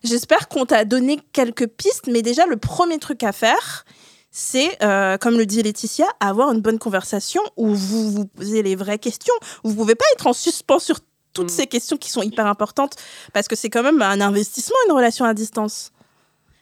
j'espère 0.07 0.49
qu'on 0.49 0.65
t'a 0.67 0.85
donné 0.85 1.21
quelques 1.33 1.67
pistes. 1.67 2.07
Mais 2.11 2.23
déjà, 2.23 2.47
le 2.47 2.57
premier 2.57 2.99
truc 2.99 3.23
à 3.23 3.33
faire, 3.33 3.85
c'est, 4.31 4.77
euh, 4.83 5.17
comme 5.19 5.37
le 5.39 5.47
dit 5.47 5.63
Laetitia, 5.63 6.07
avoir 6.21 6.53
une 6.53 6.61
bonne 6.61 6.79
conversation 6.79 7.43
où 7.57 7.75
vous 7.75 8.11
vous 8.11 8.25
posez 8.27 8.63
les 8.63 8.77
vraies 8.77 8.99
questions. 8.99 9.35
Vous 9.65 9.75
pouvez 9.75 9.95
pas 9.95 10.05
être 10.15 10.27
en 10.27 10.33
suspens 10.33 10.79
sur 10.79 10.99
toutes 11.33 11.47
Mm. 11.47 11.49
ces 11.49 11.67
questions 11.67 11.97
qui 11.99 12.11
sont 12.11 12.23
hyper 12.23 12.47
importantes 12.47 12.95
parce 13.35 13.47
que 13.47 13.57
c'est 13.57 13.69
quand 13.69 13.83
même 13.83 14.01
un 14.01 14.21
investissement, 14.23 14.77
une 14.89 14.93
relation 14.95 15.25
à 15.27 15.35
distance. 15.35 15.91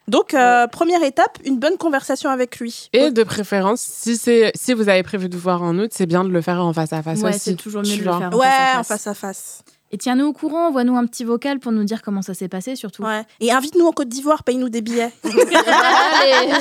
Donc, 0.08 0.34
euh, 0.34 0.66
première 0.66 1.02
étape, 1.02 1.38
une 1.44 1.58
bonne 1.58 1.78
conversation 1.78 2.28
avec 2.28 2.58
lui. 2.58 2.90
Et 2.92 3.10
de 3.10 3.22
préférence, 3.22 3.80
si, 3.80 4.16
c'est, 4.18 4.52
si 4.54 4.74
vous 4.74 4.88
avez 4.90 5.02
prévu 5.02 5.28
de 5.30 5.34
vous 5.36 5.42
voir 5.42 5.62
en 5.62 5.78
août, 5.78 5.90
c'est 5.94 6.04
bien 6.06 6.24
de 6.24 6.28
le 6.28 6.42
faire 6.42 6.60
en 6.60 6.72
face 6.74 6.92
à 6.92 7.02
face 7.02 7.20
Ouais, 7.20 7.30
aussi. 7.30 7.38
c'est 7.40 7.54
toujours 7.54 7.82
mieux 7.82 7.96
de 7.96 8.02
le 8.04 8.12
faire. 8.12 8.34
Ouais, 8.36 8.44
face 8.46 8.74
à 8.76 8.80
en 8.80 8.84
face 8.84 9.06
à 9.06 9.14
face. 9.14 9.62
Et 9.92 9.98
tiens-nous 9.98 10.26
au 10.26 10.32
courant, 10.32 10.68
envoie-nous 10.68 10.96
un 10.96 11.06
petit 11.06 11.22
vocal 11.24 11.60
pour 11.60 11.70
nous 11.70 11.84
dire 11.84 12.02
comment 12.02 12.22
ça 12.22 12.34
s'est 12.34 12.48
passé, 12.48 12.74
surtout. 12.74 13.04
Ouais. 13.04 13.22
Et 13.40 13.52
invite-nous 13.52 13.86
en 13.86 13.92
Côte 13.92 14.08
d'Ivoire, 14.08 14.42
paye-nous 14.42 14.68
des 14.68 14.80
billets. 14.80 15.12
Allez. 15.24 16.58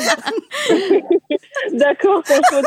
D'accord. 1.72 2.22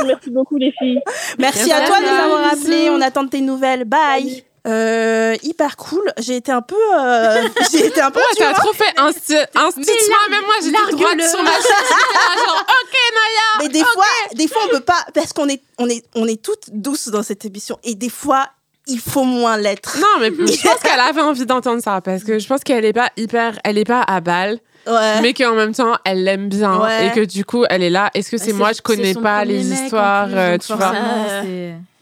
Merci 0.07 0.31
beaucoup, 0.31 0.57
les 0.57 0.73
filles. 0.79 1.01
Merci 1.39 1.69
Merci 1.69 1.73
à 1.73 1.87
toi 1.87 2.01
de 2.01 2.05
nous 2.05 2.25
avoir 2.25 2.53
appelés. 2.53 2.91
On 2.91 3.01
attend 3.01 3.25
de 3.25 3.29
tes 3.29 3.41
nouvelles. 3.41 3.85
Bye. 3.85 4.45
Euh, 4.67 5.37
hyper 5.45 5.77
cool. 5.77 6.13
J'ai 6.19 6.35
été 6.35 6.51
un 6.51 6.63
peu, 6.63 6.75
euh, 6.99 7.47
j'ai 7.71 7.87
été 7.87 8.01
un 8.01 8.11
peu. 8.11 8.19
Ouais, 8.19 8.25
tu 8.33 8.43
t'as 8.43 8.51
vois. 8.53 8.59
trop 8.65 8.73
fait 8.73 8.93
insti- 8.97 9.47
institutement. 9.55 10.17
Même 10.29 10.43
moi, 10.43 10.55
j'étais 10.61 10.97
droite 10.97 11.21
sur 11.31 11.43
ma 11.45 11.51
genre, 11.53 12.65
ok, 12.67 12.97
Naya. 13.15 13.63
Mais 13.63 13.69
des 13.69 13.85
fois, 13.85 14.05
des 14.35 14.49
fois, 14.49 14.63
on 14.65 14.69
peut 14.71 14.81
pas 14.81 15.07
parce 15.15 15.33
qu'on 15.33 15.49
est, 15.49 15.63
on 15.79 15.89
est, 15.89 16.05
on 16.17 16.27
est 16.27 16.43
toutes 16.43 16.71
douces 16.73 17.09
dans 17.09 17.23
cette 17.23 17.45
émission. 17.45 17.79
Et 17.85 17.95
des 17.95 18.09
fois, 18.11 18.49
il 18.87 19.01
faut 19.01 19.25
moins 19.25 19.57
l'être. 19.57 19.99
Non, 19.99 20.21
mais 20.21 20.31
je 20.31 20.63
pense 20.63 20.81
qu'elle 20.81 21.01
avait 21.01 21.21
envie 21.23 21.47
d'entendre 21.47 21.83
ça 21.83 22.01
parce 22.01 22.23
que 22.25 22.39
je 22.39 22.47
pense 22.47 22.63
qu'elle 22.65 22.85
est 22.85 22.93
pas 22.93 23.11
hyper, 23.17 23.59
elle 23.65 23.79
est 23.79 23.85
pas 23.85 24.03
à 24.03 24.21
balle, 24.21 24.59
Ouais. 24.87 25.21
mais 25.21 25.35
qu'en 25.35 25.55
même 25.55 25.75
temps, 25.75 25.97
elle 26.05 26.23
l'aime 26.23 26.49
bien 26.49 26.79
Ouais. 26.81 27.09
et 27.09 27.11
que 27.11 27.25
du 27.25 27.45
coup, 27.45 27.65
elle 27.69 27.83
est 27.83 27.91
là. 27.91 28.11
Est-ce 28.15 28.31
que 28.31 28.39
c'est 28.39 28.53
moi, 28.53 28.73
je 28.73 28.81
connais 28.83 29.15
pas 29.15 29.45
les 29.45 29.73
histoires, 29.73 30.27
plus, 30.29 30.37
euh, 30.37 30.59
tu 30.59 30.73
vois. 30.75 30.93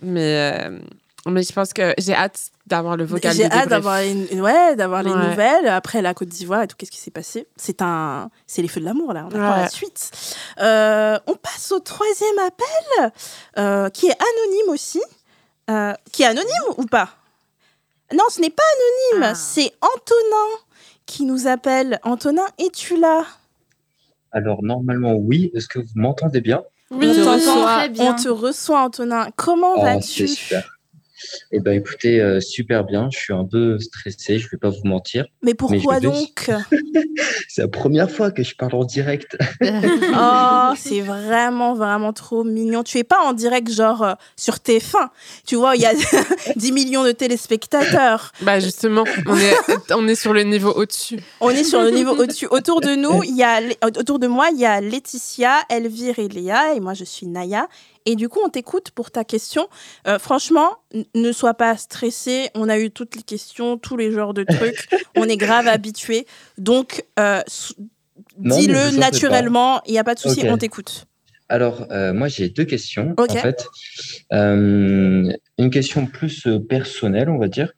Mais, 0.02 0.52
euh, 0.60 0.78
mais 1.26 1.42
je 1.42 1.52
pense 1.52 1.72
que 1.72 1.94
j'ai 1.96 2.14
hâte 2.14 2.38
d'avoir 2.66 2.98
le 2.98 3.04
vocal. 3.04 3.34
J'ai 3.34 3.48
de 3.48 3.54
hâte 3.54 3.70
d'avoir 3.70 4.00
une, 4.02 4.26
une- 4.30 4.42
ouais, 4.42 4.76
d'avoir 4.76 5.02
les 5.02 5.10
nouvelles 5.14 5.66
après 5.68 6.02
la 6.02 6.12
Côte 6.12 6.28
d'Ivoire 6.28 6.62
et 6.62 6.66
tout. 6.66 6.76
Qu'est-ce 6.78 6.90
qui 6.90 6.98
s'est 6.98 7.10
passé? 7.10 7.46
C'est 7.56 7.80
un, 7.80 8.28
c'est 8.46 8.60
les 8.60 8.68
feux 8.68 8.80
de 8.80 8.84
l'amour 8.84 9.14
là. 9.14 9.24
On 9.26 9.28
attend 9.34 9.56
la 9.62 9.68
suite. 9.70 10.10
Euh, 10.60 11.18
on 11.26 11.34
passe 11.36 11.72
au 11.72 11.80
troisième 11.80 12.38
appel, 12.46 13.12
euh, 13.58 13.88
qui 13.88 14.06
est 14.08 14.12
anonyme 14.16 14.68
aussi. 14.68 15.00
Euh, 15.70 15.94
qui 16.12 16.22
est 16.22 16.26
anonyme 16.26 16.74
ou 16.76 16.84
pas? 16.86 17.10
Non, 18.12 18.24
ce 18.30 18.40
n'est 18.40 18.50
pas 18.50 18.62
anonyme. 19.12 19.30
Ah. 19.32 19.34
C'est 19.34 19.72
Antonin 19.80 20.58
qui 21.06 21.24
nous 21.24 21.46
appelle. 21.46 21.98
Antonin, 22.02 22.46
es-tu 22.58 22.98
là? 22.98 23.24
Alors, 24.32 24.62
normalement, 24.62 25.14
oui. 25.14 25.50
Est-ce 25.54 25.68
que 25.68 25.78
vous 25.78 25.86
m'entendez 25.94 26.40
bien? 26.40 26.62
Oui, 26.90 27.06
on, 27.08 27.14
te 27.14 27.28
reçoit 27.28 27.76
très 27.78 27.88
bien. 27.88 28.12
on 28.12 28.22
te 28.22 28.28
reçoit, 28.28 28.82
Antonin. 28.82 29.28
Comment 29.36 29.74
Oh, 29.76 29.82
vas-tu? 29.82 30.28
c'est 30.28 30.34
super. 30.34 30.73
Eh 31.52 31.60
ben, 31.60 31.72
écoutez, 31.72 32.20
euh, 32.20 32.40
super 32.40 32.84
bien. 32.84 33.08
Je 33.12 33.18
suis 33.18 33.32
un 33.32 33.44
peu 33.44 33.78
stressé, 33.78 34.38
je 34.38 34.48
vais 34.50 34.56
pas 34.56 34.70
vous 34.70 34.84
mentir. 34.84 35.26
Mais 35.42 35.54
pourquoi 35.54 36.00
donc 36.00 36.50
C'est 37.48 37.62
la 37.62 37.68
première 37.68 38.10
fois 38.10 38.30
que 38.30 38.42
je 38.42 38.54
parle 38.54 38.74
en 38.74 38.84
direct. 38.84 39.36
Oh, 40.16 40.72
c'est 40.76 41.00
vraiment, 41.00 41.74
vraiment 41.74 42.12
trop 42.12 42.44
mignon. 42.44 42.82
Tu 42.82 42.98
es 42.98 43.04
pas 43.04 43.20
en 43.24 43.32
direct, 43.32 43.70
genre 43.70 44.02
euh, 44.02 44.12
sur 44.36 44.56
TF1. 44.56 45.08
Tu 45.46 45.56
vois, 45.56 45.76
il 45.76 45.82
y 45.82 45.86
a 45.86 45.92
10 46.56 46.72
millions 46.72 47.04
de 47.04 47.12
téléspectateurs. 47.12 48.32
Bah 48.42 48.60
justement, 48.60 49.04
on 49.26 49.36
est, 49.36 49.54
on 49.92 50.06
est 50.06 50.14
sur 50.14 50.32
le 50.32 50.42
niveau 50.42 50.70
au-dessus. 50.70 51.20
On 51.40 51.50
est 51.50 51.64
sur 51.64 51.82
le 51.82 51.90
niveau 51.90 52.12
au-dessus. 52.12 52.46
Autour 52.50 52.80
de 52.80 52.94
nous, 52.94 53.22
il 53.24 53.36
y 53.36 53.42
a, 53.42 53.60
autour 53.82 54.18
de 54.18 54.26
moi, 54.26 54.48
il 54.52 54.60
y 54.60 54.66
a 54.66 54.80
Laetitia, 54.80 55.60
Elvire 55.68 56.18
et 56.18 56.28
Léa, 56.28 56.74
et 56.74 56.80
moi, 56.80 56.94
je 56.94 57.04
suis 57.04 57.26
Naya. 57.26 57.68
Et 58.06 58.16
du 58.16 58.28
coup, 58.28 58.40
on 58.44 58.48
t'écoute 58.48 58.90
pour 58.90 59.10
ta 59.10 59.24
question. 59.24 59.68
Euh, 60.06 60.18
franchement, 60.18 60.76
ne 61.14 61.32
sois 61.32 61.54
pas 61.54 61.76
stressé. 61.76 62.50
On 62.54 62.68
a 62.68 62.78
eu 62.78 62.90
toutes 62.90 63.16
les 63.16 63.22
questions, 63.22 63.78
tous 63.78 63.96
les 63.96 64.12
genres 64.12 64.34
de 64.34 64.44
trucs. 64.48 64.88
on 65.16 65.24
est 65.24 65.36
grave 65.36 65.68
habitués. 65.68 66.26
Donc, 66.58 67.04
euh, 67.18 67.42
dis-le 68.38 68.96
naturellement. 68.98 69.82
Il 69.86 69.92
n'y 69.92 69.98
a 69.98 70.04
pas 70.04 70.14
de 70.14 70.20
souci, 70.20 70.42
on 70.48 70.58
t'écoute. 70.58 71.06
Alors, 71.48 71.86
euh, 71.90 72.12
moi, 72.14 72.28
j'ai 72.28 72.48
deux 72.48 72.64
questions, 72.64 73.14
Ok. 73.18 73.30
en 73.30 73.34
fait. 73.34 73.66
Euh, 74.32 75.30
une 75.58 75.70
question 75.70 76.06
plus 76.06 76.46
personnelle, 76.68 77.28
on 77.28 77.38
va 77.38 77.48
dire. 77.48 77.72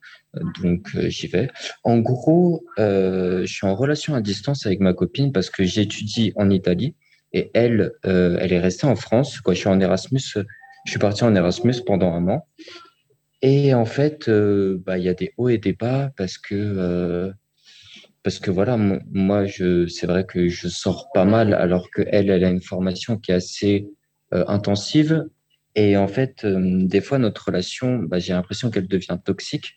Donc, 0.63 0.89
euh, 0.95 1.09
j'y 1.09 1.27
vais. 1.27 1.51
En 1.83 1.99
gros, 1.99 2.65
je 2.79 3.45
suis 3.47 3.67
en 3.67 3.75
relation 3.75 4.15
à 4.15 4.21
distance 4.21 4.67
avec 4.67 4.81
ma 4.81 4.93
copine 4.93 5.33
parce 5.33 5.51
que 5.51 5.65
j'étudie 5.65 6.33
en 6.37 6.51
Italie 6.51 6.95
et 7.33 7.51
elle, 7.55 7.93
euh, 8.07 8.37
elle 8.41 8.53
est 8.53 8.61
restée 8.61 8.87
en 8.87 8.97
France. 8.97 9.41
Je 9.47 9.53
suis 9.55 9.69
en 9.69 9.81
Erasmus. 9.81 10.21
euh, 10.37 10.45
Je 10.85 10.91
suis 10.91 10.99
parti 10.99 11.25
en 11.25 11.35
Erasmus 11.35 11.75
pendant 11.85 12.13
un 12.13 12.29
an. 12.29 12.47
Et 13.43 13.75
en 13.75 13.85
fait, 13.85 14.29
euh, 14.29 14.81
bah, 14.85 14.99
il 14.99 15.05
y 15.05 15.09
a 15.09 15.15
des 15.15 15.33
hauts 15.37 15.49
et 15.49 15.59
des 15.59 15.73
bas 15.73 16.11
parce 16.17 16.39
que, 16.39 17.33
parce 18.23 18.39
que 18.39 18.51
voilà, 18.51 18.77
mo- 18.77 18.99
moi, 19.13 19.45
c'est 19.47 20.07
vrai 20.07 20.25
que 20.25 20.49
je 20.49 20.69
sors 20.69 21.11
pas 21.13 21.25
mal 21.25 21.55
alors 21.55 21.91
que 21.91 22.03
elle, 22.11 22.31
a 22.31 22.49
une 22.49 22.63
formation 22.63 23.19
qui 23.19 23.31
est 23.33 23.35
assez 23.35 23.89
intensive. 24.33 25.25
Et 25.75 25.97
en 25.97 26.09
fait, 26.09 26.47
des 26.47 27.01
fois, 27.01 27.19
notre 27.19 27.47
relation, 27.47 27.99
bah, 27.99 28.19
j'ai 28.19 28.33
l'impression 28.33 28.71
qu'elle 28.71 28.89
devient 28.89 29.19
toxique 29.25 29.75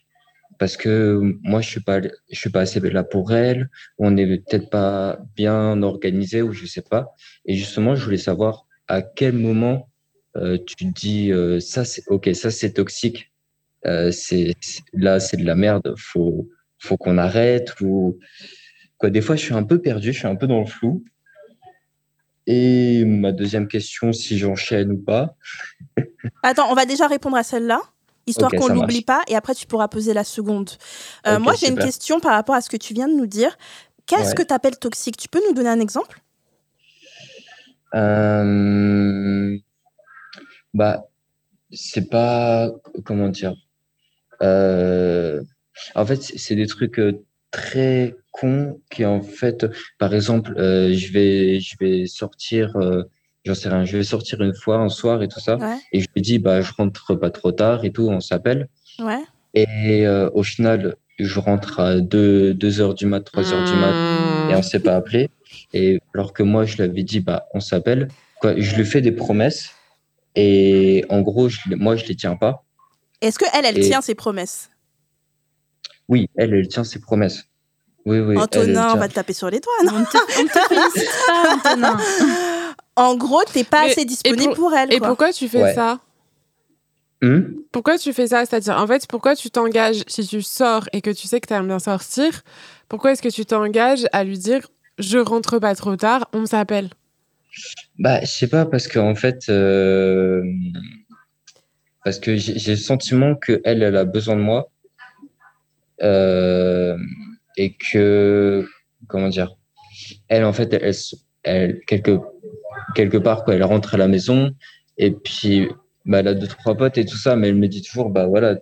parce 0.59 0.75
que 0.77 1.19
moi, 1.41 1.61
je 1.61 1.69
suis 1.69 1.79
pas, 1.79 2.01
je 2.01 2.39
suis 2.39 2.49
pas 2.49 2.61
assez 2.61 2.79
là 2.81 3.03
pour 3.03 3.33
elle. 3.33 3.69
On 3.97 4.11
n'est 4.11 4.37
peut-être 4.39 4.69
pas 4.69 5.19
bien 5.35 5.81
organisé 5.81 6.41
ou 6.41 6.51
je 6.51 6.65
sais 6.65 6.81
pas. 6.81 7.15
Et 7.45 7.55
justement, 7.55 7.95
je 7.95 8.03
voulais 8.03 8.17
savoir 8.17 8.65
à 8.87 9.01
quel 9.01 9.33
moment 9.33 9.89
euh, 10.35 10.57
tu 10.65 10.85
dis 10.85 11.31
euh, 11.31 11.59
ça, 11.59 11.85
c'est 11.85 12.03
ok, 12.07 12.29
ça 12.35 12.51
c'est 12.51 12.73
toxique. 12.73 13.31
Euh, 13.85 14.11
c'est- 14.11 14.53
là, 14.93 15.19
c'est 15.21 15.37
de 15.37 15.45
la 15.45 15.55
merde. 15.55 15.93
Faut, 15.97 16.49
faut 16.77 16.97
qu'on 16.97 17.17
arrête 17.17 17.79
ou 17.81 18.19
quoi. 18.97 19.09
Des 19.09 19.21
fois, 19.21 19.37
je 19.37 19.45
suis 19.45 19.53
un 19.53 19.63
peu 19.63 19.81
perdu, 19.81 20.11
je 20.11 20.19
suis 20.19 20.27
un 20.27 20.35
peu 20.35 20.45
dans 20.47 20.59
le 20.59 20.67
flou. 20.67 21.03
Et 22.47 23.05
ma 23.05 23.31
deuxième 23.31 23.67
question, 23.67 24.11
si 24.11 24.37
j'enchaîne 24.37 24.91
ou 24.91 24.97
pas. 24.97 25.35
Attends, 26.43 26.69
on 26.69 26.73
va 26.75 26.85
déjà 26.85 27.07
répondre 27.07 27.37
à 27.37 27.43
celle-là, 27.43 27.79
histoire 28.29 28.51
Ok, 28.53 28.59
qu'on 28.59 28.67
l'oublie 28.67 29.01
pas, 29.03 29.23
et 29.27 29.35
après 29.35 29.53
tu 29.55 29.65
pourras 29.67 29.87
poser 29.87 30.13
la 30.13 30.23
seconde. 30.23 30.69
Euh, 31.27 31.39
moi, 31.39 31.53
j'ai 31.59 31.69
une 31.69 31.77
question 31.77 32.19
par 32.19 32.31
rapport 32.33 32.55
à 32.55 32.61
ce 32.61 32.69
que 32.69 32.77
tu 32.77 32.93
viens 32.93 33.07
de 33.07 33.13
nous 33.15 33.27
dire. 33.27 33.57
Qu'est-ce 34.05 34.29
Ouais. 34.29 34.35
que 34.35 34.43
tu 34.43 34.53
appelles 34.53 34.77
toxique? 34.79 35.17
Tu 35.17 35.27
peux 35.27 35.41
nous 35.47 35.53
donner 35.53 35.69
un 35.69 35.79
exemple? 35.79 36.21
Euh, 37.95 39.57
bah, 40.73 41.07
c'est 41.71 42.09
pas, 42.09 42.71
comment 43.03 43.29
dire, 43.29 43.53
euh, 44.41 45.41
en 45.95 46.05
fait, 46.05 46.21
c'est 46.21 46.55
des 46.55 46.67
trucs 46.67 47.01
très 47.51 48.15
cons 48.31 48.79
qui, 48.91 49.05
en 49.05 49.21
fait, 49.21 49.65
par 49.97 50.13
exemple, 50.13 50.53
je 50.57 51.11
vais, 51.11 51.59
je 51.59 51.75
vais 51.79 52.05
sortir, 52.07 52.73
j'en 53.49 53.55
sais 53.55 53.69
rien, 53.69 53.83
je 53.85 53.97
vais 53.97 54.03
sortir 54.03 54.41
une 54.41 54.53
fois 54.53 54.77
un 54.77 54.89
soir 54.89 55.21
et 55.23 55.27
tout 55.27 55.39
ça, 55.39 55.57
Ouais. 55.57 55.75
et 55.91 55.99
je 56.01 56.07
lui 56.15 56.21
dis, 56.21 56.37
bah, 56.39 56.61
je 56.61 56.71
rentre 56.77 57.15
pas 57.15 57.31
trop 57.31 57.51
tard 57.51 57.83
et 57.83 57.91
tout, 57.91 58.07
on 58.07 58.19
s'appelle, 58.19 58.67
Ouais. 58.99 59.21
et 59.55 60.05
euh, 60.07 60.29
au 60.33 60.43
final, 60.43 60.95
je 61.17 61.39
rentre 61.39 61.79
à 61.79 61.99
2, 61.99 62.53
2 62.53 62.79
heures 62.81 62.93
du 62.93 63.05
mat, 63.07 63.21
3 63.21 63.51
heures 63.53 63.65
du 63.65 63.73
mat, 63.75 64.51
et 64.51 64.55
on 64.55 64.61
s'est 64.61 64.79
pas 64.79 64.95
appelé. 64.95 65.29
Et 65.73 65.99
alors 66.13 66.31
que 66.33 66.43
moi, 66.43 66.63
je 66.65 66.75
lui 66.77 66.83
avais 66.83 67.03
dit, 67.03 67.19
bah, 67.21 67.47
on 67.53 67.59
s'appelle. 67.59 68.07
Quoi, 68.39 68.53
je 68.57 68.75
lui 68.75 68.85
fais 68.85 69.01
des 69.01 69.11
promesses 69.11 69.71
et 70.35 71.03
en 71.09 71.21
gros, 71.21 71.49
je, 71.49 71.59
les- 71.69 71.75
moi, 71.75 71.95
je 71.97 72.05
les 72.05 72.15
tiens 72.15 72.35
pas. 72.37 72.63
Est-ce 73.19 73.37
que 73.39 73.45
elle, 73.53 73.65
elle 73.65 73.77
Et- 73.79 73.89
tient 73.89 74.01
ses 74.01 74.15
promesses? 74.15 74.69
Oui, 76.07 76.29
elle, 76.37 76.53
elle 76.53 76.67
tient 76.69 76.83
ses 76.85 76.99
promesses. 76.99 77.43
Oui, 78.05 78.19
oui. 78.19 78.25
elle, 78.27 78.31
elle 78.31 78.37
Antonin, 78.39 78.93
on 78.93 78.97
va 78.97 79.09
te 79.09 79.13
taper 79.15 79.33
sur 79.33 79.49
les 79.49 79.59
doigts. 79.59 79.73
non 79.83 79.91
On 79.97 80.03
te, 80.05 80.17
on 80.39 80.45
te 80.47 80.53
pas, 81.27 81.55
Antonin. 81.71 81.97
en 82.99 83.15
gros, 83.15 83.41
t'es 83.51 83.63
pas 83.63 83.85
Mais- 83.85 83.91
assez 83.91 84.05
disponible 84.05 84.53
pour- 84.53 84.69
pour, 84.69 84.73
elle. 84.73 84.93
Et 84.93 84.99
quoi. 84.99 85.07
pourquoi 85.07 85.31
tu 85.33 85.47
fais 85.47 85.63
Ouais. 85.63 85.73
ça 85.73 85.99
Hum 87.21 87.53
Pourquoi 87.71 87.97
tu 87.97 88.13
fais 88.13 88.27
ça? 88.27 88.45
C'est-à-dire, 88.45 88.77
en 88.77 88.87
fait, 88.87 89.05
pourquoi 89.07 89.35
tu 89.35 89.49
t'engages, 89.51 90.03
si 90.07 90.25
tu 90.25 90.41
sors 90.41 90.87
et 90.93 91.01
que 91.01 91.09
tu 91.09 91.27
sais 91.27 91.39
que 91.41 91.47
tu 91.47 91.53
aimes 91.53 91.67
bien 91.67 91.79
sortir, 91.79 92.41
pourquoi 92.87 93.11
est-ce 93.11 93.21
que 93.21 93.27
tu 93.29 93.45
t'engages 93.45 94.05
à 94.13 94.23
lui 94.23 94.37
dire 94.37 94.67
je 94.97 95.17
rentre 95.17 95.59
pas 95.59 95.75
trop 95.75 95.95
tard, 95.95 96.29
on 96.33 96.45
s'appelle? 96.45 96.89
Bah, 97.97 98.21
je 98.21 98.27
sais 98.27 98.47
pas, 98.47 98.65
parce 98.65 98.87
qu'en 98.87 99.15
fait, 99.15 99.43
euh, 99.49 100.43
parce 102.03 102.19
que 102.19 102.35
j'ai 102.37 102.71
le 102.71 102.77
sentiment 102.77 103.35
que 103.35 103.61
elle, 103.65 103.83
elle 103.83 103.97
a 103.97 104.05
besoin 104.05 104.35
de 104.35 104.41
moi 104.41 104.69
euh, 106.01 106.97
et 107.57 107.75
que, 107.75 108.65
comment 109.07 109.27
dire, 109.29 109.55
elle, 110.29 110.45
en 110.45 110.53
fait, 110.53 110.73
elle, 110.73 110.93
elle, 111.43 111.81
quelque, 111.85 112.19
quelque 112.95 113.17
part, 113.17 113.43
quoi, 113.43 113.55
elle 113.55 113.63
rentre 113.63 113.95
à 113.95 113.97
la 113.97 114.07
maison 114.07 114.51
Et 114.97 115.11
puis, 115.11 115.67
bah, 116.05 116.19
elle 116.19 116.27
a 116.27 116.33
deux, 116.33 116.47
trois 116.47 116.75
potes 116.75 116.97
et 116.97 117.05
tout 117.05 117.17
ça, 117.17 117.35
mais 117.35 117.49
elle 117.49 117.55
me 117.55 117.67
dit 117.67 117.81
toujours, 117.81 118.09
bah 118.09 118.27
voilà, 118.27 118.57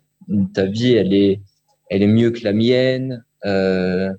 ta 0.53 0.65
vie, 0.65 0.93
elle 0.93 1.13
est, 1.13 1.41
elle 1.89 2.03
est 2.03 2.07
mieux 2.07 2.31
que 2.31 2.43
la 2.43 2.53
mienne. 2.53 3.23
Euh, 3.45 4.11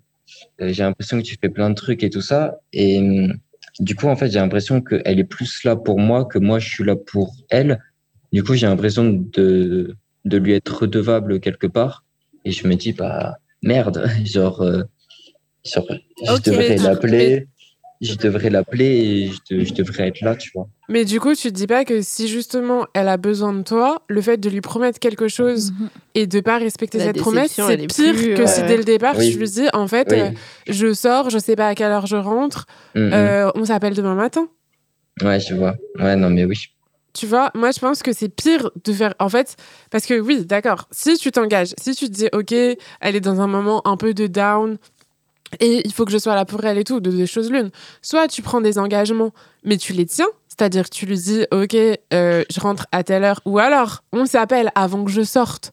euh, 0.61 0.73
j'ai 0.73 0.83
l'impression 0.83 1.19
que 1.19 1.23
tu 1.25 1.37
fais 1.41 1.49
plein 1.49 1.71
de 1.71 1.75
trucs 1.75 2.03
et 2.03 2.11
tout 2.11 2.21
ça. 2.21 2.59
Et 2.73 2.99
hum, 2.99 3.39
du 3.81 3.95
coup, 3.95 4.07
en 4.09 4.17
fait, 4.17 4.31
j'ai 4.31 4.39
l'impression 4.39 4.81
qu'elle 4.81 5.19
est 5.19 5.25
plus 5.25 5.65
là 5.65 5.77
pour 5.77 5.99
moi 5.99 6.25
que 6.25 6.39
moi, 6.39 6.59
je 6.59 6.69
suis 6.69 6.85
là 6.85 6.97
pour 6.97 7.35
elle. 7.51 7.79
Du 8.33 8.43
coup, 8.43 8.55
j'ai 8.55 8.67
l'impression 8.67 9.05
de, 9.05 9.97
de 10.25 10.37
lui 10.37 10.53
être 10.53 10.83
redevable 10.83 11.41
quelque 11.41 11.67
part. 11.67 12.05
Et 12.45 12.51
je 12.51 12.67
me 12.67 12.75
dis, 12.75 12.93
bah, 12.93 13.39
merde, 13.63 14.09
genre, 14.25 14.63
euh, 14.63 14.83
genre 15.65 15.87
je 15.91 16.51
devrais 16.51 16.77
l'appeler, 16.77 17.49
je 18.01 18.15
devrais 18.15 18.51
l'appeler 18.51 18.85
et 18.87 19.27
je, 19.33 19.57
de- 19.57 19.65
je 19.65 19.75
devrais 19.75 20.09
être 20.09 20.21
là, 20.21 20.37
tu 20.37 20.51
vois. 20.55 20.69
Mais 20.89 21.05
du 21.05 21.21
coup, 21.21 21.35
tu 21.35 21.49
te 21.49 21.55
dis 21.55 21.67
pas 21.67 21.85
que 21.85 22.01
si 22.01 22.29
justement 22.29 22.87
elle 22.95 23.09
a 23.09 23.17
besoin 23.17 23.53
de 23.53 23.63
toi, 23.63 24.03
le 24.09 24.21
fait 24.23 24.39
de 24.39 24.49
lui 24.49 24.61
promettre 24.61 24.99
quelque 24.99 25.29
chose 25.29 25.73
Mhm. 25.73 25.89
et 26.15 26.27
de 26.27 26.41
pas 26.41 26.59
respecter 26.59 26.99
La 26.99 27.05
cette 27.07 27.19
promesse, 27.19 27.53
c'est 27.53 27.77
pire 27.87 28.15
plus, 28.15 28.35
que 28.35 28.47
si 28.47 28.61
euh, 28.63 28.67
dès 28.67 28.77
le 28.77 28.85
départ 28.85 29.15
Oui. 29.19 29.31
tu 29.33 29.39
lui 29.39 29.51
dis 29.51 29.67
en 29.73 29.87
fait, 29.89 30.09
Oui. 30.11 30.19
euh, 30.21 30.31
je 30.69 30.93
sors, 30.95 31.29
je 31.31 31.39
sais 31.39 31.57
pas 31.57 31.69
à 31.69 31.75
quelle 31.75 31.91
heure 31.93 32.07
je 32.07 32.17
rentre, 32.17 32.67
Mm, 32.95 33.11
euh, 33.13 33.51
on 33.55 33.65
s'appelle 33.67 33.95
demain 33.95 34.15
matin. 34.15 34.49
Ouais, 35.23 35.41
je 35.41 35.55
vois. 35.55 35.75
Ouais, 35.99 36.17
non, 36.17 36.31
mais 36.31 36.45
oui. 36.45 36.59
Tu 37.15 37.27
vois, 37.27 37.51
moi 37.55 37.71
je 37.73 37.81
pense 37.81 38.03
que 38.03 38.13
c'est 38.13 38.29
pire 38.29 38.71
de 38.85 38.93
faire. 38.93 39.15
En 39.19 39.29
fait, 39.29 39.57
parce 39.91 40.07
que 40.07 40.21
oui, 40.21 40.45
d'accord, 40.47 40.87
si 40.93 41.17
tu 41.19 41.33
t'engages, 41.33 41.75
si 41.81 41.95
tu 41.97 42.07
te 42.09 42.13
dis, 42.13 42.29
ok, 42.33 42.53
elle 42.53 43.17
est 43.17 43.21
dans 43.21 43.41
un 43.41 43.47
moment 43.49 43.85
un 43.89 43.97
peu 43.97 44.15
de 44.15 44.27
down 44.29 44.79
et 45.61 45.83
il 45.85 45.93
faut 45.93 46.05
que 46.05 46.13
je 46.13 46.19
sois 46.19 46.35
là 46.35 46.45
pour 46.45 46.65
elle 46.65 46.79
et 46.79 46.85
tout, 46.85 47.01
de 47.01 47.11
deux 47.11 47.27
choses 47.27 47.51
l'une. 47.51 47.71
Soit 48.03 48.29
tu 48.29 48.43
prends 48.43 48.61
des 48.61 48.79
engagements, 48.79 49.33
mais 49.65 49.77
tu 49.77 49.93
les 49.93 50.07
tiens, 50.07 50.29
c'est-à-dire 50.49 50.91
tu 50.91 51.07
lui 51.07 51.19
dis, 51.19 51.47
ok, 51.51 51.75
euh, 51.75 52.45
je 52.51 52.61
rentre 52.61 52.87
à 52.93 53.03
telle 53.05 53.25
heure, 53.25 53.41
ou 53.45 53.59
alors 53.59 54.03
on 54.13 54.27
s'appelle 54.27 54.71
avant 54.75 55.05
que 55.05 55.11
je 55.11 55.23
sorte, 55.23 55.73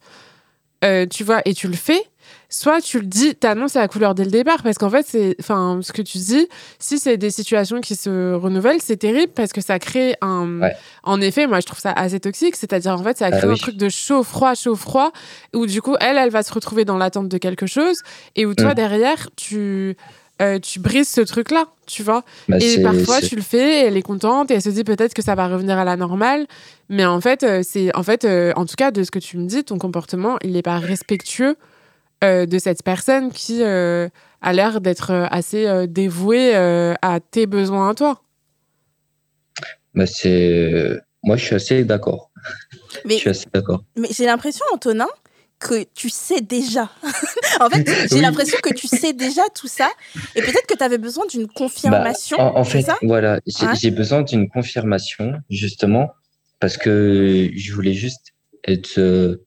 euh, 0.84 1.05
tu 1.05 1.23
vois, 1.23 1.41
et 1.45 1.53
tu 1.53 1.67
le 1.67 1.76
fais. 1.76 2.01
Soit 2.49 2.79
tu 2.81 2.99
le 2.99 3.05
dis, 3.05 3.35
t'annonces 3.35 3.73
la 3.73 3.87
couleur 3.87 4.13
dès 4.15 4.23
le 4.23 4.31
départ, 4.31 4.61
parce 4.63 4.77
qu'en 4.77 4.89
fait, 4.89 5.05
c'est, 5.07 5.35
enfin, 5.39 5.79
ce 5.81 5.91
que 5.91 6.01
tu 6.01 6.17
dis, 6.19 6.47
si 6.79 6.99
c'est 6.99 7.17
des 7.17 7.29
situations 7.31 7.81
qui 7.81 7.95
se 7.95 8.33
renouvellent, 8.33 8.81
c'est 8.81 8.97
terrible 8.97 9.31
parce 9.33 9.51
que 9.51 9.61
ça 9.61 9.79
crée 9.79 10.15
un, 10.21 10.59
Ouais. 10.61 10.75
en 11.03 11.19
effet, 11.21 11.47
moi 11.47 11.59
je 11.59 11.65
trouve 11.65 11.79
ça 11.79 11.91
assez 11.91 12.19
toxique, 12.19 12.55
c'est-à-dire 12.55 12.93
en 12.93 13.03
fait 13.03 13.17
ça 13.17 13.27
Ah 13.27 13.31
crée 13.37 13.47
un 13.47 13.51
oui. 13.53 13.59
truc 13.59 13.77
de 13.77 13.89
chaud, 13.89 14.23
froid, 14.23 14.53
chaud, 14.53 14.75
froid, 14.75 15.11
où 15.53 15.65
du 15.65 15.81
coup 15.81 15.95
elle, 15.99 16.17
elle 16.17 16.29
va 16.29 16.43
se 16.43 16.53
retrouver 16.53 16.85
dans 16.85 16.97
l'attente 16.97 17.27
de 17.29 17.37
quelque 17.37 17.65
chose, 17.65 17.97
et 18.35 18.45
où 18.45 18.53
toi 18.53 18.71
Mm. 18.71 18.75
derrière 18.75 19.29
tu, 19.35 19.97
euh, 20.41 20.59
tu 20.59 20.79
brises 20.79 21.09
ce 21.09 21.21
truc-là, 21.21 21.65
tu 21.87 22.03
vois. 22.03 22.23
Bah, 22.47 22.57
et 22.61 22.81
parfois 22.83 23.21
tu 23.21 23.35
le 23.35 23.41
fais, 23.41 23.81
et 23.81 23.85
elle 23.87 23.97
est 23.97 24.01
contente, 24.01 24.51
et 24.51 24.55
elle 24.55 24.61
se 24.61 24.69
dit 24.69 24.83
peut-être 24.83 25.13
que 25.13 25.21
ça 25.23 25.33
va 25.35 25.47
revenir 25.47 25.77
à 25.77 25.83
la 25.83 25.95
normale, 25.97 26.45
mais 26.89 27.05
en 27.05 27.19
fait, 27.21 27.43
euh, 27.43 27.61
c'est 27.63 27.93
en 27.95 28.03
fait, 28.03 28.23
euh, 28.25 28.53
en 28.55 28.65
tout 28.65 28.75
cas 28.77 28.91
de 28.91 29.03
ce 29.03 29.11
que 29.11 29.19
tu 29.19 29.37
me 29.37 29.47
dis, 29.47 29.63
ton 29.63 29.77
comportement, 29.79 30.37
il 30.43 30.51
n'est 30.53 30.61
pas 30.61 30.77
respectueux 30.77 31.55
euh, 32.26 32.45
de 32.45 32.57
cette 32.59 32.84
personne 32.84 33.32
qui 33.32 33.63
euh, 33.63 34.09
a 34.41 34.53
l'air 34.53 34.82
d'être 34.82 35.11
euh, 35.11 35.26
assez 35.32 35.65
euh, 35.67 35.88
dévouée 35.88 36.55
euh, 36.55 36.93
à 37.01 37.19
tes 37.19 37.45
besoins 37.47 37.89
à 37.91 37.93
toi. 37.95 38.21
bah, 39.93 40.05
c'est... 40.05 40.99
Moi, 41.23 41.38
je 41.38 41.45
suis 41.45 41.55
assez 41.55 41.84
d'accord. 41.84 42.30
Je 42.93 42.99
Mais, 43.05 43.17
suis 43.17 43.30
assez 43.30 43.45
d'accord. 43.53 43.84
mais 43.97 44.09
j'ai 44.11 44.26
l'impression, 44.26 44.63
Antonin, 44.73 45.07
que 45.57 45.84
tu 45.95 46.09
sais 46.09 46.41
déjà. 46.41 46.91
en 47.59 47.69
fait, 47.69 47.88
j'ai 48.09 48.15
Oui. 48.17 48.21
l'impression 48.21 48.57
que 48.61 48.71
tu 48.73 48.88
sais 48.88 49.13
déjà 49.13 49.41
tout 49.55 49.67
ça. 49.67 49.89
Et 50.36 50.41
peut-être 50.41 50.67
que 50.67 50.76
tu 50.78 50.84
avais 50.84 50.99
besoin 50.99 51.26
d'une 51.26 51.47
confirmation. 51.47 52.38
Bah, 52.38 52.51
en, 52.53 52.59
en 52.59 52.63
fait, 52.63 52.84
ça? 52.84 52.95
voilà, 53.01 53.39
j'ai 53.47 53.65
Ouais. 53.65 53.76
j'ai 53.76 53.89
besoin 53.91 54.21
d'une 54.21 54.47
confirmation, 54.49 55.34
justement, 55.49 56.11
parce 56.59 56.78
que 56.78 57.49
je 57.55 57.73
voulais 57.73 57.93
juste 57.93 58.34
être, 58.67 58.99
euh, 58.99 59.43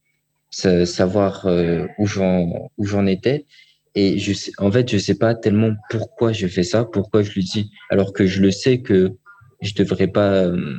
savoir 0.51 1.46
euh, 1.46 1.86
où 1.99 2.07
j'en 2.07 2.70
où 2.78 2.84
j'en 2.84 3.07
étais. 3.07 3.46
Et 3.94 4.18
je 4.18 4.32
sais, 4.32 4.53
en 4.59 4.70
fait, 4.70 4.88
je 4.90 4.99
sais 4.99 5.16
pas 5.16 5.34
tellement 5.34 5.72
pourquoi 5.90 6.32
je 6.32 6.46
fais 6.46 6.62
ça, 6.62 6.84
pourquoi 6.84 7.22
je 7.22 7.32
lui 7.32 7.42
dis, 7.44 7.70
alors 7.90 8.12
que 8.12 8.26
je 8.26 8.40
le 8.40 8.51
sais 8.51 8.80
que 8.80 9.12
je 9.61 9.74
devrais 9.74 10.07
pas 10.07 10.44
euh, 10.44 10.76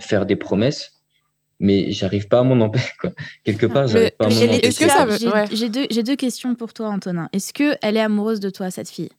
faire 0.00 0.26
des 0.26 0.36
promesses, 0.36 1.00
mais 1.60 1.92
j'arrive 1.92 2.26
pas 2.26 2.40
à 2.40 2.42
m'en 2.42 2.64
empêcher, 2.64 2.92
quoi. 3.00 3.12
Quelque 3.44 3.66
part, 3.66 3.86
j'arrive 3.86 4.12
pas 4.12 4.24
à 4.24 4.28
m'en 4.28 4.34
elle 4.34 4.50
empêcher. 4.50 4.86
que 4.86 5.18
J'ai 5.18 5.28
ouais. 5.28 5.44
j'ai 5.52 5.68
deux, 5.68 5.86
j'ai 5.90 6.02
deux 6.02 6.16
questions 6.16 6.54
pour 6.54 6.72
toi, 6.72 6.88
Antonin. 6.88 7.28
Est-ce 7.32 7.52
qu'elle 7.52 7.96
est 7.96 8.00
amoureuse 8.00 8.40
de 8.40 8.50
toi, 8.50 8.70
cette 8.70 8.88
fille? 8.88 9.10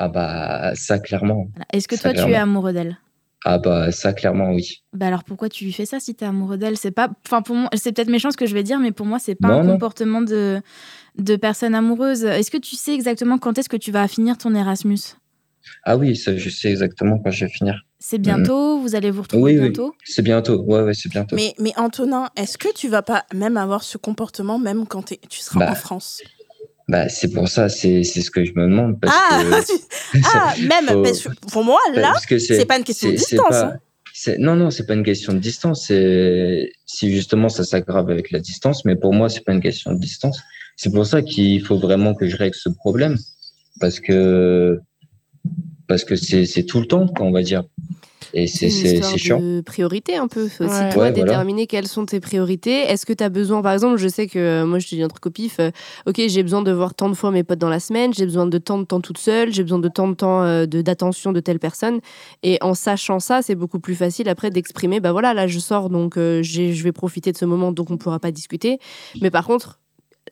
Ah 0.00 0.08
bah, 0.08 0.72
ça, 0.74 0.98
clairement. 0.98 1.46
Voilà. 1.54 1.66
Est-ce 1.72 1.86
que 1.86 1.96
Ça, 1.96 2.12
toi, 2.12 2.24
tu 2.24 2.30
es 2.30 2.34
amoureux 2.34 2.72
d'elle? 2.72 2.98
Ah 3.46 3.58
bah, 3.58 3.92
ça, 3.92 4.12
clairement, 4.14 4.52
oui. 4.52 4.82
bah 4.94 5.06
alors 5.08 5.22
pourquoi 5.22 5.48
tu 5.50 5.64
lui 5.64 5.72
fais 5.72 5.84
ça 5.84 6.00
si 6.00 6.14
t'es 6.14 6.24
amoureux 6.24 6.56
d'elle? 6.56 6.78
C'est 6.78 6.90
pas, 6.90 7.10
enfin 7.26 7.42
pour 7.42 7.56
moi, 7.56 7.68
c'est 7.74 7.92
peut-être 7.92 8.08
méchant 8.08 8.30
ce 8.30 8.36
que 8.38 8.46
je 8.46 8.54
vais 8.54 8.62
dire, 8.62 8.78
mais 8.78 8.90
pour 8.90 9.04
moi 9.06 9.18
c'est 9.18 9.34
pas 9.34 9.48
Non, 9.48 9.60
un 9.60 9.64
non. 9.64 9.72
comportement 9.74 10.22
de 10.22 10.62
de 11.18 11.36
personne 11.36 11.74
amoureuse. 11.74 12.24
Est-ce 12.24 12.50
que 12.50 12.56
tu 12.58 12.74
sais 12.76 12.94
exactement 12.94 13.38
quand 13.38 13.58
est-ce 13.58 13.68
que 13.68 13.76
tu 13.76 13.92
vas 13.92 14.08
finir 14.08 14.38
ton 14.38 14.54
Erasmus? 14.54 14.98
Ah 15.84 15.96
oui, 15.96 16.16
ça, 16.16 16.36
je 16.36 16.48
sais 16.50 16.70
exactement 16.70 17.18
quand 17.18 17.30
je 17.30 17.44
vais 17.44 17.50
finir. 17.50 17.80
C'est 17.98 18.18
bientôt? 18.18 18.78
Vous 18.80 18.94
allez 18.94 19.10
vous 19.10 19.22
retrouver 19.22 19.42
Oui, 19.42 19.58
oui. 19.58 19.70
bientôt? 19.70 19.94
C'est 20.04 20.22
bientôt. 20.22 20.62
Ouais, 20.62 20.82
ouais, 20.82 20.92
c'est 20.94 21.08
bientôt. 21.10 21.36
mais, 21.36 21.54
mais 21.58 21.72
Antonin, 21.76 22.28
est-ce 22.36 22.58
que 22.58 22.72
tu 22.74 22.88
vas 22.88 23.02
pas 23.02 23.24
même 23.34 23.56
avoir 23.56 23.82
ce 23.82 23.96
comportement 23.96 24.58
même 24.58 24.86
quand 24.86 25.02
tu 25.28 25.38
seras 25.40 25.60
Bah, 25.60 25.70
en 25.72 25.74
France? 25.74 26.20
Bah, 26.88 27.08
c'est 27.08 27.28
pour 27.32 27.48
ça, 27.48 27.68
c'est 27.68 28.04
c'est 28.04 28.20
ce 28.20 28.30
que 28.30 28.44
je 28.44 28.52
me 28.52 28.62
demande. 28.66 29.00
Parce 29.00 29.16
Ah, 29.30 29.40
que, 29.40 30.18
ah 30.34 30.54
même 30.60 30.86
faut- 30.88 31.02
parce 31.02 31.20
que 31.22 31.28
pour 31.50 31.64
moi, 31.64 31.78
là, 31.94 32.12
c'est 32.28 32.66
pas 32.66 32.76
une 32.78 32.84
question 32.84 33.08
de 33.10 33.16
distance, 33.16 33.48
pas- 33.48 33.64
hein. 34.26 34.34
Non, 34.38 34.54
non, 34.54 34.70
c'est 34.70 34.86
pas 34.86 34.94
une 34.94 35.02
question 35.02 35.32
de 35.32 35.38
distance. 35.38 35.86
Si 36.86 37.10
justement 37.12 37.48
ça 37.48 37.64
s'aggrave 37.64 38.10
avec 38.10 38.30
la 38.30 38.38
distance, 38.38 38.84
mais 38.84 38.96
pour 38.96 39.12
moi, 39.12 39.28
c'est 39.28 39.40
pas 39.44 39.52
une 39.52 39.60
question 39.62 39.92
de 39.92 39.98
distance. 39.98 40.40
C'est 40.76 40.92
pour 40.92 41.06
ça 41.06 41.22
qu'il 41.22 41.64
faut 41.64 41.78
vraiment 41.78 42.14
que 42.14 42.28
je 42.28 42.36
règle 42.36 42.54
ce 42.54 42.68
problème, 42.68 43.16
parce 43.80 43.98
que 44.00 44.78
parce 45.88 46.04
que 46.04 46.16
c'est 46.16 46.44
c'est 46.46 46.64
tout 46.64 46.80
le 46.80 46.86
temps, 46.86 47.06
quoi, 47.08 47.26
on 47.26 47.32
va 47.32 47.42
dire. 47.42 47.64
Et 48.32 48.46
c'est 48.46 48.70
chiant. 49.18 49.38
de 49.40 49.60
priorité 49.60 50.16
un 50.16 50.28
peu. 50.28 50.48
C'est 50.48 50.64
Ouais. 50.64 50.68
toi 50.68 51.02
Ouais, 51.04 51.10
voilà. 51.10 51.12
déterminer 51.12 51.66
quelles 51.66 51.86
sont 51.86 52.06
tes 52.06 52.20
priorités. 52.20 52.80
Est-ce 52.82 53.04
que 53.06 53.12
tu 53.12 53.22
as 53.22 53.28
besoin, 53.28 53.60
par 53.62 53.72
exemple, 53.72 53.96
je 53.98 54.08
sais 54.08 54.26
que 54.26 54.38
euh, 54.38 54.66
moi 54.66 54.78
je 54.78 54.88
te 54.88 54.94
dis 54.94 55.02
un 55.02 55.08
truc 55.08 55.26
au 55.26 55.30
pif, 55.30 55.56
euh, 55.60 55.70
ok, 56.06 56.20
j'ai 56.26 56.42
besoin 56.42 56.62
de 56.62 56.72
voir 56.72 56.94
tant 56.94 57.08
de 57.08 57.14
fois 57.14 57.30
mes 57.30 57.44
potes 57.44 57.58
dans 57.58 57.68
la 57.68 57.80
semaine, 57.80 58.14
j'ai 58.14 58.24
besoin 58.24 58.46
de 58.46 58.58
tant 58.58 58.78
de 58.78 58.84
temps 58.84 59.00
toute 59.00 59.18
seule, 59.18 59.52
j'ai 59.52 59.62
besoin 59.62 59.78
de 59.78 59.88
tant 59.88 60.08
de 60.08 60.14
temps 60.14 60.42
euh, 60.42 60.66
de- 60.66 60.82
d'attention 60.82 61.32
de 61.32 61.40
telle 61.40 61.58
personne. 61.58 62.00
Et 62.42 62.58
en 62.62 62.74
sachant 62.74 63.20
ça, 63.20 63.42
c'est 63.42 63.54
beaucoup 63.54 63.80
plus 63.80 63.94
facile 63.94 64.28
après 64.28 64.50
d'exprimer, 64.50 65.00
bah 65.00 65.12
voilà, 65.12 65.34
là 65.34 65.46
je 65.46 65.58
sors, 65.58 65.90
donc 65.90 66.16
euh, 66.16 66.42
je 66.42 66.82
vais 66.82 66.92
profiter 66.92 67.32
de 67.32 67.36
ce 67.36 67.44
moment, 67.44 67.72
donc 67.72 67.90
on 67.90 67.96
pourra 67.96 68.18
pas 68.20 68.30
discuter. 68.30 68.78
Mais 69.20 69.30
par 69.30 69.46
contre, 69.46 69.78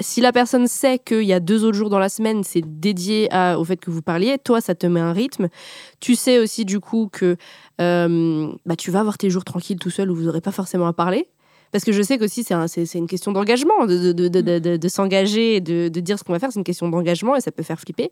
si 0.01 0.21
la 0.21 0.33
personne 0.33 0.67
sait 0.67 0.99
qu'il 0.99 1.25
y 1.25 1.33
a 1.33 1.41
deux 1.41 1.65
autres 1.65 1.77
jours 1.77 1.91
dans 1.91 1.99
la 1.99 2.09
semaine, 2.09 2.43
c'est 2.45 2.63
dédié 2.65 3.29
au 3.57 3.65
fait 3.65 3.77
que 3.77 3.91
vous 3.91 4.03
parliez, 4.03 4.39
toi, 4.39 4.61
ça 4.61 4.75
te 4.75 4.87
met 4.87 5.01
un 5.01 5.13
rythme. 5.13 5.49
Tu 6.01 6.15
sais 6.15 6.39
aussi 6.39 6.65
du 6.65 6.81
coup 6.81 7.09
que 7.13 7.37
euh, 7.81 8.53
bah, 8.67 8.77
tu 8.77 8.91
vas 8.91 9.01
avoir 9.01 9.19
tes 9.19 9.31
jours 9.31 9.45
tranquilles 9.45 9.79
tout 9.79 9.91
seul 9.91 10.11
où 10.11 10.15
vous 10.15 10.23
n'aurez 10.25 10.41
pas 10.41 10.53
forcément 10.53 10.87
à 10.87 10.93
parler. 10.93 11.29
Parce 11.73 11.85
que 11.85 11.93
je 11.93 12.03
sais 12.03 12.19
qu'aussi, 12.19 12.45
c'est 12.45 12.55
un- 12.55 12.69
c'est 12.69 12.85
c'est 12.85 12.99
une 12.99 13.07
question 13.07 13.33
d'engagement, 13.33 13.87
de, 13.87 14.13
de, 14.13 14.29
de, 14.29 14.77
de, 14.77 14.89
s'engager 14.89 15.61
de, 15.61 15.89
de 15.89 16.01
dire 16.01 16.19
ce 16.19 16.25
qu'on 16.25 16.33
va 16.33 16.39
faire. 16.39 16.53
C'est 16.53 16.59
une 16.61 16.65
question 16.65 16.89
d'engagement 16.89 17.35
et 17.35 17.41
ça 17.41 17.51
peut 17.51 17.63
faire 17.63 17.81
flipper. 17.81 18.11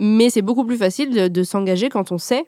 Mais 0.00 0.30
c'est 0.30 0.42
beaucoup 0.42 0.64
plus 0.64 0.76
facile 0.76 1.32
de 1.32 1.42
s'engager 1.42 1.88
quand 1.88 2.12
on 2.12 2.18
sait 2.18 2.44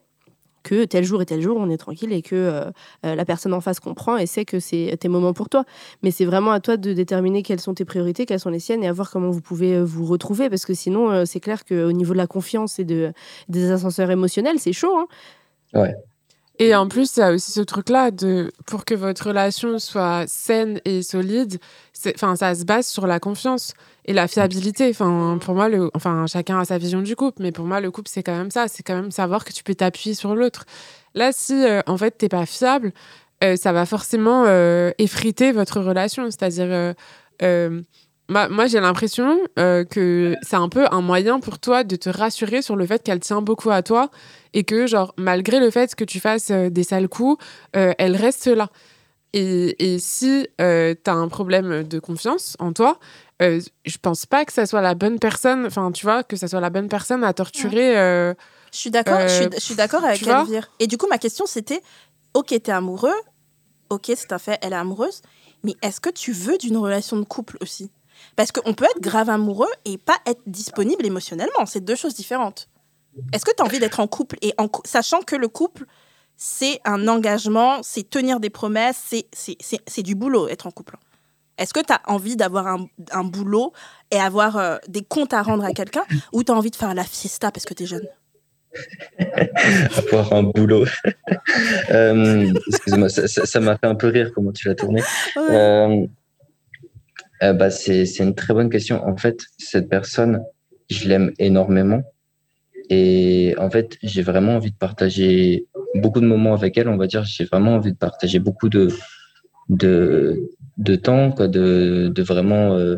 que 0.67 0.85
tel 0.85 1.05
jour 1.05 1.23
et 1.23 1.27
tel 1.27 1.41
jour, 1.41 1.57
on 1.57 1.71
est 1.71 1.77
tranquille 1.77 2.13
et 2.13 2.23
que 2.23 2.35
euh, 2.35 2.71
la 3.03 3.25
personne 3.25 3.55
en 3.55 3.61
face 3.61 3.79
comprend 3.79 4.17
et 4.17 4.27
sait 4.27 4.45
que 4.45 4.59
c'est 4.59 4.97
tes 4.99 5.09
moments 5.09 5.33
pour 5.33 5.49
toi. 5.49 5.65
Mais 6.03 6.11
c'est 6.11 6.25
vraiment 6.25 6.51
à 6.51 6.59
toi 6.59 6.77
de 6.77 6.93
déterminer 6.93 7.45
quelles 7.45 7.61
sont 7.61 7.75
tes 7.75 7.85
priorités, 7.85 8.27
quelles 8.27 8.41
sont 8.41 8.51
les 8.51 8.59
siennes 8.59 8.83
et 8.83 8.89
à 8.89 8.93
voir 8.93 9.11
comment 9.11 9.31
vous 9.31 9.41
pouvez 9.41 9.75
euh, 9.75 9.85
vous 9.85 10.05
retrouver. 10.05 10.51
Parce 10.51 10.67
que 10.67 10.75
sinon, 10.75 11.11
euh, 11.11 11.25
c'est 11.25 11.41
clair 11.41 11.65
qu'au 11.65 11.93
niveau 11.93 12.13
de 12.15 12.19
la 12.19 12.27
confiance 12.27 12.81
et 12.81 12.85
de, 12.85 13.13
des 13.49 13.71
ascenseurs 13.71 14.11
émotionnels, 14.11 14.59
c'est 14.59 14.73
chaud. 14.73 14.97
hein. 14.99 15.07
Et 16.59 16.75
en 16.75 16.89
plus, 16.89 17.17
il 17.17 17.21
y 17.21 17.23
a 17.23 17.33
aussi 17.33 17.53
ce 17.53 17.61
truc-là 17.61 18.11
de 18.11 18.51
pour 18.67 18.85
que 18.87 18.95
votre 18.95 19.27
relation 19.27 19.79
soit 19.79 20.25
saine 20.27 20.81
et 20.87 21.03
solide, 21.03 21.59
enfin, 22.15 22.35
ça 22.35 22.55
se 22.55 22.65
base 22.65 22.87
sur 22.87 23.07
la 23.07 23.21
confiance 23.21 23.75
et 24.07 24.15
la 24.15 24.27
fiabilité. 24.27 24.89
Enfin, 24.89 25.39
pour 25.41 25.55
moi, 25.55 25.69
le, 25.69 25.91
enfin, 25.95 26.27
chacun 26.27 26.59
a 26.59 26.65
sa 26.65 26.79
vision 26.79 27.03
du 27.03 27.15
couple, 27.15 27.43
mais 27.43 27.53
pour 27.53 27.67
moi, 27.67 27.81
le 27.81 27.91
couple, 27.91 28.09
c'est 28.11 28.23
quand 28.23 28.37
même 28.37 28.51
ça. 28.51 28.69
C'est 28.69 28.83
quand 28.83 28.95
même 28.95 29.11
savoir 29.11 29.45
que 29.45 29.53
tu 29.53 29.63
peux 29.65 29.75
t'appuyer 29.75 30.15
sur 30.15 30.35
l'autre. 30.35 30.65
Là, 31.15 31.31
si 31.33 31.55
euh, 31.55 31.83
en 31.87 31.99
fait 31.99 32.13
t'es 32.13 32.29
pas 32.29 32.47
fiable, 32.47 32.93
euh, 33.45 33.57
ça 33.57 33.73
va 33.73 33.85
forcément 33.85 34.45
euh, 34.47 34.93
effriter 34.99 35.53
votre 35.53 35.81
relation. 35.81 36.31
C'est-à-dire, 36.31 36.95
euh, 38.31 38.49
moi, 38.49 38.67
j'ai 38.67 38.81
l'impression 38.81 39.39
euh, 39.59 39.85
que 39.85 40.35
c'est 40.43 40.57
un 40.57 40.69
peu 40.69 40.87
un 40.91 41.01
moyen 41.01 41.41
pour 41.41 41.59
toi 41.59 41.85
de 41.85 41.97
te 41.97 42.09
rassurer 42.09 42.63
sur 42.63 42.77
le 42.77 42.87
fait 42.87 43.03
qu'elle 43.03 43.21
tient 43.21 43.43
beaucoup 43.43 43.71
à 43.71 43.83
toi 43.83 44.11
et 44.55 44.65
que, 44.65 44.87
genre, 44.87 45.15
malgré 45.17 45.61
le 45.61 45.71
fait 45.71 45.95
que 45.95 46.05
tu 46.05 46.21
fasses 46.21 46.51
euh, 46.51 46.69
des 46.71 46.83
sales 46.85 47.09
coups, 47.09 47.43
euh, 47.77 47.93
elle 47.99 48.17
reste 48.17 48.47
là. 48.47 48.69
Et, 49.33 49.95
et 49.95 49.99
si 49.99 50.49
euh, 50.61 50.95
tu 51.05 51.11
as 51.11 51.15
un 51.15 51.29
problème 51.29 51.83
de 51.83 51.99
confiance 51.99 52.57
en 52.59 52.73
toi, 52.73 52.99
euh, 53.43 53.61
je 53.85 53.99
pense 53.99 54.25
pas 54.25 54.45
que 54.45 54.53
ça 54.53 54.65
soit 54.67 54.81
la 54.81 54.95
bonne 54.95 55.19
personne, 55.19 55.67
enfin, 55.67 55.93
tu 55.93 56.07
vois, 56.07 56.23
que 56.23 56.37
ça 56.37 56.49
soit 56.49 56.61
la 56.61 56.71
bonne 56.71 56.89
personne 56.89 57.23
à 57.23 57.33
torturer. 57.35 57.99
euh, 57.99 58.33
Je 58.73 58.79
suis 58.79 58.91
d'accord, 58.91 59.21
je 59.21 59.59
suis- 59.59 59.75
Euh, 59.75 59.77
d'accord 59.77 60.05
avec 60.05 60.19
Elvire. 60.41 60.71
Et 60.81 60.87
du 60.87 60.97
coup, 60.97 61.07
ma 61.09 61.19
question, 61.19 61.45
c'était, 61.47 61.83
ok, 62.35 62.47
t'es 62.63 62.73
amoureux, 62.73 63.15
ok, 63.91 64.13
c'est 64.17 64.33
un 64.33 64.39
fait, 64.39 64.59
elle 64.63 64.73
est 64.73 64.77
amoureuse, 64.77 65.21
mais 65.65 65.75
est-ce 65.83 66.01
que 66.01 66.11
tu 66.11 66.33
veux 66.33 66.57
d'une 66.57 66.77
relation 66.79 67.19
de 67.19 67.25
couple 67.25 67.59
aussi? 67.61 67.91
Parce 68.37 68.53
qu'on 68.53 68.75
peut 68.75 68.85
être 68.85 69.01
grave 69.01 69.31
amoureux 69.31 69.71
et 69.85 69.99
pas 69.99 70.17
être 70.27 70.41
disponible 70.47 71.05
émotionnellement, 71.07 71.67
c'est 71.67 71.85
deux 71.85 71.95
choses 71.97 72.15
différentes. 72.15 72.69
Est-ce 73.33 73.45
que 73.45 73.51
tu 73.57 73.63
as 73.63 73.67
envie 73.67 73.79
d'être 73.79 74.01
en 74.01 74.07
couple 74.07 74.37
et 74.43 74.53
en 74.59 74.69
sachant 74.85 75.23
que 75.23 75.37
le 75.37 75.49
couple, 75.49 75.85
c'est 76.37 76.81
un 76.85 77.09
engagement, 77.09 77.79
c'est 77.83 78.09
tenir 78.11 78.41
des 78.41 78.51
promesses, 78.51 79.15
c'est- 79.33 80.03
du 80.03 80.15
boulot 80.15 80.49
être 80.49 80.67
en 80.67 80.71
couple. 80.71 80.97
Est-ce 81.57 81.73
que 81.73 81.81
tu 81.81 81.91
as 81.93 82.03
envie 82.07 82.37
d'avoir 82.37 82.67
un, 82.67 82.87
un 83.13 83.25
boulot 83.25 83.73
et 84.11 84.19
avoir 84.21 84.59
euh, 84.59 84.77
des 84.89 85.03
comptes 85.03 85.33
à 85.33 85.41
rendre 85.41 85.65
à 85.65 85.73
quelqu'un 85.73 86.05
ou 86.35 86.45
tu 86.45 86.53
as 86.53 86.55
envie 86.55 86.71
de 86.71 86.77
faire 86.77 86.93
la 86.95 87.05
fiesta 87.05 87.51
parce 87.51 87.65
que 87.65 87.73
tu 87.73 87.85
es 87.85 87.87
jeune? 87.87 88.07
Avoir 89.97 90.33
un 90.33 90.43
boulot. 90.43 90.85
Euh, 91.91 92.53
Excuse-moi, 92.69 93.09
ça 93.09 93.61
m'a 93.61 93.77
fait 93.79 93.87
un 93.87 93.95
peu 93.95 94.09
rire 94.09 94.33
comment 94.35 94.53
tu 94.53 94.69
l'as 94.69 94.75
tourné. 94.75 95.03
Euh, 95.37 96.07
euh, 97.43 97.53
bah, 97.53 97.71
c'est 97.71 98.05
une 98.19 98.35
très 98.35 98.55
bonne 98.55 98.71
question. 98.71 99.05
En 99.07 99.17
fait, 99.17 99.41
cette 99.59 99.89
personne, 99.89 100.43
je 100.91 101.09
l'aime 101.09 101.33
énormément. 101.39 102.03
Et 102.91 103.55
en 103.59 103.69
fait, 103.71 103.97
j'ai 104.03 104.23
vraiment 104.23 104.57
envie 104.57 104.71
de 104.71 104.77
partager 104.77 105.67
beaucoup 105.95 106.21
de 106.21 106.27
moments 106.27 106.55
avec 106.55 106.79
elle, 106.79 106.89
on 106.89 106.97
va 106.97 107.07
dire. 107.07 107.25
J'ai 107.25 107.45
vraiment 107.45 107.75
envie 107.75 107.93
de 107.93 107.97
partager 107.99 108.39
beaucoup 108.39 108.69
de, 108.69 108.89
de, 109.69 110.51
de 110.79 110.97
temps, 110.97 111.33
quoi, 111.33 111.49
de, 111.49 112.11
de 112.15 112.23
vraiment. 112.23 112.75
euh, 112.77 112.97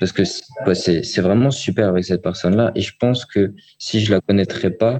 parce 0.00 0.12
que 0.12 0.24
c'est 0.24 1.20
vraiment 1.20 1.50
super 1.50 1.88
avec 1.88 2.04
cette 2.04 2.22
personne-là. 2.22 2.72
Et 2.74 2.80
je 2.80 2.92
pense 2.98 3.26
que 3.26 3.52
si 3.78 4.00
je 4.00 4.12
la 4.12 4.20
connaîtrais 4.20 4.70
pas, 4.70 4.98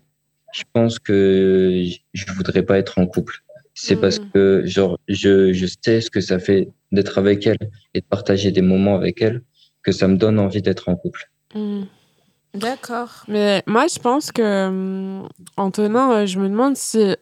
je 0.55 0.62
pense 0.72 0.99
que 0.99 1.83
je- 2.12 2.33
voudrais 2.33 2.62
pas 2.62 2.79
être 2.79 2.99
en 2.99 3.07
couple. 3.07 3.35
C'est 3.75 3.97
parce 3.97 4.20
Mm. 4.20 4.31
que 4.35 4.62
genre 4.66 4.99
je, 5.09 5.53
je 5.53 5.66
sais 5.83 6.01
ce 6.01 6.11
que 6.11 6.20
ça 6.20 6.39
fait 6.39 6.68
d'être 6.95 7.18
avec 7.18 7.47
elle 7.47 7.59
et 7.95 8.01
de 8.01 8.07
partager 8.07 8.51
des 8.51 8.62
moments 8.62 8.95
avec 8.97 9.20
elle 9.22 9.42
que 9.82 9.92
ça 9.92 10.09
me 10.09 10.16
donne 10.16 10.38
envie 10.38 10.62
d'être 10.62 10.88
en 10.88 10.97
couple. 10.97 11.30
Mm. 11.55 11.82
D'accord. 12.55 13.24
Mais 13.26 13.62
moi, 13.66 13.86
je 13.92 13.99
pense 13.99 14.30
que, 14.30 14.68
hum, 14.68 15.28
Antonin, 15.57 16.12
euh, 16.12 16.26
je 16.26 16.38
me 16.38 16.49
demande 16.49 16.76
si 16.76 17.14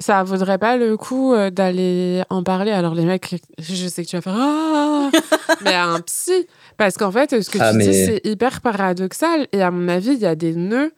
ça 0.00 0.22
vaudrait 0.24 0.58
pas 0.58 0.76
le 0.76 0.96
coup 0.96 1.34
euh, 1.34 1.50
d'aller 1.50 2.22
en 2.30 2.42
parler. 2.42 2.72
Alors, 2.72 2.94
les 2.94 3.04
mecs, 3.04 3.36
je 3.58 3.86
sais 3.86 4.04
que 4.04 4.08
tu 4.08 4.16
vas 4.16 4.22
faire 4.22 4.36
Ah 4.36 5.10
Mais 5.64 5.74
à 5.74 5.84
un 5.86 6.00
psy. 6.00 6.46
Parce 6.76 6.96
qu'en 6.96 7.12
fait, 7.12 7.42
ce 7.42 7.48
que 7.48 7.58
Ah, 7.60 7.72
tu 7.72 7.78
dis, 7.78 7.94
c'est 7.94 8.20
hyper 8.24 8.60
paradoxal. 8.60 9.46
Et 9.52 9.62
à 9.62 9.70
mon 9.70 9.88
avis, 9.88 10.12
il 10.12 10.18
y 10.18 10.26
a 10.26 10.34
des 10.34 10.54
nœuds 10.54 10.92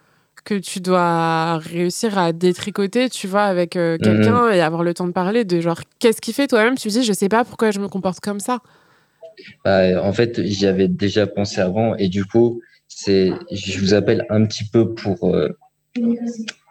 que 0.45 0.55
tu 0.55 0.81
dois 0.81 1.59
réussir 1.59 2.19
à 2.19 2.33
détricoter, 2.33 3.09
tu 3.09 3.27
vois, 3.27 3.43
avec 3.45 3.77
euh, 3.77 3.97
quelqu'un 3.99 4.51
et 4.51 4.61
avoir 4.61 4.83
le 4.83 4.93
temps 4.95 5.07
de 5.07 5.13
parler 5.13 5.45
de 5.45 5.61
genre, 5.61 5.81
qu'est-ce 5.99 6.21
qui 6.21 6.33
fait 6.33 6.47
toi-même? 6.49 6.77
Tu 6.77 6.89
dis, 6.89 7.05
je 7.05 7.13
sais 7.13 7.29
pas 7.29 7.45
pourquoi 7.45 7.71
je 7.71 7.79
me 7.81 7.89
comporte 7.89 8.21
comme 8.21 8.41
ça. 8.41 8.59
Bah, 9.65 10.03
en 10.03 10.13
fait, 10.13 10.43
j'y 10.45 10.67
avais 10.67 10.89
déjà 10.89 11.27
pensé 11.27 11.61
avant 11.61 11.95
et 11.97 12.09
du 12.09 12.25
coup, 12.25 12.61
c'est, 12.89 13.33
je 13.51 13.79
vous 13.79 13.95
appelle 13.95 14.27
un 14.31 14.45
petit 14.45 14.65
peu 14.65 14.93
pour, 14.95 15.35
euh, 15.35 15.57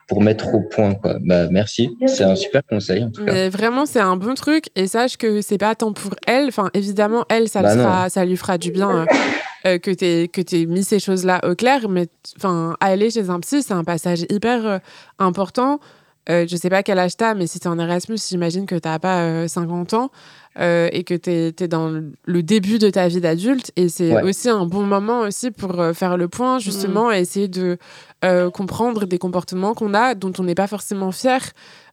pour 0.08 0.22
mettre 0.22 0.54
au 0.54 0.62
point, 0.62 0.94
quoi. 0.94 1.18
Bah, 1.22 1.48
merci. 1.50 1.96
C'est 2.08 2.24
un 2.24 2.36
super 2.36 2.62
conseil, 2.66 3.04
en 3.04 3.12
tout 3.12 3.24
cas. 3.26 3.32
Mais 3.32 3.50
vraiment, 3.50 3.86
c'est 3.86 4.00
un 4.02 4.18
bon 4.18 4.34
truc. 4.36 4.66
Et 4.76 4.88
sache 4.88 5.18
que 5.18 5.42
c'est 5.42 5.58
pas 5.58 5.74
tant 5.76 5.94
pour 5.94 6.14
elle. 6.28 6.48
Enfin, 6.48 6.70
évidemment, 6.74 7.26
elle, 7.30 7.48
ça, 7.48 7.62
Bah 7.62 7.74
fera- 7.76 8.10
ça 8.10 8.26
lui 8.26 8.36
fera 8.38 8.58
du 8.58 8.72
bien 8.72 8.90
euh, 8.92 9.06
euh, 9.66 9.78
que 9.78 9.92
tu 9.92 10.28
que 10.30 10.56
aies 10.56 10.66
mis 10.66 10.84
ces 10.84 11.00
choses-là 11.00 11.40
au 11.50 11.56
clair. 11.56 11.88
Mais 11.90 12.08
enfin, 12.38 12.76
aller 12.80 13.10
chez 13.10 13.30
un 13.30 13.40
psy, 13.40 13.62
c'est 13.64 13.74
un 13.74 13.84
passage 13.84 14.26
hyper 14.30 14.66
euh, 14.66 14.78
important. 15.20 15.80
Euh, 16.30 16.46
je 16.48 16.56
sais 16.56 16.70
pas 16.70 16.84
quel 16.84 17.00
âge 17.00 17.18
t'as, 17.18 17.34
mais 17.34 17.48
si 17.48 17.60
t'es 17.60 17.68
en 17.68 17.80
Erasmus, 17.80 18.18
j'imagine 18.30 18.68
que 18.68 18.76
t'as 18.76 19.00
pas 19.00 19.22
euh, 19.24 19.48
50 19.48 19.96
ans 19.96 20.12
euh, 20.60 20.88
et 20.92 21.04
que 21.04 21.16
t'es 21.16 21.52
es 21.60 21.68
dans 21.68 21.90
le 22.26 22.44
début 22.44 22.78
de 22.78 22.92
ta 22.92 23.08
vie 23.08 23.22
d'adulte. 23.22 23.72
Et 23.76 23.90
c'est 23.90 24.14
Ouais. 24.14 24.22
aussi 24.24 24.48
un 24.48 24.68
bon 24.68 24.84
moment 24.84 25.22
aussi 25.22 25.50
pour 25.50 25.80
euh, 25.80 25.94
faire 25.94 26.18
le 26.18 26.28
point, 26.28 26.60
justement, 26.60 27.12
et 27.12 27.20
essayer 27.22 27.48
de 27.48 27.78
euh, 28.24 28.52
comprendre 28.52 29.06
des 29.06 29.18
comportements 29.18 29.74
qu'on 29.74 29.96
a 29.96 30.14
dont 30.14 30.32
on 30.38 30.44
n'est 30.44 30.54
pas 30.56 30.68
forcément 30.68 31.12
fier, 31.12 31.42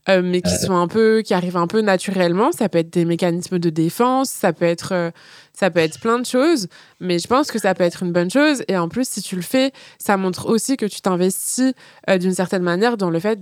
euh, 0.08 0.22
mais 0.24 0.40
qui 0.42 0.50
Ouais. 0.52 0.58
sont 0.58 0.76
un 0.76 0.88
peu, 0.88 1.22
qui 1.24 1.34
arrivent 1.34 1.56
un 1.56 1.66
peu 1.66 1.80
naturellement. 1.80 2.50
Ça 2.52 2.68
peut 2.68 2.78
être 2.78 2.92
des 2.92 3.04
mécanismes 3.04 3.58
de 3.58 3.70
défense, 3.70 4.30
ça 4.30 4.52
peut 4.52 4.64
être, 4.64 4.92
euh, 4.92 5.10
ça 5.52 5.70
peut 5.70 5.80
être 5.80 5.98
plein 6.00 6.18
de 6.18 6.26
choses, 6.26 6.68
mais 7.00 7.18
je 7.18 7.26
pense 7.26 7.50
que 7.50 7.58
ça 7.58 7.74
peut 7.74 7.84
être 7.84 8.02
une 8.02 8.12
bonne 8.12 8.30
chose. 8.30 8.62
Et 8.68 8.76
en 8.78 8.88
plus, 8.88 9.08
si 9.08 9.20
tu 9.22 9.36
le 9.36 9.42
fais, 9.42 9.72
ça 9.98 10.16
montre 10.16 10.46
aussi 10.48 10.76
que 10.76 10.86
tu 10.86 11.00
t'investis 11.00 11.72
euh, 12.08 12.18
d'une 12.18 12.32
certaine 12.34 12.62
manière 12.62 12.96
dans 12.96 13.10
le 13.10 13.18
fait 13.18 13.38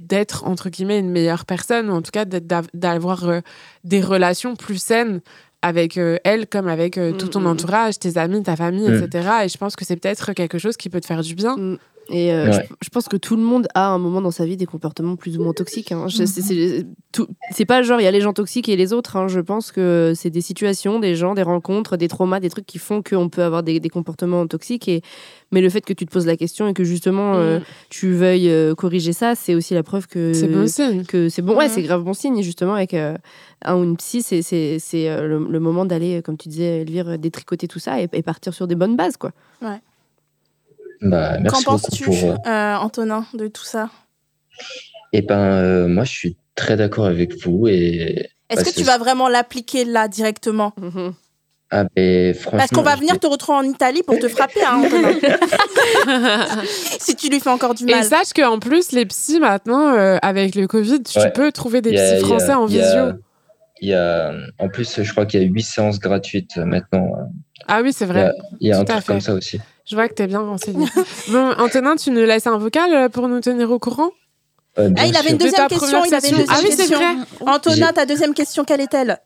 d'être 0.00 0.44
entre 0.44 0.68
guillemets 0.70 0.98
une 0.98 1.10
meilleure 1.10 1.44
personne, 1.46 1.90
ou 1.90 1.94
en 1.94 2.02
tout 2.02 2.10
cas 2.12 2.24
d'avoir 2.24 3.28
euh, 3.28 3.40
des 3.84 4.00
relations 4.00 4.56
plus 4.56 4.78
saines 4.82 5.20
avec 5.62 5.96
euh, 5.96 6.18
elle 6.24 6.46
comme 6.46 6.68
avec 6.68 6.98
euh, 6.98 7.12
tout 7.12 7.28
ton 7.28 7.40
Mm, 7.40 7.44
mm. 7.44 7.46
entourage, 7.46 7.98
tes 7.98 8.18
amis, 8.18 8.42
ta 8.42 8.56
famille, 8.56 8.88
Mm. 8.88 9.04
etc. 9.04 9.28
Et 9.44 9.48
je 9.48 9.56
pense 9.58 9.74
que 9.74 9.84
c'est 9.84 9.96
peut-être 9.96 10.32
quelque 10.32 10.58
chose 10.58 10.76
qui 10.76 10.88
peut 10.90 11.00
te 11.00 11.06
faire 11.06 11.22
du 11.22 11.34
bien. 11.34 11.56
Et 12.10 12.32
euh, 12.32 12.46
Ouais. 12.46 12.52
je, 12.70 12.74
je 12.84 12.88
pense 12.90 13.08
que 13.08 13.16
tout 13.16 13.36
le 13.36 13.42
monde 13.42 13.66
a 13.74 13.88
un 13.88 13.98
moment 13.98 14.20
dans 14.20 14.30
sa 14.30 14.44
vie 14.46 14.56
des 14.56 14.66
comportements 14.66 15.16
plus 15.16 15.36
ou 15.38 15.42
moins 15.42 15.52
toxiques. 15.52 15.92
hein. 15.92 16.06
C'est- 16.08 17.64
pas 17.66 17.82
genre 17.82 18.00
il 18.00 18.04
y 18.04 18.06
a 18.06 18.10
les 18.10 18.20
gens 18.20 18.32
toxiques 18.32 18.68
et 18.68 18.76
les 18.76 18.92
autres. 18.92 19.16
hein. 19.16 19.26
Je 19.28 19.40
pense 19.40 19.72
que 19.72 20.12
c'est 20.14 20.30
des 20.30 20.40
situations, 20.40 21.00
des 21.00 21.14
gens, 21.16 21.34
des 21.34 21.42
rencontres, 21.42 21.96
des 21.96 22.08
traumas, 22.08 22.38
des 22.40 22.50
trucs 22.50 22.66
qui 22.66 22.78
font 22.78 23.02
qu'on 23.02 23.28
peut 23.28 23.42
avoir 23.42 23.62
des, 23.62 23.80
des 23.80 23.88
comportements 23.88 24.46
toxiques. 24.46 24.86
Et, 24.88 25.02
mais 25.52 25.60
le 25.60 25.68
fait 25.70 25.80
que 25.80 25.92
tu 25.92 26.04
te 26.06 26.10
poses 26.12 26.26
la 26.26 26.36
question 26.36 26.68
et 26.68 26.74
que 26.74 26.84
justement 26.84 27.34
euh, 27.34 27.58
Mm. 27.58 27.62
tu 27.90 28.12
veuilles 28.12 28.50
euh, 28.50 28.74
corriger 28.74 29.12
ça, 29.12 29.34
c'est 29.34 29.54
aussi 29.54 29.74
la 29.74 29.82
preuve 29.82 30.06
que 30.06 30.32
C'est 30.32 30.48
bon 30.48 30.66
signe. 30.66 31.04
que 31.04 31.28
c'est 31.28 31.42
bon. 31.42 31.56
Ouais, 31.56 31.66
Mhm. 31.66 31.72
c'est 31.74 31.82
grave 31.82 32.02
bon 32.02 32.12
signe. 32.14 32.36
Et 32.38 32.42
justement, 32.42 32.74
avec 32.74 32.92
euh, 32.94 33.16
un 33.64 33.76
ou 33.76 33.84
une 33.84 33.96
psy, 33.96 34.22
c'est 34.22 34.42
euh, 35.08 35.26
le, 35.26 35.46
le 35.50 35.60
moment 35.60 35.84
d'aller, 35.86 36.20
comme 36.22 36.36
tu 36.36 36.48
disais, 36.48 36.82
Elvire, 36.82 37.18
détricoter 37.18 37.66
tout 37.68 37.78
ça 37.78 38.00
et, 38.00 38.08
et 38.12 38.22
partir 38.22 38.52
sur 38.54 38.66
des 38.66 38.74
bonnes 38.74 38.96
bases, 38.96 39.16
quoi. 39.16 39.32
Bah, 41.02 41.36
Qu'en 41.36 41.42
merci 41.42 41.64
beaucoup 41.64 41.78
penses-tu, 41.78 42.04
pour. 42.04 42.14
euh, 42.14 42.34
euh, 42.46 42.76
Antonin, 42.76 43.26
de 43.34 43.48
tout 43.48 43.64
ça? 43.64 43.90
Eh 45.12 45.22
ben, 45.22 45.38
euh, 45.38 45.88
moi, 45.88 46.04
je 46.04 46.10
suis 46.12 46.36
très 46.54 46.76
d'accord 46.76 47.06
avec 47.06 47.34
vous 47.44 47.68
et. 47.68 48.28
Est-ce 48.48 48.64
bah, 48.64 48.70
que 48.70 48.74
tu 48.76 48.84
vas 48.84 48.98
vraiment 48.98 49.28
l'appliquer 49.28 49.84
là 49.84 50.08
directement? 50.08 50.72
Ah, 51.70 51.84
ben, 51.96 52.32
franchement. 52.32 52.58
Parce 52.58 52.70
qu'on 52.70 52.82
va 52.82 52.94
venir 52.96 53.18
te 53.18 53.26
retrouver 53.26 53.58
en 53.58 53.62
Italie 53.64 54.02
pour 54.04 54.18
te 54.18 54.28
frapper, 54.28 54.62
hein, 54.64 54.82
Antonin. 54.84 55.12
si 57.00 57.16
tu 57.16 57.28
lui 57.28 57.40
fais 57.40 57.50
encore 57.50 57.74
du 57.74 57.84
Et 57.84 57.90
mal. 57.92 58.04
sache 58.04 58.32
qu'en 58.34 58.58
plus, 58.58 58.92
les 58.92 59.04
psys, 59.06 59.40
maintenant, 59.40 59.92
euh, 59.94 60.16
avec 60.22 60.54
le 60.54 60.66
Covid, 60.66 61.02
tu 61.02 61.18
Ouais. 61.18 61.32
peux 61.32 61.50
trouver 61.52 61.82
des 61.82 61.90
a- 61.98 62.14
psys 62.14 62.22
a- 62.24 62.26
français 62.26 62.54
en 62.54 62.66
il 62.68 62.76
y 62.76 62.80
a- 62.80 62.84
visio. 62.86 63.20
Il 63.82 63.88
y 63.90 63.94
a, 63.94 64.32
en 64.58 64.68
plus, 64.68 65.02
je 65.02 65.10
crois 65.12 65.26
qu'il 65.26 65.42
y 65.42 65.44
a 65.44 65.46
huit 65.46 65.62
séances 65.62 65.98
gratuites 65.98 66.56
euh, 66.56 66.64
maintenant. 66.64 67.10
Ah 67.68 67.80
oui, 67.82 67.92
c'est 67.92 68.04
Il 68.04 68.08
y 68.08 68.12
vrai. 68.12 68.22
a, 68.24 68.32
il 68.60 68.68
y 68.68 68.72
a 68.72 68.78
un 68.80 68.84
truc 68.84 69.04
comme 69.04 69.20
ça 69.20 69.34
aussi. 69.34 69.58
Je 69.88 69.94
vois 69.94 70.08
que 70.08 70.14
t'es 70.14 70.26
bien 70.26 70.40
renseigné. 70.40 70.86
bon, 71.28 71.52
Antonin, 71.58 71.96
tu 71.96 72.10
nous 72.10 72.24
laisses 72.24 72.46
un 72.46 72.58
vocal 72.58 72.92
euh, 72.92 73.08
pour 73.08 73.28
nous 73.28 73.40
tenir 73.40 73.70
au 73.70 73.78
courant? 73.78 74.10
Euh, 74.78 74.90
Ah, 74.96 75.06
il 75.06 75.16
avait 75.16 75.30
une. 75.30 75.38
De 75.38 75.44
deuxième 75.44 75.68
question. 75.68 76.00
première 76.00 76.06
Il 76.06 76.14
avait 76.14 76.28
une 76.28 76.36
session. 76.46 76.46
deuxième 76.46 76.56
Ah 76.58 76.60
oui, 76.62 76.74
c'est 76.76 76.94
vrai. 76.94 77.50
Antonin, 77.54 77.92
ta 77.92 78.04
deuxième 78.06 78.34
question, 78.34 78.64
quelle 78.64 78.80
est-elle? 78.80 79.18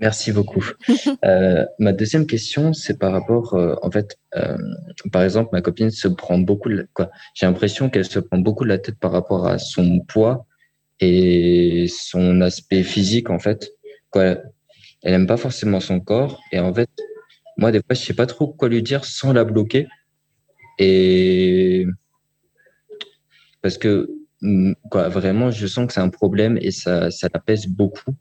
Merci 0.00 0.32
beaucoup. 0.32 0.64
Euh, 1.24 1.64
ma 1.78 1.92
deuxième 1.92 2.26
question, 2.26 2.72
c'est 2.72 2.98
par 2.98 3.12
rapport, 3.12 3.54
euh, 3.54 3.76
en 3.82 3.90
fait, 3.92 4.16
euh, 4.34 4.56
par 5.12 5.22
exemple, 5.22 5.50
ma 5.52 5.60
copine 5.62 5.90
se 5.92 6.08
prend 6.08 6.36
beaucoup, 6.38 6.68
la- 6.68 6.82
quoi. 6.94 7.10
J'ai 7.34 7.46
l'impression 7.46 7.88
qu'elle 7.90 8.04
se 8.04 8.18
prend 8.18 8.38
beaucoup 8.38 8.64
la 8.64 8.78
tête 8.78 8.98
par 8.98 9.12
rapport 9.12 9.46
à 9.46 9.58
son 9.58 10.00
poids 10.00 10.44
et 11.00 11.86
son 11.88 12.40
aspect 12.40 12.82
physique, 12.82 13.30
en 13.30 13.38
fait. 13.38 13.70
Quoi. 14.10 14.36
Elle 15.02 15.14
aime 15.14 15.26
pas 15.28 15.36
forcément 15.36 15.78
son 15.80 16.00
corps 16.00 16.40
et 16.50 16.58
en 16.58 16.74
fait, 16.74 16.88
moi, 17.56 17.72
des 17.72 17.78
fois, 17.78 17.94
je 17.94 18.00
sais 18.00 18.14
pas 18.14 18.26
trop 18.26 18.48
quoi 18.48 18.68
lui 18.68 18.82
dire 18.82 19.04
sans 19.04 19.32
la 19.32 19.44
bloquer 19.44 19.86
et 20.78 21.86
parce 23.62 23.78
que 23.78 24.10
mm, 24.40 24.72
quoi, 24.90 25.08
vraiment, 25.08 25.50
je 25.50 25.66
sens 25.66 25.86
que 25.86 25.92
c'est 25.92 26.00
un 26.00 26.08
problème 26.08 26.58
et 26.60 26.70
ça, 26.70 27.10
ça 27.10 27.28
la 27.32 27.40
pèse 27.40 27.66
beaucoup. 27.66 28.14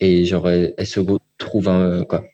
Et 0.00 0.24
genre, 0.24 0.48
elle, 0.48 0.74
se 0.86 1.00
trouve 1.38 1.68
un, 1.68 2.04
quoi. 2.04 2.24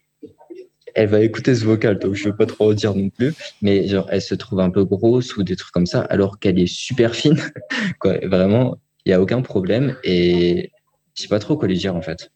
Elle 0.94 1.08
va 1.08 1.20
écouter 1.20 1.54
ce 1.54 1.64
vocal, 1.64 1.98
donc 1.98 2.14
je 2.14 2.28
veux 2.28 2.36
pas 2.36 2.46
trop 2.46 2.70
en 2.70 2.74
dire 2.74 2.94
non 2.94 3.10
plus. 3.10 3.34
Mais 3.60 3.86
genre, 3.88 4.06
elle 4.10 4.22
se 4.22 4.34
trouve 4.34 4.60
un 4.60 4.70
peu 4.70 4.84
grosse 4.84 5.36
ou 5.36 5.42
des 5.42 5.56
trucs 5.56 5.72
comme 5.72 5.86
ça, 5.86 6.02
alors 6.02 6.38
qu'elle 6.38 6.58
est 6.58 6.72
super 6.72 7.14
fine. 7.14 7.36
quoi. 7.98 8.18
Vraiment, 8.22 8.78
il 9.04 9.10
y 9.10 9.12
a 9.12 9.20
aucun 9.20 9.42
problème 9.42 9.96
et 10.04 10.70
je 11.14 11.22
sais 11.22 11.28
pas 11.28 11.38
trop 11.38 11.56
quoi 11.56 11.68
lui 11.68 11.76
dire 11.76 11.94
en 11.94 12.02
fait. 12.02 12.30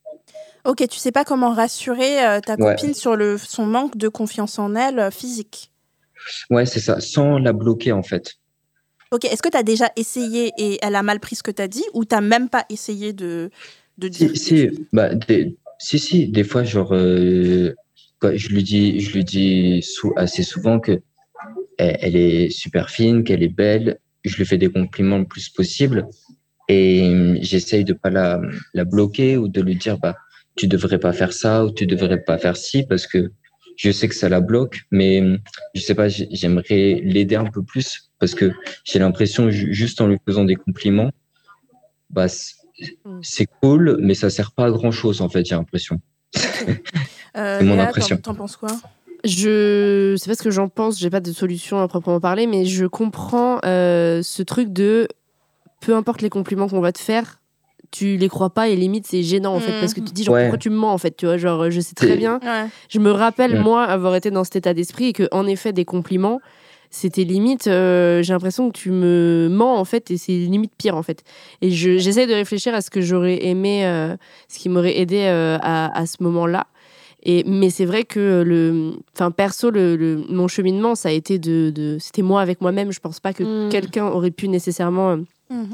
Ok, 0.65 0.87
tu 0.89 0.99
sais 0.99 1.13
pas 1.13 1.25
comment 1.25 1.53
rassurer 1.55 2.25
euh, 2.25 2.41
ta 2.41 2.57
Ouais. 2.57 2.75
copine 2.77 2.95
sur 2.95 3.17
le, 3.17 3.39
son 3.39 3.67
manque 3.67 3.97
de 3.97 4.09
confiance 4.09 4.59
en 4.59 4.75
elle 4.75 4.99
euh, 4.99 5.11
physique. 5.11 5.73
Ouais, 6.51 6.67
c'est 6.67 6.81
ça, 6.81 7.01
sans 7.01 7.39
la 7.39 7.53
bloquer 7.53 7.93
en 7.93 8.03
fait. 8.03 8.35
Ok, 9.13 9.25
est-ce 9.25 9.43
que 9.43 9.49
tu 9.49 9.57
as 9.57 9.63
déjà 9.63 9.91
essayé 9.97 10.53
et 10.59 10.79
elle 10.83 10.95
a 10.95 11.03
mal 11.03 11.19
pris 11.19 11.35
ce 11.37 11.43
que 11.43 11.51
tu 11.51 11.63
as 11.63 11.69
dit 11.69 11.85
ou 11.95 12.05
t'as 12.05 12.21
même 12.21 12.49
pas 12.49 12.65
essayé 12.69 13.13
de, 13.13 13.51
de 13.99 14.09
dire 14.09 14.31
Si, 14.35 14.37
si, 14.37 14.69
bah, 14.93 15.15
des, 15.15 15.57
si, 15.79 15.99
si, 15.99 16.29
des 16.29 16.45
fois, 16.45 16.63
genre, 16.63 16.93
euh, 16.93 17.75
quoi, 18.21 18.37
je 18.37 18.49
lui 18.51 18.63
dis, 18.63 19.01
je 19.01 19.13
lui 19.15 19.25
dis 19.25 19.83
sou- 19.83 20.13
assez 20.17 20.43
souvent 20.43 20.79
que 20.79 21.01
elle, 21.79 21.97
elle 22.03 22.17
est 22.17 22.51
super 22.51 22.91
fine, 22.91 23.25
qu'elle 23.25 23.43
est 23.43 23.49
belle. 23.49 23.99
Je 24.25 24.37
lui 24.37 24.45
fais 24.45 24.59
des 24.59 24.71
compliments 24.71 25.19
le 25.19 25.25
plus 25.27 25.49
possible. 25.49 26.07
et 26.69 27.09
euh, 27.09 27.39
j'essaye 27.41 27.85
de 27.85 27.95
pas 27.95 28.11
la, 28.11 28.41
la 28.75 28.85
bloquer 28.85 29.37
ou 29.39 29.49
de 29.49 29.61
lui 29.63 29.75
dire 29.77 29.99
bah 29.99 30.15
tu 30.61 30.69
devrais 30.69 30.99
pas 30.99 31.13
faire 31.15 31.33
ça 31.33 31.65
ou 31.65 31.71
tu 31.71 31.87
devrais 31.87 32.21
pas 32.23 32.37
faire 32.39 32.57
ci 32.57 32.85
parce 32.87 33.07
que 33.07 33.33
je 33.77 33.91
sais 33.91 34.09
que 34.09 34.15
ça 34.15 34.29
la 34.29 34.41
bloque, 34.43 34.83
mais 34.91 35.23
euh, 35.23 35.39
je 35.75 35.81
sais 35.81 35.95
pas, 35.95 36.09
j'ai- 36.09 36.29
j'aimerais 36.31 37.01
l'aider 37.03 37.37
un 37.37 37.47
peu 37.47 37.63
plus 37.63 38.11
parce 38.19 38.35
que 38.35 38.53
j'ai 38.85 38.99
l'impression 38.99 39.51
ju- 39.51 39.73
juste 39.73 40.01
en 40.03 40.07
lui 40.09 40.19
faisant 40.27 40.45
des 40.45 40.57
compliments, 40.57 41.11
bah 42.11 42.29
c'est 42.29 42.55
c'est 43.23 43.47
cool, 43.63 43.99
mais 44.01 44.15
ça 44.15 44.31
sert 44.31 44.53
pas 44.53 44.67
à 44.67 44.71
grand 44.71 44.91
chose 44.91 45.21
en 45.21 45.29
fait, 45.29 45.45
j'ai 45.47 45.55
l'impression. 45.55 46.01
Euh, 47.37 47.59
C'est 47.61 47.65
mon 47.65 47.75
Léa, 47.77 47.89
impression. 47.89 48.17
T'en, 48.17 48.33
t'en 48.33 48.35
penses 48.35 48.57
quoi? 48.57 48.77
Je 49.25 50.17
sais 50.19 50.29
pas 50.29 50.35
ce 50.35 50.43
que 50.43 50.51
j'en 50.51 50.69
pense, 50.69 50.99
j'ai 50.99 51.11
pas 51.11 51.21
de 51.21 51.31
solution 51.33 51.79
à 51.79 51.87
proprement 51.87 52.19
parler, 52.21 52.47
mais 52.49 52.65
je 52.67 52.87
comprends 52.87 53.61
euh, 53.65 54.21
ce 54.23 54.43
truc 54.43 54.73
de 54.73 55.07
peu 55.81 55.95
importe 55.95 56.23
les 56.23 56.29
compliments 56.31 56.69
qu'on 56.69 56.81
va 56.81 56.91
te 56.93 56.99
faire, 56.99 57.40
tu 57.91 58.17
les 58.17 58.29
crois 58.29 58.51
pas 58.51 58.69
et 58.69 58.77
limite 58.77 59.07
c'est 59.07 59.23
gênant 59.23 59.55
en 59.55 59.61
fait 59.61 59.73
parce 59.81 59.95
que 59.95 60.01
tu 60.01 60.07
te 60.07 60.13
dis 60.13 60.25
genre 60.25 60.35
Ouais. 60.35 60.43
pourquoi 60.45 60.59
tu 60.59 60.71
me 60.71 60.77
mens 60.77 60.93
en 60.93 60.99
fait, 60.99 61.17
tu 61.17 61.27
vois, 61.27 61.37
genre 61.39 61.71
je 61.71 61.81
sais 61.81 61.95
très 61.95 62.17
bien. 62.17 62.39
Ouais. 62.43 62.69
Je 62.89 62.99
me 63.01 63.11
rappelle 63.11 63.59
Mm. 63.59 63.63
moi 63.63 63.83
avoir 63.85 64.15
été 64.17 64.31
dans 64.31 64.45
cet 64.45 64.57
état 64.57 64.75
d'esprit 64.75 65.07
et 65.07 65.13
que 65.13 65.29
en 65.33 65.47
effet 65.47 65.73
des 65.73 65.85
compliments 65.85 66.41
c'était 66.93 67.23
limite 67.25 67.69
euh, 67.69 68.21
j'ai 68.23 68.33
l'impression 68.33 68.69
que 68.71 68.77
tu 68.77 68.91
me 68.91 69.49
mens 69.51 69.77
en 69.79 69.85
fait 69.85 70.11
et 70.11 70.17
c'est 70.17 70.33
limite 70.33 70.73
pire 70.77 70.97
en 70.97 71.03
fait 71.05 71.23
et 71.63 71.71
je- 71.71 71.99
j'essaie 71.99 72.27
de 72.27 72.35
réfléchir 72.35 72.75
à 72.75 72.81
ce 72.81 72.91
que 72.91 73.01
j'aurais 73.01 73.45
aimé 73.47 73.87
euh, 73.87 74.17
ce 74.49 74.59
qui 74.59 74.69
m'aurait 74.69 74.99
aidé 74.99 75.23
euh, 75.27 75.57
à, 75.63 75.97
à 75.97 76.07
ce 76.07 76.17
moment 76.21 76.47
là 76.47 76.67
et 77.23 77.45
mais 77.47 77.71
c'est 77.71 77.85
vrai 77.85 78.03
que 78.05 78.43
le 78.45 78.95
enfin 79.15 79.31
perso 79.31 79.71
le, 79.71 79.95
le- 79.95 80.25
mon 80.31 80.49
cheminement 80.49 80.97
ça 80.97 81.11
a 81.11 81.13
été 81.13 81.39
de, 81.39 81.71
de 81.71 81.97
c'était 82.01 82.23
moi 82.23 82.41
avec 82.41 82.61
moi-même 82.61 82.91
je 82.91 82.99
pense 82.99 83.21
pas 83.21 83.33
que 83.33 83.45
Mm. 83.45 83.69
quelqu'un 83.69 84.07
aurait 84.07 84.33
pu 84.33 84.49
nécessairement 84.49 85.11
euh, 85.13 85.17
Mhm. 85.53 85.67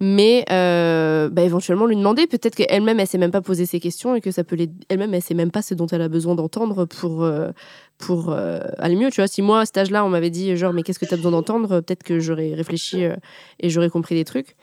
Mais 0.00 0.44
euh, 0.50 1.28
bah, 1.30 1.42
éventuellement 1.42 1.86
lui 1.86 1.96
demander. 1.96 2.26
Peut-être 2.26 2.54
qu'elle-même 2.54 3.00
elle 3.00 3.06
s'est 3.06 3.18
même 3.18 3.30
pas 3.30 3.40
posé 3.40 3.64
ces 3.66 3.80
questions 3.80 4.14
et 4.14 4.20
que 4.20 4.30
ça 4.30 4.44
peut 4.44 4.56
elle-même 4.88 5.14
elle 5.14 5.22
sait 5.22 5.34
même 5.34 5.50
pas 5.50 5.62
ce 5.62 5.74
dont 5.74 5.86
elle 5.86 6.02
a 6.02 6.08
besoin 6.08 6.34
d'entendre 6.34 6.84
pour 6.84 7.24
euh, 7.24 7.50
pour 7.98 8.30
euh, 8.30 8.60
aller 8.78 8.96
mieux. 8.96 9.10
Tu 9.10 9.20
vois 9.20 9.28
si 9.28 9.40
moi 9.42 9.60
à 9.60 9.66
cet 9.66 9.78
âge-là 9.78 10.04
on 10.04 10.08
m'avait 10.10 10.30
dit 10.30 10.56
genre 10.56 10.72
mais 10.72 10.82
qu'est-ce 10.82 10.98
que 10.98 11.06
tu 11.06 11.14
as 11.14 11.16
besoin 11.16 11.32
d'entendre 11.32 11.80
peut-être 11.80 12.02
que 12.02 12.18
j'aurais 12.18 12.52
réfléchi 12.54 13.04
euh, 13.04 13.16
et 13.60 13.70
j'aurais 13.70 13.88
compris 13.90 14.14
des 14.14 14.24
trucs. 14.24 14.54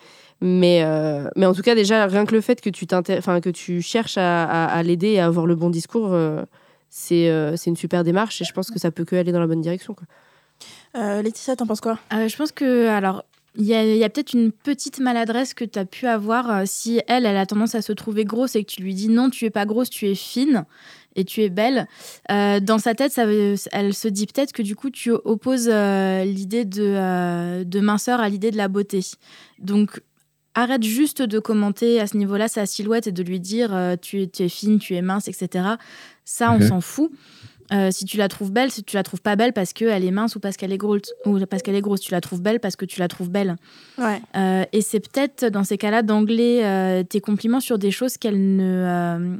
Mais 0.41 0.83
euh, 0.83 1.27
mais 1.35 1.45
en 1.45 1.53
tout 1.53 1.61
cas 1.63 1.73
déjà 1.73 2.05
rien 2.05 2.25
que 2.25 2.35
le 2.35 2.41
fait 2.41 2.61
que 2.61 2.69
tu 2.69 2.85
t'inté- 2.85 3.17
enfin 3.17 3.41
que 3.41 3.49
tu 3.49 3.81
cherches 3.81 4.17
à, 4.17 4.43
à- 4.43 4.65
à 4.65 4.83
l'aider 4.83 5.11
et 5.13 5.19
à 5.19 5.25
avoir 5.25 5.45
le 5.47 5.55
bon 5.55 5.69
discours 5.69 6.09
euh, 6.11 6.43
c'est 6.89 7.29
euh, 7.29 7.55
c'est 7.55 7.69
une 7.71 7.75
super 7.77 8.03
démarche 8.03 8.39
et 8.41 8.45
je 8.45 8.53
pense 8.53 8.69
que 8.69 8.77
ça 8.77 8.91
peut 8.91 9.03
que 9.05 9.15
aller 9.15 9.31
dans 9.31 9.39
la 9.39 9.47
bonne 9.47 9.61
direction 9.61 9.93
quoi. 9.95 10.05
Euh, 10.95 11.23
Laetitia, 11.23 11.55
t'en 11.55 11.65
penses 11.65 11.81
quoi? 11.81 11.97
Euh, 12.13 12.27
je 12.27 12.37
pense 12.37 12.51
que, 12.51 12.87
alors, 12.87 13.23
il 13.55 13.65
y 13.65 14.03
a, 14.03 14.09
peut-être 14.09 14.33
une 14.33 14.51
petite 14.51 14.99
maladresse 14.99 15.53
que 15.53 15.63
tu 15.63 15.77
as 15.77 15.85
pu 15.85 16.07
avoir 16.07 16.49
euh, 16.49 16.63
si 16.65 17.01
elle, 17.07 17.25
elle 17.25 17.37
a 17.37 17.45
tendance 17.45 17.75
à 17.75 17.81
se 17.81 17.93
trouver 17.93 18.25
grosse 18.25 18.55
et 18.55 18.63
que 18.63 18.71
tu 18.71 18.81
lui 18.81 18.95
dis 18.95 19.09
non, 19.09 19.29
tu 19.29 19.45
es 19.45 19.51
pas 19.51 19.65
grosse, 19.65 19.89
tu 19.89 20.07
es 20.07 20.15
fine 20.15 20.65
et 21.15 21.25
tu 21.25 21.41
es 21.41 21.49
belle. 21.49 21.87
Euh, 22.31 22.59
dans 22.59 22.79
sa 22.79 22.95
tête, 22.95 23.11
ça 23.11 23.25
elle 23.71 23.93
se 23.93 24.07
dit 24.07 24.27
peut-être 24.27 24.51
que 24.51 24.61
du 24.61 24.75
coup, 24.75 24.89
tu 24.89 25.11
opposes 25.11 25.69
euh, 25.69 26.23
l'idée 26.23 26.65
de, 26.65 26.83
euh, 26.83 27.63
de 27.63 27.79
minceur 27.79 28.19
à 28.19 28.29
l'idée 28.29 28.51
de 28.51 28.57
la 28.57 28.67
beauté. 28.67 29.01
Donc, 29.59 30.01
arrête 30.55 30.83
juste 30.83 31.21
de 31.21 31.39
commenter 31.39 31.99
à 31.99 32.07
ce 32.07 32.17
niveau-là 32.17 32.47
sa 32.47 32.65
silhouette 32.65 33.07
et 33.07 33.11
de 33.11 33.23
lui 33.23 33.39
dire 33.39 33.75
tu, 34.01 34.23
es, 34.23 34.27
tu 34.27 34.43
es 34.43 34.49
fine, 34.49 34.77
tu 34.77 34.95
es 34.95 35.01
mince, 35.01 35.27
etc. 35.27 35.65
Ça, 36.25 36.51
on 36.51 36.61
s'en 36.61 36.81
fout. 36.81 37.11
Euh, 37.71 37.91
si 37.91 38.05
tu 38.05 38.17
la 38.17 38.27
trouves 38.27 38.51
belle, 38.51 38.71
si 38.71 38.83
tu 38.83 38.95
la 38.95 39.03
trouves 39.03 39.21
pas 39.21 39.35
belle 39.35 39.53
parce 39.53 39.73
qu'elle 39.73 40.03
est 40.03 40.11
mince 40.11 40.35
ou 40.35 40.39
parce 40.39 40.57
qu'elle 40.57 40.73
est 40.73 40.77
grosse, 40.77 41.13
ou 41.25 41.39
parce 41.45 41.63
qu'elle 41.63 41.75
est 41.75 41.81
grosse, 41.81 42.01
tu 42.01 42.11
la 42.11 42.21
trouves 42.21 42.41
belle 42.41 42.59
parce 42.59 42.75
que 42.75 42.85
tu 42.85 42.99
la 42.99 43.07
trouves 43.07 43.29
belle. 43.29 43.55
Ouais. 43.97 44.21
Euh, 44.35 44.65
et 44.71 44.81
c'est 44.81 44.99
peut-être 44.99 45.45
dans 45.45 45.63
ces 45.63 45.77
cas-là 45.77 46.01
d'angler 46.01 46.61
euh, 46.63 47.03
tes 47.03 47.21
compliments 47.21 47.59
sur 47.59 47.77
des 47.77 47.91
choses 47.91 48.17
qu'elle 48.17 48.55
ne, 48.55 49.37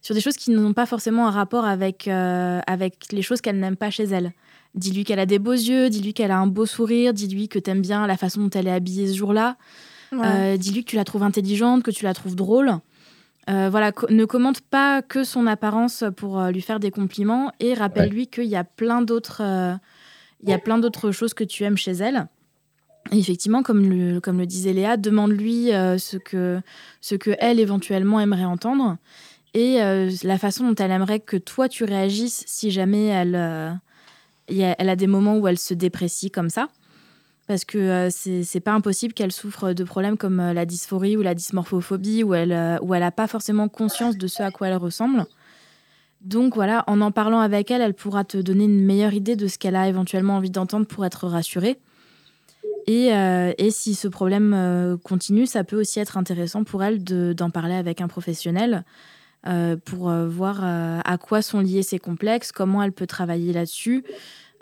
sur 0.00 0.14
des 0.14 0.20
choses 0.20 0.36
qui 0.36 0.50
n'ont 0.50 0.72
pas 0.72 0.86
forcément 0.86 1.28
un 1.28 1.30
rapport 1.30 1.64
avec 1.64 2.08
avec 2.08 3.12
les 3.12 3.22
choses 3.22 3.40
qu'elle 3.40 3.58
n'aime 3.58 3.76
pas 3.76 3.90
chez 3.90 4.04
elle. 4.04 4.32
Dis-lui 4.74 5.04
qu'elle 5.04 5.20
a 5.20 5.26
des 5.26 5.38
beaux 5.38 5.52
yeux, 5.52 5.90
dis-lui 5.90 6.14
qu'elle 6.14 6.30
a 6.30 6.38
un 6.38 6.46
beau 6.46 6.64
sourire, 6.64 7.12
dis-lui 7.12 7.48
que 7.48 7.58
t'aimes 7.58 7.82
bien 7.82 8.06
la 8.06 8.16
façon 8.16 8.40
dont 8.40 8.50
elle 8.50 8.66
est 8.66 8.72
habillée 8.72 9.08
ce 9.08 9.16
jour-là. 9.16 9.56
Ouais. 10.12 10.56
Dis-lui 10.56 10.84
que 10.84 10.90
tu 10.90 10.96
la 10.96 11.04
trouves 11.04 11.22
intelligente, 11.22 11.82
que 11.82 11.90
tu 11.90 12.04
la 12.04 12.14
trouves 12.14 12.36
drôle. 12.36 12.78
Euh, 13.50 13.68
voilà, 13.70 13.90
co- 13.92 14.06
ne 14.10 14.24
commente 14.24 14.60
pas 14.60 15.02
que 15.02 15.24
son 15.24 15.46
apparence 15.48 16.04
pour 16.16 16.38
euh, 16.40 16.50
lui 16.52 16.60
faire 16.62 16.78
des 16.78 16.90
compliments 16.92 17.50
et 17.58 17.74
rappelle-lui 17.74 18.28
qu'il 18.28 18.44
y 18.44 18.54
a 18.56 18.62
plein 18.64 19.02
d'autres, 19.02 19.42
euh, 19.42 19.74
il 20.42 20.48
y 20.48 20.52
a 20.52 20.58
plein 20.58 20.78
d'autres 20.78 21.10
choses 21.10 21.34
que 21.34 21.42
tu 21.44 21.64
aimes 21.64 21.76
chez 21.76 21.92
elle. 21.92 22.28
Et 23.10 23.18
effectivement, 23.18 23.64
comme 23.64 23.82
le, 23.88 24.20
comme 24.20 24.38
le 24.38 24.46
disait 24.46 24.72
Léa, 24.72 24.96
demande-lui 24.96 25.70
ce 25.70 26.16
que, 26.18 26.60
ce 27.00 27.16
que 27.16 27.32
elle 27.40 27.58
éventuellement 27.58 28.20
aimerait 28.20 28.44
entendre 28.44 28.96
et 29.54 29.78
la 30.22 30.38
façon 30.38 30.66
dont 30.68 30.74
elle 30.76 30.92
aimerait 30.92 31.18
que 31.20 31.36
toi 31.36 31.68
tu 31.68 31.82
réagisses 31.84 32.44
si 32.46 32.70
jamais 32.70 33.06
elle, 33.06 33.80
il 34.48 34.56
y 34.56 34.64
a- 34.64 34.76
elle 34.78 34.88
a 34.88 34.96
des 34.96 35.08
moments 35.08 35.36
où 35.36 35.48
elle 35.48 35.58
se 35.58 35.74
déprécie 35.74 36.30
comme 36.30 36.48
ça. 36.48 36.68
Parce 37.52 37.66
que 37.66 37.76
euh, 37.76 38.08
c'est 38.08 38.60
pas 38.60 38.72
impossible 38.72 39.12
qu'elle 39.12 39.30
souffre 39.30 39.74
de 39.74 39.84
problèmes 39.84 40.16
comme 40.16 40.40
euh, 40.40 40.54
la 40.54 40.64
dysphorie 40.64 41.18
ou 41.18 41.20
la 41.20 41.34
dysmorphophobie, 41.34 42.24
où 42.24 42.32
elle 42.32 42.50
euh, 42.50 42.78
où 42.80 42.94
elle 42.94 43.02
n'a 43.02 43.10
pas 43.10 43.26
forcément 43.26 43.68
conscience 43.68 44.16
de 44.16 44.26
ce 44.26 44.42
à 44.42 44.50
quoi 44.50 44.68
elle 44.68 44.76
ressemble. 44.76 45.26
Donc 46.22 46.54
voilà, 46.54 46.82
en 46.86 47.02
en 47.02 47.10
parlant 47.10 47.40
avec 47.40 47.70
elle, 47.70 47.82
elle 47.82 47.92
pourra 47.92 48.24
te 48.24 48.38
donner 48.38 48.64
une 48.64 48.82
meilleure 48.86 49.12
idée 49.12 49.36
de 49.36 49.46
ce 49.48 49.58
qu'elle 49.58 49.76
a 49.76 49.86
éventuellement 49.86 50.36
envie 50.36 50.48
d'entendre 50.48 50.86
pour 50.86 51.04
être 51.04 51.26
rassurée. 51.26 51.78
Et, 52.86 53.12
euh, 53.12 53.52
si 53.68 53.94
ce 53.94 54.08
problème 54.08 54.54
euh, 54.54 54.96
continue, 54.96 55.44
ça 55.44 55.62
peut 55.62 55.78
aussi 55.78 56.00
être 56.00 56.16
intéressant 56.16 56.64
pour 56.64 56.82
elle 56.82 57.04
de- 57.04 57.34
d'en 57.34 57.50
parler 57.50 57.74
avec 57.74 58.00
un 58.00 58.08
professionnel 58.08 58.82
euh, 59.46 59.76
pour 59.84 60.08
euh, 60.08 60.26
voir 60.26 60.60
euh, 60.62 61.00
à 61.04 61.18
quoi 61.18 61.42
sont 61.42 61.60
liés 61.60 61.82
ces 61.82 61.98
complexes, 61.98 62.50
comment 62.50 62.82
elle 62.82 62.92
peut 62.92 63.06
travailler 63.06 63.52
là-dessus, 63.52 64.04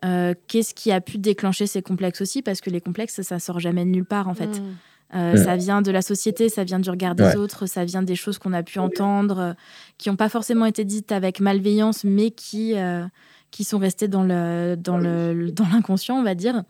euh, 0.05 0.35
qu'est-ce 0.49 0.75
qui 0.75 0.93
a 0.93 1.01
pu 1.01 1.19
déclencher 1.19 1.67
ces 1.67 1.83
complexes 1.83 2.21
aussi, 2.21 2.43
parce 2.43 2.61
que 2.61 2.71
les 2.71 2.81
complexes, 2.81 3.21
ça 3.23 3.39
sort 3.39 3.61
jamais 3.61 3.85
de 3.85 3.91
nulle 3.91 4.05
part 4.05 4.29
en 4.29 4.35
fait. 4.35 4.61
Mm. 4.61 4.77
Euh. 5.13 5.37
Ça 5.37 5.57
vient 5.57 5.83
de 5.83 5.91
la 5.91 6.03
société, 6.03 6.49
ça 6.49 6.63
vient 6.63 6.79
du 6.79 6.89
regard 6.89 7.17
des 7.17 7.25
Ouais. 7.25 7.37
autres, 7.37 7.67
ça 7.67 7.85
vient 7.85 8.03
des 8.03 8.15
choses 8.15 8.39
qu'on 8.39 8.53
a 8.53 8.63
pu 8.63 8.79
entendre, 8.79 9.39
euh, 9.41 9.53
qui 9.99 10.09
n'ont 10.09 10.17
pas 10.17 10.29
forcément 10.29 10.67
été 10.67 10.85
dites 10.85 11.11
avec 11.11 11.41
malveillance, 11.41 12.05
mais 12.05 12.31
qui, 12.31 12.77
euh, 12.77 13.05
qui 13.51 13.65
sont 13.65 13.79
restées 13.79 14.07
dans 14.07 14.23
le 14.23 14.77
dans 14.77 14.99
le 14.99 15.51
dans 15.51 15.67
l'inconscient, 15.73 16.17
on 16.17 16.23
va 16.23 16.37
dire. 16.37 16.63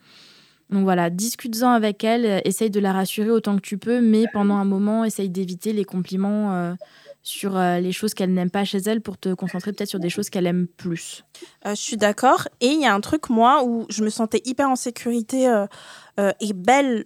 Donc 0.71 0.85
voilà, 0.85 1.11
discute-en 1.11 1.71
avec 1.71 2.03
elle, 2.05 2.41
essaye 2.45 2.71
de 2.71 2.81
la 2.81 2.93
rassurer 2.93 3.31
autant 3.31 3.57
que 3.57 3.61
tu 3.61 3.77
peux, 3.77 4.01
mais 4.01 4.25
pendant 4.33 4.55
un 4.55 4.65
moment, 4.65 5.05
essaye 5.05 5.29
d'éviter 5.29 5.73
les 5.73 5.85
compliments 5.85 6.55
euh, 6.55 6.75
sur 7.23 7.57
euh, 7.57 7.81
les 7.81 7.93
choses 7.93 8.15
qu'elle 8.15 8.33
n'aime 8.33 8.51
pas 8.51 8.65
chez 8.65 8.79
elle 8.79 9.01
pour 9.01 9.19
te 9.19 9.35
concentrer 9.35 9.73
peut-être 9.73 9.91
sur 9.91 10.01
des 10.01 10.09
choses 10.09 10.31
qu'elle 10.31 10.47
aime 10.47 10.67
plus. 10.67 11.25
Euh, 11.67 11.71
je 11.71 11.81
suis 11.81 11.97
d'accord. 11.97 12.49
Et 12.61 12.69
il 12.69 12.81
y 12.81 12.87
a 12.87 12.95
un 12.95 13.01
truc, 13.01 13.29
moi, 13.29 13.63
où 13.65 13.87
je 13.91 14.03
me 14.03 14.11
sentais 14.11 14.41
hyper 14.45 14.69
en 14.69 14.77
sécurité 14.77 15.49
euh, 15.49 16.33
et 16.41 16.53
belle 16.53 17.05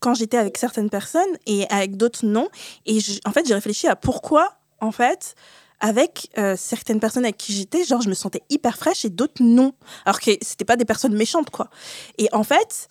quand 0.00 0.14
j'étais 0.14 0.36
avec 0.36 0.56
certaines 0.56 0.90
personnes 0.90 1.36
et 1.46 1.66
avec 1.68 1.96
d'autres 1.96 2.24
non. 2.24 2.48
Et 2.86 2.98
en 3.24 3.32
fait, 3.32 3.46
j'ai 3.46 3.54
réfléchi 3.54 3.86
à 3.86 3.96
pourquoi, 3.96 4.56
en 4.80 4.92
fait, 4.92 5.34
avec 5.80 6.30
certaines 6.56 7.00
personnes 7.00 7.24
avec 7.24 7.36
qui 7.36 7.52
j'étais, 7.52 7.84
genre, 7.84 8.00
je 8.00 8.08
me 8.08 8.14
sentais 8.14 8.42
hyper 8.48 8.76
fraîche 8.76 9.04
et 9.04 9.10
d'autres 9.10 9.42
non. 9.42 9.74
Alors 10.06 10.20
que 10.20 10.30
c'était 10.40 10.64
pas 10.64 10.76
des 10.76 10.86
personnes 10.86 11.14
méchantes, 11.14 11.50
quoi. 11.50 11.68
Et 12.16 12.28
en 12.32 12.44
fait, 12.44 12.88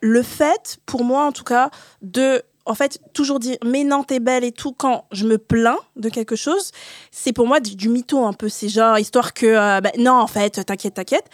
le 0.00 0.22
fait, 0.22 0.78
pour 0.86 1.04
moi 1.04 1.26
en 1.26 1.32
tout 1.32 1.44
cas, 1.44 1.70
de 2.00 2.42
en 2.68 2.74
fait, 2.74 2.98
toujours 3.14 3.40
dire 3.40 3.56
mais 3.64 3.82
non, 3.84 4.04
t'es 4.04 4.20
belle 4.20 4.44
et 4.44 4.52
tout 4.52 4.72
quand 4.72 5.06
je 5.12 5.26
me 5.26 5.38
plains 5.38 5.78
de 5.96 6.08
quelque 6.08 6.36
chose, 6.36 6.70
c'est 7.10 7.32
pour 7.32 7.46
moi 7.46 7.60
du, 7.60 7.74
du 7.76 7.88
mytho 7.88 8.24
un 8.26 8.32
peu. 8.32 8.48
C'est 8.48 8.68
genre 8.68 8.98
histoire 8.98 9.34
que 9.34 9.46
euh, 9.46 9.80
ben, 9.80 9.92
non, 9.98 10.12
en 10.12 10.26
fait, 10.26 10.64
t'inquiète, 10.64 10.94
t'inquiète. 10.94 11.24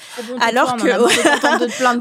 Alors 0.40 0.70
que- 0.76 0.88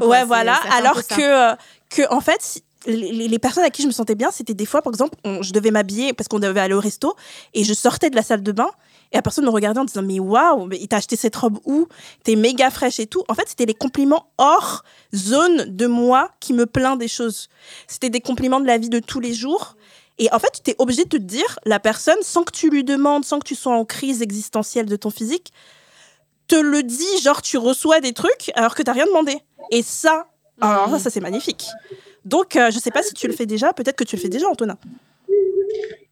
Ouais, 0.06 0.24
voilà. 0.24 0.54
Alors 0.78 0.94
que, 1.16 1.52
euh, 1.52 1.56
que, 1.90 2.12
en 2.14 2.20
fait, 2.20 2.38
si- 2.40 2.62
les, 2.86 3.12
les- 3.12 3.28
les 3.28 3.38
personnes 3.38 3.64
à 3.64 3.70
qui 3.70 3.80
je 3.82 3.86
me 3.86 3.92
sentais 3.92 4.14
bien, 4.14 4.30
c'était 4.30 4.52
des 4.54 4.66
fois, 4.66 4.82
par 4.82 4.92
exemple, 4.92 5.16
on- 5.24 5.42
je 5.42 5.52
devais 5.52 5.70
m'habiller 5.70 6.12
parce 6.12 6.28
qu'on 6.28 6.38
devait 6.38 6.60
aller 6.60 6.74
au 6.74 6.80
resto 6.80 7.14
et 7.54 7.64
je 7.64 7.72
sortais 7.74 8.10
de 8.10 8.16
la 8.16 8.22
salle 8.22 8.42
de 8.42 8.52
bain 8.52 8.68
et 9.14 9.16
la 9.16 9.22
personne 9.22 9.44
me 9.44 9.50
regardait 9.50 9.78
en 9.78 9.84
disant 9.84 10.02
Mais 10.02 10.18
waouh, 10.18 10.66
mais 10.66 10.84
t'as 10.90 10.96
acheté 10.96 11.14
cette 11.14 11.36
robe 11.36 11.60
où? 11.64 11.86
T'es 12.24 12.34
méga 12.34 12.68
fraîche 12.70 12.98
et 12.98 13.06
tout. 13.06 13.22
En 13.28 13.34
fait, 13.34 13.48
c'était 13.48 13.64
les 13.64 13.74
compliments 13.74 14.26
hors 14.38 14.82
zone 15.14 15.66
de 15.66 15.86
moi 15.86 16.32
qui 16.40 16.52
me 16.52 16.66
plaint 16.66 16.98
des 16.98 17.06
choses. 17.06 17.48
C'était 17.86 18.10
des 18.10 18.20
compliments 18.20 18.58
de 18.58 18.66
la 18.66 18.76
vie 18.76 18.88
de 18.88 18.98
tous 18.98 19.20
les 19.20 19.32
jours. 19.32 19.76
Et 20.18 20.32
en 20.32 20.40
fait, 20.40 20.50
tu 20.54 20.62
t'es 20.62 20.74
obligé 20.78 21.04
de 21.04 21.10
te 21.10 21.16
dire, 21.16 21.60
la 21.64 21.78
personne, 21.78 22.18
sans 22.22 22.42
que 22.42 22.50
tu 22.50 22.70
lui 22.70 22.82
demandes, 22.82 23.24
sans 23.24 23.38
que 23.38 23.46
tu 23.46 23.54
sois 23.54 23.76
en 23.76 23.84
crise 23.84 24.20
existentielle 24.20 24.86
de 24.86 24.96
ton 24.96 25.10
physique, 25.10 25.52
te 26.48 26.56
le 26.56 26.82
dit, 26.82 27.22
genre 27.22 27.40
tu 27.40 27.56
reçois 27.56 28.00
des 28.00 28.12
trucs 28.12 28.50
alors 28.56 28.74
que 28.74 28.82
t'as 28.82 28.92
rien 28.92 29.06
demandé. 29.06 29.38
Et 29.70 29.82
ça, 29.82 30.26
alors 30.60 30.98
ça, 30.98 31.08
c'est 31.10 31.20
magnifique. 31.20 31.68
Donc, 32.24 32.56
euh, 32.56 32.72
je 32.72 32.80
sais 32.80 32.90
pas 32.90 33.04
si 33.04 33.14
tu 33.14 33.28
le 33.28 33.32
fais 33.32 33.46
déjà, 33.46 33.72
peut-être 33.72 33.96
que 33.96 34.04
tu 34.04 34.16
le 34.16 34.22
fais 34.22 34.28
déjà, 34.28 34.48
Antonin. 34.48 34.76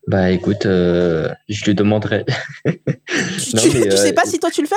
Bah 0.09 0.31
écoute, 0.31 0.67
euh, 0.67 1.29
je 1.49 1.65
lui 1.65 1.75
demanderai. 1.75 2.25
Tu, 2.65 2.73
Non, 3.55 3.63
tu- 3.63 3.79
mais, 3.79 3.89
tu 3.89 3.97
sais 3.97 4.11
euh, 4.11 4.13
pas 4.15 4.25
si 4.25 4.39
toi 4.39 4.51
tu 4.51 4.61
le 4.63 4.67
fais? 4.69 4.75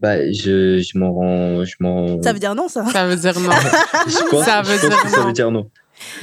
Bah 0.00 0.30
je, 0.32 0.78
je 0.80 0.98
m'en 0.98 1.12
rends, 1.12 1.64
je 1.64 1.74
m'en. 1.80 2.22
Ça 2.22 2.32
veut 2.32 2.38
dire 2.38 2.54
non, 2.54 2.68
ça. 2.68 2.84
Ça 2.86 3.06
veut 3.06 3.16
dire 3.16 3.38
non. 3.40 3.50
Je 4.06 4.28
pense, 4.30 4.44
Ça 4.44 4.62
je 4.62 4.70
veut 4.72 4.78
pense 4.78 4.88
dire 4.88 5.02
que 5.02 5.08
ça 5.08 5.18
non. 5.20 5.26
veut 5.26 5.32
dire 5.32 5.50
non. 5.50 5.70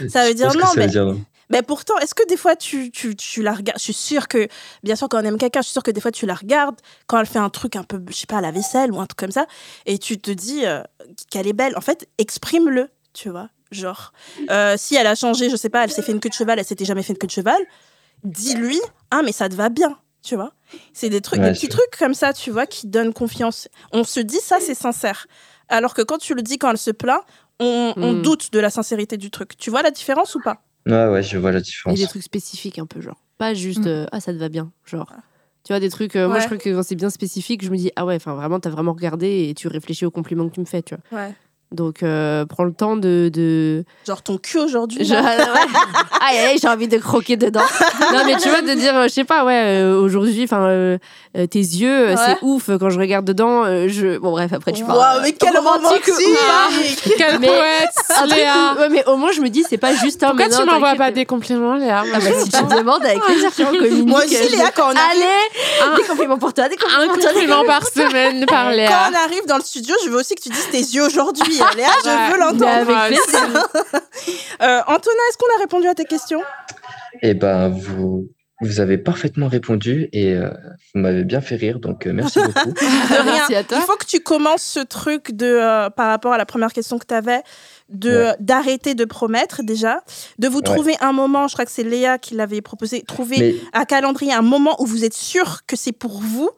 Ça 0.09 0.27
veut 0.27 0.33
non, 0.33 0.49
mais- 0.77 0.87
dire 0.87 1.05
non. 1.05 1.21
Mais 1.51 1.61
pourtant, 1.61 1.95
est-ce 1.99 2.15
que 2.15 2.27
des 2.27 2.37
fois 2.37 2.55
tu, 2.55 2.89
tu, 2.89 3.15
tu 3.15 3.43
la 3.43 3.53
regardes 3.53 3.77
Je 3.77 3.83
suis 3.83 3.93
sûre 3.93 4.27
que, 4.27 4.47
bien 4.81 4.95
sûr, 4.95 5.07
quand 5.07 5.21
on 5.21 5.25
aime 5.25 5.37
quelqu'un, 5.37 5.59
je 5.61 5.65
suis 5.65 5.73
sûre 5.73 5.83
que 5.83 5.91
des 5.91 6.01
fois 6.01 6.09
tu 6.11 6.25
la 6.25 6.33
regardes 6.33 6.75
quand 7.05 7.19
elle 7.19 7.27
fait 7.27 7.37
un 7.37 7.49
truc 7.51 7.75
un 7.75 7.83
peu, 7.83 8.01
je 8.09 8.15
sais 8.15 8.25
pas, 8.25 8.37
à 8.37 8.41
la 8.41 8.49
vaisselle 8.51 8.91
ou 8.91 8.99
un 8.99 9.05
truc 9.05 9.19
comme 9.19 9.31
ça, 9.31 9.45
et 9.85 9.99
tu 9.99 10.17
te 10.19 10.31
dis 10.31 10.65
euh, 10.65 10.81
qu'elle 11.29 11.45
est 11.47 11.53
belle. 11.53 11.77
En 11.77 11.81
fait, 11.81 12.07
exprime-le, 12.17 12.89
tu 13.13 13.29
vois. 13.29 13.49
Genre, 13.75 14.11
euh, 14.49 14.75
si 14.77 14.95
elle 14.95 15.07
a 15.07 15.15
changé, 15.15 15.49
je 15.49 15.55
sais 15.55 15.69
pas, 15.69 15.83
elle 15.83 15.91
s'est 15.91 16.01
fait 16.01 16.11
une 16.11 16.19
queue 16.19 16.29
de 16.29 16.33
cheval, 16.33 16.59
elle 16.59 16.65
s'était 16.65 16.85
jamais 16.85 17.03
fait 17.03 17.13
une 17.13 17.19
queue 17.19 17.27
de 17.27 17.31
cheval, 17.31 17.61
dis-lui, 18.23 18.79
ah, 19.11 19.21
mais 19.23 19.31
ça 19.31 19.49
te 19.49 19.55
va 19.55 19.69
bien, 19.69 19.97
tu 20.23 20.35
vois. 20.35 20.53
C'est 20.93 21.09
des 21.09 21.21
trucs, 21.21 21.39
Ouais, 21.39 21.45
des 21.45 21.51
petits 21.53 21.69
trucs 21.69 21.95
comme 21.97 22.13
ça, 22.13 22.33
tu 22.33 22.51
vois, 22.51 22.65
qui 22.65 22.87
donnent 22.87 23.13
confiance. 23.13 23.67
On 23.91 24.03
se 24.03 24.19
dit 24.19 24.39
ça, 24.41 24.57
c'est 24.59 24.75
sincère. 24.75 25.27
Alors 25.69 25.93
que 25.93 26.01
quand 26.01 26.17
tu 26.17 26.33
le 26.35 26.41
dis 26.41 26.57
quand 26.57 26.71
elle 26.71 26.77
se 26.77 26.91
plaint, 26.91 27.21
on, 27.59 27.93
on 27.97 28.13
Mm. 28.13 28.21
doute 28.21 28.51
de 28.51 28.59
la 28.59 28.69
sincérité 28.69 29.17
du 29.17 29.31
truc. 29.31 29.57
Tu 29.57 29.69
vois 29.69 29.81
la 29.81 29.91
différence 29.91 30.35
ou 30.35 30.39
pas? 30.41 30.63
Ouais, 30.85 31.07
ouais, 31.07 31.23
je 31.23 31.37
vois 31.37 31.51
la 31.51 31.59
Et 31.59 31.61
différence. 31.61 31.97
des 31.97 32.07
trucs 32.07 32.23
spécifiques 32.23 32.77
un 32.79 32.85
peu, 32.85 33.01
genre. 33.01 33.17
Pas 33.37 33.53
juste, 33.53 33.85
Mm. 33.85 33.89
euh, 33.89 34.05
ah, 34.11 34.19
ça 34.19 34.33
te 34.33 34.37
va 34.37 34.49
bien, 34.49 34.71
genre. 34.85 35.07
Tu 35.63 35.73
vois, 35.73 35.79
des 35.79 35.89
trucs, 35.89 36.15
euh, 36.15 36.27
moi 36.27 36.39
je 36.39 36.45
crois 36.45 36.57
que 36.59 36.69
quand 36.69 36.83
c'est 36.83 36.93
bien 36.95 37.09
spécifique, 37.09 37.63
je 37.65 37.71
me 37.71 37.77
dis, 37.77 37.91
ah 37.95 38.05
ouais, 38.05 38.15
enfin 38.15 38.35
vraiment, 38.35 38.59
t'as 38.59 38.69
vraiment 38.69 38.93
regardé 38.93 39.49
et 39.49 39.53
tu 39.55 39.67
réfléchis 39.67 40.05
aux 40.05 40.11
compliments 40.11 40.47
que 40.47 40.53
tu 40.53 40.59
me 40.59 40.65
fais, 40.65 40.83
tu 40.83 40.93
vois. 41.09 41.19
Ouais. 41.19 41.33
Donc, 41.75 42.01
euh, 42.03 42.45
prends 42.45 42.63
le 42.63 42.73
temps 42.73 42.95
de. 42.95 43.29
de... 43.31 43.83
Genre 44.07 44.21
ton 44.23 44.37
cul 44.37 44.57
aujourd'hui. 44.59 45.05
Je- 45.05 45.13
là. 45.13 45.21
ouais. 45.37 46.25
Aïe, 46.27 46.37
aïe, 46.39 46.57
j'ai 46.61 46.67
envie 46.67 46.87
de 46.87 46.97
croquer 46.97 47.37
dedans. 47.37 47.61
non, 48.13 48.21
mais 48.25 48.37
tu 48.37 48.49
vois, 48.49 48.61
de 48.61 48.73
dire, 48.73 48.95
euh, 48.95 49.03
je 49.03 49.09
sais 49.13 49.23
pas, 49.23 49.45
ouais, 49.45 49.61
euh, 49.65 49.99
aujourd'hui, 49.99 50.43
enfin, 50.45 50.63
euh, 50.67 50.97
tes 51.33 51.59
yeux, 51.59 52.07
Ouais. 52.07 52.15
c'est 52.17 52.37
ouf. 52.41 52.69
Quand 52.79 52.89
je 52.89 52.99
regarde 52.99 53.25
dedans, 53.25 53.63
euh, 53.65 53.87
je. 53.89 54.17
Bon, 54.17 54.31
bref, 54.31 54.51
après, 54.53 54.71
tu 54.71 54.83
Waouh, 54.83 54.95
parles. 54.97 55.21
mais 55.23 55.33
quel 55.33 55.57
romantique 55.57 56.07
ou 56.07 56.11
pas. 56.11 57.13
Quelle 57.17 57.39
Mais- 57.39 57.47
poète, 57.47 57.89
Un 58.09 58.27
truc 58.27 58.35
Léa 58.37 58.73
ouais, 58.79 58.89
mais 58.89 59.05
au 59.07 59.17
moins, 59.17 59.31
je 59.31 59.41
me 59.41 59.49
dis, 59.49 59.63
c'est 59.69 59.77
pas 59.77 59.93
juste 59.93 60.23
un. 60.23 60.29
Pourquoi 60.29 60.47
mais 60.47 60.55
tu 60.55 60.63
m'envoies 60.65 60.95
pas 60.95 61.11
des 61.11 61.25
compliments, 61.25 61.75
Léa 61.75 62.03
Ah 62.13 62.19
bah, 62.19 62.25
si 62.43 62.49
tu 62.49 62.63
me 62.63 62.77
demandes, 62.77 63.03
avec 63.05 63.19
plaisir, 63.21 63.51
tu 63.55 63.63
en 63.63 63.67
communiques. 63.71 64.07
Moi 64.07 64.19
aussi, 64.19 64.49
Léa, 64.55 64.71
quand 64.71 64.85
on 64.85 64.95
arrive, 64.95 65.23
Allez, 65.83 65.95
des 65.97 66.03
compliments 66.07 66.37
pour 66.37 66.53
toi, 66.53 66.67
des 66.69 66.75
compliments 66.77 67.03
Un 67.03 67.07
compliment 67.31 67.63
par 67.65 67.85
semaine 67.87 68.45
par 68.45 68.65
quand 68.65 68.69
Léa. 68.71 69.09
on 69.11 69.15
arrive 69.25 69.45
dans 69.47 69.57
le 69.57 69.63
studio, 69.63 69.95
je 70.05 70.09
veux 70.09 70.17
aussi 70.19 70.35
que 70.35 70.41
tu 70.41 70.49
dises 70.49 70.69
tes 70.71 70.77
yeux 70.79 71.05
aujourd'hui. 71.05 71.59
Léa, 71.75 71.89
je 72.03 72.09
Ouais. 72.09 72.31
veux 72.31 72.39
l'entendre. 72.39 72.95
avec. 72.95 73.19
Euh, 74.61 74.79
Antonin, 74.87 75.21
est-ce 75.29 75.37
qu'on 75.37 75.55
a 75.57 75.59
répondu 75.59 75.87
à 75.87 75.93
tes 75.93 76.05
questions? 76.05 76.41
Eh 77.21 77.33
ben, 77.33 77.67
vous, 77.69 78.27
vous 78.61 78.79
avez 78.79 78.97
parfaitement 78.97 79.47
répondu 79.49 80.07
et 80.13 80.33
euh, 80.33 80.49
vous 80.93 81.01
m'avez 81.01 81.23
bien 81.25 81.41
fait 81.41 81.55
rire, 81.55 81.79
donc 81.79 82.07
euh, 82.07 82.13
merci 82.13 82.39
beaucoup. 82.45 82.71
De 82.71 82.79
rien. 83.21 83.23
Merci 83.25 83.55
à 83.55 83.63
toi. 83.63 83.77
Il 83.79 83.83
faut 83.83 83.97
que 83.97 84.05
tu 84.05 84.21
commences 84.21 84.63
ce 84.63 84.79
truc 84.79 85.33
de, 85.33 85.45
euh, 85.45 85.89
par 85.89 86.07
rapport 86.07 86.31
à 86.33 86.37
la 86.37 86.45
première 86.45 86.71
question 86.73 86.97
que 86.97 87.05
tu 87.05 87.13
avais, 87.13 87.41
de 87.89 88.09
Ouais. 88.29 88.35
d'arrêter 88.39 88.95
de 88.95 89.03
promettre 89.05 89.61
déjà, 89.61 90.01
de 90.39 90.47
vous 90.47 90.57
Ouais. 90.59 90.63
trouver 90.63 90.95
un 91.01 91.11
moment, 91.11 91.47
je 91.47 91.53
crois 91.53 91.65
que 91.65 91.71
c'est 91.71 91.83
Léa 91.83 92.17
qui 92.17 92.33
l'avait 92.35 92.61
proposé, 92.61 93.01
trouver 93.03 93.37
Mais 93.39 93.55
un 93.73 93.83
calendrier, 93.85 94.33
un 94.33 94.41
moment 94.41 94.75
où 94.81 94.85
vous 94.85 95.03
êtes 95.03 95.13
sûr 95.13 95.59
que 95.67 95.75
c'est 95.75 95.91
pour 95.91 96.21
vous. 96.21 96.49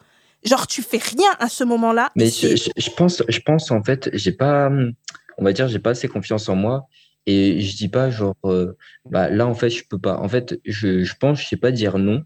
Genre, 0.48 0.65
tu 0.68 0.82
fais 0.82 0.98
rien 0.98 1.30
à 1.40 1.49
ce 1.49 1.64
moment-là. 1.64 2.10
Mais 2.15 2.26
je, 2.26 2.32
c'est- 2.32 2.57
je- 2.57 2.69
je 2.78 2.90
pense, 2.91 3.22
je 3.28 3.40
pense 3.41 3.69
en 3.72 3.84
fait, 3.84 4.10
j'ai 4.14 4.32
pas, 4.32 4.69
on 5.38 5.44
va 5.44 5.53
dire, 5.53 5.68
j'ai 5.68 5.80
pas 5.80 5.91
assez 5.91 6.07
confiance 6.07 6.49
en 6.49 6.56
moi 6.56 6.88
et 7.26 7.60
je 7.61 7.76
dis 7.76 7.90
pas 7.90 8.10
genre, 8.10 8.36
euh, 8.45 8.78
bah 9.11 9.30
là 9.30 9.45
en 9.45 9.53
fait 9.53 9.69
je 9.69 9.84
peux 9.90 9.99
pas. 9.99 10.18
En 10.18 10.30
fait, 10.30 10.60
je, 10.65 11.03
je 11.03 11.14
pense, 11.19 11.41
je 11.41 11.48
sais 11.48 11.57
pas 11.57 11.72
dire 11.72 11.98
non 11.98 12.24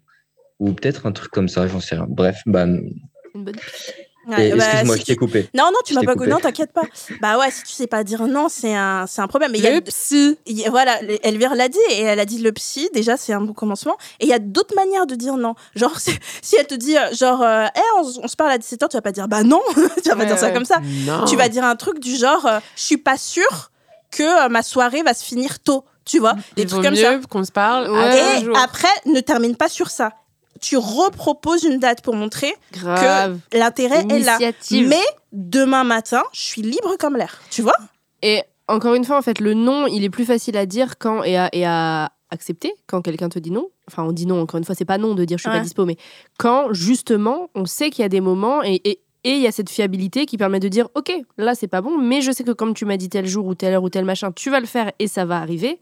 ou 0.60 0.74
peut-être 0.74 1.08
un 1.08 1.12
truc 1.12 1.32
comme 1.32 1.50
ça, 1.50 1.68
j'en 1.68 1.80
sais 1.80 1.96
rien. 1.96 2.06
Bref, 2.08 2.42
bah, 2.46 2.66
Une 2.66 2.94
bonne- 3.34 3.56
Ouais, 4.38 4.50
et 4.50 4.56
bah, 4.56 4.66
excuse-moi, 4.66 4.96
si 4.96 5.02
je 5.02 5.06
t'ai 5.06 5.14
tu- 5.14 5.20
coupé. 5.20 5.50
Non, 5.54 5.66
non, 5.66 5.80
tu 5.86 5.94
m'as 5.94 6.04
pas 6.04 6.14
coupé. 6.14 6.28
Non, 6.30 6.38
t'inquiète 6.40 6.72
pas. 6.74 6.84
Bah 7.22 7.38
ouais, 7.38 7.52
si 7.52 7.64
tu 7.64 7.74
sais 7.74 7.88
pas 7.88 8.04
dire 8.04 8.26
non, 8.28 8.48
c'est 8.50 8.74
un, 8.76 9.06
c'est 9.08 9.22
un 9.22 9.28
problème. 9.28 9.52
Mais 9.52 9.60
il 9.60 9.64
y 9.64 9.68
a, 9.68 9.72
Le 9.76 9.82
psy. 9.82 10.38
il 10.46 10.60
y 10.60 10.66
a- 10.66 10.70
voilà, 10.70 11.00
Elvire 11.24 11.56
l'a 11.56 11.68
dit 11.70 11.78
et 11.92 12.02
elle 12.02 12.20
a 12.20 12.26
dit 12.26 12.40
le 12.40 12.52
psy. 12.52 12.90
Déjà, 12.94 13.18
c'est 13.18 13.34
un 13.34 13.42
bon 13.42 13.54
commencement. 13.54 13.98
Et 14.20 14.26
il 14.26 14.30
y 14.30 14.34
a 14.34 14.40
d'autres 14.40 14.76
manières 14.76 15.06
de 15.08 15.16
dire 15.16 15.36
non. 15.38 15.56
Genre, 15.76 15.96
si 16.42 16.56
elle 16.58 16.68
te 16.68 16.76
dit, 16.76 16.98
euh, 16.98 17.14
genre, 17.14 17.42
euh, 17.42 17.66
Eh, 17.76 17.80
on, 18.00 18.28
se 18.28 18.36
parle 18.36 18.52
à 18.52 18.58
17h, 18.58 18.90
tu 18.90 18.98
vas 18.98 19.02
pas 19.02 19.12
dire 19.12 19.28
bah 19.28 19.44
non. 19.44 19.62
tu 19.76 20.10
vas 20.10 20.16
pas 20.16 20.22
Ouais, 20.22 20.26
dire 20.26 20.38
ça 20.38 20.52
comme 20.52 20.66
ça. 20.66 20.80
Non. 21.06 21.26
Tu 21.26 21.36
vas 21.36 21.50
dire 21.50 21.64
un 21.64 21.76
truc 21.76 22.00
du 22.00 22.16
genre, 22.16 22.46
euh, 22.46 22.60
je 22.76 22.82
suis 22.84 22.98
pas 22.98 23.18
sûre 23.18 23.72
que 24.12 24.46
euh, 24.46 24.50
ma 24.50 24.62
soirée 24.64 25.04
va 25.04 25.14
se 25.14 25.24
finir 25.24 25.60
tôt. 25.60 25.84
Tu 26.04 26.18
vois, 26.20 26.34
des 26.56 26.66
trucs 26.66 26.84
comme 26.84 26.96
ça. 26.96 27.18
qu'on 27.30 27.44
se 27.44 27.52
parle 27.52 27.90
Ouais. 27.92 28.42
Et 28.42 28.58
après, 28.58 28.88
ne 29.06 29.20
termine 29.20 29.56
pas 29.56 29.70
sur 29.70 29.90
ça. 29.92 30.12
Tu 30.62 30.78
reproposes 30.78 31.64
une 31.64 31.80
date 31.80 32.02
pour 32.02 32.16
montrer 32.16 32.54
Grave. 32.72 33.40
l'intérêt 33.52 34.06
est 34.10 34.20
là. 34.20 34.38
Mais 34.72 35.02
demain 35.34 35.84
matin, 35.84 36.24
je 36.34 36.42
suis 36.42 36.62
libre 36.62 36.96
comme 37.00 37.18
l'air. 37.18 37.42
Tu 37.50 37.62
vois? 37.62 37.76
Et 38.22 38.42
encore 38.68 38.94
une 38.94 39.04
fois, 39.04 39.18
en 39.18 39.22
fait, 39.22 39.40
le 39.40 39.54
non, 39.54 39.88
il 39.88 40.04
est 40.04 40.10
plus 40.10 40.26
facile 40.26 40.56
à 40.58 40.66
dire 40.66 40.98
quand 41.00 41.24
et 41.24 41.36
à, 41.38 41.50
et 41.52 41.66
à 41.66 42.12
accepter 42.30 42.74
quand 42.88 43.02
quelqu'un 43.02 43.28
te 43.30 43.40
dit 43.40 43.52
non. 43.52 43.68
Enfin, 43.88 44.04
on 44.04 44.12
dit 44.12 44.26
non, 44.26 44.40
encore 44.42 44.58
une 44.60 44.64
fois, 44.64 44.76
c'est 44.76 44.86
pas 44.86 44.98
non 45.00 45.16
de 45.16 45.26
dire 45.26 45.38
je 45.38 45.42
suis 45.44 45.50
Ouais. 45.50 45.58
pas 45.58 45.64
dispo, 45.64 45.84
mais 45.86 45.98
quand 46.38 46.72
justement, 46.72 47.50
on 47.56 47.66
sait 47.66 47.90
qu'il 47.90 48.04
y 48.04 48.06
a 48.06 48.10
des 48.10 48.22
moments 48.22 48.64
et. 48.64 48.82
et 48.86 49.02
et 49.24 49.34
il 49.36 49.42
y 49.44 49.46
a 49.46 49.52
cette 49.52 49.70
fiabilité 49.70 50.26
qui 50.26 50.36
permet 50.36 50.60
de 50.60 50.68
dire, 50.68 50.88
ok, 50.96 51.14
là 51.38 51.54
c'est 51.54 51.68
pas 51.68 51.82
bon, 51.82 51.96
mais 52.00 52.22
je 52.22 52.32
sais 52.32 52.44
que 52.44 52.50
comme 52.54 52.74
tu 52.74 52.86
m'as 52.86 52.98
dit 52.98 53.08
tel 53.08 53.28
jour 53.28 53.46
ou 53.46 53.54
telle 53.54 53.76
heure 53.76 53.84
ou 53.84 53.90
tel 53.90 54.04
machin, 54.04 54.32
tu 54.32 54.50
vas 54.50 54.60
le 54.60 54.66
faire 54.66 54.92
et 54.98 55.08
ça 55.08 55.26
va 55.26 55.38
arriver. 55.38 55.80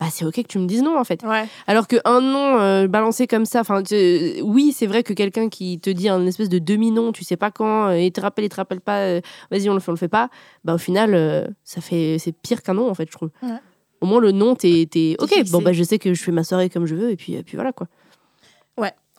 Bah 0.00 0.06
c'est 0.10 0.24
ok 0.24 0.34
que 0.34 0.48
tu 0.48 0.58
me 0.58 0.66
dises 0.66 0.82
non 0.82 0.98
en 0.98 1.04
fait. 1.04 1.22
Ouais. 1.22 1.46
Alors 1.68 1.86
qu'un 1.86 2.20
non 2.20 2.58
euh, 2.58 2.88
balancé 2.88 3.26
comme 3.28 3.44
ça, 3.44 3.60
enfin, 3.60 3.82
tu- 3.82 4.40
oui, 4.42 4.72
c'est 4.76 4.86
vrai 4.86 5.02
que 5.04 5.12
quelqu'un 5.12 5.48
qui 5.48 5.78
te 5.78 5.88
dit 5.88 6.08
un 6.08 6.26
espèce 6.26 6.48
de 6.48 6.58
demi-non, 6.58 7.12
tu 7.12 7.22
sais 7.24 7.36
pas 7.36 7.50
quand, 7.52 7.86
euh, 7.88 7.98
il 7.98 8.10
te 8.10 8.20
rappelle, 8.20 8.44
il 8.44 8.48
te 8.48 8.56
rappelle 8.56 8.80
pas, 8.80 8.98
euh, 9.00 9.20
vas-y, 9.52 9.70
on 9.70 9.74
le 9.74 9.80
fait, 9.80 9.90
on 9.90 9.94
le 9.94 9.98
fait 9.98 10.08
pas, 10.08 10.30
bah 10.64 10.74
au 10.74 10.78
final, 10.78 11.14
euh, 11.14 11.46
ça 11.62 11.80
fait, 11.80 12.16
c'est 12.18 12.32
pire 12.32 12.62
qu'un 12.62 12.74
non 12.74 12.90
en 12.90 12.94
fait, 12.94 13.06
je 13.08 13.12
trouve. 13.16 13.30
Ouais. 13.42 13.50
Au 14.00 14.06
moins, 14.06 14.20
le 14.20 14.32
non, 14.32 14.54
t'es, 14.56 14.86
ok, 15.20 15.30
bon, 15.52 15.62
bah 15.62 15.72
je 15.72 15.82
sais 15.84 15.98
que 16.00 16.12
je 16.12 16.22
fais 16.22 16.32
ma 16.32 16.42
soirée 16.44 16.68
comme 16.68 16.86
je 16.86 16.94
veux, 16.96 17.10
et 17.10 17.16
puis, 17.16 17.34
et 17.34 17.42
puis 17.44 17.56
voilà 17.56 17.72
quoi. 17.72 17.86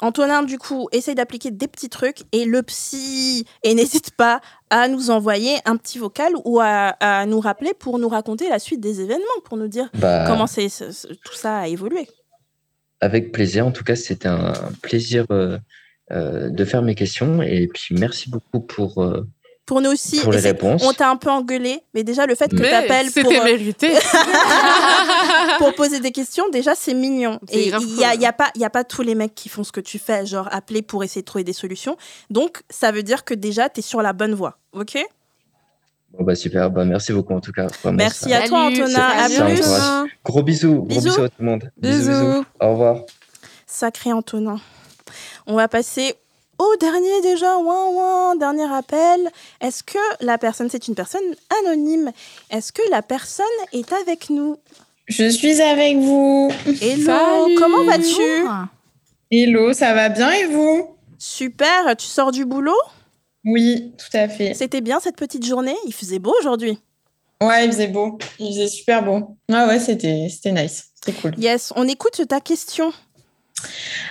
Antonin, 0.02 0.44
du 0.44 0.58
coup, 0.58 0.90
essaye 0.92 1.16
d'appliquer 1.16 1.52
des 1.52 1.68
petits 1.68 1.90
trucs 1.90 2.24
et 2.34 2.46
le 2.46 2.62
psy. 2.64 3.46
Et 3.64 3.74
n'hésite 3.76 4.12
pas 4.12 4.42
à 4.70 4.88
nous 4.88 5.10
envoyer 5.10 5.56
un 5.66 5.78
petit 5.78 5.98
vocal 6.00 6.34
ou 6.44 6.60
à, 6.60 6.96
à 7.00 7.26
nous 7.26 7.40
rappeler 7.40 7.74
pour 7.74 7.98
nous 8.00 8.10
raconter 8.10 8.50
la 8.50 8.60
suite 8.60 8.82
des 8.82 9.00
événements, 9.02 9.24
pour 9.46 9.58
nous 9.58 9.68
dire 9.70 9.90
Bah, 9.94 10.26
comment 10.28 10.48
c'est, 10.48 10.68
ce- 10.70 10.92
ce- 10.92 11.08
tout 11.08 11.34
ça 11.36 11.60
a 11.60 11.68
évolué. 11.68 12.08
avec 13.02 13.32
plaisir. 13.32 13.66
En 13.68 13.72
tout 13.72 13.84
cas, 13.84 13.96
c'était 13.96 14.28
un 14.28 14.54
plaisir 14.82 15.26
euh, 15.32 15.58
euh, 16.12 16.50
de 16.50 16.66
faire 16.66 16.82
mes 16.82 16.96
questions 16.96 17.42
et 17.42 17.68
puis 17.74 17.96
merci 17.96 18.30
beaucoup 18.30 18.60
pour, 18.60 19.02
euh, 19.04 19.26
Pour 19.66 19.82
nous 19.82 19.90
aussi, 19.92 20.20
pour 20.20 20.32
et 20.34 20.36
les 20.38 20.42
c'est- 20.44 20.48
réponses. 20.50 20.84
on 20.86 20.94
t'a 20.94 21.10
un 21.10 21.16
peu 21.16 21.30
engueulé, 21.32 21.82
mais 21.96 22.04
déjà 22.04 22.28
le 22.28 22.36
fait 22.36 22.50
que 22.52 22.56
tu 22.56 22.66
appelles 22.68 23.12
pour, 23.12 23.24
c'était 23.24 23.40
euh, 23.40 23.44
mérité. 23.44 23.94
pour 25.58 25.74
poser 25.74 26.00
des 26.00 26.12
questions, 26.12 26.48
déjà 26.50 26.76
c'est 26.76 26.94
mignon. 26.94 27.40
Et 27.52 27.70
il 27.70 27.96
y 28.00 28.04
a, 28.04 28.14
y 28.16 28.26
a 28.26 28.34
pas, 28.34 28.50
il 28.56 28.62
y 28.62 28.66
a 28.66 28.70
pas 28.70 28.84
tous 28.84 29.02
les 29.02 29.16
mecs 29.16 29.34
qui 29.34 29.50
font 29.50 29.64
ce 29.64 29.72
que 29.72 29.80
tu 29.82 29.98
fais, 29.98 30.26
genre 30.26 30.48
appeler 30.52 30.82
pour 30.82 31.04
essayer 31.04 31.22
de 31.22 31.26
trouver 31.26 31.44
des 31.44 31.54
solutions. 31.54 31.98
Donc 32.30 32.62
ça 32.70 32.92
veut 32.92 33.04
dire 33.04 33.24
que 33.24 33.34
déjà 33.34 33.70
tu 33.70 33.80
es 33.80 33.84
sur 33.84 34.02
la 34.02 34.14
bonne 34.14 34.34
voie, 34.36 34.60
ok? 34.74 34.98
Bon, 36.18 36.24
bah, 36.24 36.36
super. 36.36 36.70
Bah, 36.70 36.86
merci 36.86 37.12
beaucoup 37.12 37.34
en 37.34 37.42
tout 37.42 37.52
cas. 37.52 37.68
Vraiment, 37.84 37.98
Merci 37.98 38.30
ça- 38.30 38.38
à 38.44 38.48
toi 38.48 38.70
Salut, 38.70 38.84
Antonin, 38.84 39.02
à 39.02 39.28
plus. 39.28 39.62
Gros 40.24 40.44
bisous. 40.44 40.74
Gros 40.76 40.86
Bisous. 40.86 41.02
bisous 41.10 41.24
à 41.24 41.30
tout 41.30 41.36
le 41.40 41.46
monde. 41.46 41.72
Bisous. 41.78 42.46
Au 42.62 42.70
revoir. 42.72 42.98
Sacré 43.66 44.14
Antonin. 44.14 44.60
On 45.48 45.56
va 45.56 45.68
passer 45.68 46.16
au 46.58 46.76
dernier 46.78 47.22
déjà, 47.22 47.58
ouin 47.58 47.88
ouin, 47.90 48.36
dernier 48.36 48.72
appel. 48.72 49.30
Est-ce 49.62 49.84
que 49.84 50.00
la 50.22 50.38
personne, 50.38 50.70
c'est 50.70 50.88
une 50.88 50.96
personne 50.96 51.24
anonyme? 51.62 52.12
Est-ce 52.50 52.72
que 52.72 52.82
la 52.90 53.02
personne 53.02 53.46
est 53.74 53.92
avec 53.94 54.30
nous? 54.30 54.58
Je 55.08 55.30
suis 55.30 55.62
avec 55.62 55.98
vous. 55.98 56.52
Hello, 56.82 57.06
Salut. 57.06 57.56
comment 57.56 57.84
vas-tu? 57.84 58.48
Hello, 59.32 59.74
ça 59.74 59.94
va 59.94 60.10
bien 60.10 60.32
et 60.32 60.46
vous? 60.46 60.96
Super, 61.18 61.96
tu 61.98 62.06
sors 62.08 62.32
du 62.32 62.46
boulot? 62.46 62.78
Oui, 63.44 63.94
tout 63.98 64.18
à 64.18 64.28
fait. 64.28 64.54
C'était 64.54 64.82
bien 64.82 65.00
cette 65.00 65.16
petite 65.16 65.46
journée? 65.46 65.76
Il 65.86 65.94
faisait 65.94 66.20
beau 66.20 66.34
aujourd'hui. 66.40 66.80
Ouais, 67.42 67.66
il 67.66 67.72
faisait 67.72 67.88
beau. 67.88 68.18
Il 68.40 68.48
faisait 68.48 68.68
super 68.68 69.04
beau. 69.04 69.38
Ouais, 69.50 69.66
ouais, 69.66 69.80
c'était 69.80 70.28
c'était 70.30 70.52
nice. 70.52 70.86
C'était 70.96 71.20
cool. 71.20 71.34
Yes, 71.38 71.72
on 71.76 71.88
écoute 71.88 72.22
ta 72.28 72.40
question. 72.40 72.92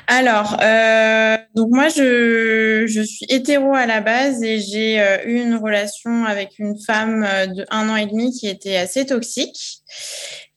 Alors, 0.06 0.58
euh, 0.62 1.36
donc 1.54 1.70
moi, 1.70 1.88
je, 1.88 3.02
suis 3.06 3.26
hétéro 3.28 3.74
à 3.74 3.86
la 3.86 4.00
base 4.00 4.42
et 4.42 4.60
j'ai 4.60 5.00
euh, 5.00 5.24
eu 5.24 5.40
une 5.40 5.56
relation 5.56 6.24
avec 6.24 6.58
une 6.58 6.78
femme 6.78 7.24
euh, 7.24 7.46
de 7.46 7.64
un 7.70 7.88
an 7.88 7.96
et 7.96 8.06
demi 8.06 8.32
qui 8.32 8.46
était 8.48 8.76
assez 8.76 9.06
toxique. 9.06 9.78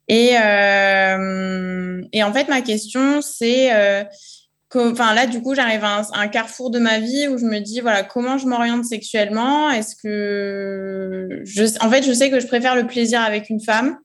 Et, 0.09 0.38
en 0.38 2.34
fait, 2.34 2.47
ma 2.49 2.61
question, 2.61 3.22
c'est, 3.22 3.69
là, 3.69 5.26
du 5.27 5.41
coup, 5.41 5.55
j'arrive 5.55 5.84
à 5.84 6.01
un, 6.14 6.27
carrefour 6.27 6.69
de 6.69 6.80
ma 6.80 6.99
vie 6.99 7.27
où 7.27 7.38
je 7.38 7.45
me 7.45 7.59
dis, 7.59 7.81
voilà, 7.81 8.03
comment 8.03 8.38
je 8.38 8.47
m'oriente 8.47 8.85
sexuellement? 8.85 9.69
Est-ce 9.69 9.95
que, 9.95 11.41
je, 11.43 11.64
en 11.85 11.89
fait, 11.89 12.03
je 12.03 12.14
sais 12.14 12.30
que 12.30 12.39
je 12.39 12.47
préfère 12.47 12.76
le 12.76 12.88
plaisir 12.88 13.22
avec 13.22 13.49
une 13.49 13.61
femme, 13.61 13.97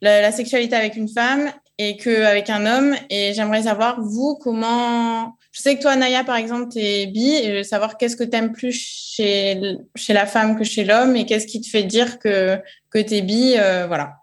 la 0.00 0.30
sexualité 0.30 0.76
avec 0.76 0.96
une 0.96 1.08
femme 1.08 1.50
et 1.78 1.96
qu'avec 1.96 2.50
un 2.50 2.66
homme. 2.66 2.94
Et 3.10 3.32
j'aimerais 3.34 3.62
savoir, 3.64 4.00
vous, 4.00 4.38
comment. 4.42 5.36
Je 5.52 5.60
sais 5.62 5.76
que 5.76 5.82
toi, 5.82 5.96
Naya, 5.96 6.24
par 6.24 6.36
exemple, 6.36 6.68
t'es 6.72 7.06
bi, 7.06 7.34
et 7.34 7.46
je 7.46 7.56
veux 7.58 7.62
savoir 7.62 7.96
qu'est-ce 7.96 8.16
que 8.16 8.24
t'aimes 8.24 8.52
plus 8.52 8.72
chez, 8.72 9.60
chez 9.94 10.12
la 10.12 10.26
femme 10.26 10.58
que 10.58 10.64
chez 10.64 10.84
l'homme, 10.84 11.16
et 11.16 11.24
qu'est-ce 11.26 11.46
qui 11.46 11.60
te 11.60 11.68
fait 11.68 11.82
dire 11.84 12.18
que, 12.18 12.58
que 12.90 12.98
t'es 12.98 13.22
bi, 13.22 13.54
euh, 13.56 13.86
voilà. 13.86 14.16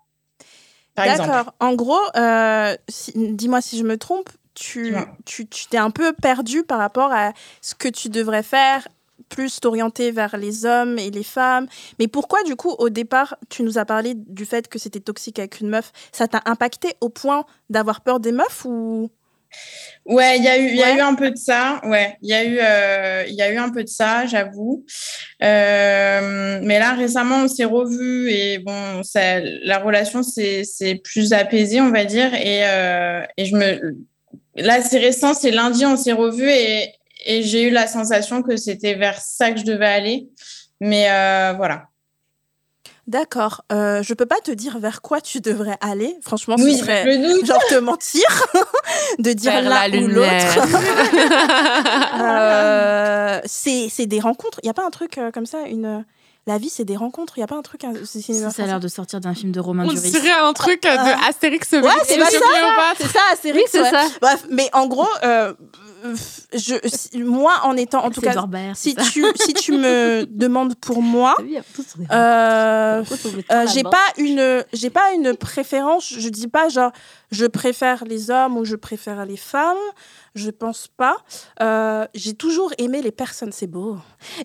D'accord. 0.96 1.54
En 1.60 1.74
gros, 1.74 2.00
euh, 2.16 2.76
si- 2.88 3.14
dis-moi 3.16 3.62
si 3.62 3.80
je 3.80 3.84
me 3.84 3.98
trompe, 3.98 4.30
tu 4.54 4.84
Dis-moi. 4.84 5.08
tu 5.26 5.48
tu 5.48 5.66
t'es 5.66 5.78
un 5.78 5.90
peu 5.90 6.14
perdu 6.14 6.64
par 6.64 6.78
rapport 6.78 7.12
à 7.12 7.34
ce 7.62 7.74
que 7.74 7.88
tu 7.88 8.10
devrais 8.10 8.44
faire, 8.44 8.88
plus 9.34 9.60
t'orienter 9.60 10.12
vers 10.12 10.38
les 10.38 10.66
hommes 10.66 10.98
et 11.00 11.10
les 11.10 11.24
femmes. 11.24 11.68
Mais 12.00 12.08
pourquoi, 12.08 12.44
du 12.44 12.56
coup, 12.56 12.72
au 12.78 12.90
départ, 12.90 13.36
tu 13.50 13.64
nous 13.64 13.78
as 13.78 13.86
parlé 13.86 14.14
du 14.16 14.46
fait 14.46 14.68
que 14.68 14.78
c'était 14.80 15.00
toxique 15.00 15.40
avec 15.40 15.60
une 15.62 15.70
meuf? 15.70 15.92
Ça 16.12 16.28
t'a 16.28 16.42
impacté 16.46 16.90
au 17.02 17.10
point 17.10 17.46
d'avoir 17.70 18.02
peur 18.02 18.20
des 18.20 18.32
meufs 18.32 18.66
ou? 18.66 19.10
Ouais, 20.06 20.38
il 20.40 20.44
y 20.44 20.48
a 20.48 20.58
eu, 20.58 20.68
il 20.70 20.76
y 20.78 20.84
a 20.84 20.88
Ouais. 20.94 20.98
eu 20.98 21.02
un 21.02 21.14
peu 21.16 21.30
de 21.30 21.38
ça. 21.38 21.80
Ouais, 21.86 22.18
il 22.24 22.30
y 22.30 22.34
a 22.34 22.44
eu, 22.44 22.58
euh, 22.60 23.24
y 23.30 23.42
a 23.42 23.52
eu 23.52 23.58
un 23.58 23.70
peu 23.70 23.84
de 23.84 23.90
ça, 23.90 24.26
j'avoue. 24.26 24.84
Euh, 25.44 26.60
mais 26.64 26.80
là, 26.80 26.94
récemment, 26.94 27.44
on 27.44 27.48
s'est 27.48 27.64
revus 27.66 28.30
et 28.32 28.58
bon, 28.60 29.04
ça, 29.04 29.40
la 29.42 29.78
relation 29.80 30.24
s'est 30.24 30.64
plus 31.04 31.34
apaisée, 31.34 31.82
on 31.82 31.92
va 31.92 32.04
dire. 32.06 32.34
Et, 32.34 32.62
euh, 32.66 33.22
et 33.38 33.46
je 33.46 33.56
me, 33.56 33.96
là, 34.56 34.82
c'est 34.82 35.00
récent, 35.00 35.34
c'est 35.36 35.52
lundi, 35.52 35.86
on 35.86 35.98
s'est 35.98 36.14
revus 36.14 36.50
et, 36.50 36.92
et 37.24 37.44
j'ai 37.44 37.64
eu 37.64 37.70
la 37.70 37.88
sensation 37.88 38.42
que 38.42 38.58
c'était 38.58 38.96
vers 38.96 39.20
ça 39.20 39.52
que 39.52 39.60
je 39.60 39.66
devais 39.66 39.88
aller. 39.88 40.30
Mais 40.80 41.10
euh, 41.10 41.54
voilà. 41.56 41.88
D'accord. 43.06 43.66
Euh, 43.72 44.02
je 44.02 44.14
peux 44.14 44.26
pas 44.26 44.40
te 44.42 44.52
dire 44.52 44.80
vers 44.80 45.02
quoi 45.02 45.20
tu 45.20 45.42
devrais 45.42 45.78
aller. 45.82 46.16
Franchement, 46.22 46.56
Oui, 46.58 46.74
ce 46.78 46.80
serait 46.86 47.06
me 47.06 47.34
doute. 47.36 47.46
genre 47.46 47.66
te 47.70 47.76
mentir, 47.76 48.24
de 49.20 49.34
dire 49.34 49.62
l'un 49.62 49.88
la 49.88 49.98
ou 49.98 50.08
l'autre. 50.08 50.24
Euh, 52.22 53.42
c'est 53.46 53.88
c'est 53.90 54.06
des 54.06 54.20
rencontres. 54.20 54.60
Il 54.64 54.68
y 54.68 54.70
a 54.70 54.74
pas 54.74 54.86
un 54.86 54.90
truc 54.90 55.18
euh, 55.18 55.32
comme 55.32 55.46
ça, 55.46 55.64
une 55.68 56.06
la 56.46 56.58
vie 56.58 56.70
c'est 56.70 56.84
des 56.86 56.98
rencontres. 56.98 57.38
Il 57.38 57.42
y 57.42 57.44
a 57.44 57.48
pas 57.48 57.56
un 57.56 57.62
truc. 57.62 57.84
un- 57.86 57.94
c'est- 58.06 58.22
c'est- 58.22 58.34
Ça, 58.34 58.50
ça 58.50 58.64
a 58.64 58.66
l'air 58.66 58.80
de 58.80 58.88
sortir 58.88 59.20
d'un 59.22 59.34
film 59.34 59.52
de 59.52 59.60
Romain 59.60 59.86
On 59.88 59.94
Duris. 59.94 60.12
dirait 60.12 60.32
un 60.32 60.54
truc 60.54 60.86
euh, 60.86 60.96
de 60.96 61.02
Ah. 61.24 61.28
Astérix 61.30 61.72
Ouais, 61.72 61.82
c'est 62.06 62.20
ça. 62.20 62.26
C'est 62.98 63.08
ça, 63.08 63.20
Astérix. 63.32 63.70
c'est 63.72 63.82
ouais. 63.82 63.90
ça. 63.92 64.04
Bref, 64.22 64.46
mais 64.50 64.70
en 64.74 64.88
gros, 64.88 65.08
euh, 65.24 65.54
je, 66.54 66.76
si- 66.86 67.18
moi 67.24 67.54
en 67.64 67.78
étant, 67.78 68.04
en 68.04 68.10
tout 68.12 68.20
C'est 68.22 68.34
cas, 68.34 68.46
si 68.76 68.94
c'est 68.98 69.04
tu 69.12 69.26
si 69.36 69.54
tu 69.54 69.72
me 69.72 70.26
demandes 70.30 70.76
pour 70.76 71.02
moi, 71.02 71.36
euh, 72.12 73.04
Euh, 73.52 73.66
j'ai 73.74 73.84
pas 73.84 73.98
une 74.18 74.66
j'ai 74.74 74.90
pas 74.90 75.12
une 75.14 75.36
préférence 75.36 76.08
je 76.18 76.30
dis 76.30 76.48
pas 76.48 76.70
genre 76.70 76.92
je 77.32 77.46
préfère 77.46 78.04
les 78.06 78.30
hommes 78.32 78.58
ou 78.58 78.66
je 78.66 78.76
préfère 78.76 79.26
les 79.26 79.38
femmes 79.38 79.78
je 80.36 80.50
pense 80.50 80.88
pas. 80.88 81.18
Euh, 81.62 82.08
j'ai 82.16 82.34
toujours 82.34 82.72
aimé 82.78 83.02
les 83.02 83.12
personnes. 83.12 83.52
C'est 83.52 83.68
beau. 83.68 83.98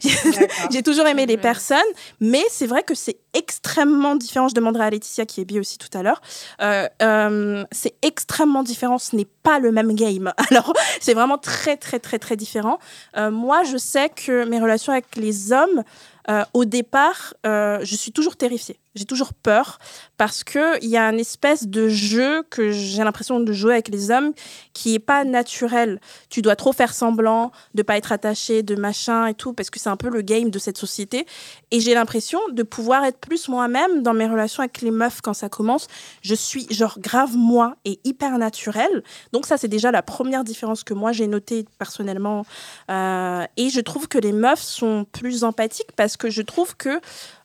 J'ai 0.70 0.82
toujours 0.82 1.06
aimé 1.06 1.24
les 1.26 1.36
personnes 1.36 1.78
mais 2.20 2.42
c'est 2.50 2.66
vrai 2.66 2.82
que 2.82 2.94
c'est 2.94 3.18
extrêmement 3.32 4.16
différent. 4.16 4.48
Je 4.48 4.54
demanderai 4.54 4.84
à 4.84 4.90
Laetitia 4.90 5.24
qui 5.24 5.40
est 5.40 5.44
bi 5.44 5.58
aussi 5.58 5.78
tout 5.78 5.88
à 5.96 6.02
l'heure. 6.02 6.20
Euh, 6.60 6.88
euh, 7.02 7.64
c'est 7.72 7.94
extrêmement 8.02 8.62
différent. 8.62 8.98
Ce 8.98 9.16
n'est 9.16 9.28
pas 9.42 9.58
le 9.58 9.72
même 9.72 9.94
game. 9.94 10.32
Alors 10.50 10.72
c'est 11.00 11.14
vraiment 11.14 11.38
très 11.38 11.76
très 11.76 11.98
très 11.98 12.18
très 12.18 12.36
différent. 12.36 12.78
Moi 13.16 13.62
je 13.64 13.76
sais 13.76 14.10
que 14.10 14.44
mes 14.44 14.60
relations 14.60 14.92
avec 14.92 15.16
les 15.16 15.52
hommes 15.52 15.84
euh, 16.30 16.44
au 16.52 16.64
départ, 16.64 17.34
euh, 17.46 17.78
je 17.82 17.96
suis 17.96 18.12
toujours 18.12 18.36
terrifiée. 18.36 18.78
J'ai 18.98 19.04
toujours 19.04 19.32
peur 19.32 19.78
parce 20.16 20.42
qu'il 20.42 20.88
y 20.88 20.96
a 20.96 21.08
une 21.08 21.20
espèce 21.20 21.68
de 21.68 21.88
jeu 21.88 22.42
que 22.50 22.72
j'ai 22.72 23.04
l'impression 23.04 23.38
de 23.38 23.52
jouer 23.52 23.74
avec 23.74 23.88
les 23.88 24.10
hommes 24.10 24.32
qui 24.72 24.94
est 24.94 24.98
pas 24.98 25.24
naturel. 25.24 26.00
Tu 26.30 26.42
dois 26.42 26.56
trop 26.56 26.72
faire 26.72 26.92
semblant 26.92 27.52
de 27.74 27.82
pas 27.82 27.96
être 27.96 28.10
attaché, 28.10 28.64
de 28.64 28.74
machin 28.74 29.26
et 29.26 29.34
tout, 29.34 29.52
parce 29.52 29.70
que 29.70 29.78
c'est 29.78 29.88
un 29.88 29.96
peu 29.96 30.10
le 30.10 30.20
game 30.20 30.50
de 30.50 30.58
cette 30.58 30.78
société. 30.78 31.26
Et 31.70 31.80
j'ai 31.80 31.94
l'impression 31.94 32.40
de 32.50 32.62
pouvoir 32.64 33.04
être 33.04 33.18
plus 33.18 33.48
moi-même 33.48 34.02
dans 34.02 34.14
mes 34.14 34.26
relations 34.26 34.62
avec 34.62 34.82
les 34.82 34.90
meufs 34.90 35.20
quand 35.20 35.34
ça 35.34 35.48
commence. 35.48 35.86
Je 36.22 36.34
suis 36.34 36.66
genre 36.70 36.98
grave 36.98 37.36
moi 37.36 37.76
et 37.84 38.00
hyper 38.04 38.36
naturelle. 38.36 39.04
Donc 39.32 39.46
ça, 39.46 39.56
c'est 39.56 39.68
déjà 39.68 39.92
la 39.92 40.02
première 40.02 40.42
différence 40.42 40.82
que 40.82 40.94
moi 40.94 41.12
j'ai 41.12 41.28
notée 41.28 41.66
personnellement 41.78 42.44
euh, 42.90 43.44
et 43.56 43.70
je 43.70 43.80
trouve 43.80 44.08
que 44.08 44.18
les 44.18 44.32
meufs 44.32 44.62
sont 44.62 45.06
plus 45.12 45.44
empathiques 45.44 45.92
parce 45.94 46.16
que 46.18 46.30
je 46.30 46.42
trouve 46.42 46.76
que 46.76 47.00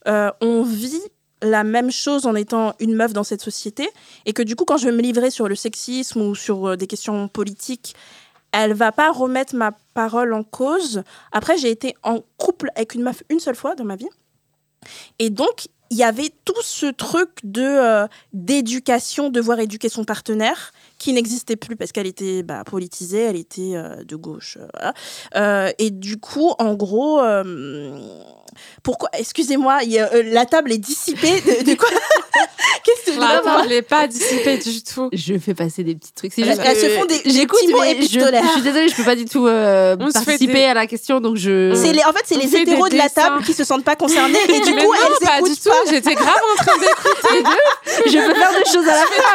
euh, 0.08 0.32
on 0.42 0.64
vit 0.64 1.02
la 1.42 1.64
même 1.64 1.92
chose 1.92 2.26
en 2.26 2.36
étant 2.36 2.74
une 2.80 2.96
meuf 2.96 3.14
dans 3.14 3.24
cette 3.24 3.42
société 3.42 3.90
et 4.26 4.34
que 4.34 4.42
du 4.42 4.56
coup 4.56 4.66
quand 4.66 4.78
je 4.78 4.86
vais 4.86 4.96
me 4.96 5.02
livrer 5.02 5.30
sur 5.30 5.48
le 5.48 5.56
sexisme 5.56 6.22
ou 6.22 6.36
sur 6.36 6.70
euh, 6.70 6.78
des 6.78 6.88
questions 6.88 7.28
politiques 7.28 7.96
elle 8.52 8.74
va 8.74 8.92
pas 8.92 9.12
remettre 9.12 9.56
ma 9.56 9.72
parole 9.96 10.32
en 10.34 10.44
cause. 10.44 11.02
Après 11.32 11.58
j'ai 11.58 11.72
été 11.72 11.96
en 12.04 12.20
couple 12.38 12.70
avec 12.76 12.94
une 12.94 13.04
meuf 13.04 13.24
une 13.30 13.40
seule 13.40 13.56
fois 13.56 13.76
dans 13.76 13.86
ma 13.86 13.96
vie 13.96 14.10
et 15.20 15.30
donc 15.30 15.68
il 15.90 15.98
y 15.98 16.04
avait 16.04 16.32
tout 16.44 16.62
ce 16.64 16.88
truc 16.88 17.30
de 17.44 17.62
euh, 17.62 18.08
d'éducation 18.34 19.30
devoir 19.30 19.60
éduquer 19.60 19.90
son 19.90 20.06
partenaire 20.06 20.72
qui 21.04 21.12
n'existait 21.14 21.58
plus 21.58 21.76
parce 21.76 21.92
qu'elle 21.92 22.08
était 22.08 22.44
bah, 22.44 22.64
politisée 22.66 23.20
elle 23.24 23.36
était 23.36 23.74
euh, 23.76 24.04
de 24.06 24.16
gauche 24.16 24.58
euh, 24.60 24.68
voilà. 24.74 24.94
Euh, 25.36 25.72
et 25.78 25.90
du 25.90 26.18
coup, 26.18 26.54
en 26.60 26.76
gros, 26.76 27.20
euh, 27.20 28.00
pourquoi 28.84 29.10
Excusez-moi, 29.18 29.80
euh, 29.86 30.24
la 30.28 30.46
table 30.46 30.72
est 30.72 30.78
dissipée. 30.78 31.42
De, 31.42 31.64
de 31.72 31.76
quoi 31.76 31.90
Qu'est-ce 32.86 33.06
que 33.08 33.14
je 33.14 33.20
La 33.20 33.40
table 33.40 33.68
n'est 33.70 33.82
pas 33.82 34.08
dissipée 34.08 34.58
du 34.58 34.84
tout. 34.84 35.10
Je 35.14 35.38
fais 35.38 35.54
passer 35.54 35.84
des 35.84 35.96
petits 35.96 36.14
trucs. 36.14 36.34
C'est 36.34 36.42
Elles- 36.42 36.78
se 36.78 36.90
font 37.00 37.06
des- 37.06 37.20
des 37.22 37.30
j'écoute, 37.32 37.60
petits 37.62 37.72
mots 37.74 37.80
mais 37.82 37.92
je, 37.94 37.98
épistolaires. 37.98 38.44
je 38.46 38.52
suis 38.52 38.62
désolée, 38.62 38.88
je 38.90 38.96
peux 38.96 39.04
pas 39.04 39.16
du 39.16 39.26
tout 39.26 39.46
euh, 39.48 39.96
participer 39.98 40.54
des- 40.54 40.64
à 40.66 40.74
la 40.74 40.88
question, 40.88 41.20
donc 41.20 41.36
je. 41.38 41.74
C'est 41.76 41.94
les, 41.94 42.04
en 42.04 42.12
fait, 42.14 42.24
c'est 42.26 42.36
les 42.38 42.56
hétéros 42.56 42.90
de 42.90 42.96
la 42.96 43.10
table 43.10 43.44
qui 43.44 43.54
se 43.54 43.64
sentent 43.64 43.84
pas 43.86 43.96
concernés 43.96 44.38
et 44.50 44.60
du 44.62 44.74
Mais 44.74 44.84
coup, 44.86 44.94
non, 44.94 45.00
elles 45.22 45.28
pas 45.28 45.42
du 45.42 45.56
tout. 45.56 45.70
J'étais 45.90 46.16
grave 46.16 46.42
en 46.54 46.64
train 46.64 46.78
d'écouter. 46.78 47.50
je 48.08 48.28
peux 48.28 48.34
faire 48.36 48.52
des 48.52 48.70
choses 48.72 48.88
à 48.88 48.96
la 48.96 49.04
fois. 49.06 49.26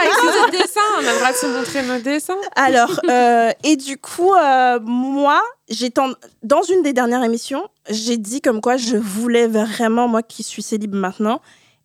avec 0.43 0.61
dessins. 0.61 0.81
On 1.01 1.07
a 1.07 1.13
le 1.13 1.19
droit 1.19 1.33
de 1.33 1.37
se 1.37 1.47
montrer 1.59 1.83
nos 1.87 1.99
dessins. 2.01 2.37
Alors, 2.57 3.01
euh, 3.09 3.51
et 3.65 3.77
du 3.77 3.99
coup, 3.99 4.33
euh, 4.35 4.79
moi, 4.83 5.41
j'étais 5.69 6.01
en- 6.01 6.13
dans 6.43 6.63
une 6.63 6.83
des 6.83 6.93
dernières 6.93 7.23
émissions, 7.25 7.69
j'ai 7.91 8.17
dit 8.17 8.41
comme 8.41 8.61
quoi 8.61 8.77
je 8.77 8.97
voulais 8.97 9.47
vraiment, 9.47 10.09
moi 10.09 10.23
qui 10.23 10.43
suis 10.43 10.63
célib 10.63 10.95
maintenant, 10.95 11.41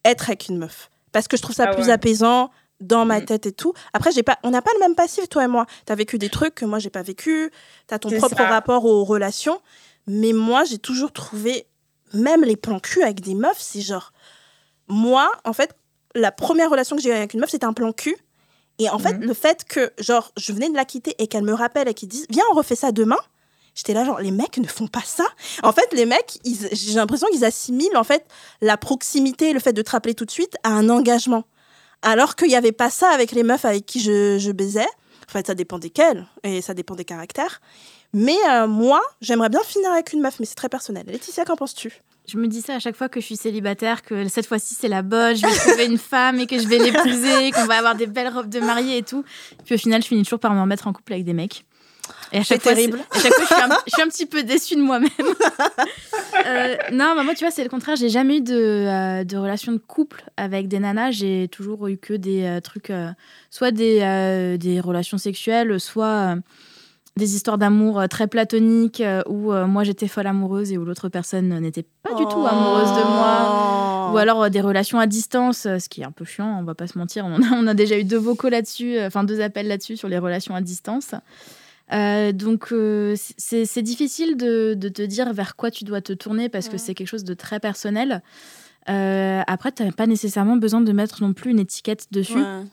être 0.05 0.29
avec 0.29 0.47
une 0.49 0.57
meuf. 0.57 0.89
Parce 1.11 1.27
que 1.27 1.37
je 1.37 1.41
trouve 1.41 1.55
ça 1.55 1.65
Ah 1.67 1.73
plus 1.75 1.85
ouais. 1.85 1.91
apaisant 1.91 2.49
dans 2.79 3.05
ma 3.05 3.19
Mm. 3.21 3.25
tête 3.25 3.45
et 3.45 3.51
tout. 3.51 3.73
Après, 3.93 4.11
j'ai 4.11 4.23
pas, 4.23 4.37
on 4.43 4.49
n'a 4.49 4.61
pas 4.61 4.71
le 4.75 4.79
même 4.79 4.95
passif, 4.95 5.29
toi 5.29 5.43
et 5.43 5.47
moi. 5.47 5.65
Tu 5.85 5.91
as 5.91 5.95
vécu 5.95 6.17
des 6.17 6.29
trucs 6.29 6.55
que 6.55 6.65
moi, 6.65 6.79
j'ai 6.79 6.89
pas 6.89 7.03
vécu. 7.03 7.51
Tu 7.87 7.93
as 7.93 7.99
ton 7.99 8.09
propre 8.09 8.35
ça. 8.37 8.47
rapport 8.47 8.83
aux 8.85 9.03
relations. 9.03 9.59
Mais 10.07 10.33
moi, 10.33 10.63
j'ai 10.65 10.79
toujours 10.79 11.11
trouvé, 11.13 11.65
même 12.13 12.43
les 12.43 12.57
plans 12.57 12.79
cul 12.79 13.01
avec 13.03 13.21
des 13.21 13.35
meufs, 13.35 13.59
c'est 13.59 13.79
genre. 13.81 14.11
Moi, 14.87 15.31
en 15.45 15.53
fait, 15.53 15.73
la 16.15 16.31
première 16.31 16.69
relation 16.69 16.95
que 16.97 17.01
j'ai 17.01 17.09
eue 17.09 17.13
avec 17.13 17.33
une 17.33 17.39
meuf, 17.39 17.49
c'était 17.51 17.65
un 17.65 17.73
plan 17.73 17.93
cul. 17.93 18.17
Et 18.79 18.89
en 18.89 18.97
fait, 18.99 19.13
Mhm. 19.13 19.23
le 19.25 19.33
fait 19.33 19.63
que, 19.65 19.91
genre, 19.99 20.31
je 20.37 20.51
venais 20.53 20.69
de 20.69 20.75
la 20.75 20.85
quitter 20.85 21.15
et 21.19 21.27
qu'elle 21.27 21.43
me 21.43 21.53
rappelle 21.53 21.87
et 21.87 21.93
qu'elle 21.93 22.09
dise, 22.09 22.25
viens, 22.29 22.43
on 22.51 22.55
refait 22.55 22.75
ça 22.75 22.91
demain. 22.91 23.17
J'étais 23.75 23.93
là, 23.93 24.05
genre, 24.05 24.19
les 24.19 24.31
mecs 24.31 24.57
ne 24.57 24.67
font 24.67 24.87
pas 24.87 25.01
ça. 25.05 25.25
En 25.63 25.71
fait, 25.71 25.91
les 25.93 26.05
mecs, 26.05 26.37
ils- 26.43 26.69
j'ai 26.71 26.93
l'impression 26.93 27.27
qu'ils 27.31 27.45
assimilent, 27.45 27.97
en 27.97 28.03
fait, 28.03 28.25
la 28.61 28.77
proximité 28.77 29.53
le 29.53 29.59
fait 29.59 29.73
de 29.73 29.81
te 29.81 29.91
rappeler 29.91 30.13
tout 30.15 30.25
de 30.25 30.31
suite 30.31 30.55
à 30.63 30.69
un 30.69 30.89
engagement. 30.89 31.43
Alors 32.01 32.35
qu'il 32.35 32.49
n'y 32.49 32.55
avait 32.55 32.71
pas 32.71 32.89
ça 32.89 33.09
avec 33.09 33.31
les 33.31 33.43
meufs 33.43 33.65
avec 33.65 33.85
qui 33.85 33.99
je, 33.99 34.37
je 34.37 34.51
baisais. 34.51 34.85
En 35.27 35.31
fait, 35.31 35.47
ça 35.47 35.55
dépend 35.55 35.79
desquelles 35.79 36.27
et 36.43 36.61
ça 36.61 36.73
dépend 36.73 36.95
des 36.95 37.05
caractères. 37.05 37.61
Mais 38.11 38.35
euh, 38.49 38.67
moi, 38.67 39.01
j'aimerais 39.21 39.49
bien 39.49 39.61
finir 39.63 39.91
avec 39.91 40.13
une 40.13 40.21
meuf, 40.21 40.39
mais 40.39 40.45
c'est 40.45 40.53
très 40.55 40.69
personnel. 40.69 41.05
Laetitia, 41.07 41.45
qu'en 41.45 41.55
penses-tu? 41.55 42.01
Je 42.27 42.37
me 42.37 42.47
dis 42.47 42.61
ça 42.61 42.75
à 42.75 42.79
chaque 42.79 42.95
fois 42.95 43.09
que 43.09 43.19
je 43.19 43.25
suis 43.25 43.35
célibataire, 43.35 44.01
que 44.01 44.27
cette 44.29 44.47
fois-ci 44.47 44.75
c'est 44.75 44.87
la 44.87 45.01
bonne, 45.01 45.35
je 45.35 45.45
vais 45.45 45.53
trouver 45.55 45.85
une 45.85 45.97
femme 45.97 46.39
et 46.39 46.47
que 46.47 46.57
je 46.57 46.67
vais 46.67 46.77
l'épouser, 46.77 47.51
qu'on 47.55 47.65
va 47.65 47.77
avoir 47.77 47.95
des 47.95 48.07
belles 48.07 48.29
robes 48.29 48.49
de 48.49 48.59
mariée 48.59 48.99
et 48.99 49.03
tout. 49.03 49.25
Puis 49.65 49.75
au 49.75 49.77
final, 49.77 50.01
je 50.01 50.07
finis 50.07 50.23
toujours 50.23 50.39
par 50.39 50.53
me 50.53 50.61
remettre 50.61 50.87
en 50.87 50.93
couple 50.93 51.13
avec 51.13 51.25
des 51.25 51.33
mecs. 51.33 51.65
Et 52.31 52.37
à 52.37 52.43
C'est 52.43 52.55
chaque 52.55 52.63
fois, 52.63 52.73
terrible. 52.73 52.99
À 53.11 53.19
chaque 53.19 53.33
fois, 53.33 53.45
je 53.49 53.53
suis, 53.53 53.63
un, 53.63 53.77
je 53.87 53.93
suis 53.93 54.01
un 54.01 54.07
petit 54.07 54.25
peu 54.25 54.43
déçue 54.43 54.75
de 54.75 54.81
moi-même. 54.81 55.09
Euh, 56.45 56.75
non, 56.91 57.13
bah 57.15 57.23
moi, 57.23 57.35
tu 57.35 57.45
vois, 57.45 57.51
c'est 57.51 57.63
le 57.63 57.69
contraire. 57.69 57.95
J'ai 57.95 58.09
jamais 58.09 58.37
eu 58.37 58.41
de, 58.41 58.53
euh, 58.53 59.23
de 59.23 59.37
relation 59.37 59.71
de 59.71 59.77
couple 59.77 60.23
avec 60.35 60.67
des 60.67 60.79
nanas. 60.79 61.11
J'ai 61.11 61.47
toujours 61.47 61.87
eu 61.87 61.95
que 61.95 62.13
des 62.13 62.43
euh, 62.43 62.59
trucs, 62.59 62.91
soit 63.49 63.71
des, 63.71 64.57
des 64.59 64.79
relations 64.81 65.17
sexuelles, 65.17 65.79
soit 65.79 66.35
des 67.17 67.35
histoires 67.35 67.57
d'amour 67.57 67.99
euh, 67.99 68.07
très 68.07 68.27
platoniques 68.27 69.01
euh, 69.01 69.21
où 69.27 69.53
euh, 69.53 69.67
moi 69.67 69.83
j'étais 69.83 70.07
folle 70.07 70.27
amoureuse 70.27 70.71
et 70.71 70.77
où 70.77 70.85
l'autre 70.85 71.09
personne 71.09 71.59
n'était 71.59 71.85
pas 72.01 72.15
du 72.15 72.23
tout 72.25 72.45
amoureuse 72.45 72.89
de 72.89 73.07
moi. 73.07 74.11
Ou 74.13 74.17
alors 74.17 74.49
des 74.49 74.61
relations 74.61 74.99
à 74.99 75.07
distance, 75.07 75.63
ce 75.63 75.89
qui 75.89 76.01
est 76.01 76.05
un 76.05 76.11
peu 76.11 76.25
chiant, 76.25 76.59
on 76.59 76.63
va 76.63 76.75
pas 76.75 76.87
se 76.87 76.97
mentir. 76.97 77.25
On 77.25 77.41
a, 77.41 77.55
on 77.55 77.67
a 77.67 77.73
déjà 77.73 77.97
eu 77.97 78.03
deux 78.03 78.17
vocaux 78.17 78.49
là-dessus, 78.49 78.99
enfin 78.99 79.23
deux 79.23 79.41
appels 79.41 79.67
là-dessus 79.67 79.97
sur 79.97 80.07
les 80.09 80.17
relations 80.17 80.55
à 80.55 80.61
distance. 80.61 81.13
Euh, 81.91 82.31
donc 82.31 82.71
euh, 82.71 83.15
c'est 83.37 83.81
difficile 83.81 84.37
de, 84.37 84.73
de 84.73 84.89
te 84.89 85.01
dire 85.01 85.31
vers 85.33 85.55
quoi 85.55 85.69
tu 85.69 85.83
dois 85.83 86.01
te 86.01 86.13
tourner 86.13 86.49
parce 86.49 86.69
que 86.69 86.77
c'est 86.77 86.95
quelque 86.95 87.07
chose 87.07 87.23
de 87.23 87.33
très 87.33 87.59
personnel. 87.59 88.21
Euh, 88.89 89.41
après, 89.47 89.71
tu 89.71 89.83
n'as 89.83 89.91
pas 89.91 90.07
nécessairement 90.07 90.57
besoin 90.57 90.81
de 90.81 90.91
mettre 90.91 91.21
non 91.21 91.33
plus 91.33 91.51
une 91.51 91.59
étiquette 91.59 92.07
dessus. 92.11 92.37
Ouais. 92.37 92.63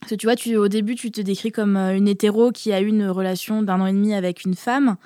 Parce 0.00 0.10
que 0.10 0.14
tu 0.16 0.26
vois, 0.26 0.36
tu, 0.36 0.56
au 0.56 0.68
début, 0.68 0.94
tu 0.94 1.10
te 1.10 1.20
décris 1.20 1.52
comme 1.52 1.76
euh, 1.76 1.96
une 1.96 2.08
hétéro 2.08 2.52
qui 2.52 2.72
a 2.72 2.80
eu 2.80 2.86
une 2.86 3.08
relation 3.08 3.62
d'un 3.62 3.80
an 3.80 3.86
et 3.86 3.92
demi 3.92 4.14
avec 4.14 4.44
une 4.44 4.54
femme. 4.54 4.96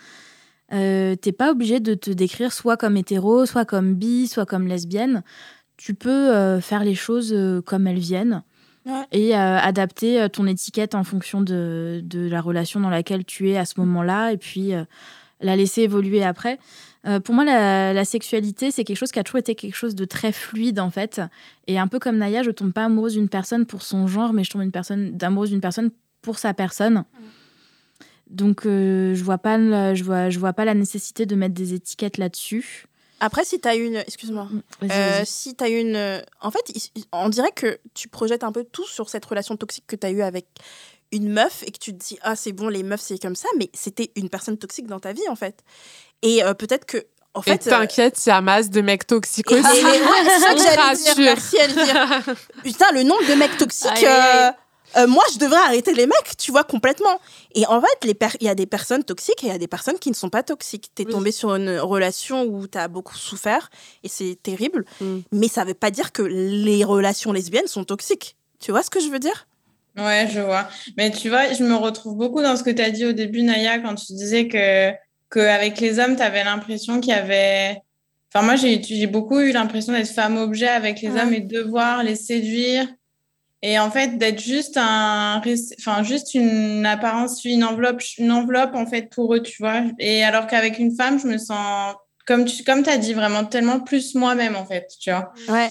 Euh, 0.72 1.16
T'es 1.16 1.32
pas 1.32 1.50
obligé 1.50 1.80
de 1.80 1.94
te 1.94 2.10
décrire 2.10 2.52
soit 2.52 2.76
comme 2.76 2.96
hétéro, 2.96 3.46
soit 3.46 3.64
comme 3.64 3.94
bi, 3.94 4.26
soit 4.28 4.46
comme 4.46 4.66
lesbienne. 4.66 5.22
Tu 5.76 5.94
peux 5.94 6.10
euh, 6.10 6.60
faire 6.60 6.84
les 6.84 6.94
choses 6.94 7.32
euh, 7.32 7.62
comme 7.62 7.86
elles 7.86 7.98
viennent. 7.98 8.42
Ouais. 8.86 9.04
et 9.12 9.36
euh, 9.36 9.58
adapter 9.58 10.26
ton 10.32 10.46
étiquette 10.46 10.94
en 10.94 11.04
fonction 11.04 11.42
de, 11.42 12.00
de 12.02 12.26
la 12.26 12.40
relation 12.40 12.80
dans 12.80 12.88
laquelle 12.88 13.26
tu 13.26 13.50
es 13.50 13.58
à 13.58 13.66
ce 13.66 13.78
moment-là 13.80 14.32
et 14.32 14.38
puis 14.38 14.72
la 15.42 15.54
laisser 15.54 15.82
évoluer 15.82 16.24
après. 16.24 16.58
Euh, 17.06 17.18
pour 17.18 17.34
moi, 17.34 17.44
la, 17.44 17.92
la 17.94 18.04
sexualité, 18.04 18.70
c'est 18.70 18.84
quelque 18.84 18.98
chose 18.98 19.10
qui 19.10 19.18
a 19.18 19.24
toujours 19.24 19.38
été 19.38 19.54
quelque 19.54 19.74
chose 19.74 19.94
de 19.94 20.04
très 20.04 20.32
fluide 20.32 20.78
en 20.80 20.90
fait. 20.90 21.20
Et 21.66 21.78
un 21.78 21.86
peu 21.88 21.98
comme 21.98 22.18
Naya, 22.18 22.42
je 22.42 22.50
tombe 22.50 22.72
pas 22.72 22.84
amoureuse 22.84 23.14
d'une 23.14 23.28
personne 23.30 23.64
pour 23.64 23.82
son 23.82 24.06
genre, 24.06 24.32
mais 24.34 24.44
je 24.44 24.50
tombe 24.50 24.62
une 24.62 24.72
personne 24.72 25.16
amoureuse 25.22 25.50
d'une 25.50 25.62
personne 25.62 25.90
pour 26.20 26.38
sa 26.38 26.52
personne. 26.52 27.04
Donc 28.28 28.64
euh, 28.66 29.14
je 29.14 29.24
vois 29.24 29.38
pas 29.38 29.58
le- 29.58 29.94
je 29.94 30.04
vois 30.04 30.30
je 30.30 30.38
vois 30.38 30.52
pas 30.52 30.64
la 30.64 30.74
nécessité 30.74 31.26
de 31.26 31.34
mettre 31.34 31.54
des 31.54 31.74
étiquettes 31.74 32.18
là-dessus. 32.18 32.86
Après, 33.18 33.44
si 33.44 33.60
tu 33.60 33.68
as 33.68 33.74
une. 33.74 33.96
Excuse-moi. 33.96 34.48
Vas-y, 34.80 34.90
Euh, 34.92 35.22
si 35.26 35.54
tu 35.54 35.64
as 35.64 35.68
une. 35.68 35.94
euh, 35.96 36.20
En 36.40 36.50
fait, 36.50 36.60
on 37.12 37.28
dirait 37.28 37.52
que 37.52 37.78
tu 37.92 38.08
projettes 38.08 38.44
un 38.44 38.52
peu 38.52 38.64
tout 38.64 38.86
sur 38.86 39.10
cette 39.10 39.24
relation 39.26 39.56
toxique 39.56 39.84
que 39.86 39.96
tu 39.96 40.06
as 40.06 40.10
eue 40.10 40.22
avec 40.22 40.46
une 41.12 41.28
meuf 41.28 41.62
et 41.66 41.70
que 41.72 41.78
tu 41.78 41.92
te 41.92 41.98
dis, 41.98 42.18
ah, 42.22 42.34
c'est 42.36 42.52
bon, 42.52 42.68
les 42.68 42.82
meufs, 42.84 43.00
c'est 43.00 43.18
comme 43.20 43.34
ça, 43.34 43.48
mais 43.58 43.68
c'était 43.74 44.12
une 44.16 44.28
personne 44.30 44.56
toxique 44.56 44.86
dans 44.86 45.00
ta 45.00 45.12
vie, 45.12 45.28
en 45.28 45.34
fait. 45.34 45.64
Et 46.22 46.42
euh, 46.44 46.54
peut-être 46.54 46.84
que. 46.86 46.98
En 47.32 47.40
Et 47.42 47.44
fait. 47.44 47.66
euh, 47.68 47.70
t'inquiète, 47.70 48.20
il 48.26 48.28
y 48.28 48.32
a 48.32 48.40
masse 48.40 48.70
de 48.70 48.80
mecs 48.80 49.06
toxiques 49.06 49.50
et- 49.52 49.54
aussi. 49.60 49.78
et- 49.80 49.84
ouais, 49.84 50.00
c'est 50.24 50.40
ça 50.40 50.54
que 50.54 50.60
j'allais 50.60 50.96
dire. 50.96 51.14
Merci, 51.18 51.56
Elvire. 51.58 52.22
Putain, 52.64 52.86
le 52.92 53.04
nombre 53.04 53.24
de 53.28 53.34
mecs 53.34 53.56
toxiques. 53.56 54.02
Euh, 54.04 54.50
euh, 54.96 55.06
moi, 55.06 55.22
je 55.32 55.38
devrais 55.38 55.60
arrêter 55.60 55.94
les 55.94 56.06
mecs, 56.06 56.36
tu 56.36 56.50
vois, 56.50 56.64
complètement. 56.64 57.20
Et 57.54 57.64
en 57.68 57.80
fait, 57.80 57.86
il 58.40 58.46
y 58.46 58.48
a 58.48 58.56
des 58.56 58.66
personnes 58.66 59.04
toxiques 59.04 59.44
et 59.44 59.46
il 59.46 59.50
y 59.50 59.54
a 59.54 59.58
des 59.58 59.68
personnes 59.68 60.00
qui 60.00 60.10
ne 60.10 60.16
sont 60.16 60.28
pas 60.30 60.42
toxiques. 60.42 60.90
T'es 60.96 61.04
Oui. 61.06 61.12
tombé 61.12 61.30
sur 61.30 61.54
une 61.54 61.78
relation 61.78 62.42
où 62.42 62.66
t'as 62.66 62.88
beaucoup 62.88 63.14
souffert 63.16 63.70
et 64.02 64.08
c'est 64.08 64.36
terrible. 64.42 64.84
Mm. 65.00 65.18
Mais 65.30 65.46
ça 65.46 65.62
veut 65.64 65.74
pas 65.74 65.92
dire 65.92 66.10
que 66.10 66.22
les 66.22 66.82
relations 66.82 67.30
lesbiennes 67.32 67.68
sont 67.68 67.84
toxiques. 67.84 68.34
Tu 68.58 68.72
vois 68.72 68.82
ce 68.82 68.90
que 68.90 68.98
je 68.98 69.06
veux 69.08 69.20
dire? 69.20 69.46
Ouais, 69.96 70.28
je 70.32 70.40
vois. 70.40 70.68
Mais 70.96 71.12
tu 71.12 71.28
vois, 71.28 71.52
je 71.52 71.62
me 71.62 71.76
retrouve 71.76 72.16
beaucoup 72.16 72.42
dans 72.42 72.56
ce 72.56 72.64
que 72.64 72.70
tu 72.70 72.82
as 72.82 72.90
dit 72.90 73.06
au 73.06 73.12
début, 73.12 73.42
Naya, 73.42 73.78
quand 73.78 73.94
tu 73.94 74.12
disais 74.14 74.48
que 74.48 74.90
qu'avec 75.30 75.80
les 75.80 75.98
hommes, 75.98 76.16
tu 76.16 76.22
avais 76.22 76.44
l'impression 76.44 77.00
qu'il 77.00 77.12
y 77.12 77.16
avait. 77.16 77.80
Enfin, 78.32 78.44
moi, 78.44 78.56
j'ai 78.56 79.06
beaucoup 79.06 79.40
eu 79.40 79.52
l'impression 79.52 79.92
d'être 79.92 80.08
femme-objet 80.08 80.68
avec 80.68 81.00
les 81.00 81.10
Ouais. 81.10 81.20
hommes 81.22 81.34
et 81.34 81.40
de 81.40 81.62
devoir 81.62 82.02
les 82.02 82.14
séduire. 82.16 82.86
Et 83.62 83.78
en 83.78 83.90
fait, 83.90 84.16
d'être 84.16 84.40
juste 84.40 84.78
un, 84.78 85.42
enfin, 85.78 86.02
juste 86.02 86.34
une 86.34 86.86
apparence, 86.86 87.44
une 87.44 87.62
enveloppe, 87.64 88.00
une 88.18 88.32
enveloppe, 88.32 88.74
en 88.74 88.86
fait, 88.86 89.10
pour 89.10 89.34
eux, 89.34 89.42
tu 89.42 89.56
vois. 89.60 89.82
Et 89.98 90.24
alors 90.24 90.46
qu'avec 90.46 90.78
une 90.78 90.94
femme, 90.96 91.18
je 91.20 91.26
me 91.26 91.36
sens, 91.36 91.94
comme 92.26 92.44
tu, 92.46 92.64
comme 92.64 92.82
as 92.86 92.96
dit, 92.96 93.12
vraiment 93.12 93.44
tellement 93.44 93.80
plus 93.80 94.14
moi-même, 94.14 94.56
en 94.56 94.64
fait, 94.64 94.86
tu 95.00 95.10
vois. 95.10 95.32
Ouais. 95.48 95.68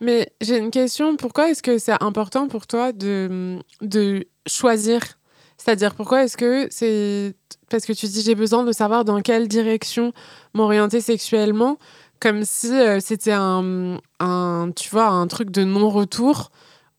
Mais 0.00 0.32
j'ai 0.40 0.56
une 0.58 0.70
question. 0.70 1.16
Pourquoi 1.16 1.50
est-ce 1.50 1.62
que 1.62 1.78
c'est 1.78 2.00
important 2.02 2.48
pour 2.48 2.66
toi 2.66 2.92
de, 2.92 3.58
de 3.82 4.26
choisir 4.46 5.17
C'est-à-dire, 5.58 5.94
pourquoi 5.94 6.24
est-ce 6.24 6.36
que 6.36 6.68
c'est. 6.70 7.34
Parce 7.68 7.84
que 7.84 7.92
tu 7.92 8.06
dis, 8.06 8.22
j'ai 8.22 8.34
besoin 8.34 8.64
de 8.64 8.72
savoir 8.72 9.04
dans 9.04 9.20
quelle 9.20 9.48
direction 9.48 10.12
m'orienter 10.54 11.00
sexuellement, 11.00 11.78
comme 12.20 12.44
si 12.44 12.72
euh, 12.72 13.00
c'était 13.00 13.32
un, 13.32 13.98
un, 14.20 14.70
tu 14.74 14.88
vois, 14.90 15.08
un 15.08 15.26
truc 15.26 15.50
de 15.50 15.64
non-retour, 15.64 16.50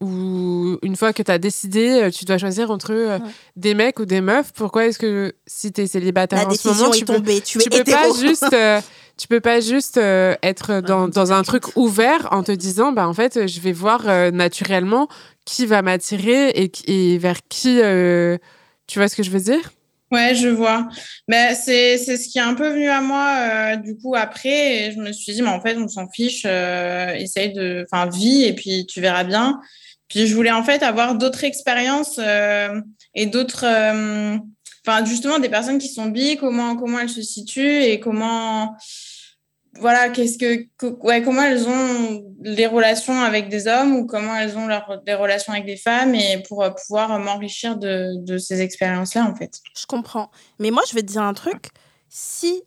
où 0.02 0.78
une 0.82 0.96
fois 0.96 1.12
que 1.14 1.24
tu 1.24 1.32
as 1.32 1.38
décidé, 1.40 2.04
euh, 2.04 2.10
tu 2.12 2.24
dois 2.26 2.38
choisir 2.38 2.72
entre 2.72 2.94
euh, 2.94 3.18
Ouais. 3.20 3.26
des 3.56 3.74
mecs 3.74 4.00
ou 4.00 4.06
des 4.06 4.22
meufs. 4.22 4.52
Pourquoi 4.54 4.86
est-ce 4.86 5.00
que 5.00 5.34
si 5.46 5.72
tu 5.74 5.82
es 5.82 5.88
célibataire 5.88 6.40
La 6.44 6.48
en 6.48 6.54
ce 6.56 6.68
moment, 6.70 6.92
tu 6.92 7.06
peux, 7.06 7.16
tombée. 7.16 7.42
Tu 7.42 7.58
peux 7.60 7.84
pas 7.84 8.08
juste 8.22 8.54
euh, 8.54 8.80
tu 9.18 9.28
peux 9.28 9.42
pas 9.42 9.60
juste 9.60 9.98
euh, 9.98 10.36
être 10.42 10.80
dans, 10.80 11.10
dans 11.10 11.34
un 11.34 11.44
truc 11.44 11.76
ouvert 11.76 12.30
en 12.32 12.44
te 12.44 12.54
disant 12.54 12.94
bah 12.94 13.06
en 13.10 13.14
fait 13.14 13.48
je 13.48 13.60
vais 13.60 13.74
voir 13.74 14.04
euh, 14.08 14.32
naturellement 14.32 15.10
qui 15.50 15.66
va 15.66 15.82
m'attirer 15.82 16.70
et, 16.86 17.18
vers 17.18 17.40
qui 17.50 17.82
euh, 17.82 18.38
tu 18.86 19.00
vois 19.00 19.08
ce 19.08 19.16
que 19.16 19.24
je 19.24 19.32
veux 19.32 19.40
dire? 19.40 19.72
Ouais, 20.12 20.34
je 20.36 20.48
vois. 20.48 20.88
Ben, 21.28 21.56
c'est, 21.56 21.98
c'est 21.98 22.18
ce 22.18 22.30
qui 22.30 22.38
est 22.38 22.44
un 22.44 22.54
peu 22.54 22.70
venu 22.70 22.88
à 22.88 23.02
moi 23.02 23.36
euh, 23.38 23.76
du 23.76 23.98
coup 23.98 24.16
après. 24.16 24.92
Je 24.92 25.00
me 25.00 25.12
suis 25.12 25.34
dit, 25.34 25.42
mais 25.42 25.50
en 25.50 25.62
fait, 25.62 25.76
on 25.78 25.88
s'en 25.88 26.08
fiche. 26.08 26.44
euh, 26.46 27.14
essaye 27.16 27.54
de. 27.54 27.86
Enfin, 27.92 28.10
vis 28.10 28.44
et 28.44 28.54
puis 28.54 28.86
tu 28.88 29.02
verras 29.02 29.24
bien. 29.24 29.60
Puis 30.08 30.28
je 30.28 30.36
voulais 30.36 30.52
en 30.52 30.64
fait 30.64 30.84
avoir 30.84 31.16
d'autres 31.16 31.44
expériences 31.44 32.20
et 33.16 33.26
d'autres. 33.26 33.66
Enfin, 34.86 35.06
justement, 35.06 35.40
des 35.40 35.50
personnes 35.50 35.78
qui 35.80 35.90
sont 35.90 36.08
bi, 36.08 36.38
comment, 36.38 36.76
comment 36.76 37.00
elles 37.00 37.10
se 37.10 37.22
situent 37.22 37.84
et 37.84 38.00
comment. 38.00 38.76
Voilà, 39.80 40.10
qu'est-ce 40.10 40.38
que, 40.38 40.66
que- 40.78 40.98
ouais, 41.06 41.22
comment 41.24 41.42
elles 41.44 41.68
ont 41.68 42.24
les 42.42 42.68
relations 42.68 43.20
avec 43.22 43.50
des 43.50 43.68
hommes 43.68 43.96
ou 43.96 44.06
comment 44.06 44.36
elles 44.36 44.58
ont 44.58 44.68
leur, 44.68 45.02
des 45.06 45.14
relations 45.14 45.54
avec 45.54 45.66
des 45.66 45.78
femmes 45.78 46.16
et 46.16 46.44
pour 46.48 46.64
euh, 46.64 46.70
pouvoir 46.72 47.18
m'enrichir 47.20 47.78
de, 47.78 48.12
de 48.24 48.38
ces 48.38 48.62
expériences-là, 48.62 49.26
en 49.26 49.36
fait. 49.36 49.60
Je 49.78 49.86
comprends. 49.86 50.30
Mais 50.60 50.72
moi, 50.72 50.84
je 50.90 50.96
vais 50.96 51.02
te 51.02 51.08
dire 51.08 51.24
un 51.24 51.34
truc. 51.34 51.70
Si, 52.10 52.64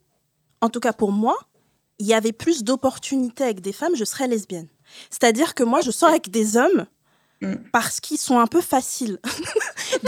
en 0.60 0.68
tout 0.68 0.80
cas 0.80 0.92
pour 0.92 1.12
moi, 1.12 1.36
il 1.98 2.06
y 2.06 2.14
avait 2.14 2.32
plus 2.32 2.64
d'opportunités 2.64 3.44
avec 3.44 3.60
des 3.60 3.72
femmes, 3.72 3.94
je 3.96 4.04
serais 4.04 4.26
lesbienne. 4.26 4.68
C'est-à-dire 5.10 5.54
que 5.54 5.62
moi, 5.64 5.80
je 5.80 5.90
sors 5.90 6.08
avec 6.08 6.30
des 6.30 6.56
hommes 6.56 6.86
Mm. 7.42 7.56
parce 7.72 7.98
qu'ils 7.98 8.18
sont 8.18 8.38
un 8.38 8.46
peu 8.46 8.60
faciles. 8.60 9.18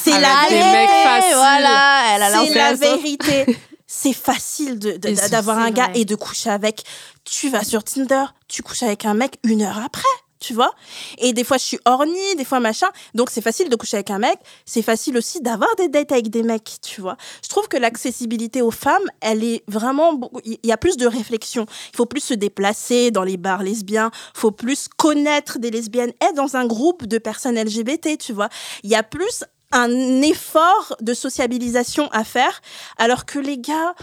c'est 0.00 0.12
Avec 0.12 0.22
la 0.22 0.72
mecs 0.72 0.88
faciles. 0.88 1.34
Voilà, 1.34 2.02
elle 2.14 2.22
a 2.22 2.46
C'est 2.46 2.54
la 2.54 2.74
vérité. 2.74 3.56
C'est 3.92 4.12
facile 4.12 4.78
d'avoir 4.78 5.58
un 5.58 5.72
gars 5.72 5.88
vrai. 5.88 6.02
et 6.02 6.04
de 6.04 6.14
coucher 6.14 6.50
avec. 6.50 6.84
Tu 7.24 7.50
vas 7.50 7.64
sur 7.64 7.82
Tinder, 7.82 8.26
tu 8.46 8.62
couches 8.62 8.84
avec 8.84 9.04
un 9.04 9.14
mec 9.14 9.38
une 9.42 9.62
heure 9.62 9.78
après, 9.78 10.04
tu 10.38 10.54
vois. 10.54 10.72
Et 11.18 11.32
des 11.32 11.42
fois, 11.42 11.56
je 11.56 11.64
suis 11.64 11.80
horny, 11.84 12.36
des 12.36 12.44
fois 12.44 12.60
machin. 12.60 12.86
Donc, 13.14 13.30
c'est 13.30 13.40
facile 13.40 13.68
de 13.68 13.74
coucher 13.74 13.96
avec 13.96 14.12
un 14.12 14.20
mec. 14.20 14.38
C'est 14.64 14.82
facile 14.82 15.18
aussi 15.18 15.40
d'avoir 15.40 15.74
des 15.74 15.88
dates 15.88 16.12
avec 16.12 16.30
des 16.30 16.44
mecs, 16.44 16.76
tu 16.80 17.00
vois. 17.00 17.16
Je 17.42 17.48
trouve 17.48 17.66
que 17.66 17.76
l'accessibilité 17.76 18.62
aux 18.62 18.70
femmes, 18.70 19.10
elle 19.20 19.42
est 19.42 19.64
vraiment. 19.66 20.20
Il 20.44 20.58
y 20.62 20.70
a 20.70 20.76
plus 20.76 20.96
de 20.96 21.08
réflexion. 21.08 21.66
Il 21.92 21.96
faut 21.96 22.06
plus 22.06 22.22
se 22.22 22.34
déplacer 22.34 23.10
dans 23.10 23.24
les 23.24 23.38
bars 23.38 23.64
lesbiens. 23.64 24.12
Il 24.36 24.38
faut 24.38 24.52
plus 24.52 24.86
connaître 24.86 25.58
des 25.58 25.72
lesbiennes. 25.72 26.12
Être 26.20 26.36
dans 26.36 26.54
un 26.54 26.64
groupe 26.64 27.06
de 27.06 27.18
personnes 27.18 27.60
LGBT, 27.60 28.16
tu 28.18 28.32
vois. 28.32 28.50
Il 28.84 28.90
y 28.90 28.94
a 28.94 29.02
plus 29.02 29.42
un 29.72 30.22
effort 30.22 30.96
de 31.00 31.14
sociabilisation 31.14 32.08
à 32.12 32.24
faire, 32.24 32.60
alors 32.98 33.24
que 33.24 33.38
les 33.38 33.58
gars, 33.58 33.94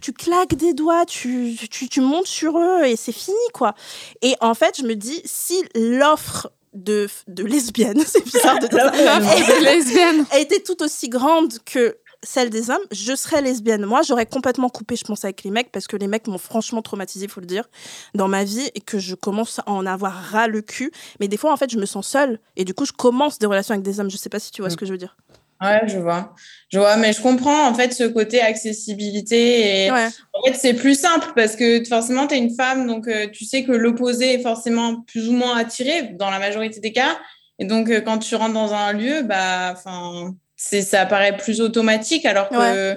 tu 0.00 0.12
claques 0.12 0.54
des 0.54 0.74
doigts, 0.74 1.06
tu, 1.06 1.56
tu, 1.70 1.88
tu 1.88 2.00
montes 2.00 2.26
sur 2.26 2.58
eux 2.58 2.84
et 2.84 2.96
c'est 2.96 3.12
fini, 3.12 3.36
quoi. 3.52 3.74
Et 4.22 4.34
en 4.40 4.54
fait, 4.54 4.76
je 4.78 4.82
me 4.84 4.94
dis, 4.94 5.22
si 5.24 5.62
l'offre 5.74 6.50
de, 6.72 7.08
de 7.28 7.44
lesbiennes, 7.44 8.02
c'est 8.06 8.24
bizarre 8.24 8.58
de 8.58 8.66
dire 8.66 8.92
ça, 8.94 9.20
L'offre 9.20 9.36
de 9.60 9.64
lesbiennes. 9.64 10.26
était 10.38 10.60
tout 10.60 10.82
aussi 10.82 11.08
grande 11.08 11.52
que 11.64 11.96
celle 12.22 12.50
des 12.50 12.70
hommes, 12.70 12.82
je 12.90 13.14
serais 13.14 13.42
lesbienne. 13.42 13.84
Moi, 13.84 14.02
j'aurais 14.02 14.26
complètement 14.26 14.68
coupé, 14.68 14.96
je 14.96 15.04
pense, 15.04 15.24
avec 15.24 15.42
les 15.44 15.50
mecs, 15.50 15.72
parce 15.72 15.86
que 15.86 15.96
les 15.96 16.06
mecs 16.06 16.26
m'ont 16.26 16.38
franchement 16.38 16.82
traumatisé, 16.82 17.28
faut 17.28 17.40
le 17.40 17.46
dire, 17.46 17.68
dans 18.14 18.28
ma 18.28 18.44
vie, 18.44 18.70
et 18.74 18.80
que 18.80 18.98
je 18.98 19.14
commence 19.14 19.58
à 19.60 19.70
en 19.70 19.86
avoir 19.86 20.12
ras 20.14 20.46
le 20.46 20.62
cul. 20.62 20.92
Mais 21.20 21.28
des 21.28 21.36
fois, 21.36 21.52
en 21.52 21.56
fait, 21.56 21.70
je 21.70 21.78
me 21.78 21.86
sens 21.86 22.06
seule, 22.06 22.38
et 22.56 22.64
du 22.64 22.74
coup, 22.74 22.84
je 22.84 22.92
commence 22.92 23.38
des 23.38 23.46
relations 23.46 23.72
avec 23.74 23.84
des 23.84 24.00
hommes. 24.00 24.10
Je 24.10 24.16
sais 24.16 24.28
pas 24.28 24.38
si 24.38 24.50
tu 24.50 24.62
vois 24.62 24.70
ce 24.70 24.76
que 24.76 24.86
je 24.86 24.92
veux 24.92 24.98
dire. 24.98 25.16
Ouais, 25.60 25.80
je 25.86 25.98
vois. 25.98 26.34
Je 26.70 26.78
vois, 26.80 26.96
mais 26.96 27.12
je 27.12 27.22
comprends 27.22 27.68
en 27.68 27.74
fait 27.74 27.92
ce 27.92 28.02
côté 28.02 28.40
accessibilité. 28.40 29.84
Et 29.86 29.92
Ouais. 29.92 30.08
en 30.32 30.42
fait, 30.44 30.54
c'est 30.54 30.74
plus 30.74 30.98
simple 30.98 31.28
parce 31.36 31.54
que 31.56 31.84
forcément, 31.84 32.26
tu 32.26 32.34
es 32.34 32.38
une 32.38 32.54
femme, 32.54 32.86
donc 32.86 33.06
euh, 33.06 33.28
tu 33.32 33.44
sais 33.44 33.62
que 33.62 33.72
l'opposé 33.72 34.34
est 34.34 34.42
forcément 34.42 35.02
plus 35.02 35.28
ou 35.28 35.32
moins 35.32 35.56
attiré 35.56 36.14
dans 36.18 36.30
la 36.30 36.38
majorité 36.40 36.80
des 36.80 36.92
cas. 36.92 37.16
Et 37.60 37.64
donc, 37.64 37.90
euh, 37.90 38.00
quand 38.00 38.18
tu 38.18 38.34
rentres 38.34 38.54
dans 38.54 38.72
un 38.72 38.92
lieu, 38.92 39.22
bah, 39.22 39.72
enfin, 39.76 40.34
ça 40.82 41.06
paraît 41.06 41.36
plus 41.36 41.60
automatique 41.60 42.24
alors 42.24 42.48
que 42.48 42.96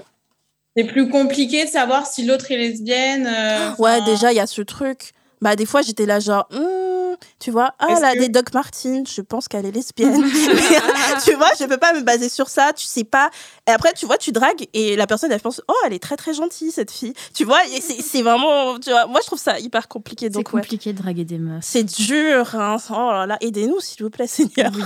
c'est 0.78 0.84
plus 0.84 1.10
compliqué 1.10 1.66
de 1.66 1.70
savoir 1.70 2.06
si 2.06 2.26
l'autre 2.26 2.52
est 2.52 2.58
lesbienne. 2.58 3.28
euh, 3.28 3.70
Ouais, 3.80 3.98
enfin, 3.98 4.06
déjà, 4.06 4.32
il 4.34 4.36
y 4.36 4.40
a 4.42 4.48
ce 4.48 4.62
truc. 4.62 5.12
Bah, 5.42 5.56
des 5.56 5.66
fois, 5.66 5.82
j'étais 5.82 6.06
là, 6.06 6.20
genre, 6.20 6.48
Hmm, 6.52 6.95
tu 7.40 7.52
vois, 7.52 7.74
ah, 7.80 8.00
là, 8.00 8.14
que- 8.14 8.20
des 8.20 8.30
Doc 8.30 8.54
Martens, 8.54 9.14
je 9.14 9.22
pense 9.22 9.48
qu'elle 9.48 9.66
est 9.66 9.72
lesbienne. 9.72 10.24
tu 11.24 11.34
vois, 11.34 11.50
je 11.60 11.66
peux 11.66 11.78
pas 11.78 11.94
me 11.94 12.02
baser 12.02 12.30
sur 12.30 12.50
ça, 12.50 12.74
tu 12.74 12.86
sais 12.86 13.04
pas. 13.04 13.30
Et 13.68 13.72
après, 13.72 13.94
tu 13.94 14.06
vois, 14.06 14.18
tu 14.18 14.32
dragues 14.32 14.68
et 14.74 14.96
la 14.96 15.08
personne, 15.08 15.32
elle 15.32 15.42
pense, 15.42 15.62
oh, 15.68 15.74
elle 15.86 15.94
est 15.94 16.00
très, 16.00 16.18
très 16.18 16.34
gentille, 16.34 16.72
cette 16.72 16.92
fille. 16.92 17.14
Tu 17.34 17.46
vois, 17.46 17.60
c'est 18.00 18.22
vraiment, 18.22 18.80
tu 18.80 18.90
vois, 18.90 19.06
moi, 19.08 19.20
je 19.22 19.28
trouve 19.28 19.40
ça 19.40 19.60
hyper 19.60 19.88
compliqué. 19.88 20.30
C'est 20.32 20.38
ouais. 20.38 20.44
compliqué 20.44 20.94
de 20.94 21.02
draguer 21.02 21.26
des 21.26 21.38
meufs. 21.38 21.64
C'est 21.64 21.84
dur, 21.84 22.56
hein. 22.56 22.78
Oh 22.90 23.12
là 23.12 23.26
là, 23.26 23.38
aidez-nous, 23.42 23.80
s'il 23.80 24.04
vous 24.04 24.10
plaît, 24.10 24.28
Seigneur. 24.28 24.72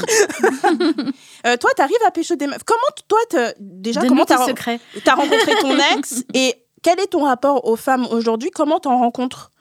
Euh, 1.48 1.56
toi, 1.58 1.70
t'arrives 1.76 1.96
à 2.06 2.12
pécho 2.12 2.36
des 2.36 2.48
meufs. 2.48 2.64
Comment, 2.66 2.80
toi, 3.08 3.20
déjà, 3.60 4.02
Donne-nous 4.02 4.10
comment 4.10 4.26
t'as 4.26 4.36
as 4.44 5.16
rencontré 5.16 5.56
ton 5.62 5.78
ex 5.96 6.24
et 6.34 6.56
quel 6.82 7.00
est 7.00 7.08
ton 7.08 7.24
rapport 7.24 7.66
aux 7.66 7.76
femmes 7.76 8.08
aujourd'hui? 8.12 8.52
Comment 8.52 8.80
t'en 8.80 8.98
rencontres? 8.98 9.52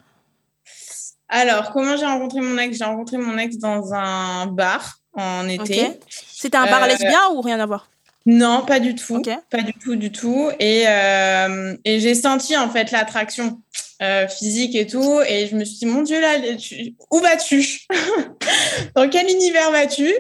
Alors, 1.29 1.73
comment 1.73 1.97
j'ai 1.97 2.07
rencontré 2.07 2.41
mon 2.41 2.57
ex? 2.59 2.79
J'ai 2.79 2.85
rencontré 2.85 3.17
mon 3.19 3.37
ex 3.39 3.57
dans 3.59 3.93
un 3.93 4.47
bar 4.47 4.99
en 5.13 5.49
été. 5.49 5.99
C'était 6.09 6.57
un 6.57 6.67
bar 6.67 6.85
Euh, 6.85 6.87
lesbien 6.87 7.21
ou 7.35 7.41
rien 7.41 7.61
à 7.61 7.67
voir? 7.67 7.89
Non, 8.27 8.65
pas 8.67 8.79
du 8.81 8.95
tout. 8.95 9.15
Pas 9.51 9.63
du 9.63 9.73
tout, 9.73 9.97
du 9.97 10.13
tout. 10.13 10.51
Et, 10.59 10.85
euh, 10.87 11.75
et 11.85 12.01
j'ai 12.01 12.15
senti 12.15 12.57
en 12.57 12.69
fait 12.71 12.91
l'attraction. 12.91 13.61
euh, 14.01 14.29
physique 14.29 14.77
et 14.77 14.87
tout. 14.87 15.21
Et 15.29 15.49
je 15.49 15.57
me 15.57 15.65
suis 15.65 15.79
dit, 15.79 15.87
mon 15.87 16.03
Dieu, 16.03 16.21
là, 16.21 16.39
tu- 16.57 16.95
où 17.11 17.19
vas-tu? 17.19 17.81
Dans 18.95 19.09
quel 19.09 19.29
univers 19.29 19.73
vas-tu? 19.73 20.15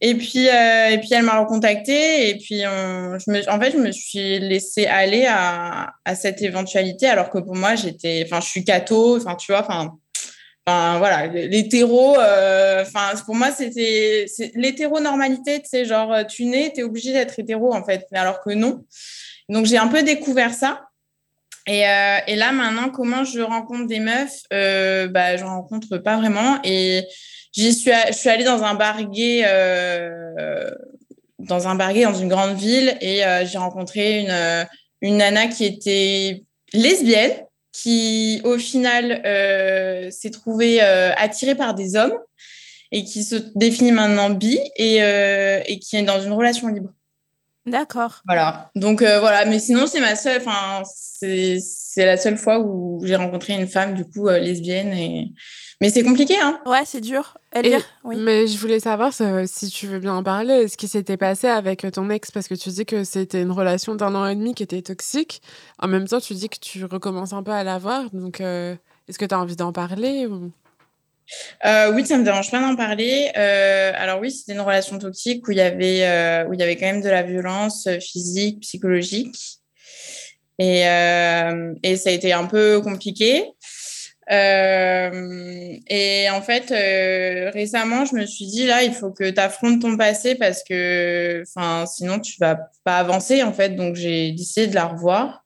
Et 0.00 0.16
puis, 0.16 0.46
et 0.46 0.98
puis 0.98 1.08
elle 1.12 1.22
m'a 1.22 1.38
recontactée. 1.38 2.30
Et 2.30 2.38
puis, 2.38 2.62
on- 2.66 3.16
je 3.20 3.30
me, 3.30 3.48
en 3.48 3.60
fait, 3.60 3.70
je 3.70 3.76
me 3.76 3.92
suis 3.92 4.40
laissée 4.40 4.86
aller 4.86 5.24
à, 5.28 5.90
à 6.04 6.14
cette 6.16 6.42
éventualité, 6.42 7.06
alors 7.06 7.30
que 7.30 7.38
pour 7.38 7.54
moi, 7.54 7.76
j'étais, 7.76 8.24
enfin, 8.26 8.40
je 8.40 8.48
suis 8.48 8.64
catho, 8.64 9.16
enfin, 9.18 9.36
tu 9.36 9.52
vois, 9.52 9.60
enfin. 9.60 9.92
Enfin, 10.64 10.98
voilà, 10.98 11.26
l'hétéro, 11.26 12.16
euh, 12.18 12.82
enfin, 12.82 13.20
pour 13.24 13.34
moi, 13.34 13.50
c'était 13.50 14.26
l'hétéronormalité, 14.54 15.60
tu 15.60 15.68
sais, 15.68 15.84
genre, 15.84 16.12
euh, 16.12 16.24
tu 16.24 16.44
nais, 16.44 16.70
tu 16.72 16.80
es 16.80 16.82
obligé 16.84 17.12
d'être 17.12 17.36
hétéro, 17.38 17.74
en 17.74 17.84
fait, 17.84 18.06
alors 18.12 18.40
que 18.40 18.50
non. 18.50 18.84
Donc, 19.48 19.66
j'ai 19.66 19.78
un 19.78 19.88
peu 19.88 20.04
découvert 20.04 20.54
ça. 20.54 20.82
Et, 21.66 21.88
euh, 21.88 22.18
et 22.26 22.36
là, 22.36 22.52
maintenant, 22.52 22.90
comment 22.90 23.24
je 23.24 23.40
rencontre 23.40 23.86
des 23.86 23.98
meufs 23.98 24.42
euh, 24.52 25.08
bah, 25.08 25.36
Je 25.36 25.44
rencontre 25.44 25.98
pas 25.98 26.16
vraiment. 26.16 26.58
Et 26.64 27.06
j'y 27.52 27.72
suis, 27.74 27.90
je 28.08 28.12
suis 28.12 28.28
allée 28.28 28.44
dans 28.44 28.62
un 28.62 28.74
bar 28.74 28.98
euh, 29.00 30.70
dans 31.38 31.68
un 31.68 31.74
bar 31.74 31.92
dans 31.92 32.14
une 32.14 32.28
grande 32.28 32.56
ville, 32.56 32.96
et 33.00 33.24
euh, 33.24 33.44
j'ai 33.44 33.58
rencontré 33.58 34.20
une, 34.20 34.66
une 35.00 35.16
nana 35.16 35.48
qui 35.48 35.64
était 35.64 36.44
lesbienne, 36.72 37.32
qui 37.72 38.40
au 38.44 38.58
final 38.58 39.22
euh, 39.24 40.10
s'est 40.10 40.30
trouvée 40.30 40.82
euh, 40.82 41.12
attirée 41.16 41.54
par 41.54 41.74
des 41.74 41.96
hommes 41.96 42.14
et 42.92 43.04
qui 43.04 43.24
se 43.24 43.36
définit 43.54 43.92
maintenant 43.92 44.30
bi 44.30 44.58
et, 44.76 45.02
euh, 45.02 45.60
et 45.66 45.78
qui 45.78 45.96
est 45.96 46.02
dans 46.02 46.20
une 46.20 46.32
relation 46.32 46.68
libre. 46.68 46.90
D'accord. 47.66 48.22
Voilà. 48.26 48.70
Donc 48.74 49.02
euh, 49.02 49.20
voilà, 49.20 49.44
mais 49.44 49.58
sinon 49.58 49.86
c'est 49.86 50.00
ma 50.00 50.16
seule, 50.16 50.40
enfin 50.40 50.82
c'est 50.84 51.58
c'est 51.60 52.04
la 52.06 52.16
seule 52.16 52.36
fois 52.36 52.58
où 52.58 53.00
j'ai 53.04 53.16
rencontré 53.16 53.52
une 53.52 53.68
femme 53.68 53.94
du 53.94 54.04
coup 54.04 54.28
euh, 54.28 54.38
lesbienne 54.38 54.92
et 54.92 55.32
mais 55.80 55.90
c'est 55.90 56.02
compliqué 56.02 56.34
hein. 56.40 56.58
Ouais, 56.66 56.82
c'est 56.84 57.00
dur. 57.00 57.36
Et- 57.54 57.58
Elvire 57.58 57.84
Oui. 58.04 58.16
Mais 58.18 58.46
je 58.46 58.56
voulais 58.58 58.80
savoir 58.80 59.12
si 59.12 59.68
tu 59.70 59.86
veux 59.86 59.98
bien 59.98 60.14
en 60.14 60.22
parler, 60.22 60.66
ce 60.68 60.76
qui 60.76 60.88
s'était 60.88 61.16
passé 61.16 61.48
avec 61.48 61.84
ton 61.92 62.08
ex, 62.10 62.30
parce 62.30 62.48
que 62.48 62.54
tu 62.54 62.68
dis 62.70 62.86
que 62.86 63.04
c'était 63.04 63.42
une 63.42 63.50
relation 63.50 63.94
d'un 63.94 64.14
an 64.14 64.26
et 64.26 64.34
demi 64.36 64.54
qui 64.54 64.62
était 64.62 64.82
toxique. 64.82 65.42
En 65.80 65.88
même 65.88 66.06
temps, 66.06 66.20
tu 66.20 66.34
dis 66.34 66.48
que 66.48 66.58
tu 66.60 66.84
recommences 66.84 67.32
un 67.32 67.42
peu 67.42 67.50
à 67.50 67.64
la 67.64 67.78
voir. 67.78 68.04
Donc, 68.12 68.40
euh, 68.40 68.74
est-ce 69.08 69.18
que 69.18 69.24
tu 69.24 69.34
as 69.34 69.40
envie 69.40 69.56
d'en 69.56 69.72
parler 69.72 70.26
ou... 70.26 70.50
Euh, 71.64 71.92
oui, 71.92 72.06
ça 72.06 72.18
me 72.18 72.24
dérange 72.24 72.50
pas 72.50 72.60
d'en 72.60 72.76
parler. 72.76 73.30
Euh, 73.36 73.92
alors 73.96 74.20
oui, 74.20 74.30
c'était 74.30 74.52
une 74.52 74.60
relation 74.60 74.98
toxique 74.98 75.46
où 75.48 75.52
il 75.52 75.58
y 75.58 75.60
avait 75.60 76.04
euh, 76.04 76.44
où 76.46 76.54
il 76.54 76.60
y 76.60 76.62
avait 76.62 76.76
quand 76.76 76.86
même 76.86 77.02
de 77.02 77.08
la 77.08 77.22
violence 77.22 77.88
physique, 78.00 78.60
psychologique, 78.60 79.60
et 80.58 80.80
et 81.82 81.96
ça 81.96 82.10
a 82.10 82.12
été 82.12 82.32
un 82.32 82.46
peu 82.46 82.80
compliqué. 82.80 83.44
Et 84.30 86.28
en 86.30 86.42
fait, 86.42 86.70
récemment, 87.52 88.04
je 88.04 88.14
me 88.14 88.26
suis 88.26 88.46
dit 88.46 88.66
là, 88.66 88.82
il 88.82 88.94
faut 88.94 89.10
que 89.10 89.28
tu 89.30 89.40
affrontes 89.40 89.82
ton 89.82 89.96
passé 89.96 90.34
parce 90.34 90.62
que, 90.64 91.42
enfin, 91.42 91.86
sinon 91.86 92.18
tu 92.20 92.36
vas 92.40 92.58
pas 92.84 92.98
avancer 92.98 93.42
en 93.42 93.52
fait. 93.52 93.70
Donc 93.70 93.96
j'ai 93.96 94.32
décidé 94.32 94.66
de 94.68 94.74
la 94.74 94.86
revoir. 94.86 95.41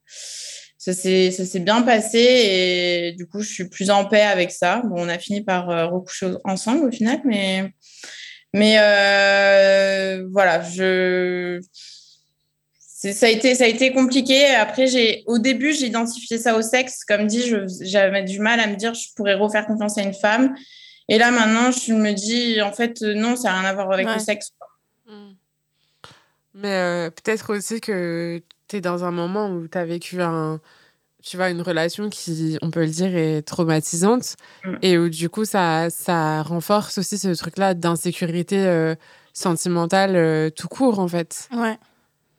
Ça 0.92 1.44
s'est 1.44 1.58
bien 1.60 1.82
passé 1.82 2.18
et 2.18 3.12
du 3.18 3.26
coup, 3.26 3.40
je 3.40 3.48
suis 3.52 3.68
plus 3.68 3.90
en 3.90 4.04
paix 4.04 4.20
avec 4.22 4.52
ça. 4.52 4.82
Bon, 4.84 4.94
on 4.98 5.08
a 5.08 5.18
fini 5.18 5.42
par 5.42 5.68
euh, 5.70 5.86
recoucher 5.86 6.30
ensemble 6.44 6.86
au 6.86 6.90
final, 6.92 7.20
mais 7.24 7.72
mais 8.54 8.76
euh, 8.78 10.26
voilà, 10.30 10.62
je 10.62 11.60
ça 12.78 13.26
a 13.26 13.28
été 13.28 13.54
ça 13.54 13.64
a 13.64 13.66
été 13.66 13.92
compliqué. 13.92 14.46
Après, 14.54 14.86
j'ai 14.86 15.24
au 15.26 15.38
début, 15.38 15.72
j'ai 15.72 15.86
identifié 15.86 16.38
ça 16.38 16.56
au 16.56 16.62
sexe. 16.62 17.04
Comme 17.04 17.26
dit, 17.26 17.52
j'avais 17.82 18.22
du 18.22 18.38
mal 18.38 18.60
à 18.60 18.66
me 18.68 18.76
dire 18.76 18.94
je 18.94 19.08
pourrais 19.16 19.34
refaire 19.34 19.66
confiance 19.66 19.98
à 19.98 20.02
une 20.02 20.14
femme. 20.14 20.54
Et 21.08 21.18
là, 21.18 21.30
maintenant, 21.30 21.70
je 21.70 21.92
me 21.92 22.12
dis 22.12 22.62
en 22.62 22.72
fait 22.72 23.02
euh, 23.02 23.14
non, 23.14 23.36
ça 23.36 23.50
n'a 23.50 23.60
rien 23.60 23.68
à 23.70 23.74
voir 23.74 23.92
avec 23.92 24.06
Ouais. 24.06 24.14
le 24.14 24.20
sexe. 24.20 24.52
Mais 26.54 26.72
euh, 26.72 27.10
peut-être 27.10 27.54
aussi 27.54 27.80
que 27.80 28.40
tu 28.68 28.76
es 28.76 28.80
dans 28.80 29.04
un 29.04 29.10
moment 29.10 29.50
où 29.50 29.68
tu 29.68 29.76
as 29.76 29.84
vécu 29.84 30.22
un, 30.22 30.60
tu 31.27 31.36
vois, 31.36 31.51
une 31.51 31.61
relation 31.61 32.09
qui, 32.09 32.57
on 32.62 32.70
peut 32.70 32.85
le 32.85 32.90
dire, 32.90 33.16
est 33.16 33.43
traumatisante. 33.43 34.36
Mm. 34.65 34.77
Et 34.82 34.97
où 34.97 35.09
du 35.09 35.28
coup, 35.28 35.44
ça, 35.44 35.90
ça 35.90 36.43
renforce 36.43 36.98
aussi 36.98 37.19
ce 37.19 37.36
truc-là 37.36 37.74
d'insécurité 37.74 38.65
euh, 38.65 38.94
sentimentale 39.32 40.15
euh, 40.15 40.51
tout 40.51 40.69
court, 40.69 41.01
en 41.01 41.09
fait. 41.09 41.48
Ouais. 41.53 41.78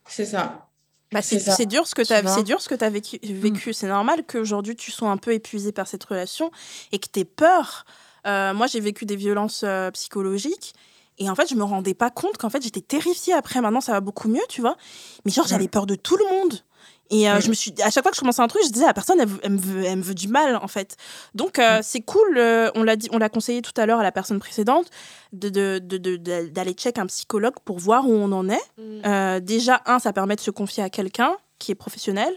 C'est 0.08 0.26
ça. 0.26 0.70
Bah, 1.12 1.22
c'est 1.22 1.66
dur 1.66 1.88
ce 1.88 1.96
que 1.96 2.02
Tu 2.02 2.14
as 2.14 2.26
c'est 2.28 2.44
dur 2.44 2.62
ce 2.62 2.68
que 2.68 2.76
tu 2.76 2.84
as 2.84 2.90
vécu, 2.90 3.18
vécu. 3.24 3.72
c'est 3.72 3.88
normal 3.88 4.24
qu'aujourd'hui 4.28 4.76
tu 4.76 4.92
sois 4.92 5.10
un 5.10 5.16
peu 5.16 5.32
épuisé 5.32 5.72
par 5.72 5.88
cette 5.88 6.04
relation 6.04 6.52
et 6.92 7.00
que 7.00 7.08
tu 7.12 7.22
aies 7.22 7.26
peur. 7.26 7.86
Euh, 8.26 8.54
moi 8.54 8.68
j'ai 8.68 8.82
vécu 8.82 9.06
des 9.06 9.16
violences 9.16 9.64
euh, 9.64 9.90
psychologiques 9.92 10.74
et 11.18 11.30
en 11.30 11.36
fait 11.36 11.48
je 11.50 11.56
me 11.56 11.64
rendais 11.64 11.94
pas 11.94 12.10
compte 12.10 12.38
qu'en 12.38 12.50
fait 12.50 12.62
j'étais 12.62 12.82
terrifiée 12.82 13.34
après 13.34 13.62
maintenant 13.62 13.80
ça 13.80 13.94
va 13.94 14.02
beaucoup 14.02 14.28
mieux, 14.28 14.42
tu 14.50 14.60
vois. 14.60 14.76
Mais 15.24 15.32
genre 15.32 15.48
j'avais 15.48 15.70
peur 15.70 15.86
de 15.86 15.96
tout 15.96 16.18
le 16.18 16.26
monde. 16.26 16.62
Et 17.10 17.30
euh, 17.30 17.38
Mm. 17.38 17.42
je 17.42 17.50
me 17.50 17.54
suis 17.54 17.74
à 17.84 17.90
chaque 17.90 18.04
fois 18.04 18.12
que 18.12 18.16
je 18.18 18.20
commençais 18.22 18.42
un 18.42 18.48
truc, 18.48 18.62
je 18.66 18.72
disais 18.72 18.86
la 18.86 18.94
personne 18.94 19.18
elle, 19.20 19.52
me 19.52 19.58
veut 19.58 19.84
elle 19.86 19.98
me 19.98 20.04
veut 20.04 20.14
du 20.14 20.28
mal 20.28 20.58
en 20.58 20.68
fait. 20.68 20.98
Donc 21.36 21.58
euh, 21.60 21.80
c'est 21.82 22.02
cool, 22.02 22.38
euh, 22.38 22.70
on 22.76 22.84
l'a 22.84 22.96
dit 22.98 23.08
on 23.14 23.18
l'a 23.18 23.30
conseillé 23.30 23.62
tout 23.62 23.72
à 23.78 23.86
l'heure 23.86 24.00
à 24.00 24.04
la 24.04 24.12
personne 24.12 24.40
précédente 24.40 24.88
de 25.34 25.48
de- 25.50 25.80
de- 25.82 25.98
de- 25.98 26.18
de- 26.18 26.48
d'aller 26.48 26.74
check 26.74 26.98
un 26.98 27.06
psychologue 27.06 27.56
pour 27.64 27.80
voir 27.80 28.08
où 28.08 28.12
on 28.12 28.32
en 28.34 28.50
est. 28.50 28.62
Euh, 29.06 29.40
déjà, 29.40 29.82
un, 29.86 30.00
ça 30.00 30.12
permet 30.12 30.36
de 30.36 30.42
se 30.42 30.52
confier 30.52 30.84
à 30.84 30.90
quelqu'un 30.90 31.36
qui 31.60 31.72
est 31.72 31.76
professionnel. 31.76 32.34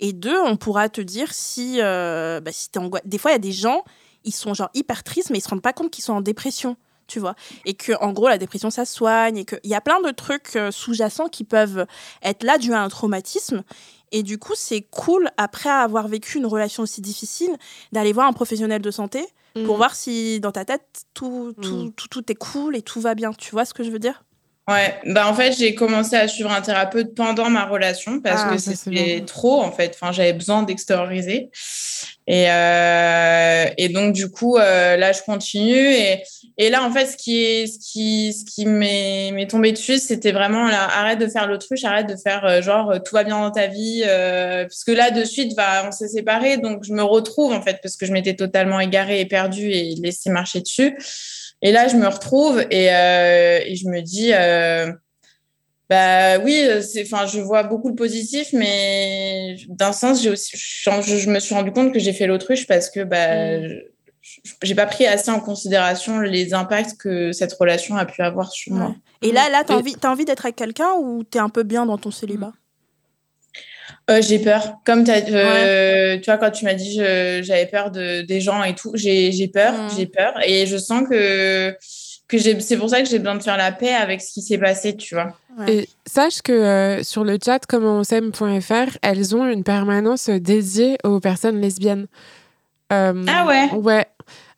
Et 0.00 0.12
deux, 0.12 0.40
on 0.40 0.56
pourra 0.56 0.88
te 0.88 1.00
dire 1.00 1.32
si, 1.32 1.78
bah, 1.78 2.40
si 2.52 2.70
t'es 2.70 2.78
angoissé. 2.78 3.06
Des 3.06 3.18
fois, 3.18 3.30
il 3.30 3.34
y 3.34 3.36
a 3.36 3.38
des 3.38 3.52
gens, 3.52 3.84
ils 4.24 4.32
sont 4.34 4.54
genre 4.54 4.70
hyper 4.74 5.04
tristes, 5.04 5.30
mais 5.30 5.38
ils 5.38 5.42
se 5.42 5.48
rendent 5.48 5.62
pas 5.62 5.72
compte 5.72 5.90
qu'ils 5.90 6.04
sont 6.04 6.14
en 6.14 6.20
dépression. 6.22 6.76
Tu 7.08 7.20
vois, 7.20 7.36
et 7.64 7.74
que 7.74 7.92
en 8.02 8.10
gros 8.12 8.26
la 8.26 8.36
dépression 8.36 8.68
ça 8.68 8.84
soigne 8.84 9.36
et 9.36 9.44
qu'il 9.44 9.60
y 9.62 9.76
a 9.76 9.80
plein 9.80 10.00
de 10.00 10.10
trucs 10.10 10.56
euh, 10.56 10.72
sous-jacents 10.72 11.28
qui 11.28 11.44
peuvent 11.44 11.86
être 12.20 12.42
là 12.42 12.58
dû 12.58 12.72
à 12.72 12.82
un 12.82 12.88
traumatisme 12.88 13.62
et 14.12 14.22
du 14.22 14.38
coup 14.38 14.52
c'est 14.54 14.82
cool 14.82 15.28
après 15.36 15.70
avoir 15.70 16.06
vécu 16.08 16.38
une 16.38 16.46
relation 16.46 16.82
aussi 16.82 17.00
difficile 17.00 17.50
d'aller 17.92 18.12
voir 18.12 18.26
un 18.26 18.32
professionnel 18.32 18.82
de 18.82 18.90
santé 18.90 19.26
pour 19.64 19.74
Mm. 19.74 19.78
voir 19.78 19.94
si 19.96 20.38
dans 20.40 20.52
ta 20.52 20.64
tête 20.66 21.04
tout, 21.14 21.54
tout, 21.62 21.84
Mm. 21.86 21.92
tout, 21.92 22.08
tout 22.08 22.30
est 22.30 22.34
cool 22.34 22.76
et 22.76 22.82
tout 22.82 23.00
va 23.00 23.14
bien 23.14 23.32
tu 23.32 23.50
vois 23.52 23.64
ce 23.64 23.72
que 23.74 23.82
je 23.82 23.90
veux 23.90 23.98
dire? 23.98 24.22
Ouais, 24.68 24.98
bah 25.06 25.28
en 25.28 25.34
fait, 25.34 25.52
j'ai 25.52 25.76
commencé 25.76 26.16
à 26.16 26.26
suivre 26.26 26.50
un 26.50 26.60
thérapeute 26.60 27.14
pendant 27.14 27.48
ma 27.48 27.66
relation 27.66 28.20
parce 28.20 28.42
Ah, 28.44 28.52
que 28.52 28.58
c'était 28.58 29.22
trop 29.24 29.62
en 29.62 29.70
fait. 29.70 29.92
Enfin, 29.94 30.10
j'avais 30.10 30.32
besoin 30.32 30.64
d'extérioriser. 30.64 31.50
Et, 32.26 32.50
euh, 32.50 33.66
et 33.78 33.88
donc, 33.88 34.12
du 34.12 34.28
coup, 34.28 34.56
euh, 34.56 34.96
là, 34.96 35.12
je 35.12 35.22
continue. 35.22 35.92
Et, 35.92 36.24
et 36.58 36.70
là, 36.70 36.82
en 36.82 36.90
fait, 36.90 37.06
ce 37.06 37.16
qui 37.16 37.44
est, 37.44 37.66
ce 37.68 37.78
qui, 37.78 38.32
ce 38.32 38.44
qui 38.44 38.66
m'est, 38.66 39.46
tombé 39.46 39.70
dessus, 39.70 39.98
c'était 39.98 40.32
vraiment 40.32 40.66
là, 40.66 40.82
arrête 40.84 41.20
de 41.20 41.28
faire 41.28 41.46
l'autruche, 41.46 41.84
arrête 41.84 42.08
de 42.08 42.16
faire 42.16 42.44
euh, 42.44 42.60
genre 42.60 42.90
euh, 42.90 42.98
tout 42.98 43.14
va 43.14 43.22
bien 43.22 43.38
dans 43.38 43.52
ta 43.52 43.68
vie. 43.68 44.02
Euh, 44.04 44.64
parce 44.64 44.82
que 44.82 44.90
là, 44.90 45.12
de 45.12 45.22
suite, 45.22 45.54
bah, 45.54 45.84
on 45.86 45.92
s'est 45.92 46.08
séparés. 46.08 46.56
Donc, 46.56 46.82
je 46.82 46.92
me 46.92 47.02
retrouve 47.02 47.52
en 47.52 47.62
fait 47.62 47.78
parce 47.80 47.96
que 47.96 48.04
je 48.04 48.12
m'étais 48.12 48.34
totalement 48.34 48.80
égarée 48.80 49.20
et 49.20 49.26
perdue 49.26 49.70
et 49.70 49.94
laissé 50.02 50.28
marcher 50.30 50.60
dessus. 50.60 50.96
Et 51.62 51.72
là, 51.72 51.88
je 51.88 51.96
me 51.96 52.06
retrouve 52.06 52.60
et, 52.70 52.92
euh, 52.94 53.60
et 53.64 53.74
je 53.76 53.88
me 53.88 54.00
dis, 54.02 54.32
euh, 54.32 54.92
bah 55.88 56.38
oui, 56.40 56.62
enfin, 57.02 57.26
je 57.26 57.40
vois 57.40 57.62
beaucoup 57.62 57.88
le 57.88 57.94
positif, 57.94 58.48
mais 58.52 59.56
d'un 59.68 59.92
sens, 59.92 60.22
j'ai 60.22 60.30
aussi, 60.30 60.56
je, 60.56 61.16
je 61.16 61.30
me 61.30 61.38
suis 61.38 61.54
rendu 61.54 61.70
compte 61.72 61.92
que 61.92 61.98
j'ai 62.00 62.12
fait 62.12 62.26
l'autruche 62.26 62.66
parce 62.66 62.90
que 62.90 63.00
bah, 63.04 63.58
Mm. 63.58 63.68
je- 63.68 64.40
j'ai 64.64 64.74
pas 64.74 64.86
pris 64.86 65.06
assez 65.06 65.30
en 65.30 65.38
considération 65.38 66.18
les 66.20 66.52
impacts 66.52 66.96
que 66.98 67.30
cette 67.30 67.52
relation 67.52 67.96
a 67.96 68.04
pu 68.06 68.22
avoir 68.22 68.50
sur 68.50 68.72
moi. 68.72 68.96
Et 69.22 69.30
là, 69.30 69.48
là, 69.48 69.62
t'as 69.64 69.76
envie, 69.76 69.94
t'as 69.94 70.10
envie 70.10 70.24
d'être 70.24 70.44
avec 70.44 70.56
quelqu'un 70.56 70.94
ou 71.00 71.22
t'es 71.22 71.38
un 71.38 71.48
peu 71.48 71.62
bien 71.62 71.86
dans 71.86 71.96
ton 71.96 72.10
célibat? 72.10 72.52
Euh, 74.10 74.20
j'ai 74.22 74.38
peur. 74.38 74.74
Comme 74.84 75.04
t'as- 75.04 75.20
euh, 75.30 76.16
tu 76.18 76.24
vois, 76.26 76.38
quand 76.38 76.50
tu 76.50 76.64
m'as 76.64 76.74
dit 76.74 76.94
je- 76.96 77.40
j'avais 77.42 77.66
peur 77.66 77.90
de, 77.90 78.22
des 78.22 78.40
gens 78.40 78.62
et 78.64 78.74
tout, 78.74 78.92
j'ai 78.94 79.32
j'ai 79.32 79.48
peur, 79.48 79.72
Mm. 79.74 79.88
j'ai 79.96 80.06
peur. 80.06 80.32
Et 80.44 80.66
je 80.66 80.76
sens 80.76 81.02
que, 81.08 81.74
que 82.28 82.38
j'ai- 82.38 82.58
c'est 82.60 82.76
pour 82.76 82.90
ça 82.90 83.00
que 83.02 83.08
j'ai 83.08 83.18
besoin 83.18 83.36
de 83.36 83.42
faire 83.42 83.56
la 83.56 83.72
paix 83.72 83.92
avec 83.94 84.20
ce 84.20 84.32
qui 84.32 84.42
s'est 84.42 84.58
passé, 84.58 84.96
tu 84.96 85.14
vois. 85.14 85.36
Ouais. 85.58 85.74
Et 85.74 85.88
sache 86.06 86.42
que 86.42 86.52
euh, 86.52 87.02
sur 87.02 87.24
le 87.24 87.38
chat 87.44 87.60
commentsem.fr, 87.66 88.98
elles 89.02 89.34
ont 89.36 89.46
une 89.46 89.64
permanence 89.64 90.28
dédiée 90.28 90.98
aux 91.04 91.20
personnes 91.20 91.60
lesbiennes. 91.60 92.06
Euh, 92.92 93.24
Ah 93.28 93.46
ouais? 93.46 93.70
Ouais. 93.72 94.06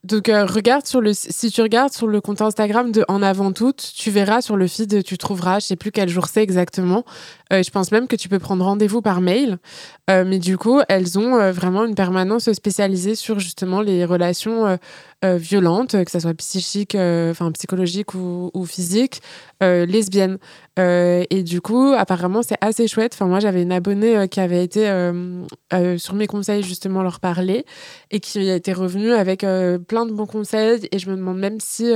Donc 0.04 0.28
euh, 0.28 0.44
regarde 0.46 0.86
sur 0.86 1.00
le 1.00 1.12
si 1.12 1.50
tu 1.50 1.60
regardes 1.60 1.92
sur 1.92 2.06
le 2.06 2.20
compte 2.20 2.40
Instagram 2.40 2.92
de 2.92 3.04
En 3.08 3.20
avant 3.20 3.52
toutes, 3.52 3.92
tu 3.96 4.10
verras 4.10 4.40
sur 4.42 4.56
le 4.56 4.66
feed 4.68 5.02
tu 5.02 5.18
trouveras, 5.18 5.58
je 5.58 5.66
sais 5.66 5.76
plus 5.76 5.90
quel 5.90 6.08
jour 6.08 6.26
c'est 6.28 6.42
exactement, 6.42 7.04
Euh, 7.52 7.62
je 7.62 7.70
pense 7.70 7.92
même 7.92 8.08
que 8.08 8.16
tu 8.16 8.28
peux 8.28 8.38
prendre 8.38 8.64
rendez-vous 8.64 9.02
par 9.02 9.20
mail. 9.20 9.58
Euh, 10.10 10.24
mais 10.26 10.38
du 10.38 10.56
coup, 10.58 10.80
elles 10.88 11.18
ont 11.18 11.36
euh, 11.36 11.52
vraiment 11.52 11.84
une 11.84 11.94
permanence 11.94 12.50
spécialisée 12.52 13.14
sur 13.14 13.38
justement 13.38 13.80
les 13.80 14.04
relations 14.04 14.78
violentes, 15.22 16.04
que 16.04 16.10
ce 16.12 16.20
soit 16.20 16.34
psychiques, 16.34 16.94
euh, 16.94 17.32
enfin 17.32 17.50
psychologiques 17.50 18.14
ou, 18.14 18.52
ou 18.54 18.64
physiques, 18.66 19.20
lesbiennes. 19.60 20.38
Euh, 20.78 21.24
et 21.30 21.42
du 21.42 21.60
coup, 21.60 21.92
apparemment, 21.96 22.42
c'est 22.42 22.56
assez 22.60 22.86
chouette. 22.86 23.14
Enfin, 23.14 23.26
moi, 23.26 23.40
j'avais 23.40 23.62
une 23.62 23.72
abonnée 23.72 24.28
qui 24.28 24.40
avait 24.40 24.62
été 24.62 24.84
sur 25.98 26.14
mes 26.14 26.26
conseils 26.26 26.62
justement 26.62 27.02
leur 27.02 27.18
parler 27.20 27.64
et 28.10 28.20
qui 28.20 28.48
était 28.48 28.72
revenue 28.72 29.12
avec 29.12 29.40
plein 29.40 30.06
de 30.06 30.12
bons 30.12 30.26
conseils. 30.26 30.88
Et 30.92 30.98
je 30.98 31.10
me 31.10 31.16
demande 31.16 31.38
même 31.38 31.58
si 31.60 31.92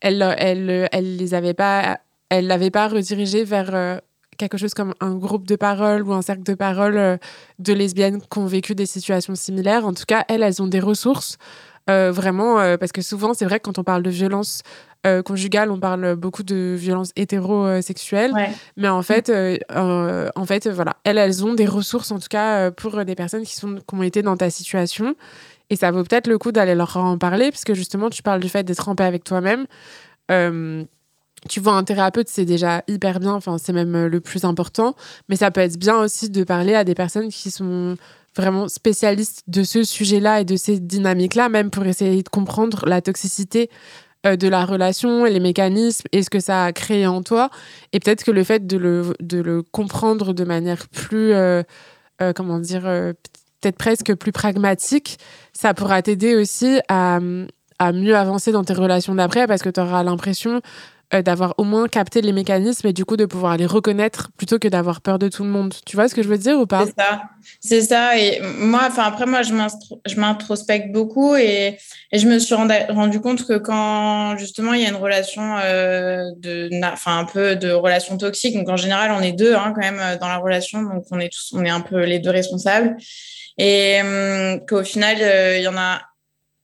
elle, 0.00 0.34
elle, 0.38 1.16
les 1.16 1.34
avait 1.34 1.54
pas, 1.54 2.00
elle 2.30 2.48
l'avait 2.48 2.70
pas 2.70 2.88
redirigé 2.88 3.44
vers 3.44 4.00
quelque 4.36 4.58
chose 4.58 4.74
comme 4.74 4.94
un 5.00 5.14
groupe 5.14 5.46
de 5.46 5.56
parole 5.56 6.02
ou 6.02 6.12
un 6.12 6.22
cercle 6.22 6.42
de 6.42 6.54
parole 6.54 6.96
euh, 6.96 7.16
de 7.58 7.72
lesbiennes 7.72 8.20
qui 8.20 8.38
ont 8.38 8.46
vécu 8.46 8.74
des 8.74 8.86
situations 8.86 9.34
similaires. 9.34 9.86
En 9.86 9.92
tout 9.94 10.04
cas, 10.06 10.24
elles, 10.28 10.42
elles 10.42 10.62
ont 10.62 10.66
des 10.66 10.80
ressources. 10.80 11.38
euh, 11.88 12.10
vraiment, 12.10 12.58
euh, 12.58 12.76
parce 12.76 12.90
que 12.90 13.00
souvent, 13.00 13.32
c'est 13.32 13.44
vrai 13.44 13.60
que 13.60 13.64
quand 13.64 13.78
on 13.78 13.84
parle 13.84 14.02
de 14.02 14.10
violence 14.10 14.62
conjugale, 15.24 15.70
on 15.70 15.78
parle 15.78 16.16
beaucoup 16.16 16.42
de 16.42 16.74
violence 16.76 17.12
hétérosexuelle. 17.14 18.32
Ouais. 18.32 18.50
Mais 18.76 18.88
en 18.88 19.02
fait, 19.02 19.30
en 19.70 20.46
fait, 20.46 20.66
voilà, 20.66 20.96
elles, 21.04 21.18
elles 21.18 21.44
ont 21.44 21.54
des 21.54 21.66
ressources, 21.66 22.10
en 22.10 22.18
tout 22.18 22.26
cas, 22.28 22.72
pour 22.72 23.04
des 23.04 23.14
personnes 23.14 23.44
qui, 23.44 23.54
sont, 23.54 23.76
qui 23.76 23.94
ont 23.94 24.02
été 24.02 24.22
dans 24.22 24.36
ta 24.36 24.50
situation. 24.50 25.14
Et 25.70 25.76
ça 25.76 25.92
vaut 25.92 26.02
peut-être 26.02 26.26
le 26.26 26.38
coup 26.38 26.50
d'aller 26.50 26.74
leur 26.74 26.96
en 26.96 27.18
parler, 27.18 27.50
puisque 27.50 27.74
justement, 27.74 28.10
tu 28.10 28.24
parles 28.24 28.40
du 28.40 28.48
fait 28.48 28.64
d'être 28.64 28.88
en 28.88 28.96
paix 28.96 29.04
avec 29.04 29.22
toi-même. 29.22 29.66
Tu 31.48 31.60
vois 31.60 31.74
un 31.74 31.84
thérapeute, 31.84 32.28
c'est 32.28 32.44
déjà 32.44 32.82
hyper 32.88 33.20
bien, 33.20 33.32
enfin, 33.32 33.58
c'est 33.58 33.72
même 33.72 33.94
euh, 33.94 34.08
le 34.08 34.20
plus 34.20 34.44
important. 34.44 34.94
Mais 35.28 35.36
ça 35.36 35.50
peut 35.50 35.60
être 35.60 35.78
bien 35.78 35.98
aussi 35.98 36.30
de 36.30 36.44
parler 36.44 36.74
à 36.74 36.84
des 36.84 36.94
personnes 36.94 37.28
qui 37.28 37.50
sont 37.50 37.96
vraiment 38.34 38.68
spécialistes 38.68 39.42
de 39.46 39.62
ce 39.62 39.82
sujet-là 39.82 40.40
et 40.40 40.44
de 40.44 40.56
ces 40.56 40.78
dynamiques-là, 40.78 41.48
même 41.48 41.70
pour 41.70 41.84
essayer 41.86 42.22
de 42.22 42.28
comprendre 42.28 42.86
la 42.86 43.00
toxicité 43.00 43.70
euh, 44.26 44.36
de 44.36 44.48
la 44.48 44.64
relation 44.64 45.26
et 45.26 45.30
les 45.30 45.40
mécanismes 45.40 46.06
et 46.12 46.22
ce 46.22 46.30
que 46.30 46.40
ça 46.40 46.64
a 46.64 46.72
créé 46.72 47.06
en 47.06 47.22
toi. 47.22 47.50
Et 47.92 48.00
peut-être 48.00 48.24
que 48.24 48.30
le 48.30 48.44
fait 48.44 48.66
de 48.66 48.76
le, 48.76 49.14
de 49.20 49.40
le 49.40 49.62
comprendre 49.62 50.32
de 50.32 50.44
manière 50.44 50.88
plus, 50.88 51.32
euh, 51.32 51.62
comment 52.34 52.58
dire, 52.58 52.82
peut-être 52.82 53.76
presque 53.76 54.14
plus 54.14 54.32
pragmatique, 54.32 55.18
ça 55.52 55.74
pourra 55.74 56.02
t'aider 56.02 56.34
aussi 56.34 56.80
à, 56.88 57.18
à 57.78 57.92
mieux 57.92 58.16
avancer 58.16 58.52
dans 58.52 58.64
tes 58.64 58.74
relations 58.74 59.14
d'après 59.14 59.46
parce 59.46 59.62
que 59.62 59.68
tu 59.68 59.80
auras 59.80 60.02
l'impression 60.02 60.60
euh, 61.14 61.22
d'avoir 61.22 61.54
au 61.56 61.62
moins 61.62 61.86
capté 61.86 62.20
les 62.20 62.32
mécanismes 62.32 62.88
et 62.88 62.92
du 62.92 63.04
coup 63.04 63.16
de 63.16 63.26
pouvoir 63.26 63.56
les 63.56 63.66
reconnaître 63.66 64.30
plutôt 64.36 64.58
que 64.58 64.66
d'avoir 64.66 65.00
peur 65.00 65.20
de 65.20 65.28
tout 65.28 65.44
le 65.44 65.50
monde. 65.50 65.72
Tu 65.86 65.94
vois 65.94 66.08
ce 66.08 66.16
que 66.16 66.22
je 66.22 66.28
veux 66.28 66.36
dire 66.36 66.58
ou 66.58 66.66
pas? 66.66 66.84
C'est 66.84 67.00
ça. 67.00 67.22
C'est 67.60 67.80
ça. 67.82 68.18
Et 68.18 68.40
moi, 68.58 68.80
enfin, 68.88 69.04
après, 69.04 69.24
moi, 69.24 69.42
je 69.42 70.20
m'introspecte 70.20 70.90
beaucoup 70.90 71.36
et, 71.36 71.78
je 72.12 72.26
me 72.26 72.40
suis 72.40 72.56
rendu 72.56 73.20
compte 73.20 73.46
que 73.46 73.56
quand, 73.56 74.36
justement, 74.36 74.72
il 74.72 74.82
y 74.82 74.84
a 74.84 74.88
une 74.88 74.96
relation 74.96 75.56
euh, 75.58 76.24
de, 76.38 76.70
un 77.06 77.24
peu 77.24 77.54
de 77.54 77.70
relation 77.70 78.16
toxique, 78.16 78.56
donc 78.56 78.68
en 78.68 78.76
général, 78.76 79.12
on 79.12 79.20
est 79.20 79.32
deux, 79.32 79.54
hein, 79.54 79.72
quand 79.76 79.82
même, 79.82 80.00
euh, 80.00 80.16
dans 80.18 80.26
la 80.26 80.38
relation, 80.38 80.82
donc 80.82 81.04
on 81.12 81.20
est 81.20 81.32
tous, 81.32 81.52
on 81.54 81.64
est 81.64 81.70
un 81.70 81.82
peu 81.82 82.04
les 82.04 82.18
deux 82.18 82.30
responsables. 82.30 82.96
Et 83.58 84.00
hum, 84.02 84.66
qu'au 84.66 84.82
final, 84.82 85.18
il 85.56 85.62
y 85.62 85.68
en 85.68 85.76
a 85.76 86.02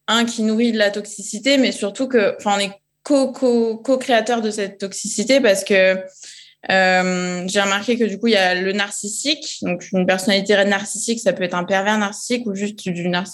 un 0.09 0.25
qui 0.25 0.43
nourrit 0.43 0.73
de 0.73 0.79
la 0.79 0.91
toxicité, 0.91 1.59
mais 1.59 1.71
surtout 1.71 2.09
que, 2.09 2.35
enfin, 2.39 2.57
on 2.57 2.61
est 2.61 2.82
co- 3.03 3.33
co- 3.33 3.77
co-créateur 3.79 4.43
de 4.43 4.51
cette 4.51 4.79
toxicité 4.79 5.41
parce 5.41 5.65
que 5.65 5.97
euh, 6.71 7.45
j'ai 7.49 7.61
remarqué 7.61 7.99
que 7.99 8.05
du 8.05 8.19
coup, 8.21 8.29
il 8.29 8.35
y 8.35 8.37
a 8.37 8.55
le 8.55 8.73
narcissique. 8.73 9.59
Donc, 9.63 9.89
une 9.93 10.07
personnalité 10.07 10.55
narcissique, 10.65 11.19
ça 11.19 11.33
peut 11.33 11.43
être 11.43 11.55
un 11.57 11.65
pervers 11.65 11.99
narcissique 11.99 12.47
ou 12.47 12.55
juste 12.55 12.79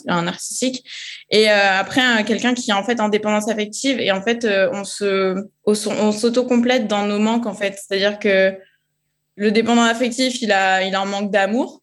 un 0.08 0.22
narcissique. 0.22 0.82
Et 1.30 1.50
euh, 1.50 1.78
après, 1.78 2.00
un- 2.00 2.22
quelqu'un 2.22 2.54
qui 2.54 2.70
est 2.70 2.74
en 2.74 2.82
fait 2.84 3.00
en 3.00 3.10
dépendance 3.10 3.48
affective. 3.50 4.00
Et 4.00 4.12
en 4.12 4.22
fait, 4.22 4.46
euh, 4.46 4.70
on 4.72 4.84
se, 4.84 5.34
s'auto-complète 5.74 6.86
dans 6.86 7.04
nos 7.04 7.18
manques, 7.18 7.46
en 7.46 7.54
fait. 7.54 7.78
C'est-à-dire 7.78 8.18
que 8.18 8.56
le 9.36 9.50
dépendant 9.52 9.82
affectif, 9.84 10.40
il 10.40 10.50
a, 10.50 10.82
il 10.82 10.94
a 10.94 11.00
un 11.00 11.04
manque 11.04 11.30
d'amour. 11.30 11.82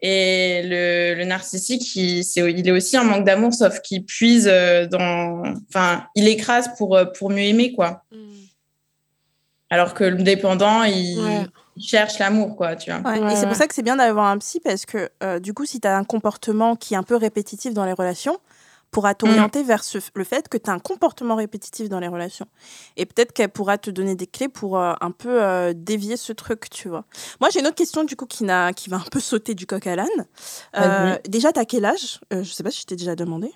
Et 0.00 0.62
le, 0.64 1.14
le 1.18 1.24
narcissique, 1.24 1.96
il, 1.96 2.22
c'est, 2.22 2.40
il 2.52 2.68
est 2.68 2.70
aussi 2.70 2.96
un 2.96 3.02
manque 3.04 3.24
d'amour, 3.24 3.52
sauf 3.52 3.80
qu'il 3.80 4.04
puise 4.04 4.46
euh, 4.50 4.86
dans. 4.86 5.42
Enfin, 5.68 6.04
il 6.14 6.28
écrase 6.28 6.70
pour, 6.78 6.96
euh, 6.96 7.04
pour 7.04 7.30
mieux 7.30 7.38
aimer, 7.42 7.72
quoi. 7.72 8.02
Alors 9.70 9.94
que 9.94 10.04
le 10.04 10.22
dépendant, 10.22 10.82
il, 10.84 11.18
Ouais. 11.20 11.46
il 11.76 11.82
cherche 11.86 12.18
l'amour, 12.18 12.56
quoi, 12.56 12.74
tu 12.76 12.90
vois. 12.90 13.00
Ouais, 13.10 13.18
Ouais, 13.20 13.32
et 13.32 13.36
c'est 13.36 13.46
pour 13.46 13.56
ça 13.56 13.66
que 13.66 13.74
c'est 13.74 13.82
bien 13.82 13.96
d'avoir 13.96 14.26
un 14.26 14.38
psy 14.38 14.60
parce 14.60 14.86
que 14.86 15.10
euh, 15.22 15.40
du 15.40 15.52
coup, 15.52 15.66
si 15.66 15.80
tu 15.80 15.86
as 15.88 15.96
un 15.96 16.04
comportement 16.04 16.74
qui 16.76 16.94
est 16.94 16.96
un 16.96 17.02
peu 17.02 17.16
répétitif 17.16 17.74
dans 17.74 17.84
les 17.84 17.92
relations, 17.92 18.38
pourra 18.90 19.14
t'orienter 19.14 19.62
vers 19.62 19.84
ce- 19.84 19.98
le 20.14 20.24
fait 20.24 20.48
que 20.48 20.56
tu 20.56 20.70
as 20.70 20.72
un 20.72 20.78
comportement 20.78 21.34
répétitif 21.36 21.88
dans 21.88 22.00
les 22.00 22.08
relations. 22.08 22.46
Et 22.96 23.04
peut-être 23.06 23.32
qu'elle 23.32 23.50
pourra 23.50 23.76
te 23.78 23.90
donner 23.90 24.14
des 24.14 24.26
clés 24.26 24.48
pour 24.48 24.78
euh, 24.78 24.94
un 25.00 25.10
peu 25.10 25.42
euh, 25.42 25.72
dévier 25.76 26.16
ce 26.16 26.32
truc, 26.32 26.70
tu 26.70 26.88
vois. 26.88 27.04
Moi, 27.40 27.50
j'ai 27.50 27.60
une 27.60 27.66
autre 27.66 27.76
question 27.76 28.04
du 28.04 28.16
coup 28.16 28.26
qui, 28.26 28.44
n'a, 28.44 28.72
qui 28.72 28.88
va 28.88 28.96
un 28.96 29.04
peu 29.10 29.20
sauter 29.20 29.54
du 29.54 29.66
coq 29.66 29.86
à 29.86 29.96
l'âne. 29.96 30.08
Euh, 30.76 30.80
Vas-y. 30.80 31.28
déjà, 31.28 31.52
tu 31.52 31.60
as 31.60 31.64
quel 31.64 31.84
âge? 31.84 32.20
Euh, 32.32 32.42
Je 32.42 32.52
sais 32.52 32.62
pas 32.62 32.70
si 32.70 32.80
je 32.80 32.86
t'ai 32.86 32.96
déjà 32.96 33.14
demandé. 33.14 33.52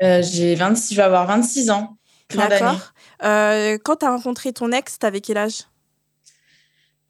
J'ai 0.00 0.54
26, 0.54 0.94
je 0.94 0.96
vais 0.96 1.02
avoir 1.02 1.26
26 1.26 1.70
ans. 1.70 1.96
D'accord. 2.32 2.92
Quand 3.20 3.96
tu 3.96 4.06
as 4.06 4.10
rencontré 4.10 4.52
ton 4.52 4.70
ex, 4.70 4.98
tu 4.98 5.06
avais 5.06 5.20
quel 5.20 5.38
âge? 5.38 5.62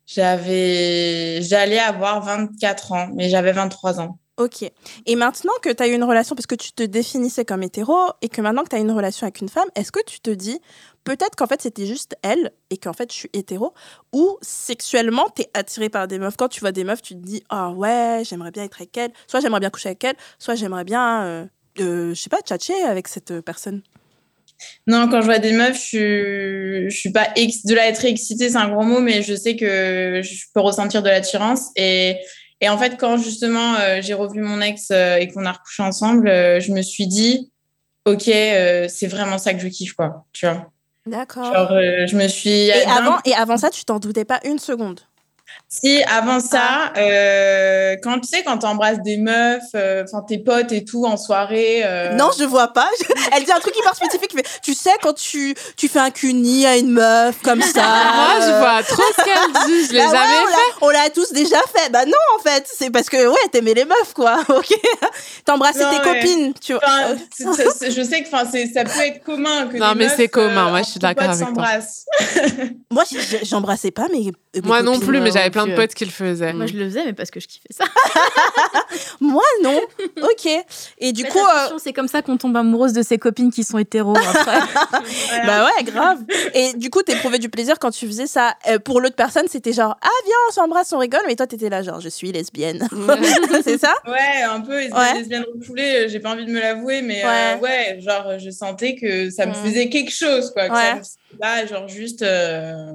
J'avais, 0.07 1.43
j'allais 1.43 1.79
avoir 1.79 2.23
24 2.23 2.93
ans, 2.93 3.09
mais 3.15 3.29
j'avais 3.29 3.53
23 3.53 4.01
ans. 4.01 4.19
Ok. 4.39 4.63
Et 5.07 5.17
maintenant 5.17 5.53
que 5.63 5.69
tu 5.71 5.83
as 5.83 5.89
eu 5.89 5.95
une 5.95 6.05
relation, 6.05 6.37
parce 6.37 6.47
que 6.47 6.55
tu 6.55 6.71
te 6.71 6.85
définissais 6.85 7.45
comme 7.45 7.65
hétéro, 7.65 7.97
et 8.23 8.29
que 8.29 8.41
maintenant 8.41 8.63
que 8.63 8.69
tu 8.69 8.77
as 8.77 8.79
une 8.79 8.93
relation 8.93 9.25
avec 9.25 9.41
une 9.41 9.49
femme, 9.49 9.69
est-ce 9.75 9.91
que 9.91 10.03
tu 10.07 10.21
te 10.21 10.31
dis 10.31 10.61
peut-être 11.03 11.35
qu'en 11.35 11.49
fait 11.49 11.61
c'était 11.61 11.87
juste 11.87 12.17
elle, 12.23 12.53
et 12.71 12.77
qu'en 12.77 12.93
fait 12.93 13.13
je 13.13 13.19
suis 13.19 13.31
hétéro, 13.33 13.75
ou 14.13 14.39
sexuellement 14.41 15.27
tu 15.35 15.43
es 15.43 15.51
attiré 15.55 15.89
par 15.89 16.07
des 16.07 16.21
meufs? 16.21 16.37
Quand 16.37 16.47
tu 16.47 16.61
vois 16.61 16.71
des 16.71 16.85
meufs, 16.85 17.03
tu 17.03 17.15
te 17.15 17.21
dis 17.21 17.43
ah 17.51 17.71
ouais, 17.71 18.23
j'aimerais 18.25 18.53
bien 18.53 18.63
être 18.63 18.77
avec 18.81 18.97
elle, 18.97 19.11
soit 19.27 19.41
j'aimerais 19.41 19.61
bien 19.61 19.71
coucher 19.71 19.89
avec 19.89 20.05
elle, 20.05 20.17
soit 20.39 20.55
j'aimerais 20.55 20.85
bien, 20.85 21.25
euh, 21.25 21.45
euh, 21.81 22.15
je 22.15 22.23
sais 22.23 22.31
pas, 22.31 22.41
tchatcher 22.41 22.81
avec 22.85 23.09
cette 23.09 23.33
euh, 23.33 23.43
personne. 23.43 23.83
Non, 24.87 25.09
quand 25.09 25.21
je 25.21 25.27
vois 25.27 25.41
des 25.41 25.53
meufs, 25.53 25.91
je 25.91 26.87
je 26.89 26.97
suis 26.97 27.11
pas 27.11 27.27
de 27.35 27.75
là 27.75 27.89
être 27.89 28.05
excitée, 28.05 28.51
c'est 28.51 28.57
un 28.57 28.69
gros 28.69 28.85
mot, 28.85 29.01
mais 29.01 29.23
je 29.23 29.35
sais 29.35 29.57
que 29.57 30.21
je 30.23 30.45
peux 30.55 30.61
ressentir 30.61 31.03
de 31.03 31.09
l'attirance. 31.09 31.71
Et, 31.77 32.19
et 32.61 32.69
en 32.69 32.79
fait, 32.79 32.97
quand 32.99 33.17
justement 33.17 33.75
euh, 33.77 33.99
j'ai 34.01 34.15
revu 34.15 34.41
mon 34.41 34.61
ex 34.61 34.89
euh, 34.91 35.17
et 35.17 35.29
qu'on 35.29 35.47
a 35.47 35.53
recouché 35.53 35.83
ensemble, 35.83 36.29
euh, 36.29 36.61
je 36.61 36.73
me 36.73 36.83
suis 36.83 37.07
dit, 37.07 37.53
ok, 38.05 38.25
c'est 38.25 39.07
vraiment 39.07 39.39
ça 39.39 39.55
que 39.55 39.61
je 39.61 39.69
kiffe, 39.69 39.93
quoi. 39.93 40.25
Tu 40.33 40.47
vois. 40.47 40.71
D'accord. 41.07 41.55
Genre, 41.55 41.71
je 41.71 42.17
me 42.17 42.29
suis. 42.29 42.69
Et 42.69 42.85
d'un 42.85 42.97
avant, 42.97 43.19
et 43.25 43.35
avant 43.35 43.57
ça, 43.57 43.71
tu 43.71 43.85
t'en 43.85 43.99
doutais 43.99 44.25
pas 44.25 44.41
une 44.45 44.59
seconde? 44.59 45.01
Si, 45.71 46.03
avant 46.05 46.41
ça, 46.41 46.95
euh, 46.97 47.95
quand 48.03 48.19
tu 48.21 48.27
sais, 48.29 48.43
quand 48.43 48.57
t'embrasses 48.57 49.03
des 49.05 49.19
meufs, 49.19 49.61
euh, 49.75 50.03
enfin 50.03 50.25
tes 50.27 50.39
potes 50.39 50.73
et 50.73 50.83
tout 50.83 51.05
en 51.05 51.19
soirée. 51.19 51.83
euh, 51.85 52.15
Non, 52.15 52.31
je 52.39 52.45
vois 52.45 52.69
pas. 52.69 52.89
Elle 53.37 53.45
dit 53.45 53.53
un 53.53 53.61
truc 53.61 53.75
hyper 53.79 53.95
spécifique. 53.95 54.33
mais 54.35 54.45
tu 54.63 54.73
sais, 54.73 54.93
quand 55.03 55.13
tu, 55.13 55.55
tu 55.77 55.89
fais 55.89 55.99
un 55.99 56.11
cuni 56.11 56.65
à 56.65 56.79
une 56.79 56.91
meuf 56.93 57.37
comme 57.43 57.61
ça. 57.61 57.83
Moi, 58.15 58.47
je 58.47 58.59
vois 58.59 58.83
trop 58.83 59.03
ce 59.15 59.23
qu'elle 59.23 59.67
dit. 59.67 59.87
Je 59.89 59.93
l'ai 59.93 59.99
Bah 60.07 60.13
ouais, 60.13 60.19
on 60.43 60.47
l'a- 60.47 60.57
On 60.81 60.89
l'a 60.89 61.11
tous 61.11 61.33
déjà 61.35 61.59
fait. 61.77 61.91
Bah 61.91 62.07
non, 62.07 62.13
en 62.39 62.43
fait. 62.43 62.65
C'est 62.67 62.89
parce 62.89 63.11
que, 63.11 63.27
ouais, 63.29 63.37
t'aimais 63.53 63.75
les 63.75 63.85
meufs, 63.85 64.15
quoi. 64.15 64.39
Ok. 64.49 64.73
T'embrassais 65.45 65.81
tes 65.81 66.09
ouais. 66.09 66.21
copines. 66.21 66.55
Tu 66.55 66.73
vois. 66.73 66.83
Enfin, 66.83 67.17
c'est- 67.37 67.53
c'est- 67.53 67.71
c'est- 67.79 67.91
je 67.91 68.03
sais 68.03 68.23
que 68.23 68.29
enfin, 68.33 68.49
c'est- 68.51 68.69
ça 68.73 68.85
peut 68.85 69.01
être 69.01 69.23
commun 69.23 69.67
que 69.69 69.77
Non, 69.77 69.93
mais 69.95 70.05
meufs, 70.07 70.15
c'est 70.17 70.29
commun, 70.29 70.69
euh, 70.69 70.71
moi, 70.71 70.79
je 70.83 70.91
suis 70.93 71.01
d'accord 71.01 71.29
avec 71.29 71.53
toi. 71.53 71.67
Moi, 72.91 73.05
j'embrassais 73.43 73.91
pas 73.91 74.09
mes. 74.09 74.33
mes 74.55 74.61
Moi 74.65 74.81
non 74.83 74.99
plus, 74.99 75.21
mais 75.21 75.29
euh, 75.29 75.33
j'avais 75.35 75.51
plein 75.65 75.73
de 75.73 75.77
potes 75.77 75.95
qui 75.95 76.05
le 76.05 76.11
faisaient. 76.11 76.53
Moi, 76.53 76.67
je 76.67 76.75
le 76.75 76.85
faisais, 76.87 77.05
mais 77.05 77.13
parce 77.13 77.31
que 77.31 77.41
je 77.41 77.47
kiffais 77.49 77.69
ça. 77.73 77.85
Moi, 79.21 79.43
non. 79.63 79.81
Ok. 80.23 80.49
Et 80.99 81.13
du 81.13 81.23
Faites 81.23 81.33
coup. 81.33 81.39
euh, 81.39 81.79
c'est 81.79 81.93
comme 81.93 82.09
ça 82.09 82.23
qu'on 82.23 82.37
tombe 82.37 82.57
amoureuse 82.57 82.93
de 82.93 83.03
ses 83.03 83.19
copines 83.19 83.51
qui 83.51 83.65
sont 83.65 83.79
hétéros 83.79 84.17
après. 84.17 84.59
Voilà. 85.29 85.47
Bah 85.47 85.65
ouais, 85.67 85.85
grave. 85.85 86.19
Et 86.55 86.73
du 86.75 86.91
coup, 86.91 87.03
t'éprouvais 87.03 87.39
du 87.39 87.49
plaisir 87.49 87.79
quand 87.79 87.91
tu 87.91 88.07
faisais 88.07 88.27
ça. 88.27 88.55
Euh, 88.69 88.79
pour 88.79 89.01
l'autre 89.01 89.15
personne, 89.17 89.45
c'était 89.49 89.73
genre, 89.73 89.97
ah, 90.03 90.09
viens, 90.25 90.35
on 90.49 90.53
s'embrasse, 90.53 90.93
on 90.93 90.99
rigole. 90.99 91.21
Mais 91.27 91.37
toi, 91.37 91.47
t'étais 91.47 91.69
là, 91.69 91.83
genre, 91.83 92.01
je 92.01 92.09
suis 92.09 92.33
lesbienne. 92.33 92.89
c'est 93.65 93.79
ça? 93.79 93.95
Ouais, 94.07 94.43
un 94.49 94.61
peu 94.61 94.79
lesbienne, 94.79 94.99
Ouais. 95.01 95.15
lesbienne 95.19 95.45
refoulée, 95.59 96.05
euh, 96.05 96.09
j'ai 96.09 96.21
pas 96.21 96.33
envie 96.33 96.47
de 96.47 96.51
me 96.51 96.61
l'avouer, 96.61 97.03
mais 97.03 97.25
Ouais. 97.25 97.55
euh, 97.57 97.59
ouais, 97.59 98.01
genre 98.01 98.39
je 98.39 98.51
sentais 98.51 98.95
que 98.97 99.31
ça 99.31 99.47
me 99.47 99.53
Mm. 99.53 99.55
faisait 99.55 99.89
quelque 99.89 100.13
chose, 100.13 100.51
quoi. 100.53 100.69
Que 100.69 100.75
Ouais. 100.75 100.79
ça 100.79 100.95
me 100.97 101.03
faisait 101.03 101.39
pas 101.41 101.67
genre 101.67 101.89
juste 101.89 102.23
euh, 102.23 102.93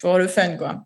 pour 0.00 0.18
le 0.18 0.28
fun, 0.28 0.56
quoi. 0.56 0.80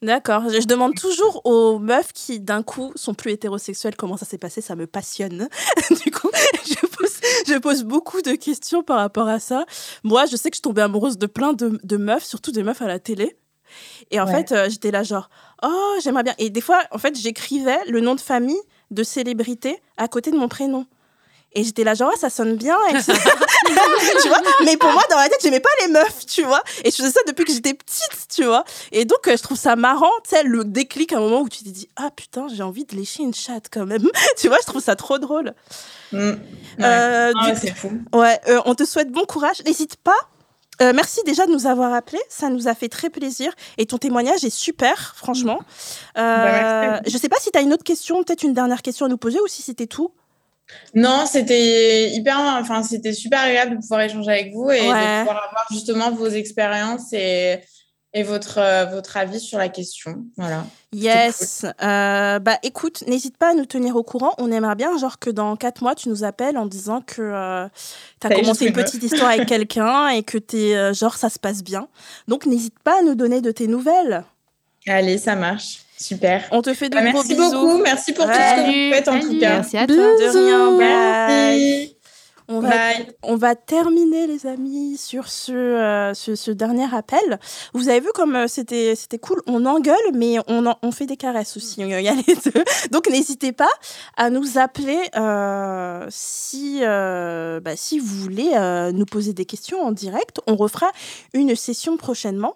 D'accord. 0.00 0.48
Je, 0.48 0.64
demande 0.66 0.94
toujours 0.94 1.40
aux 1.44 1.78
meufs 1.80 2.12
qui, 2.12 2.38
d'un 2.38 2.62
coup, 2.62 2.92
sont 2.94 3.14
plus 3.14 3.32
hétérosexuelles 3.32 3.96
comment 3.96 4.16
ça 4.16 4.26
s'est 4.26 4.38
passé. 4.38 4.60
Ça 4.60 4.76
me 4.76 4.86
passionne. 4.86 5.48
du 6.04 6.10
coup, 6.12 6.30
je 6.64 6.86
pose, 6.86 7.20
je 7.48 7.58
pose 7.58 7.82
beaucoup 7.82 8.22
de 8.22 8.32
questions 8.32 8.84
par 8.84 8.98
rapport 8.98 9.26
à 9.26 9.40
ça. 9.40 9.64
Moi, 10.04 10.26
je 10.26 10.36
sais 10.36 10.50
que 10.50 10.56
je 10.56 10.62
tombais 10.62 10.82
amoureuse 10.82 11.18
de 11.18 11.26
plein 11.26 11.52
de, 11.52 11.80
de 11.82 11.96
meufs, 11.96 12.24
surtout 12.24 12.52
des 12.52 12.62
meufs 12.62 12.80
à 12.80 12.86
la 12.86 13.00
télé. 13.00 13.36
Et 14.12 14.20
en 14.20 14.26
Ouais. 14.26 14.32
fait, 14.44 14.52
euh, 14.52 14.68
j'étais 14.70 14.92
là 14.92 15.02
genre, 15.02 15.28
oh, 15.64 15.94
j'aimerais 16.02 16.22
bien. 16.22 16.34
Et 16.38 16.48
des 16.48 16.60
fois, 16.60 16.80
en 16.92 16.98
fait, 16.98 17.18
j'écrivais 17.18 17.78
le 17.88 18.00
nom 18.00 18.14
de 18.14 18.20
famille 18.20 18.60
de 18.92 19.02
célébrité 19.02 19.82
à 19.96 20.06
côté 20.06 20.30
de 20.30 20.36
mon 20.36 20.48
prénom. 20.48 20.86
Et 21.58 21.64
j'étais 21.64 21.82
là 21.82 21.94
genre, 21.94 22.12
ah, 22.14 22.16
ça 22.16 22.30
sonne 22.30 22.54
bien. 22.54 22.76
et 22.88 22.92
tu 24.22 24.28
vois 24.28 24.40
Mais 24.64 24.76
pour 24.76 24.92
moi, 24.92 25.02
dans 25.10 25.16
la 25.16 25.28
tête, 25.28 25.40
j'aimais 25.42 25.58
pas 25.58 25.68
les 25.84 25.92
meufs, 25.92 26.24
tu 26.24 26.44
vois. 26.44 26.62
Et 26.84 26.92
je 26.92 26.94
faisais 26.94 27.10
ça 27.10 27.18
depuis 27.26 27.44
que 27.44 27.52
j'étais 27.52 27.74
petite, 27.74 28.28
tu 28.32 28.44
vois. 28.44 28.62
Et 28.92 29.04
donc, 29.04 29.26
euh, 29.26 29.36
je 29.36 29.42
trouve 29.42 29.58
ça 29.58 29.74
marrant, 29.74 30.12
tu 30.22 30.36
sais, 30.36 30.44
le 30.44 30.64
déclic 30.64 31.12
à 31.12 31.16
un 31.16 31.20
moment 31.20 31.40
où 31.40 31.48
tu 31.48 31.64
t'es 31.64 31.70
dit, 31.70 31.88
ah 31.96 32.10
putain, 32.14 32.46
j'ai 32.46 32.62
envie 32.62 32.84
de 32.84 32.94
lécher 32.94 33.24
une 33.24 33.34
chatte 33.34 33.66
quand 33.72 33.86
même. 33.86 34.08
tu 34.38 34.46
vois, 34.46 34.58
je 34.60 34.66
trouve 34.66 34.80
ça 34.80 34.94
trop 34.94 35.18
drôle. 35.18 35.52
Mm. 36.12 36.18
Ouais. 36.18 36.36
Euh, 36.80 37.32
Ah 37.34 37.48
ouais, 37.48 37.54
c'est 37.56 37.74
fou. 37.74 37.90
Ouais, 38.12 38.38
euh, 38.46 38.60
on 38.64 38.76
te 38.76 38.84
souhaite 38.84 39.10
bon 39.10 39.24
courage. 39.24 39.60
N'hésite 39.66 39.96
pas. 39.96 40.14
Euh, 40.80 40.92
merci 40.94 41.22
déjà 41.26 41.44
de 41.44 41.50
nous 41.50 41.66
avoir 41.66 41.92
appelés, 41.92 42.22
ça 42.28 42.50
nous 42.50 42.68
a 42.68 42.74
fait 42.76 42.88
très 42.88 43.10
plaisir 43.10 43.52
et 43.78 43.86
ton 43.86 43.98
témoignage 43.98 44.44
est 44.44 44.56
super, 44.56 45.16
franchement. 45.16 45.58
Merci. 46.14 47.10
je 47.10 47.18
sais 47.18 47.28
pas 47.28 47.38
si 47.40 47.50
tu 47.50 47.58
as 47.58 47.62
une 47.62 47.72
autre 47.72 47.82
question, 47.82 48.22
peut-être 48.22 48.44
une 48.44 48.54
dernière 48.54 48.80
question 48.80 49.06
à 49.06 49.08
nous 49.08 49.16
poser 49.16 49.40
ou 49.40 49.48
si 49.48 49.60
c'était 49.60 49.88
tout. 49.88 50.12
Non, 50.94 51.24
c'était 51.26 52.10
hyper, 52.10 52.38
enfin, 52.60 52.82
c'était 52.82 53.12
super 53.12 53.40
agréable 53.40 53.76
de 53.76 53.80
pouvoir 53.80 54.02
échanger 54.02 54.30
avec 54.30 54.52
vous 54.52 54.70
et 54.70 54.80
Ouais. 54.80 54.86
de 54.88 55.18
pouvoir 55.26 55.44
avoir 55.48 55.66
justement 55.70 56.10
vos 56.10 56.28
expériences 56.28 57.12
et, 57.12 57.60
et 58.14 58.22
votre, 58.22 58.58
euh, 58.58 58.84
votre 58.86 59.16
avis 59.16 59.40
sur 59.40 59.58
la 59.58 59.68
question. 59.68 60.24
Voilà. 60.36 60.64
Yes. 60.92 61.64
Euh, 61.82 62.38
bah 62.38 62.58
écoute, 62.62 63.04
n'hésite 63.06 63.36
pas 63.36 63.50
à 63.50 63.54
nous 63.54 63.66
tenir 63.66 63.96
au 63.96 64.02
courant. 64.02 64.34
On 64.38 64.50
aimerait 64.50 64.74
bien, 64.76 64.96
genre, 64.98 65.18
que 65.18 65.28
dans 65.30 65.56
quatre 65.56 65.82
mois, 65.82 65.94
tu 65.94 66.08
nous 66.08 66.24
appelles 66.24 66.56
en 66.56 66.64
disant 66.66 67.02
que 67.02 67.20
euh, 67.20 67.68
tu 68.20 68.26
as 68.26 68.30
Ça 68.30 68.34
commencé 68.36 68.66
une 68.66 68.72
petite 68.72 69.02
histoire 69.02 69.30
avec 69.30 69.46
quelqu'un 69.48 70.08
et 70.08 70.22
que 70.22 70.38
t'es, 70.38 70.74
euh, 70.76 70.92
genre, 70.94 71.16
ça 71.16 71.28
se 71.28 71.38
passe 71.38 71.62
bien. 71.62 71.88
Donc 72.28 72.46
n'hésite 72.46 72.78
pas 72.78 73.00
à 73.00 73.02
nous 73.02 73.14
donner 73.14 73.40
de 73.42 73.50
tes 73.52 73.66
nouvelles. 73.66 74.24
Allez, 74.86 75.18
ça 75.18 75.34
marche. 75.36 75.80
Super. 75.98 76.44
On 76.52 76.62
te 76.62 76.72
fait 76.74 76.88
de 76.88 76.94
Bah, 76.94 77.02
gros 77.02 77.12
merci 77.24 77.34
bisous. 77.34 77.50
beaucoup. 77.50 77.78
Merci 77.82 78.12
pour 78.12 78.24
tout 78.26 78.32
ce 78.32 78.54
que 78.56 78.88
vous 78.88 78.94
faites 78.94 79.08
en 79.08 79.18
tout 79.20 79.38
cas. 79.40 79.56
Merci 79.56 79.76
à 79.76 79.86
toi. 79.86 79.96
De 79.96 80.38
rien, 80.38 80.70
bye. 80.76 80.78
Merci. 80.78 81.94
On 82.50 82.60
va, 82.60 82.70
Bye. 82.70 83.06
on 83.24 83.36
va 83.36 83.54
terminer, 83.54 84.26
les 84.26 84.46
amis, 84.46 84.96
sur 84.96 85.28
ce, 85.28 85.52
euh, 85.52 86.14
ce, 86.14 86.34
ce 86.34 86.50
dernier 86.50 86.86
appel. 86.94 87.38
Vous 87.74 87.90
avez 87.90 88.00
vu 88.00 88.08
comme 88.14 88.34
euh, 88.36 88.46
c'était 88.48 88.94
c'était 88.96 89.18
cool. 89.18 89.42
On 89.46 89.66
engueule, 89.66 89.96
mais 90.14 90.36
on, 90.46 90.64
en- 90.64 90.78
on 90.82 90.90
fait 90.90 91.04
des 91.04 91.18
caresses 91.18 91.58
aussi. 91.58 91.82
Il 91.82 91.88
y 91.88 92.08
a 92.08 92.14
les 92.14 92.34
deux. 92.46 92.64
Donc, 92.90 93.06
n'hésitez 93.10 93.52
pas 93.52 93.68
à 94.16 94.30
nous 94.30 94.56
appeler 94.56 94.98
euh, 95.16 96.06
si, 96.08 96.78
euh, 96.82 97.60
bah, 97.60 97.76
si 97.76 97.98
vous 97.98 98.16
voulez 98.16 98.52
euh, 98.54 98.92
nous 98.92 99.04
poser 99.04 99.34
des 99.34 99.44
questions 99.44 99.82
en 99.82 99.92
direct. 99.92 100.40
On 100.46 100.56
refera 100.56 100.86
une 101.34 101.54
session 101.54 101.98
prochainement. 101.98 102.54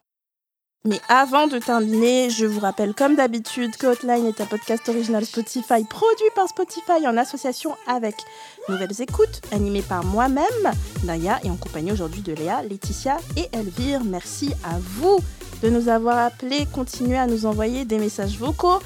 Mais 0.84 1.00
avant 1.09 1.46
de 1.46 1.59
terminer, 1.59 2.28
je 2.28 2.44
vous 2.44 2.59
rappelle 2.59 2.92
comme 2.92 3.14
d'habitude 3.14 3.76
que 3.76 3.86
Hotline 3.86 4.26
est 4.26 4.40
un 4.40 4.46
podcast 4.46 4.88
original 4.88 5.24
Spotify 5.24 5.84
produit 5.88 6.26
par 6.34 6.48
Spotify 6.48 7.06
en 7.06 7.16
association 7.16 7.76
avec 7.86 8.16
Nouvelles 8.68 9.00
Écoutes, 9.00 9.42
animé 9.52 9.80
par 9.80 10.04
moi-même, 10.04 10.72
Naya, 11.04 11.38
et 11.44 11.50
en 11.50 11.56
compagnie 11.56 11.92
aujourd'hui 11.92 12.22
de 12.22 12.32
Léa, 12.32 12.64
Laetitia 12.64 13.18
et 13.36 13.48
Elvire. 13.52 14.02
Merci 14.02 14.54
à 14.64 14.76
vous 14.80 15.18
de 15.62 15.70
nous 15.70 15.89
avoir 15.89 16.19
appelés. 16.19 16.66
Continuez 16.73 17.19
à 17.19 17.27
nous 17.27 17.47
envoyer 17.47 17.85
des 17.85 17.99
messages 17.99 18.39
vocaux 18.39 18.81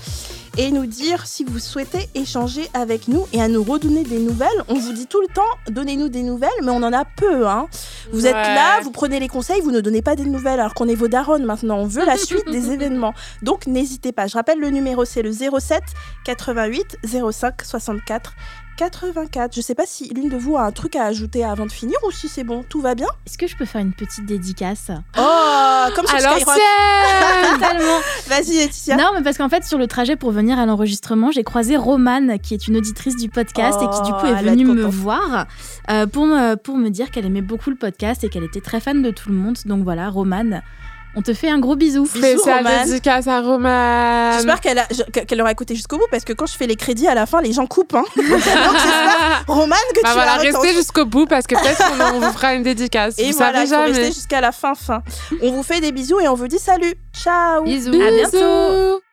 et 0.58 0.70
nous 0.70 0.86
dire 0.86 1.26
si 1.26 1.44
vous 1.44 1.58
souhaitez 1.58 2.08
échanger 2.14 2.68
avec 2.72 3.08
nous 3.08 3.26
et 3.32 3.42
à 3.42 3.48
nous 3.48 3.62
redonner 3.62 4.04
des 4.04 4.18
nouvelles. 4.18 4.48
On 4.68 4.74
vous 4.74 4.92
dit 4.92 5.06
tout 5.06 5.20
le 5.20 5.28
temps, 5.28 5.42
donnez-nous 5.70 6.08
des 6.08 6.22
nouvelles, 6.22 6.48
mais 6.62 6.70
on 6.70 6.82
en 6.82 6.92
a 6.92 7.04
peu. 7.04 7.46
Hein. 7.46 7.68
Vous 8.12 8.26
êtes 8.26 8.32
là, 8.32 8.80
vous 8.82 8.90
prenez 8.90 9.20
les 9.20 9.28
conseils, 9.28 9.60
vous 9.60 9.70
ne 9.70 9.80
donnez 9.80 10.02
pas 10.02 10.16
des 10.16 10.24
nouvelles 10.24 10.60
alors 10.60 10.74
qu'on 10.74 10.88
est 10.88 10.94
vos 10.94 11.08
darons 11.08 11.40
maintenant. 11.40 11.78
On 11.78 11.86
veut 11.86 12.04
la 12.04 12.16
suite 12.16 12.48
des 12.50 12.70
événements. 12.70 13.14
Donc 13.42 13.66
n'hésitez 13.66 14.12
pas. 14.12 14.26
Je 14.26 14.34
rappelle 14.34 14.58
le 14.58 14.70
numéro, 14.70 15.04
c'est 15.04 15.22
le 15.22 15.32
07 15.32 15.82
88 16.24 16.98
05 17.04 17.62
64 17.62 18.34
84. 18.76 19.54
Je 19.54 19.60
sais 19.60 19.74
pas 19.74 19.86
si 19.86 20.08
l'une 20.14 20.28
de 20.28 20.36
vous 20.36 20.56
a 20.56 20.62
un 20.62 20.72
truc 20.72 20.96
à 20.96 21.04
ajouter 21.04 21.44
avant 21.44 21.66
de 21.66 21.72
finir 21.72 21.96
ou 22.06 22.10
si 22.10 22.28
c'est 22.28 22.44
bon, 22.44 22.62
tout 22.68 22.80
va 22.80 22.94
bien. 22.94 23.08
Est-ce 23.26 23.38
que 23.38 23.46
je 23.46 23.56
peux 23.56 23.64
faire 23.64 23.80
une 23.80 23.92
petite 23.92 24.26
dédicace 24.26 24.90
Oh, 25.18 25.84
comme 25.94 26.06
sur 26.06 26.16
Totalement. 26.18 27.98
Vas-y 28.26 28.56
Laetitia. 28.56 28.96
Non, 28.96 29.10
mais 29.14 29.22
parce 29.22 29.38
qu'en 29.38 29.48
fait, 29.48 29.64
sur 29.64 29.78
le 29.78 29.86
trajet 29.86 30.16
pour 30.16 30.30
venir 30.30 30.58
à 30.58 30.66
l'enregistrement, 30.66 31.30
j'ai 31.30 31.42
croisé 31.42 31.76
Romane, 31.76 32.38
qui 32.38 32.54
est 32.54 32.68
une 32.68 32.76
auditrice 32.76 33.16
du 33.16 33.28
podcast 33.28 33.78
et 33.82 33.86
qui 33.88 34.02
du 34.02 34.12
coup 34.12 34.18
Oh, 34.22 34.26
est 34.26 34.42
va 34.42 34.42
venue 34.42 34.64
me 34.64 34.84
voir 34.84 35.46
euh, 35.90 36.06
pour, 36.06 36.26
me, 36.26 36.56
pour 36.56 36.76
me 36.76 36.90
dire 36.90 37.10
qu'elle 37.10 37.26
aimait 37.26 37.42
beaucoup 37.42 37.70
le 37.70 37.76
podcast 37.76 38.24
et 38.24 38.28
qu'elle 38.28 38.44
était 38.44 38.60
très 38.60 38.80
fan 38.80 39.02
de 39.02 39.10
tout 39.10 39.28
le 39.28 39.34
monde. 39.34 39.56
Donc 39.64 39.84
voilà, 39.84 40.08
Romane, 40.10 40.62
on 41.16 41.22
te 41.22 41.32
fait 41.34 41.48
un 41.50 41.58
gros 41.58 41.74
bisou. 41.76 42.06
Spécial 42.06 42.64
dédicace 42.84 43.26
à 43.26 43.40
Roman. 43.40 44.32
J'espère 44.34 44.60
qu'elle 44.60 44.78
a- 44.78 44.86
je- 44.90 45.02
qu'elle 45.20 45.40
aura 45.40 45.50
écouté 45.50 45.74
jusqu'au 45.74 45.96
bout 45.98 46.06
parce 46.10 46.24
que 46.24 46.32
quand 46.32 46.46
je 46.46 46.54
fais 46.56 46.66
les 46.66 46.76
crédits 46.76 47.08
à 47.08 47.14
la 47.14 47.26
fin, 47.26 47.40
les 47.40 47.52
gens 47.52 47.66
coupent. 47.66 47.94
Hein. 47.94 48.04
Donc 48.16 48.26
j'espère, 48.26 49.44
Romane, 49.48 49.78
que 49.94 50.02
Bah 50.02 50.08
tu 50.10 50.14
voilà, 50.14 50.32
as 50.32 50.36
restez 50.36 50.56
retenu. 50.58 50.72
jusqu'au 50.74 51.04
bout 51.06 51.26
parce 51.26 51.46
que 51.46 51.54
peut-être 51.54 51.78
qu'on 51.78 52.16
on 52.16 52.20
vous 52.20 52.32
fera 52.32 52.54
une 52.54 52.62
dédicace. 52.62 53.14
Et 53.18 53.30
vous 53.32 53.38
voilà, 53.38 53.64
savez 53.66 53.66
il 53.66 53.68
faut 53.68 53.74
jamais. 53.92 53.98
rester 53.98 54.12
jusqu'à 54.14 54.40
la 54.40 54.52
fin 54.52 54.74
fin. 54.74 55.02
On 55.42 55.50
vous 55.52 55.62
fait 55.62 55.80
des 55.80 55.92
bisous 55.92 56.20
et 56.20 56.28
on 56.28 56.34
vous 56.34 56.48
dit 56.48 56.58
salut. 56.58 56.94
Ciao. 57.14 57.64
Bisous. 57.64 57.92
À 57.94 58.10
bientôt. 58.10 58.36
Bisous. 58.38 59.05